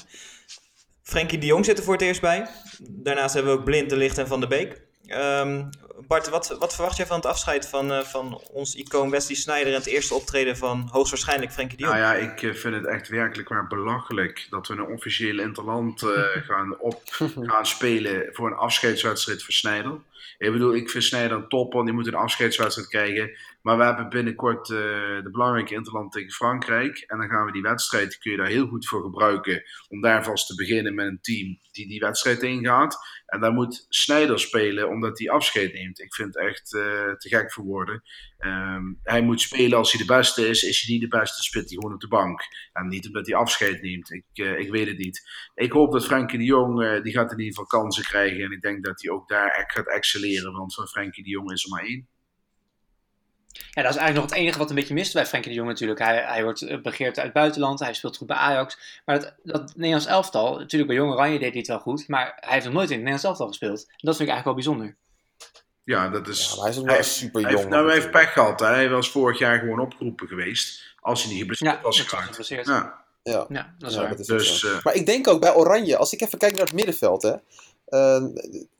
Frenkie 1.03 1.39
de 1.39 1.47
Jong 1.47 1.65
zit 1.65 1.79
er 1.79 1.85
voor 1.85 1.93
het 1.93 2.03
eerst 2.03 2.21
bij. 2.21 2.47
Daarnaast 2.91 3.35
hebben 3.35 3.53
we 3.53 3.59
ook 3.59 3.65
Blind, 3.65 3.91
De 3.91 3.97
Licht 3.97 4.19
en 4.19 4.27
Van 4.27 4.41
der 4.41 4.49
Beek. 4.49 4.83
Ehm, 5.07 5.65
Bart, 6.07 6.29
wat, 6.29 6.57
wat 6.59 6.75
verwacht 6.75 6.97
jij 6.97 7.07
van 7.07 7.17
het 7.17 7.27
afscheid 7.27 7.69
van, 7.69 7.93
eh, 7.93 8.01
van 8.01 8.41
ons 8.51 8.75
icoon 8.75 9.11
Wesley 9.11 9.37
Sneijder 9.37 9.73
en 9.73 9.79
het 9.79 9.89
eerste 9.89 10.15
optreden 10.15 10.57
van 10.57 10.89
hoogstwaarschijnlijk 10.91 11.53
Frenkie 11.53 11.77
de 11.77 11.83
Jong? 11.83 11.97
Nou 11.97 12.07
ja, 12.07 12.15
ik 12.15 12.43
eh, 12.43 12.55
vind 12.55 12.75
het 12.75 12.87
echt 12.87 13.09
werkelijk 13.09 13.49
waar 13.49 13.67
belachelijk 13.67 14.47
dat 14.51 14.69
we 14.69 14.75
een 14.75 14.87
officiële 14.87 15.43
interland 15.43 16.03
eh, 16.03 16.09
gaan, 16.49 16.79
op, 16.79 17.03
gaan 17.41 17.67
spelen 17.67 18.29
voor 18.33 18.47
een 18.47 18.57
afscheidswedstrijd 18.57 19.43
voor 19.43 19.53
Snijder. 19.53 19.99
Ik 20.39 20.53
bedoel, 20.53 20.75
ik 20.75 20.91
vind 20.91 21.05
Snijder 21.05 21.37
een 21.37 21.49
topper, 21.49 21.85
die 21.85 21.95
moet 21.95 22.07
een 22.07 22.15
afscheidswedstrijd 22.15 22.89
krijgen. 22.89 23.31
Maar 23.65 23.79
we 23.79 23.85
hebben 23.85 24.09
binnenkort 24.09 24.71
eh, 24.71 24.77
de 25.23 25.29
belangrijke 25.33 25.75
interland 25.75 26.13
tegen 26.13 26.31
Frankrijk. 26.31 26.99
En 26.99 27.19
dan 27.19 27.29
gaan 27.29 27.45
we 27.45 27.53
die 27.53 27.63
wedstrijd, 27.63 28.19
kun 28.19 28.31
je 28.31 28.37
daar 28.37 28.47
heel 28.47 28.67
goed 28.67 28.87
voor 28.87 29.03
gebruiken. 29.03 29.63
Om 29.89 30.01
daar 30.01 30.25
vast 30.25 30.47
te 30.47 30.55
beginnen 30.55 30.95
met 30.95 31.07
een 31.07 31.21
team 31.21 31.59
die 31.73 31.89
die 31.89 32.01
wedstrijd 32.01 32.43
ingaat. 32.43 32.99
En 33.27 33.41
daar 33.41 33.53
moet 33.53 33.87
Snijder 33.89 34.41
spelen 34.41 34.89
omdat 34.89 35.19
hij 35.19 35.31
afscheid 35.31 35.73
neemt. 35.73 36.01
Ik 36.01 36.15
vind 36.15 36.35
het 36.35 36.45
echt 36.45 36.75
eh, 36.75 37.13
te 37.13 37.29
gek 37.29 37.53
voor 37.53 37.65
woorden. 37.65 38.03
Ehm, 38.39 38.83
hij 39.03 39.23
moet 39.23 39.41
spelen 39.41 39.79
als 39.79 39.93
hij 39.93 40.07
de 40.07 40.15
beste 40.15 40.49
is. 40.49 40.63
Is 40.63 40.81
hij 40.81 40.93
niet 40.93 41.11
de 41.11 41.19
beste, 41.19 41.43
spit 41.43 41.69
hij 41.69 41.79
gewoon 41.79 41.95
op 41.95 42.01
de 42.01 42.09
bank. 42.09 42.41
En 42.73 42.89
niet 42.89 43.07
omdat 43.07 43.27
hij 43.27 43.37
afscheid 43.37 43.83
neemt. 43.83 44.11
Ik, 44.11 44.27
eh, 44.33 44.59
ik 44.59 44.71
weet 44.71 44.89
het 44.89 44.99
niet. 44.99 45.23
Ik 45.55 45.73
hoop 45.73 45.93
dat 45.93 46.07
Frenkie 46.07 46.39
de 46.39 46.45
Jong, 46.45 47.03
die 47.03 47.13
gaat 47.13 47.33
in 47.33 47.39
ieder 47.39 47.55
geval 47.55 47.81
kansen 47.81 48.05
krijgen. 48.05 48.45
En 48.45 48.53
ik 48.53 48.61
denk 48.61 48.85
dat 48.85 49.03
hij 49.03 49.13
ook 49.13 49.29
daar 49.29 49.51
echt 49.51 49.73
gaat 49.73 49.89
excelleren. 49.89 50.53
Want 50.53 50.75
van 50.75 50.87
Frenkie 50.87 51.25
de 51.25 51.31
Jong 51.31 51.53
is 51.53 51.65
er 51.65 51.71
maar 51.71 51.85
één. 51.85 52.09
Ja, 53.71 53.83
dat 53.83 53.91
is 53.91 53.97
eigenlijk 53.99 54.15
nog 54.15 54.25
het 54.25 54.35
enige 54.35 54.59
wat 54.59 54.69
een 54.69 54.75
beetje 54.75 54.95
mist 54.95 55.13
bij 55.13 55.27
Frenkie 55.27 55.51
de 55.51 55.57
Jong 55.57 55.69
natuurlijk. 55.69 55.99
Hij, 55.99 56.23
hij 56.27 56.43
wordt 56.43 56.63
eh, 56.63 56.81
begeerd 56.81 57.17
uit 57.17 57.25
het 57.25 57.33
buitenland, 57.33 57.79
hij 57.81 57.95
speelt 57.95 58.17
goed 58.17 58.27
bij 58.27 58.37
Ajax. 58.37 58.79
Maar 59.05 59.21
dat, 59.21 59.35
dat 59.43 59.73
Nederlands 59.77 60.07
elftal, 60.07 60.59
natuurlijk 60.59 60.91
bij 60.91 61.01
Jong 61.01 61.13
Oranje 61.13 61.39
deed 61.39 61.49
hij 61.51 61.59
het 61.59 61.67
wel 61.69 61.79
goed. 61.79 62.09
Maar 62.09 62.33
hij 62.41 62.53
heeft 62.53 62.65
nog 62.65 62.75
nooit 62.75 62.91
in 62.91 62.97
het 62.97 63.05
Nederlands 63.05 63.25
elftal 63.25 63.47
gespeeld. 63.47 63.87
En 63.89 63.95
dat 64.01 64.17
vind 64.17 64.29
ik 64.29 64.35
eigenlijk 64.35 64.45
wel 64.45 64.55
bijzonder. 64.55 64.97
Ja, 65.85 66.09
dat 66.09 66.29
is... 66.29 66.53
Ja, 66.57 66.61
hij 66.63 66.71
is 66.71 66.77
wel 66.77 66.87
hij, 66.87 67.03
super 67.03 67.41
hij 67.43 67.51
jong. 67.51 67.63
heeft, 67.63 67.75
nou, 67.75 67.87
hij 67.87 67.95
heeft 67.95 68.11
pech 68.11 68.33
gehad. 68.33 68.61
Hè. 68.61 68.67
Hij 68.67 68.89
was 68.91 69.11
vorig 69.11 69.39
jaar 69.39 69.59
gewoon 69.59 69.81
opgeroepen 69.81 70.29
geweest. 70.29 70.95
Als 71.01 71.23
hij 71.23 71.31
niet 71.33 71.41
geblesseerd 71.41 71.71
Ja, 71.75 71.81
was 71.83 71.97
dat 71.97 72.07
is 72.07 72.11
geraakt. 72.13 72.69
Ja, 72.69 73.03
Ja, 73.23 73.47
Ja, 73.49 73.75
dat 73.79 73.91
is 73.91 73.97
ja, 73.97 74.01
waar. 74.03 74.11
dat 74.11 74.19
is 74.21 74.27
dus 74.27 74.61
zo. 74.61 74.69
eh, 74.77 74.85
Maar 74.85 74.95
ik 74.95 75.07
denk 75.07 75.29
ook 75.29 75.41
bij 75.41 75.55
Oranje, 75.55 75.97
als 75.97 76.13
ik 76.13 76.21
even 76.21 76.39
kijk 76.39 76.53
naar 76.53 76.65
het 76.65 76.73
middenveld, 76.75 77.23
hè. 77.23 77.33
eh, 77.87 78.25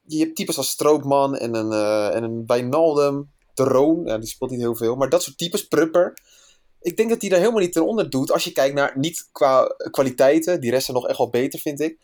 je 0.07 0.19
hebt 0.19 0.37
types 0.37 0.57
als 0.57 0.69
Stroopman 0.71 1.37
en 1.37 1.55
een, 1.55 1.73
eh 1.73 2.15
en 2.15 2.23
een 2.23 2.45
Wijnaldum, 2.47 3.33
De 3.55 3.63
Roon, 3.65 4.07
ja, 4.07 4.19
die 4.19 4.29
speelt 4.29 4.51
niet 4.51 4.61
heel 4.61 4.77
veel. 4.77 4.97
Maar 4.97 5.09
dat 5.09 5.23
soort 5.23 5.39
types, 5.39 5.69
Prupper. 5.69 6.17
Ik 6.81 6.97
denk 6.97 7.09
dat 7.11 7.21
die 7.21 7.31
daar 7.31 7.39
helemaal 7.39 7.61
niet 7.61 7.73
ten 7.73 7.87
onder 7.87 8.11
doet. 8.11 8.33
Als 8.33 8.45
je 8.45 8.53
kijkt 8.53 8.75
naar, 8.75 8.93
niet 8.99 9.29
qua 9.33 9.67
kwaliteiten, 9.91 10.61
die 10.61 10.71
rest 10.71 10.85
zijn 10.85 10.97
nog 10.97 11.09
echt 11.09 11.19
wel 11.19 11.31
beter, 11.31 11.59
vind 11.61 11.81
ik. 11.81 11.99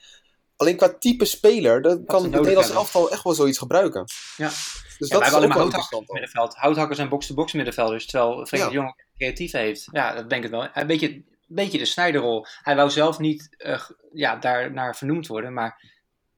Alleen 0.57 0.77
qua 0.77 0.95
type 0.99 1.25
speler, 1.25 1.83
dan 1.83 2.05
kan 2.05 2.23
het 2.23 2.33
Nederlands 2.33 2.71
elftal 2.71 3.11
echt 3.11 3.25
wel 3.25 3.33
zoiets 3.35 3.59
gebruiken. 3.59 4.05
Ja. 4.37 4.49
Dus 4.99 5.09
Ja, 5.09 5.19
dat 5.19 5.27
is 5.27 5.35
ook 5.35 5.53
houthakkers 5.53 6.03
middenveld. 6.07 6.55
Houthakkers 6.55 6.99
en 6.99 7.09
box-to-box 7.09 7.53
middenvelders. 7.53 8.07
Terwijl 8.07 8.47
Frenkie 8.47 8.59
Ja. 8.59 8.67
de 8.69 8.75
Jong 8.75 9.05
creatief 9.17 9.53
heeft. 9.53 9.89
Ja, 9.93 10.15
dat 10.15 10.31
denk 10.31 10.45
ik 10.45 10.51
wel. 10.51 10.69
Een 10.75 10.87
beetje, 10.87 11.09
een 11.15 11.25
beetje 11.49 11.79
de 11.79 11.85
snijderrol. 11.85 12.47
Hij 12.63 12.77
wou 12.77 12.91
zelf 12.91 13.19
niet 13.19 13.49
g- 13.59 13.93
ja, 14.13 14.37
daar 14.37 14.73
naar 14.73 14.97
vernoemd 14.97 15.27
worden. 15.27 15.53
Maar 15.53 15.85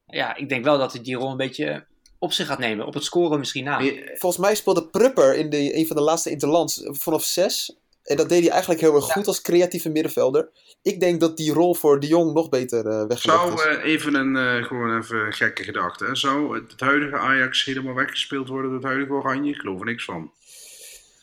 ja, 0.06 0.36
ik 0.36 0.48
denk 0.48 0.64
wel 0.64 0.78
dat 0.78 0.92
hij 0.92 1.02
die 1.02 1.16
rol 1.16 1.30
een 1.30 1.36
beetje 1.36 1.86
op 2.22 2.32
zich 2.32 2.46
gaat 2.46 2.58
nemen. 2.58 2.86
Op 2.86 2.94
het 2.94 3.04
scoren 3.04 3.38
misschien 3.38 3.64
na. 3.64 3.78
Volgens 4.14 4.36
mij 4.36 4.54
speelde 4.54 4.84
Prupper 4.86 5.34
in 5.36 5.50
de, 5.50 5.76
een 5.76 5.86
van 5.86 5.96
de 5.96 6.02
laatste 6.02 6.30
interlands 6.30 6.82
vanaf 6.84 7.24
zes. 7.24 7.76
En 8.02 8.16
dat 8.16 8.28
deed 8.28 8.42
hij 8.42 8.50
eigenlijk 8.50 8.80
heel 8.80 8.94
erg 8.94 9.04
goed 9.04 9.26
als 9.26 9.40
creatieve 9.42 9.88
middenvelder. 9.88 10.50
Ik 10.82 11.00
denk 11.00 11.20
dat 11.20 11.36
die 11.36 11.52
rol 11.52 11.74
voor 11.74 12.00
de 12.00 12.06
Jong 12.06 12.32
nog 12.34 12.48
beter 12.48 12.86
eh 12.86 13.06
weggelegd 13.06 13.40
Zou 13.40 13.54
is. 13.54 13.64
eh, 13.76 13.84
even 13.84 14.14
een 14.14 14.36
eh, 14.36 14.64
gewoon 14.66 14.98
even 14.98 15.32
gekke 15.32 15.62
gedachte. 15.64 16.04
Hè? 16.04 16.16
Zou 16.16 16.54
het, 16.60 16.70
het 16.70 16.80
huidige 16.80 17.16
Ajax 17.16 17.64
helemaal 17.64 17.94
weggespeeld 17.94 18.48
worden 18.48 18.66
door 18.70 18.78
het 18.80 18.88
huidige 18.88 19.12
Oranje? 19.12 19.50
Ik 19.50 19.60
geloof 19.60 19.80
er 19.80 19.86
niks 19.86 20.04
van. 20.04 20.30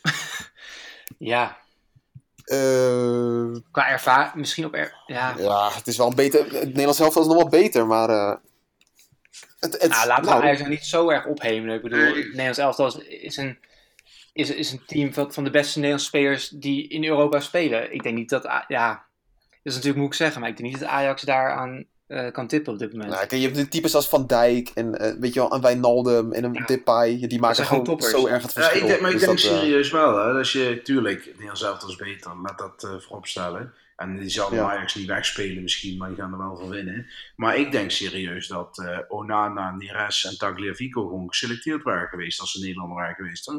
Ja, 1.18 1.58
Eh, 2.44 3.46
qua 3.70 3.88
ervaring. 3.88 4.34
Misschien 4.34 4.64
op... 4.64 4.74
Er, 4.74 4.94
ja, 5.06 5.34
ja, 5.38 5.70
het 5.72 5.86
is 5.86 5.96
wel 5.96 6.06
een 6.06 6.14
beter. 6.14 6.44
Het 6.44 6.64
Nederlands 6.64 6.98
elftal 7.00 7.22
is 7.22 7.28
nog 7.28 7.36
wel 7.36 7.48
beter, 7.48 7.86
maar. 7.86 8.08
eh, 8.08 8.36
het, 9.60 9.82
het, 9.82 9.90
nou, 9.90 10.20
we 10.20 10.26
nou, 10.26 10.42
Ajax 10.42 10.58
nou 10.58 10.70
niet 10.70 10.84
zo 10.84 11.10
erg 11.10 11.26
ophemelen. 11.26 11.76
Ik 11.76 11.82
bedoel, 11.82 11.98
Nee. 11.98 12.14
het 12.14 12.26
Nederlands 12.26 12.58
elftal 12.58 12.86
is, 12.86 12.96
is 12.96 13.36
een... 13.36 13.58
Is, 14.32 14.50
is 14.50 14.72
een 14.72 14.82
team 14.86 15.12
van, 15.14 15.32
van 15.32 15.44
de 15.44 15.50
beste 15.50 15.78
Nederlandse 15.78 16.08
spelers 16.08 16.48
die 16.48 16.88
in 16.88 17.04
Europa 17.04 17.40
spelen. 17.40 17.92
Ik 17.92 18.02
denk 18.02 18.16
niet 18.16 18.28
dat... 18.28 18.42
Ja, 18.68 18.88
dat 18.88 19.58
is 19.62 19.72
natuurlijk 19.74 19.96
moeilijk 19.96 20.14
zeggen, 20.14 20.40
maar 20.40 20.50
ik 20.50 20.56
denk 20.56 20.70
niet 20.70 20.80
dat 20.80 20.88
Ajax 20.88 21.22
daaraan 21.22 21.86
eh, 22.10 22.32
kan 22.32 22.46
tippen 22.46 22.72
op 22.72 22.78
dit 22.78 22.92
moment. 22.92 23.10
Nou, 23.10 23.36
je 23.36 23.42
hebt 23.42 23.54
de 23.56 23.68
types 23.68 23.94
als 23.94 24.08
Van 24.08 24.26
Dijk 24.26 24.70
en 24.74 24.98
eh, 24.98 25.14
weet 25.20 25.34
je 25.34 25.40
wel, 25.40 25.54
een 25.54 25.60
Wijnaldum 25.60 26.32
en 26.32 26.44
een 26.44 26.52
Ja. 26.52 26.64
Depay. 26.66 27.26
Die 27.26 27.38
maken 27.38 27.64
gewoon 27.64 27.84
toppers. 27.84 28.10
zo 28.10 28.26
erg 28.26 28.42
het 28.42 28.52
Ja, 28.54 28.60
verschil. 28.62 28.82
ik 28.82 28.88
denk, 28.88 29.00
maar 29.00 29.10
ik 29.10 29.18
Dus 29.18 29.26
denk 29.26 29.40
dat, 29.40 29.50
eh, 29.50 29.58
serieus 29.58 29.90
wel. 29.90 30.16
Hè, 30.16 30.32
als 30.32 30.52
je, 30.52 30.80
tuurlijk, 30.82 31.24
Nederland 31.26 31.58
zelf 31.58 31.84
is 31.88 31.96
beter, 31.96 32.32
laat 32.42 32.58
dat 32.58 32.84
eh 32.84 33.00
voorop 33.00 33.26
stellen. 33.26 33.72
En 33.96 34.18
die 34.18 34.28
zal 34.28 34.54
Ja. 34.54 34.70
Ajax 34.70 34.94
niet 34.94 35.06
wegspelen 35.06 35.62
misschien, 35.62 35.96
maar 35.98 36.08
die 36.08 36.16
gaan 36.18 36.32
er 36.32 36.38
wel 36.38 36.56
voor 36.56 36.68
winnen. 36.68 37.06
Maar 37.36 37.56
ik 37.56 37.72
denk 37.72 37.90
serieus 37.90 38.46
dat 38.48 38.78
eh, 38.78 38.98
Onana, 39.08 39.70
Neres 39.76 40.24
en 40.24 40.38
Tagliafico 40.38 41.02
gewoon 41.08 41.28
geselecteerd 41.28 41.82
waren 41.82 42.08
geweest 42.08 42.40
als 42.40 42.52
ze 42.52 42.60
Nederlander 42.60 42.96
waren 42.96 43.14
geweest. 43.14 43.46
Hè? 43.46 43.52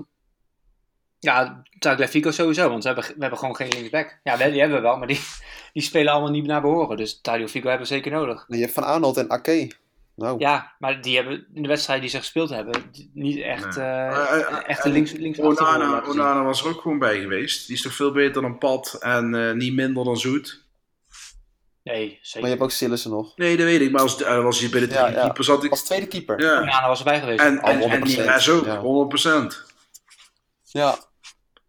Ja, 1.22 1.61
Tagliafico 1.80 2.32
sowieso, 2.32 2.69
want 2.69 2.84
we 2.84 2.89
hebben, 2.89 3.07
we 3.07 3.22
hebben 3.22 3.39
gewoon 3.39 3.55
geen 3.55 3.69
linksback. 3.69 4.19
Ja, 4.24 4.38
wel, 4.38 4.51
die 4.51 4.59
hebben 4.59 4.78
we 4.78 4.84
wel, 4.84 4.97
maar 4.97 5.07
die, 5.07 5.19
die 5.74 5.84
spelen 5.84 6.11
allemaal 6.11 6.32
niet 6.32 6.45
naar 6.45 6.61
behoren. 6.61 6.97
Dus 6.97 7.22
Tagliafico 7.22 7.67
hebben 7.69 7.88
we 7.88 7.93
zeker 7.93 8.11
nodig. 8.11 8.45
Je 8.47 8.57
hebt 8.57 8.74
Van 8.74 8.84
Arnold 8.84 9.17
en 9.17 9.30
Ake. 9.30 9.72
Nou, 10.15 10.39
Ja, 10.39 10.76
maar 10.80 11.01
die 11.01 11.15
hebben 11.15 11.45
in 11.53 11.61
de 11.61 11.67
wedstrijd 11.67 12.01
die 12.01 12.09
ze 12.09 12.17
gespeeld 12.17 12.49
hebben, 12.49 12.91
niet 13.13 13.39
echt, 13.39 13.76
Nee. 13.76 13.86
eh 13.86 14.07
Eh, 14.07 14.39
eh, 14.39 14.69
echt 14.69 14.80
en 14.80 14.86
een 14.88 14.91
links, 14.91 15.11
links 15.11 15.39
Onana, 15.39 16.03
Onana 16.07 16.43
was 16.43 16.61
er 16.63 16.67
ook 16.69 16.82
gewoon 16.82 16.99
bij 16.99 17.19
geweest. 17.19 17.67
Die 17.67 17.76
is 17.76 17.82
toch 17.82 17.93
veel 17.93 18.11
beter 18.11 18.41
dan 18.41 18.57
Pat 18.57 18.97
en 18.99 19.36
eh, 19.36 19.51
niet 19.53 19.74
minder 19.74 20.03
dan 20.03 20.17
Zoet. 20.17 20.65
Nee, 21.84 22.07
maar 22.07 22.17
zeker. 22.22 22.41
je 22.41 22.47
hebt 22.53 22.61
ook 22.61 22.72
Sillissen 22.72 23.11
nog. 23.11 23.38
Nee, 23.38 23.57
dat 23.57 23.65
weet 23.65 23.82
ik. 23.82 23.91
Maar 23.91 24.01
als, 24.01 24.24
als 24.26 24.59
hij 24.59 24.69
bij 24.69 24.80
de 24.80 24.88
Ja, 24.93 25.07
ja. 25.07 25.22
keepers 25.22 25.47
zat 25.47 25.63
ik... 25.63 25.72
Als 25.72 25.84
tweede 25.84 26.07
keeper. 26.07 26.41
Ja. 26.41 26.61
Onana 26.61 26.88
was 26.88 26.99
erbij 26.99 27.19
geweest. 27.19 27.39
En, 27.39 27.59
en, 27.61 27.82
en 27.82 27.99
100%, 27.99 28.03
Neres 28.17 28.49
ook, 28.49 28.65
ja. 28.65 28.82
100%. 29.51 29.69
Ja. 30.63 30.95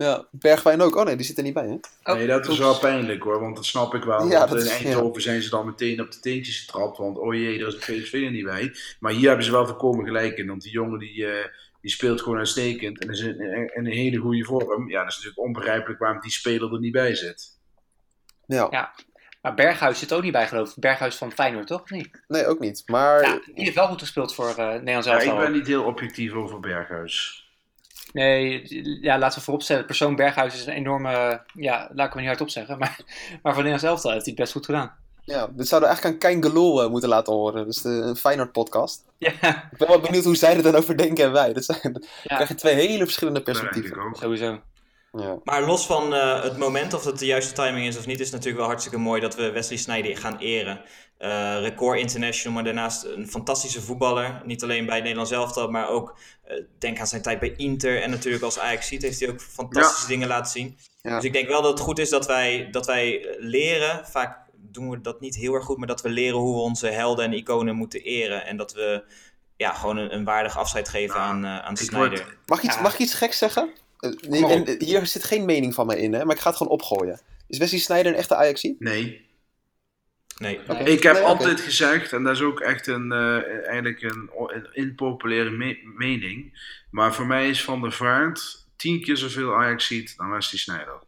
Ja. 0.03 0.27
Bergwijn 0.31 0.81
ook. 0.81 0.97
Oh 0.97 1.05
nee, 1.05 1.17
die 1.17 1.27
zit 1.27 1.37
er 1.37 1.43
niet 1.43 1.55
bij, 1.55 1.67
hè? 1.67 2.13
Oh, 2.13 2.17
nee, 2.19 2.27
dat 2.27 2.49
is 2.49 2.59
wel 2.59 2.79
pijnlijk 2.79 3.23
hoor, 3.23 3.41
want 3.41 3.57
dat 3.57 3.67
snap 3.67 3.95
ik 3.95 4.05
wel. 4.05 4.29
Ja, 4.29 4.49
want 4.49 4.61
in 4.61 4.71
Eindhoven 4.71 5.23
zijn 5.23 5.43
ze 5.43 5.51
dan 5.51 5.67
meteen 5.67 6.01
op 6.01 6.13
de 6.13 6.21
teentjes 6.21 6.61
getrapt, 6.61 6.99
want 6.99 7.19
oh 7.19 7.35
jee, 7.35 7.59
daar 7.59 7.69
is 7.69 7.79
de 7.79 7.93
PSV 7.93 8.13
er 8.13 8.31
niet 8.31 8.45
bij. 8.45 8.75
Maar 9.01 9.13
hier 9.13 9.27
hebben 9.27 9.45
ze 9.45 9.51
wel 9.51 9.67
voorkomen 9.67 10.05
gelijk 10.05 10.39
in, 10.39 10.47
want 10.47 10.63
die 10.63 10.73
jongen 10.73 10.99
die, 10.99 11.27
eh, 11.27 11.47
die 11.81 11.91
speelt 11.91 12.21
gewoon 12.21 12.39
uitstekend 12.39 13.01
en 13.01 13.11
is 13.11 13.21
in, 13.21 13.41
in, 13.41 13.75
in 13.75 13.87
een 13.87 13.93
hele 13.93 14.17
goede 14.17 14.45
vorm. 14.45 14.91
Ja, 14.91 15.01
dat 15.01 15.11
is 15.11 15.17
natuurlijk 15.17 15.47
onbegrijpelijk 15.47 16.01
waarom 16.01 16.21
die 16.21 16.31
speler 16.31 16.73
er 16.73 16.81
niet 16.81 16.93
bij 16.93 17.15
zit. 17.15 17.61
Ja. 18.47 18.67
Ja. 18.71 18.93
Maar 19.43 19.55
Berghuis 19.55 19.99
zit 19.99 20.13
ook 20.13 20.23
niet 20.23 20.33
bij, 20.33 20.49
geloof 20.49 20.71
ik. 20.71 20.77
Berghuis 20.77 21.17
van 21.17 21.33
Feyenoord, 21.33 21.67
toch? 21.67 21.91
Nee. 21.91 22.11
Nee, 22.29 22.47
ook 22.47 22.59
niet. 22.59 22.83
Maar 22.87 23.23
Ja, 23.23 23.41
die 23.45 23.65
heeft 23.65 23.75
wel 23.75 23.87
goed 23.87 24.01
gespeeld 24.01 24.35
voor 24.35 24.49
eh 24.49 24.69
Nederland 24.69 25.05
Ja, 25.05 25.21
ik 25.21 25.39
ben 25.39 25.53
niet 25.53 25.67
heel 25.67 25.85
objectief 25.85 26.33
over 26.33 26.61
Berghuis. 26.61 27.42
Nee, 28.13 28.63
ja, 29.03 29.19
laten 29.19 29.39
we 29.39 29.45
vooropstellen. 29.45 29.87
Persoon 29.87 30.17
Berghuis 30.17 30.55
is 30.55 30.67
een 30.67 30.73
enorme... 30.73 31.43
Ja, 31.55 31.91
laat 31.95 32.07
ik 32.07 32.13
hem 32.13 32.21
niet 32.21 32.27
hardop 32.27 32.51
zeggen. 32.51 32.79
Maar, 32.79 32.99
maar 33.43 33.55
voor 33.55 33.63
Nederland 33.63 33.81
zelf 33.81 34.03
heeft 34.03 34.25
hij 34.25 34.35
het 34.35 34.35
best 34.35 34.53
goed 34.53 34.65
gedaan. 34.65 34.93
ja, 35.25 35.47
dit 35.47 35.69
zouden 35.69 35.89
we 35.91 35.95
eigenlijk 35.95 36.25
aan 36.25 36.31
Kein 36.31 36.43
Gelul 36.43 36.83
eh, 36.83 36.91
moeten 36.91 37.09
laten 37.09 37.33
horen. 37.33 37.65
Dus 37.65 37.77
de, 37.77 37.89
een 37.89 38.17
Feyenoord 38.17 38.53
podcast. 38.53 39.05
Ja, 39.19 39.31
Ik 39.73 39.79
ben 39.79 39.89
wel 39.89 40.01
benieuwd 40.01 40.25
hoe 40.25 40.37
zij 40.37 40.57
er 40.57 40.63
dan 40.63 40.75
over 40.75 40.97
denken 40.97 41.25
en 41.25 41.33
wij. 41.33 41.53
Dat 41.53 41.65
zijn, 41.65 41.81
dan 41.83 42.03
krijg 42.25 42.49
je 42.49 42.55
twee 42.55 42.75
hele 42.75 43.05
verschillende 43.05 43.43
perspectieven. 43.43 44.01
ook. 44.03 44.17
sowieso. 44.17 44.61
Ja. 45.13 45.39
Maar 45.45 45.63
los 45.63 45.87
van 45.87 46.15
eh, 46.15 46.43
het 46.43 46.59
moment 46.59 46.95
of 46.95 47.05
het 47.05 47.19
de 47.19 47.27
juiste 47.27 47.53
timing 47.53 47.87
is 47.87 47.99
of 47.99 48.07
niet, 48.07 48.21
is 48.21 48.25
het 48.27 48.35
natuurlijk 48.35 48.59
wel 48.59 48.67
hartstikke 48.67 48.99
mooi 48.99 49.21
dat 49.21 49.35
we 49.35 49.51
Wesley 49.51 49.79
Sneijder 49.79 50.17
gaan 50.17 50.39
eren. 50.39 50.81
Eh, 51.19 51.61
record 51.61 51.99
international, 51.99 52.55
maar 52.55 52.65
daarnaast 52.65 53.05
een 53.05 53.29
fantastische 53.29 53.81
voetballer. 53.81 54.43
Niet 54.45 54.63
alleen 54.63 54.87
bij 54.87 55.01
Nederland 55.01 55.29
zelf, 55.29 55.69
maar 55.69 55.89
ook 55.89 56.17
eh, 56.45 56.57
denk 56.79 57.01
aan 57.01 57.07
zijn 57.07 57.23
tijd 57.23 57.39
bij 57.39 57.55
Inter. 57.57 58.03
En 58.03 58.11
natuurlijk 58.11 58.45
als 58.45 58.59
Ajax 58.59 58.87
ziet, 58.87 59.03
heeft 59.03 59.21
hij 59.21 59.29
ook 59.29 59.41
fantastische 59.41 60.09
dingen 60.09 60.29
laten 60.29 60.51
zien. 60.53 60.79
Ja. 61.03 61.15
Dus 61.15 61.25
ik 61.25 61.33
denk 61.33 61.49
wel 61.49 61.63
dat 61.63 61.71
het 61.71 61.81
goed 61.81 61.99
is 61.99 62.11
dat 62.11 62.27
wij, 62.27 62.69
dat 62.71 62.87
wij 62.87 63.37
leren. 63.39 64.07
Vaak 64.07 64.39
doen 64.57 64.91
we 64.91 65.01
dat 65.01 65.21
niet 65.21 65.37
heel 65.37 65.55
erg 65.55 65.65
goed, 65.65 65.79
maar 65.79 65.87
dat 65.87 66.03
we 66.03 66.09
leren 66.09 66.39
hoe 66.39 66.55
we 66.55 66.61
onze 66.61 66.87
helden 66.87 67.25
en 67.25 67.33
iconen 67.33 67.77
moeten 67.77 68.03
eren. 68.03 68.47
En 68.47 68.57
dat 68.57 68.73
we 68.73 69.05
ja, 69.57 69.73
gewoon 69.73 69.97
een, 69.97 70.15
een 70.15 70.25
waardig 70.25 70.59
afscheid 70.59 70.89
geven 70.89 71.17
Ja, 71.17 71.27
aan, 71.27 71.45
eh 71.45 71.59
aan 71.59 71.73
Mag, 72.47 72.59
ik 72.59 72.65
iets, 72.65 72.75
Ja. 72.75 72.81
mag 72.81 72.93
ik 72.93 72.99
iets 72.99 73.15
geks 73.15 73.39
zeggen? 73.39 73.71
Eh, 74.03 74.11
nee, 74.29 74.47
en, 74.47 74.65
eh, 74.67 74.79
hier 74.79 75.07
zit 75.07 75.25
geen 75.25 75.45
mening 75.45 75.75
van 75.75 75.87
mij 75.87 75.99
in, 75.99 76.13
hè, 76.13 76.25
maar 76.25 76.35
ik 76.35 76.41
ga 76.41 76.49
het 76.49 76.57
gewoon 76.59 76.73
opgooien. 76.73 77.21
Is 77.49 77.59
Wesley 77.59 77.81
Sneijder 77.81 78.13
een 78.13 78.19
echte 78.19 78.35
Ajaxie? 78.37 78.77
Nee. 78.79 79.31
Nee. 80.39 80.61
Nee. 80.69 80.79
Ik 80.85 81.03
heb 81.03 81.15
Nee, 81.15 81.23
altijd 81.23 81.61
gezegd, 81.61 82.13
en 82.13 82.23
dat 82.23 82.35
is 82.37 82.43
ook 82.43 82.61
echt 82.61 82.87
een, 82.87 83.13
eh, 83.13 83.67
eigenlijk 83.67 84.03
een, 84.03 84.31
een 84.47 84.67
impopulaire 84.73 85.51
me- 85.51 85.79
mening. 85.97 86.61
Maar 86.91 87.15
voor 87.15 87.27
mij 87.27 87.49
is 87.49 87.65
Van 87.65 87.81
der 87.81 87.93
Vaart 87.93 88.67
tien 88.77 89.01
keer 89.03 89.17
zoveel 89.17 89.55
Ajax 89.55 89.87
ziet 89.87 90.17
dan 90.17 90.31
Wesley 90.31 90.61
Sneijder. 90.61 90.99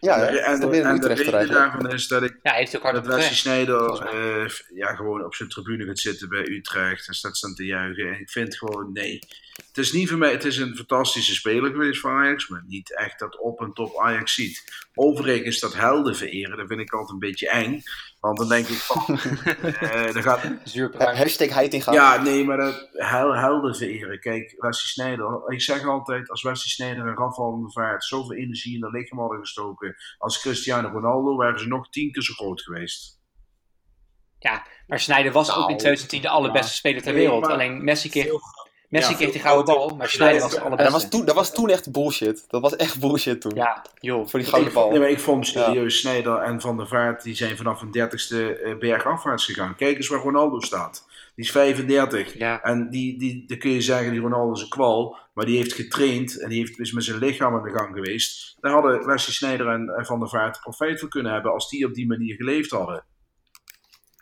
Ja, 0.00 0.26
en, 0.26 0.60
de 0.60 0.66
en 0.66 0.82
reden 0.82 1.16
eigenlijk. 1.16 1.48
daarvan 1.50 1.90
is 1.92 2.08
dat 2.08 2.22
ik 2.22 2.38
Ja, 2.42 2.50
hij 2.50 2.58
heeft 2.58 2.76
ook 2.76 2.82
hard 2.82 2.94
dat 2.94 3.06
Wesley. 3.06 3.34
Sneijder 3.34 4.02
eh, 4.02 4.50
ja, 4.74 4.94
gewoon 4.94 5.24
op 5.24 5.34
zijn 5.34 5.48
tribune 5.48 5.84
gaat 5.84 5.98
zitten 5.98 6.28
bij 6.28 6.48
Utrecht 6.48 7.08
en 7.08 7.14
staat 7.14 7.36
staan 7.36 7.54
te 7.54 7.64
juichen. 7.64 8.08
En 8.08 8.20
ik 8.20 8.30
vind 8.30 8.56
gewoon, 8.56 8.92
nee. 8.92 9.18
Het 9.66 9.78
is 9.78 9.92
niet 9.92 10.08
voor 10.08 10.18
mij, 10.18 10.30
het 10.30 10.44
is 10.44 10.56
een 10.56 10.76
fantastische 10.76 11.34
speler 11.34 11.70
geweest 11.70 12.00
voor 12.00 12.10
Ajax, 12.10 12.48
maar 12.48 12.64
niet 12.66 12.96
echt 12.96 13.18
dat 13.18 13.38
op 13.38 13.60
en 13.60 13.72
top 13.72 14.00
Ajax 14.00 14.34
ziet. 14.34 14.64
Overigens 14.94 15.58
dat 15.58 15.74
helden 15.74 16.16
vereren, 16.16 16.56
dat 16.56 16.68
vind 16.68 16.80
ik 16.80 16.92
altijd 16.92 17.12
een 17.12 17.18
beetje 17.18 17.50
eng. 17.50 17.82
Want 18.20 18.38
dan 18.38 18.48
denk 18.48 18.66
ik 18.66 18.76
van, 18.76 19.18
eh, 19.18 20.12
dan 20.12 20.22
gaat, 20.22 20.40
Zuurpruim. 20.64 21.16
Hashtag 21.16 21.48
Heitinga. 21.48 21.92
ja, 21.92 22.22
nee, 22.22 22.44
maar 22.44 22.56
dat 22.56 22.88
hel, 22.92 23.34
helden 23.36 23.74
vereren. 23.76 24.20
Kijk, 24.20 24.54
Wesley 24.56 24.72
Sneijder. 24.86 25.42
Ik 25.52 25.62
zeg 25.62 25.84
altijd, 25.86 26.30
als 26.30 26.42
Wesley 26.42 26.68
Sneijder 26.68 27.06
en 27.06 27.16
Rafael 27.16 27.50
van 27.50 27.60
der 27.62 27.72
Vaart 27.72 28.04
zoveel 28.04 28.36
energie 28.36 28.74
in 28.74 28.80
de 28.80 28.90
lichaam 28.90 29.18
hadden 29.18 29.38
gestoken 29.38 29.96
als 30.18 30.40
Cristiano 30.40 30.88
Ronaldo, 30.88 31.36
waren 31.36 31.58
ze 31.60 31.66
nog 31.66 31.88
tien 31.90 32.12
keer 32.12 32.22
zo 32.22 32.32
groot 32.34 32.62
geweest. 32.62 33.16
Maar 34.86 35.00
Sneijder 35.00 35.32
was 35.32 35.48
ook 35.50 35.54
in 35.56 35.60
Nou, 35.62 35.78
2010 35.78 36.20
de 36.22 36.28
allerbeste 36.28 36.70
ja. 36.70 36.76
speler 36.76 37.02
ter 37.02 37.12
Nee, 37.12 37.20
wereld. 37.22 37.46
Alleen 37.46 37.84
Messi 37.84 38.08
kreeg, 38.08 38.24
Veel- 38.24 38.40
Messi 38.88 39.10
ja, 39.10 39.16
kreeg 39.16 39.30
die 39.30 39.40
gouden 39.40 39.74
bal, 39.74 39.96
maar 39.96 40.08
Sneijder 40.08 40.40
was 40.40 40.50
de 40.50 40.60
En 40.60 40.76
dat 40.76 40.90
was, 40.90 41.08
toen, 41.08 41.24
dat 41.24 41.34
was 41.34 41.52
toen 41.54 41.68
echt 41.70 41.92
bullshit. 41.92 42.44
Dat 42.48 42.62
was 42.62 42.76
echt 42.76 43.00
bullshit 43.00 43.40
toen. 43.40 43.54
Ja, 43.54 43.84
joh. 44.00 44.26
Voor 44.26 44.38
die 44.38 44.48
gouden 44.48 44.68
Ik 44.68 44.74
vond, 44.74 44.84
bal. 44.84 44.90
nee, 44.90 45.00
maar 45.00 45.10
ik 45.10 45.20
vond 45.20 45.46
serieus 45.46 45.98
Sneijder 45.98 46.36
en 46.36 46.60
Van 46.60 46.76
der 46.76 46.88
Vaart, 46.88 47.22
die 47.22 47.34
zijn 47.34 47.56
vanaf 47.56 47.82
een 47.82 47.90
dertigste 47.90 48.58
eh, 48.58 48.78
bergafwaarts 48.78 49.44
gegaan. 49.44 49.76
Kijk 49.76 49.96
eens 49.96 50.08
waar 50.08 50.20
Ronaldo 50.20 50.60
staat. 50.60 51.06
Die 51.34 51.44
is 51.44 51.50
35. 51.50 52.38
Ja, 52.38 52.62
En 52.62 52.90
die, 52.90 53.18
die, 53.18 53.44
dan 53.46 53.58
kun 53.58 53.70
je 53.70 53.80
zeggen, 53.80 54.10
die 54.10 54.20
Ronaldo 54.20 54.52
is 54.52 54.62
een 54.62 54.68
kwal. 54.68 55.16
Maar 55.34 55.46
die 55.46 55.56
heeft 55.56 55.72
getraind 55.72 56.40
en 56.40 56.48
die 56.48 56.58
heeft, 56.58 56.78
is 56.78 56.92
met 56.92 57.04
zijn 57.04 57.18
lichaam 57.18 57.54
aan 57.54 57.62
de 57.62 57.78
gang 57.78 57.94
geweest. 57.94 58.56
Daar 58.60 58.72
hadden 58.72 59.06
Wesley 59.06 59.34
Sneijder 59.34 59.68
en, 59.68 59.88
en 59.96 60.06
Van 60.06 60.18
der 60.18 60.28
Vaart 60.28 60.60
profijt 60.60 61.00
van 61.00 61.08
kunnen 61.08 61.32
hebben 61.32 61.52
als 61.52 61.68
die 61.68 61.86
op 61.86 61.94
die 61.94 62.06
manier 62.06 62.34
geleefd 62.34 62.70
hadden. 62.70 63.04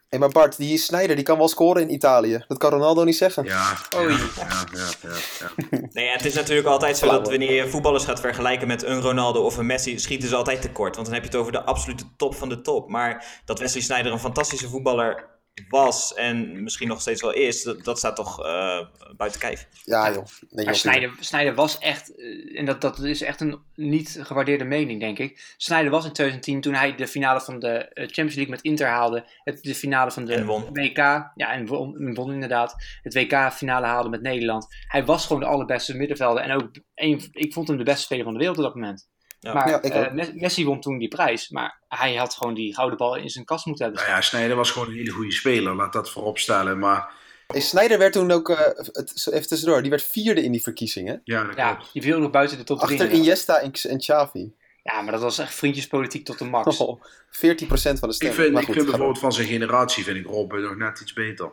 Hey, 0.08 0.18
maar 0.18 0.28
Bart, 0.28 0.56
die 0.56 0.78
Sneijder 0.78 1.16
die 1.16 1.24
kan 1.24 1.38
wel 1.38 1.48
scoren 1.48 1.82
in 1.82 1.92
Italië. 1.92 2.44
Dat 2.48 2.58
kan 2.58 2.70
Ronaldo 2.70 3.04
niet 3.04 3.16
zeggen. 3.16 3.44
Ja, 3.44 3.76
Oei. 3.96 4.12
ja, 4.12 4.18
ja, 4.38 4.64
ja, 4.72 4.88
ja, 5.02 5.16
ja. 5.40 5.78
Nee, 5.92 6.08
het 6.08 6.24
is 6.24 6.34
natuurlijk 6.34 6.68
altijd 6.68 6.96
zo 6.96 7.10
dat 7.10 7.28
wanneer 7.28 7.52
je 7.52 7.68
voetballers 7.68 8.04
gaat 8.04 8.20
vergelijken 8.20 8.66
met 8.66 8.82
een 8.82 9.00
Ronaldo 9.00 9.42
of 9.42 9.56
een 9.56 9.66
Messi, 9.66 9.98
schieten 9.98 10.28
ze 10.28 10.36
altijd 10.36 10.62
tekort. 10.62 10.94
Want 10.94 11.06
dan 11.06 11.14
heb 11.14 11.24
je 11.24 11.30
het 11.30 11.38
over 11.38 11.52
de 11.52 11.64
absolute 11.64 12.04
top 12.16 12.34
van 12.34 12.48
de 12.48 12.60
top. 12.60 12.88
Maar 12.88 13.40
dat 13.44 13.58
Wesley 13.58 13.82
Sneijder 13.82 14.12
een 14.12 14.18
fantastische 14.18 14.68
voetballer 14.68 15.35
was 15.68 16.14
en 16.14 16.62
misschien 16.62 16.88
nog 16.88 17.00
steeds 17.00 17.20
wel 17.20 17.32
is, 17.32 17.62
dat, 17.62 17.84
dat 17.84 17.98
staat 17.98 18.16
toch 18.16 18.44
eh, 18.44 18.86
buiten 19.16 19.40
kijf. 19.40 19.68
Ja, 19.84 20.12
joh. 20.12 20.24
Nee, 20.50 20.64
Maar 20.64 20.64
joh, 20.64 20.74
Sneijder, 20.74 21.12
Sneijder 21.20 21.54
was 21.54 21.78
echt, 21.78 22.16
eh, 22.16 22.58
en 22.58 22.64
dat, 22.64 22.80
dat 22.80 22.98
is 22.98 23.22
echt 23.22 23.40
een 23.40 23.58
niet 23.74 24.18
gewaardeerde 24.20 24.64
mening, 24.64 25.00
denk 25.00 25.18
ik. 25.18 25.54
Sneijder 25.56 25.90
was 25.90 26.04
in 26.04 26.12
2010, 26.12 26.60
toen 26.60 26.74
hij 26.74 26.94
de 26.94 27.08
finale 27.08 27.40
van 27.40 27.58
de 27.58 27.68
eh, 27.68 28.04
Champions 28.04 28.34
League 28.34 28.54
met 28.54 28.62
Inter 28.62 28.88
haalde, 28.88 29.24
het, 29.44 29.62
de 29.62 29.74
finale 29.74 30.10
van 30.10 30.24
de 30.24 30.34
En 30.34 30.46
won. 30.46 30.64
WK, 30.72 30.96
ja, 30.96 31.52
en 31.52 31.66
won, 31.66 32.14
won 32.14 32.32
inderdaad, 32.32 32.74
het 33.02 33.14
WK-finale 33.14 33.86
haalde 33.86 34.08
met 34.08 34.22
Nederland. 34.22 34.66
Hij 34.86 35.04
was 35.04 35.26
gewoon 35.26 35.42
de 35.42 35.48
allerbeste 35.48 35.96
middenvelder 35.96 36.42
en 36.42 36.50
ook, 36.50 36.70
een, 36.94 37.28
ik 37.32 37.52
vond 37.52 37.68
hem 37.68 37.76
de 37.76 37.84
beste 37.84 38.02
speler 38.02 38.24
van 38.24 38.32
de 38.32 38.38
wereld 38.38 38.58
op 38.58 38.64
dat 38.64 38.74
moment. 38.74 39.08
Ja. 39.40 39.52
Maar 39.52 39.68
Ja, 39.68 39.82
ik 39.82 39.92
eh, 39.92 40.32
Messi 40.34 40.64
won 40.64 40.80
toen 40.80 40.98
die 40.98 41.08
prijs, 41.08 41.48
maar 41.48 41.80
hij 41.88 42.14
had 42.16 42.34
gewoon 42.34 42.54
die 42.54 42.74
gouden 42.74 42.98
bal 42.98 43.14
in 43.16 43.30
zijn 43.30 43.44
kast 43.44 43.66
moeten 43.66 43.84
hebben 43.84 44.02
Nou 44.02 44.14
ja, 44.14 44.20
Sneijder 44.22 44.56
was 44.56 44.70
gewoon 44.70 44.88
een 44.88 44.94
hele 44.94 45.10
goede 45.10 45.32
speler, 45.32 45.74
laat 45.74 45.92
dat 45.92 46.10
voorop 46.10 46.38
stellen. 46.38 46.78
Maar 46.78 47.10
Hey, 47.46 47.60
Sneijder 47.60 47.98
werd 47.98 48.12
toen 48.12 48.30
ook, 48.30 48.48
eh, 48.50 48.58
het, 48.74 49.12
zo 49.14 49.30
even 49.30 49.48
tussendoor, 49.48 49.80
die 49.80 49.90
werd 49.90 50.02
vierde 50.02 50.42
in 50.42 50.52
die 50.52 50.62
verkiezingen. 50.62 51.20
ja, 51.24 51.44
dat 51.44 51.56
Ja, 51.56 51.74
klopt. 51.74 51.92
die 51.92 52.02
viel 52.02 52.18
nog 52.18 52.30
buiten 52.30 52.58
de 52.58 52.64
top 52.64 52.78
3. 52.80 53.00
Achter 53.00 53.16
Iniesta 53.16 53.60
en, 53.60 53.72
en 53.72 53.98
Xavi. 53.98 54.54
Ja, 54.82 55.00
maar 55.02 55.12
dat 55.12 55.20
was 55.22 55.38
echt 55.38 55.54
vriendjespolitiek 55.54 56.24
tot 56.24 56.38
de 56.38 56.44
max. 56.44 56.78
Oh, 56.80 57.00
14% 57.02 57.06
van 57.38 57.58
de 57.68 58.06
Ik 58.06 58.12
stemmen. 58.12 58.34
vind, 58.36 58.48
ik 58.58 58.64
vind 58.64 58.66
ga 58.66 58.72
door. 58.74 58.84
bijvoorbeeld 58.84 59.18
van 59.18 59.32
zijn 59.32 59.46
generatie, 59.46 60.04
vind 60.04 60.16
ik 60.16 60.26
Robben 60.26 60.62
nog 60.62 60.76
net 60.76 61.00
iets 61.00 61.12
beter. 61.12 61.50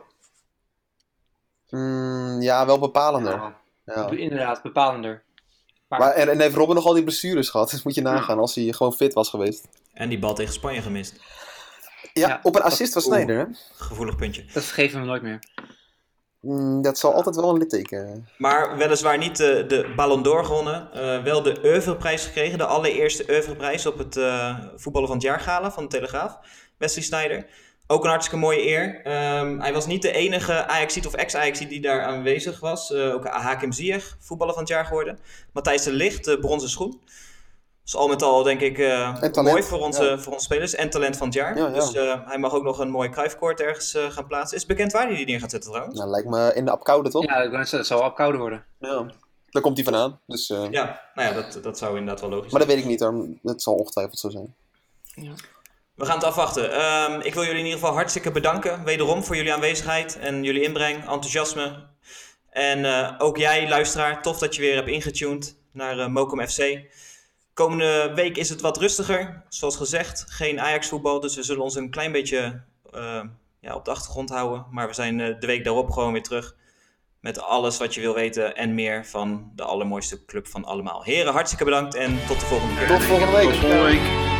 Mm, 1.70 2.40
ja, 2.42 2.66
wel 2.66 2.78
bepalender. 2.78 3.32
Ja, 3.32 3.60
Ja. 3.84 4.10
Inderdaad, 4.10 4.62
bepalender. 4.62 5.22
Maar, 5.98 6.10
en, 6.12 6.28
en 6.28 6.40
heeft 6.40 6.54
Robben 6.54 6.76
nog 6.76 6.86
al 6.86 6.92
die 6.92 7.02
blessures 7.04 7.48
gehad. 7.48 7.70
Dus 7.74 7.82
moet 7.82 7.94
je 7.94 8.02
nagaan 8.02 8.38
als 8.38 8.54
hij 8.54 8.72
gewoon 8.72 8.92
fit 8.94 9.14
was 9.14 9.28
geweest. 9.28 9.68
En 9.92 10.08
die 10.08 10.18
bal 10.18 10.34
tegen 10.34 10.52
Spanje 10.52 10.82
gemist. 10.82 11.14
Ja, 12.12 12.28
Ja, 12.28 12.40
op 12.42 12.54
een 12.56 12.62
assist 12.62 12.92
van 12.92 13.02
oeh. 13.02 13.12
Sneijder. 13.12 13.38
Hè? 13.38 13.44
Gevoelig 13.84 14.16
puntje. 14.16 14.44
Dat 14.52 14.64
vergeven 14.64 15.00
we 15.00 15.06
nooit 15.06 15.22
meer. 15.22 15.38
Mm, 16.40 16.82
dat 16.82 16.98
zal 16.98 17.14
altijd 17.14 17.36
wel 17.36 17.48
een 17.50 17.58
litteken. 17.58 18.28
Maar 18.38 18.76
weliswaar 18.76 19.18
niet 19.18 19.36
de, 19.36 19.64
de 19.68 19.92
Ballon 19.96 20.22
d'Or 20.22 20.44
gewonnen. 20.44 20.92
eh, 20.92 21.22
wel 21.22 21.42
de 21.42 21.60
Oeuvreprijs 21.64 22.24
gekregen. 22.24 22.58
De 22.58 22.64
allereerste 22.66 23.24
Oeuvreprijs 23.30 23.86
op 23.86 23.98
het 23.98 24.16
eh, 24.16 24.58
voetballen 24.76 25.08
van 25.08 25.16
het 25.16 25.26
jaar 25.26 25.40
gala 25.40 25.70
van 25.72 25.82
de 25.82 25.88
Telegraaf. 25.88 26.38
Wesley 26.78 27.04
Sneijder. 27.04 27.46
Ook 27.86 28.04
een 28.04 28.10
hartstikke 28.10 28.44
mooie 28.44 28.66
eer. 28.66 29.00
Ehm, 29.04 29.58
hij 29.60 29.72
was 29.72 29.86
niet 29.86 30.02
de 30.02 30.12
enige 30.12 30.66
Ajaxiet 30.66 31.06
of 31.06 31.14
ex-Ajaxiet 31.14 31.68
die 31.68 31.80
daar 31.80 32.02
aanwezig 32.02 32.60
was. 32.60 32.90
Uh, 32.90 33.14
ook 33.14 33.26
Hakim 33.26 33.72
Ziyech, 33.72 34.16
voetballer 34.20 34.54
van 34.54 34.62
het 34.62 34.72
jaar 34.72 34.84
geworden. 34.84 35.18
Matthijs 35.52 35.82
de 35.82 35.92
Ligt, 35.92 36.24
de 36.24 36.38
bronzen 36.38 36.68
schoen. 36.68 37.00
Dus 37.82 37.96
al 37.96 38.08
met 38.08 38.22
al 38.22 38.42
denk 38.42 38.60
ik 38.60 38.78
uh, 38.78 39.22
mooi 39.32 39.62
voor 39.62 39.78
onze, 39.78 40.04
ja. 40.04 40.18
voor 40.18 40.32
onze 40.32 40.44
spelers. 40.44 40.74
En 40.74 40.90
talent 40.90 41.16
van 41.16 41.26
het 41.26 41.36
jaar. 41.36 41.56
Ja, 41.56 41.66
ja. 41.66 41.72
Dus 41.72 41.94
uh, 41.94 42.20
hij 42.24 42.38
mag 42.38 42.54
ook 42.54 42.62
nog 42.62 42.78
een 42.78 42.90
mooi 42.90 43.08
kruifkoord 43.08 43.60
ergens 43.60 43.94
uh, 43.94 44.10
gaan 44.10 44.26
plaatsen. 44.26 44.56
Is 44.56 44.62
het 44.62 44.70
bekend 44.70 44.92
waar 44.92 45.06
hij 45.06 45.16
die 45.16 45.26
neer 45.26 45.40
gaat 45.40 45.50
zetten 45.50 45.70
trouwens? 45.70 45.98
Nou, 45.98 46.10
lijkt 46.10 46.28
me 46.28 46.54
in 46.54 46.64
de 46.64 46.70
Apkoude 46.70 47.10
toch? 47.10 47.24
Ja, 47.24 47.50
het 47.50 47.86
zal 47.86 48.02
Apkoude 48.02 48.38
worden. 48.38 48.64
Ja. 48.78 49.06
Daar 49.50 49.62
komt 49.62 49.76
hij 49.76 49.84
vandaan. 49.84 50.20
Dus, 50.26 50.46
Ja, 50.46 51.00
nou 51.14 51.28
ja, 51.28 51.32
dat, 51.32 51.62
dat 51.62 51.78
zou 51.78 51.98
inderdaad 51.98 52.20
wel 52.20 52.30
logisch 52.30 52.50
Maar 52.50 52.60
dat 52.60 52.68
weet 52.68 52.78
ik 52.78 52.84
niet 52.84 53.00
hoor. 53.00 53.26
Het 53.42 53.62
zal 53.62 53.74
ongetwijfeld 53.74 54.18
zo 54.18 54.30
zijn. 54.30 54.54
Ja. 55.14 55.32
We 55.94 56.04
gaan 56.04 56.16
het 56.16 56.24
afwachten. 56.24 56.82
Um, 56.82 57.20
ik 57.20 57.34
wil 57.34 57.42
jullie 57.42 57.58
in 57.58 57.64
ieder 57.64 57.80
geval 57.80 57.94
hartstikke 57.94 58.30
bedanken. 58.30 58.84
Wederom 58.84 59.24
voor 59.24 59.36
jullie 59.36 59.52
aanwezigheid 59.52 60.18
en 60.18 60.42
jullie 60.42 60.62
inbreng, 60.62 60.96
enthousiasme. 60.96 61.86
En 62.50 62.86
ook 63.18 63.36
jij, 63.36 63.68
luisteraar, 63.68 64.22
tof 64.22 64.38
dat 64.38 64.54
je 64.54 64.60
weer 64.60 64.74
hebt 64.74 64.88
ingetuned 64.88 65.56
naar 65.74 65.98
uh, 65.98 66.06
Mokum 66.06 66.46
FC. 66.46 66.80
Komende 67.54 68.12
week 68.14 68.36
is 68.36 68.48
het 68.48 68.60
wat 68.60 68.76
rustiger. 68.76 69.42
Zoals 69.48 69.76
gezegd, 69.76 70.24
geen 70.28 70.60
Ajax-voetbal. 70.60 71.20
Dus 71.20 71.36
we 71.36 71.42
zullen 71.42 71.62
ons 71.62 71.74
een 71.74 71.90
klein 71.90 72.12
beetje 72.12 72.62
uh, 72.94 73.20
ja, 73.60 73.74
op 73.74 73.84
de 73.84 73.90
achtergrond 73.90 74.30
houden. 74.30 74.66
Maar 74.70 74.86
we 74.86 74.94
zijn 74.94 75.18
uh, 75.18 75.40
de 75.40 75.46
week 75.46 75.64
daarop 75.64 75.90
gewoon 75.90 76.12
weer 76.12 76.22
terug. 76.22 76.56
Met 77.20 77.40
alles 77.40 77.78
wat 77.78 77.94
je 77.94 78.00
wil 78.00 78.14
weten 78.14 78.56
en 78.56 78.74
meer 78.74 79.06
van 79.06 79.50
de 79.54 79.64
allermooiste 79.64 80.24
club 80.24 80.46
van 80.46 80.64
allemaal. 80.64 81.04
Heren, 81.04 81.32
hartstikke 81.32 81.64
bedankt 81.64 81.94
en 81.94 82.26
tot 82.26 82.40
de 82.40 82.46
volgende 82.46 82.74
keer. 82.74 82.86
Tot 82.86 83.02
volgende 83.02 83.36
week. 83.36 83.50
Tot 83.50 83.56
volgende 83.56 83.84
week. 83.84 84.33